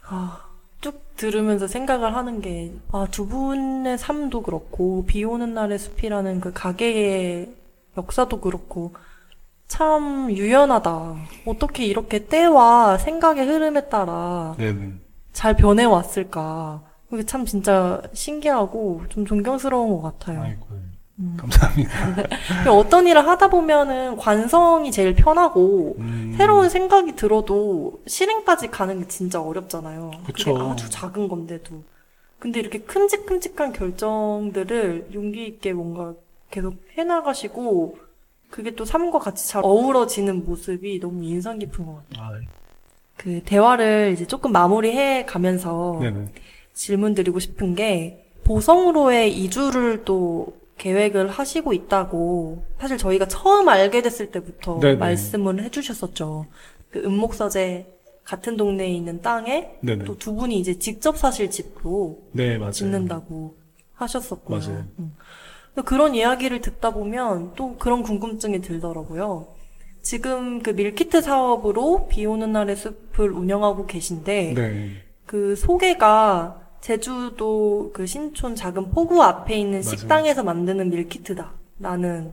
아, 0.07 0.45
쭉 0.81 1.17
들으면서 1.17 1.67
생각을 1.67 2.15
하는 2.15 2.41
게, 2.41 2.73
아, 2.93 3.07
두 3.11 3.27
분의 3.27 3.99
삶도 3.99 4.43
그렇고, 4.43 5.05
비 5.07 5.25
오는 5.25 5.55
날의 5.55 5.79
숲이라는 5.79 6.41
그 6.41 6.53
가게의 6.53 7.55
역사도 7.97 8.41
그렇고, 8.41 8.93
참 9.67 10.31
유연하다. 10.31 11.17
어떻게 11.47 11.87
이렇게 11.87 12.27
때와 12.27 12.99
생각의 12.99 13.47
흐름에 13.47 13.89
따라 13.89 14.55
네네. 14.59 14.93
잘 15.33 15.57
변해왔을까. 15.57 16.83
그게 17.09 17.25
참 17.25 17.45
진짜 17.45 18.03
신기하고 18.13 19.05
좀 19.09 19.25
존경스러운 19.25 19.91
것 19.91 20.03
같아요. 20.03 20.43
아이고. 20.43 20.67
음. 21.19 21.37
감사합니다. 21.39 21.93
어떤 22.73 23.07
일을 23.07 23.27
하다 23.27 23.49
보면은 23.49 24.17
관성이 24.17 24.91
제일 24.91 25.15
편하고, 25.15 25.97
음, 25.99 26.35
새로운 26.37 26.69
생각이 26.69 27.15
들어도 27.15 28.03
실행까지 28.07 28.71
가는 28.71 29.01
게 29.01 29.09
진짜 29.09 29.41
어렵잖아요. 29.41 30.11
그쵸. 30.27 30.55
게 30.55 30.61
아주 30.61 30.91
작은 30.91 31.29
건데도. 31.29 31.83
근데 32.39 32.61
이렇게 32.61 32.81
큼직큼직한 32.81 33.73
결정들을 33.73 35.11
용기 35.15 35.47
있게 35.47 35.73
뭔가 35.73 36.15
계속 36.51 36.75
해나가시고, 36.99 37.99
그게 38.51 38.75
또 38.75 38.85
삶과 38.85 39.19
같이 39.19 39.49
잘 39.49 39.63
어우러지는 39.65 40.45
모습이 40.45 41.01
너무 41.01 41.25
인상 41.25 41.59
깊은 41.59 41.87
것 41.87 42.09
같아요. 42.09 42.25
아, 42.25 42.41
그 43.17 43.41
대화를 43.45 44.11
이제 44.13 44.27
조금 44.27 44.53
마무리해 44.53 45.25
가면서. 45.25 46.01
질문 46.75 47.15
드리고 47.15 47.39
싶은 47.39 47.77
게 47.77 48.27
보성으로의 48.45 49.33
이주를 49.33 50.05
또 50.05 50.53
계획을 50.79 51.29
하시고 51.29 51.73
있다고 51.73 52.65
사실 52.79 52.99
저희가 52.99 53.29
처음 53.29 53.69
알게 53.69 54.03
됐을 54.03 54.31
때부터 54.31 54.81
네네. 54.81 54.97
말씀을 54.97 55.63
해주셨었죠. 55.63 56.47
그 56.91 57.01
은목서재 57.01 57.87
같은 58.25 58.57
동네에 58.57 58.89
있는 58.89 59.21
땅에 59.21 59.77
네네. 59.81 60.05
또두 60.05 60.35
분이 60.35 60.59
이제 60.59 60.79
직접 60.79 61.17
사실 61.17 61.51
집도 61.51 62.23
네. 62.33 62.59
짓는다고 62.71 63.57
하셨었고요. 63.95 64.59
맞아요. 64.59 64.85
음. 64.99 65.15
그런 65.85 66.15
이야기를 66.15 66.61
듣다 66.61 66.91
보면 66.91 67.53
또 67.55 67.77
그런 67.77 68.03
궁금증이 68.03 68.61
들더라고요. 68.61 69.49
지금 70.03 70.63
그 70.63 70.71
밀키트 70.71 71.23
사업으로 71.23 72.09
비 72.09 72.27
오는 72.27 72.53
날의 72.53 72.77
숲을 72.77 73.33
운영하고 73.33 73.87
계신데 73.87 74.55
네. 74.55 74.91
그 75.27 75.57
소개가 75.57 76.64
제주도 76.85 77.91
그 77.95 78.05
신촌 78.05 78.55
작은 78.55 78.91
포구 78.91 79.23
앞에 79.23 79.57
있는 79.59 79.81
맞아요. 79.81 79.97
식당에서 79.97 80.43
만드는 80.43 80.91
밀키트다라는 80.91 82.33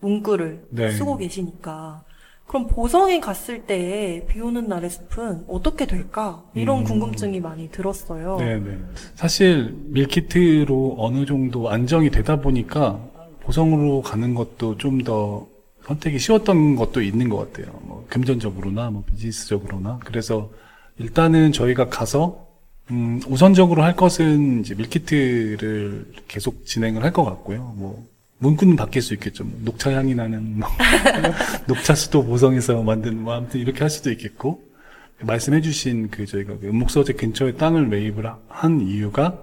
문구를 0.00 0.64
네. 0.70 0.90
쓰고 0.90 1.16
계시니까 1.18 2.02
그럼 2.48 2.66
보성에 2.66 3.20
갔을 3.20 3.62
때 3.64 4.26
비 4.28 4.40
오는 4.40 4.66
날의 4.66 4.90
숲은 4.90 5.44
어떻게 5.46 5.86
될까? 5.86 6.42
이런 6.54 6.80
음. 6.80 6.84
궁금증이 6.84 7.38
많이 7.38 7.70
들었어요. 7.70 8.38
네네. 8.38 8.76
사실 9.14 9.72
밀키트로 9.84 10.96
어느 10.98 11.24
정도 11.24 11.70
안정이 11.70 12.10
되다 12.10 12.40
보니까 12.40 12.98
보성으로 13.42 14.02
가는 14.02 14.34
것도 14.34 14.78
좀 14.78 15.04
더 15.04 15.46
선택이 15.84 16.18
쉬웠던 16.18 16.74
것도 16.74 17.02
있는 17.02 17.28
것 17.28 17.52
같아요. 17.52 17.72
뭐 17.82 18.04
금전적으로나 18.08 18.90
뭐 18.90 19.04
비즈니스적으로나. 19.06 20.00
그래서 20.04 20.50
일단은 20.98 21.52
저희가 21.52 21.88
가서 21.88 22.45
음, 22.90 23.20
우선적으로 23.26 23.82
할 23.82 23.96
것은 23.96 24.60
이제 24.60 24.74
밀키트를 24.74 26.12
계속 26.28 26.64
진행을 26.66 27.02
할 27.02 27.12
것 27.12 27.24
같고요. 27.24 27.74
뭐 27.76 28.06
문구는 28.38 28.76
바뀔 28.76 29.02
수 29.02 29.14
있겠죠. 29.14 29.44
뭐 29.44 29.58
녹차 29.64 29.92
향이 29.92 30.14
나는 30.14 30.58
뭐 30.60 30.68
녹차 31.66 31.94
수도 31.94 32.24
보성에서 32.24 32.82
만든 32.82 33.22
뭐 33.22 33.34
아무튼 33.34 33.60
이렇게 33.60 33.80
할 33.80 33.90
수도 33.90 34.10
있겠고 34.12 34.62
말씀해주신 35.22 36.10
그 36.10 36.26
저희가 36.26 36.58
그 36.58 36.68
은목서재 36.68 37.14
근처에 37.14 37.52
땅을 37.54 37.86
매입을 37.86 38.26
하- 38.26 38.38
한 38.48 38.80
이유가 38.82 39.42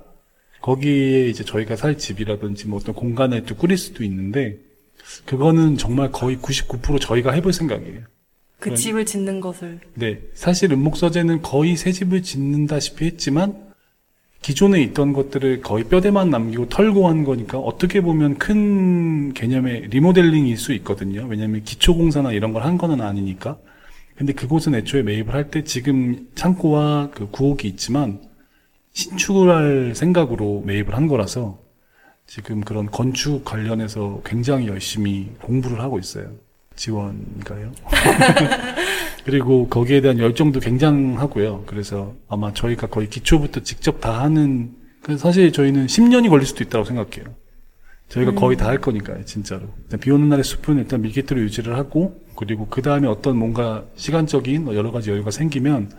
거기에 0.62 1.28
이제 1.28 1.44
저희가 1.44 1.76
살 1.76 1.98
집이라든지 1.98 2.68
뭐 2.68 2.80
어떤 2.80 2.94
공간을 2.96 3.44
또 3.46 3.56
꾸릴 3.56 3.78
수도 3.78 4.04
있는데 4.04 4.58
그거는 5.26 5.78
정말 5.78 6.12
거의 6.12 6.38
99% 6.38 7.02
저희가 7.02 7.32
해볼 7.34 7.52
생각이에요. 7.52 8.02
그 8.64 8.70
그런- 8.70 8.76
집을 8.78 9.06
짓는 9.06 9.42
것을 9.42 9.80
네, 9.96 10.22
사실 10.34 10.72
은목서재는 10.72 11.42
거의 11.42 11.76
새 11.76 11.92
집을 11.92 12.24
짓는다시피 12.24 13.04
했지만 13.06 13.58
기존에 14.42 14.82
있던 14.84 15.12
것들을 15.12 15.60
거의 15.62 15.84
뼈대만 15.86 16.30
남기고 16.30 16.70
털고 16.70 17.10
한 17.10 17.26
거니까 17.26 17.58
어떻게 17.60 18.00
보면 18.00 18.38
큰 18.38 19.34
개념의 19.34 19.88
리모델링일 19.90 20.58
수 20.58 20.72
있거든요. 20.74 21.26
왜냐하면 21.28 21.64
기초공사나 21.64 22.32
이런 22.32 22.54
걸 22.54 22.64
한 22.64 22.78
거는 22.78 23.02
아니니까. 23.02 23.58
근데 24.16 24.32
그곳은 24.32 24.76
애초에 24.76 25.02
매입을 25.04 25.34
할 25.34 25.50
때 25.50 25.64
지금 25.66 26.28
창고와 26.36 27.10
그 27.14 27.28
구옥이 27.32 27.68
있지만 27.68 28.22
신축을 28.94 29.50
할 29.50 29.96
생각으로 29.96 30.62
매입을 30.66 30.96
한 30.96 31.08
거라서 31.08 31.60
지금 32.28 32.62
그런 32.62 32.86
건축 32.86 33.44
관련해서 33.44 34.22
굉장히 34.26 34.68
열심히 34.68 35.32
공부를 35.42 35.82
하고 35.82 36.00
있어요. 36.00 36.32
지원인가요? 36.76 37.72
그리고 39.26 39.68
거기에 39.70 40.02
대한 40.02 40.20
열정도 40.20 40.60
굉장하고요. 40.60 41.64
그래서 41.66 42.14
아마 42.28 42.54
저희가 42.54 42.88
거의 42.88 43.10
기초부터 43.10 43.62
직접 43.62 44.02
다 44.02 44.22
하는, 44.22 44.72
그 45.02 45.18
사실 45.18 45.52
저희는 45.52 45.86
10년이 45.88 46.30
걸릴 46.30 46.46
수도 46.46 46.64
있다고 46.64 46.86
생각해요. 46.86 47.34
저희가 48.10 48.34
거의 48.34 48.58
다 48.58 48.68
할 48.68 48.80
거니까요, 48.80 49.24
진짜로. 49.26 49.68
비 50.02 50.12
오는 50.12 50.30
날의 50.30 50.44
숲은 50.44 50.78
일단 50.78 51.02
밀키트로 51.02 51.40
유지를 51.42 51.76
하고, 51.78 52.22
그리고 52.36 52.68
그 52.68 52.82
다음에 52.82 53.08
어떤 53.08 53.38
뭔가 53.38 53.86
시간적인 53.96 54.66
뭐 54.66 54.76
여러 54.76 54.92
가지 54.92 55.10
여유가 55.10 55.32
생기면, 55.32 55.90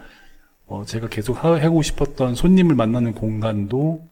어, 0.66 0.84
제가 0.86 1.08
계속 1.08 1.42
하- 1.42 1.60
하고 1.60 1.82
싶었던 1.82 2.34
손님을 2.34 2.74
만나는 2.74 3.14
공간도 3.14 4.06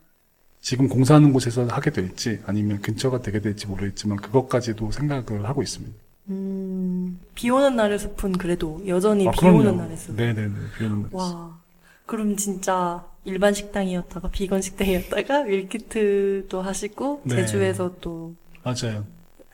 지금 0.61 0.89
공사하는 0.89 1.33
곳에서 1.33 1.67
하게 1.67 1.91
될지, 1.91 2.41
아니면 2.47 2.81
근처가 2.81 3.21
되게 3.21 3.41
될지 3.41 3.67
모르겠지만, 3.67 4.17
그것까지도 4.19 4.91
생각을 4.91 5.47
하고 5.49 5.63
있습니다. 5.63 5.95
음, 6.29 7.21
비 7.35 7.51
오는 7.51 7.75
날의 7.77 7.99
숲은 7.99 8.33
그래도 8.33 8.83
여전히 8.87 9.27
아, 9.27 9.31
비 9.33 9.41
그럼요. 9.41 9.59
오는 9.59 9.77
날의 9.77 9.97
숲. 9.97 10.15
네네네, 10.15 10.55
비 10.79 10.85
오는 10.85 10.97
날의 11.03 11.11
숲. 11.11 11.15
와, 11.17 11.59
그럼 12.07 12.37
진짜 12.37 13.05
일반 13.25 13.55
식당이었다가 13.55 14.29
비건 14.29 14.63
식당이었다가 14.63 15.45
밀키트도 15.45 16.61
하시고 16.63 17.23
네. 17.25 17.37
제주에서 17.37 17.95
또 18.01 18.35
맞아요. 18.63 19.05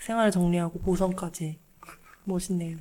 생활 0.00 0.30
정리하고 0.30 0.78
보성까지 0.80 1.58
멋있네요. 2.24 2.76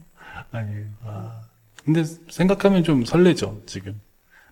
아니에요. 0.51 0.85
아. 1.05 1.41
근데 1.85 2.03
생각하면 2.03 2.83
좀 2.83 3.05
설레죠, 3.05 3.61
지금. 3.65 3.99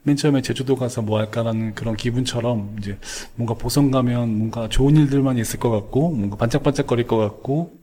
맨 0.03 0.15
처음에 0.15 0.41
제주도 0.41 0.75
가서 0.75 1.01
뭐 1.01 1.17
할까라는 1.19 1.73
그런 1.75 1.95
기분처럼 1.97 2.75
이제 2.79 2.97
뭔가 3.35 3.55
보성 3.55 3.91
가면 3.91 4.37
뭔가 4.37 4.69
좋은 4.69 4.95
일들만 4.95 5.37
있을 5.37 5.59
것 5.59 5.69
같고 5.71 6.11
뭔가 6.11 6.37
반짝반짝거릴 6.37 7.07
것 7.07 7.17
같고 7.17 7.73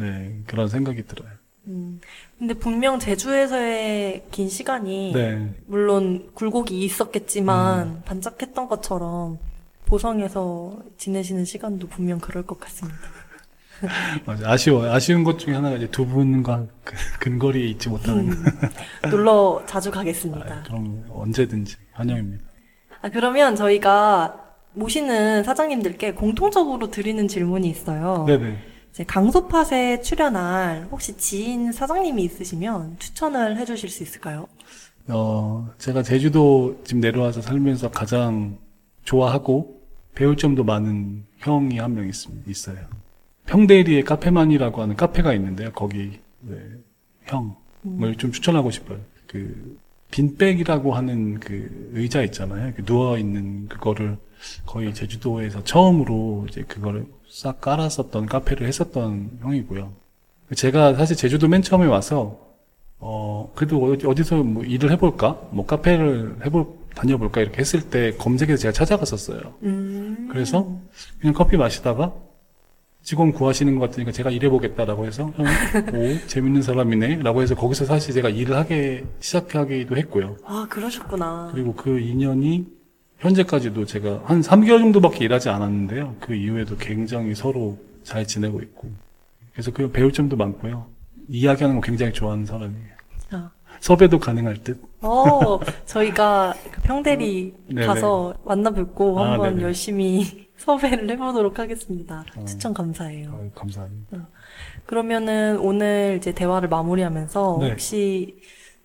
네, 0.00 0.42
그런 0.46 0.68
생각이 0.68 1.04
들어요. 1.06 1.30
음, 1.66 2.00
근데 2.38 2.54
분명 2.54 2.98
제주에서의 2.98 4.24
긴 4.30 4.48
시간이 4.48 5.12
네. 5.12 5.54
물론 5.66 6.30
굴곡이 6.34 6.82
있었겠지만 6.84 7.88
음. 7.88 8.02
반짝했던 8.06 8.68
것처럼 8.68 9.38
보성에서 9.84 10.78
지내시는 10.96 11.44
시간도 11.44 11.88
분명 11.88 12.18
그럴 12.18 12.46
것 12.46 12.58
같습니다. 12.60 12.98
맞아요. 14.24 14.46
아쉬워요. 14.46 14.92
아쉬운 14.92 15.24
것 15.24 15.38
중에 15.38 15.54
하나가 15.54 15.76
이제 15.76 15.86
두 15.90 16.06
분과 16.06 16.66
그 16.84 16.94
근거리에 17.18 17.66
있지 17.68 17.88
못하는 17.88 18.30
거. 18.30 18.50
놀러 19.10 19.62
자주 19.66 19.90
아, 19.90 19.92
가겠습니다. 19.92 20.64
그럼 20.66 21.04
언제든지 21.10 21.76
환영입니다. 21.92 22.44
아, 23.02 23.08
그러면 23.10 23.56
저희가 23.56 24.50
모시는 24.72 25.44
사장님들께 25.44 26.14
공통적으로 26.14 26.90
드리는 26.90 27.26
질문이 27.26 27.68
있어요. 27.68 28.24
네네. 28.26 28.58
강소팟에 29.06 30.00
출연할 30.02 30.88
혹시 30.90 31.16
지인 31.16 31.72
사장님이 31.72 32.22
있으시면 32.24 32.96
추천을 32.98 33.56
해주실 33.58 33.88
수 33.88 34.02
있을까요? 34.02 34.46
어, 35.08 35.68
제가 35.78 36.02
제주도 36.02 36.80
지금 36.84 37.00
내려와서 37.00 37.40
살면서 37.42 37.90
가장 37.90 38.58
좋아하고 39.04 39.80
배울 40.14 40.36
점도 40.36 40.64
많은 40.64 41.24
형이 41.38 41.78
한 41.78 41.94
명 41.94 42.10
있어요. 42.46 42.76
평대리에 43.46 44.02
카페만이라고 44.02 44.82
하는 44.82 44.96
카페가 44.96 45.34
있는데요. 45.34 45.72
거기 45.72 46.20
네, 46.40 46.56
형을 47.26 48.16
좀 48.16 48.30
추천하고 48.32 48.70
싶어요. 48.70 48.98
그 49.26 49.78
빈백이라고 50.10 50.94
하는 50.94 51.40
그 51.40 51.90
의자 51.94 52.22
있잖아요. 52.24 52.72
그 52.76 52.84
누워 52.84 53.18
있는 53.18 53.68
그거를 53.68 54.18
거의 54.66 54.92
제주도에서 54.94 55.64
처음으로 55.64 56.46
이제 56.48 56.62
그거를 56.62 57.06
싹 57.30 57.60
깔았었던 57.60 58.26
카페를 58.26 58.66
했었던 58.66 59.38
형이고요. 59.40 59.92
제가 60.56 60.94
사실 60.94 61.16
제주도 61.16 61.46
맨 61.48 61.62
처음에 61.62 61.86
와서 61.86 62.48
어, 62.98 63.50
그래도 63.54 63.82
어디- 63.84 64.06
어디서 64.06 64.42
뭐 64.42 64.62
일을 64.64 64.90
해볼까? 64.92 65.40
뭐 65.52 65.64
카페를 65.64 66.36
해볼, 66.44 66.66
다녀볼까? 66.94 67.40
이렇게 67.40 67.58
했을 67.60 67.80
때 67.88 68.12
검색해서 68.18 68.60
제가 68.60 68.72
찾아갔었어요. 68.72 69.40
음. 69.62 70.28
그래서 70.30 70.76
그냥 71.20 71.32
커피 71.32 71.56
마시다가 71.56 72.12
직원 73.02 73.32
구하시는 73.32 73.78
것 73.78 73.88
같으니까 73.88 74.12
제가 74.12 74.30
일해보겠다라고 74.30 75.06
해서 75.06 75.32
형, 75.34 75.46
오, 75.96 76.26
재밌는 76.26 76.60
사람이네. 76.60 77.22
라고 77.22 77.40
해서 77.40 77.54
거기서 77.54 77.86
사실 77.86 78.12
제가 78.12 78.28
일을 78.28 78.54
하게, 78.56 79.04
시작하기도 79.20 79.96
했고요. 79.96 80.36
아, 80.44 80.66
그러셨구나. 80.68 81.50
그리고 81.54 81.74
그 81.74 81.98
인연이 82.00 82.66
현재까지도 83.20 83.84
제가 83.84 84.22
한 84.24 84.40
3개월 84.40 84.80
정도밖에 84.80 85.24
일하지 85.24 85.50
않았는데요. 85.50 86.16
그 86.20 86.34
이후에도 86.34 86.76
굉장히 86.76 87.34
서로 87.34 87.78
잘 88.02 88.26
지내고 88.26 88.60
있고. 88.62 88.88
그래서 89.52 89.70
그 89.70 89.90
배울 89.90 90.12
점도 90.12 90.36
많고요. 90.36 90.86
이야기하는 91.28 91.76
거 91.76 91.82
굉장히 91.82 92.12
좋아하는 92.12 92.46
사람이에요. 92.46 92.90
아. 93.32 93.50
섭외도 93.80 94.18
가능할 94.18 94.62
듯. 94.64 94.82
어, 95.00 95.60
저희가 95.86 96.54
그 96.70 96.80
평대리 96.82 97.54
네네. 97.68 97.86
가서 97.86 98.34
만나 98.44 98.70
뵙고 98.70 99.20
아, 99.20 99.32
한번 99.32 99.50
네네. 99.54 99.62
열심히 99.64 100.48
섭외를 100.56 101.10
해보도록 101.10 101.58
하겠습니다. 101.58 102.24
어. 102.36 102.44
추천 102.44 102.74
감사해요. 102.74 103.38
아유, 103.38 103.50
감사합니다. 103.54 104.28
그러면은 104.86 105.58
오늘 105.58 106.16
이제 106.18 106.32
대화를 106.32 106.68
마무리하면서 106.68 107.58
네. 107.60 107.70
혹시 107.70 108.36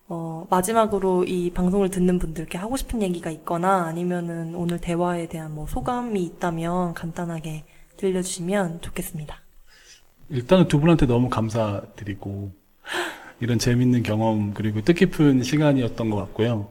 어, 0.08 0.46
마지막으로 0.50 1.24
이 1.24 1.50
방송을 1.52 1.90
듣는 1.90 2.20
분들께 2.20 2.58
하고 2.58 2.78
싶은 2.78 3.02
얘기가 3.02 3.32
있거나 3.32 3.86
아니면은 3.86 4.54
오늘 4.56 4.80
대화에 4.80 5.28
대한 5.28 5.56
뭐 5.56 5.66
소감이 5.66 6.24
있다면 6.24 6.94
간단하게 6.94 7.64
들려주시면 7.98 8.82
좋겠습니다. 8.82 9.42
일단은 10.30 10.68
두 10.68 10.80
분한테 10.80 11.06
너무 11.08 11.30
감사드리고 11.30 12.52
이런 13.40 13.58
재밌는 13.58 14.04
경험 14.04 14.54
그리고 14.54 14.82
뜻깊은 14.82 15.44
시간이었던 15.44 16.10
것 16.10 16.18
같고요. 16.18 16.70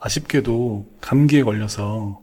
아쉽게도 0.00 0.86
감기에 1.00 1.42
걸려서 1.42 2.22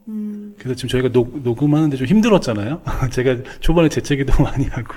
그래서 0.57 0.76
지금 0.76 0.88
저희가 0.88 1.10
녹, 1.10 1.41
녹음하는데 1.41 1.98
좀 1.98 2.07
힘들었잖아요. 2.07 2.82
제가 3.11 3.38
초반에 3.60 3.90
재채기도 3.90 4.32
많이 4.41 4.65
하고 4.68 4.94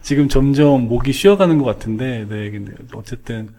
지금 0.00 0.28
점점 0.28 0.88
목이 0.88 1.12
쉬어가는 1.12 1.58
것 1.58 1.64
같은데 1.64 2.26
네 2.28 2.50
근데 2.50 2.72
어쨌든 2.94 3.50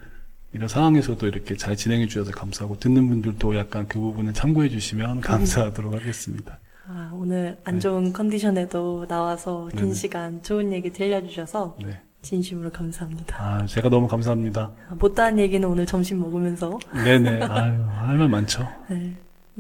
이런 0.51 0.67
상황에서도 0.67 1.27
이렇게 1.27 1.55
잘 1.55 1.75
진행해 1.75 2.07
주셔서 2.07 2.31
감사하고 2.31 2.79
듣는 2.79 3.07
분들도 3.07 3.55
약간 3.55 3.87
그 3.87 3.99
부분을 3.99 4.33
참고해 4.33 4.69
주시면 4.69 5.21
감사하도록 5.21 5.93
하겠습니다. 5.93 6.59
아, 6.87 7.11
오늘 7.13 7.57
안 7.65 7.79
좋은 7.79 8.11
컨디션에도 8.13 9.05
나와서 9.07 9.67
긴 9.71 9.81
네네. 9.81 9.93
시간 9.93 10.41
좋은 10.41 10.73
얘기 10.73 10.91
들려주셔서 10.91 11.77
네. 11.83 12.01
진심으로 12.23 12.71
감사합니다. 12.71 13.35
아 13.37 13.65
제가 13.67 13.89
너무 13.89 14.07
감사합니다. 14.07 14.71
아, 14.89 14.95
못다한 14.95 15.37
얘기는 15.37 15.65
오늘 15.67 15.85
점심 15.85 16.19
먹으면서 16.19 16.79
네네. 17.05 17.43
아유 17.43 17.85
할말 17.87 18.27
많죠. 18.27 18.67
네, 18.89 19.13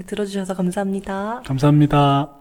들어주셔서 0.07 0.55
감사합니다. 0.55 1.43
감사합니다. 1.45 2.31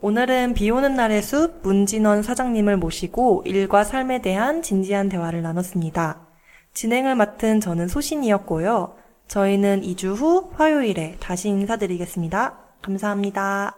오늘은 0.00 0.54
비 0.54 0.70
오는 0.70 0.96
날의 0.96 1.20
숲 1.20 1.60
문진원 1.62 2.22
사장님을 2.22 2.78
모시고 2.78 3.42
일과 3.44 3.84
삶에 3.84 4.22
대한 4.22 4.62
진지한 4.62 5.10
대화를 5.10 5.42
나눴습니다. 5.42 6.29
진행을 6.72 7.14
맡은 7.14 7.60
저는 7.60 7.88
소신이었고요. 7.88 8.96
저희는 9.28 9.82
2주 9.82 10.16
후 10.16 10.50
화요일에 10.54 11.16
다시 11.20 11.48
인사드리겠습니다. 11.48 12.58
감사합니다. 12.82 13.76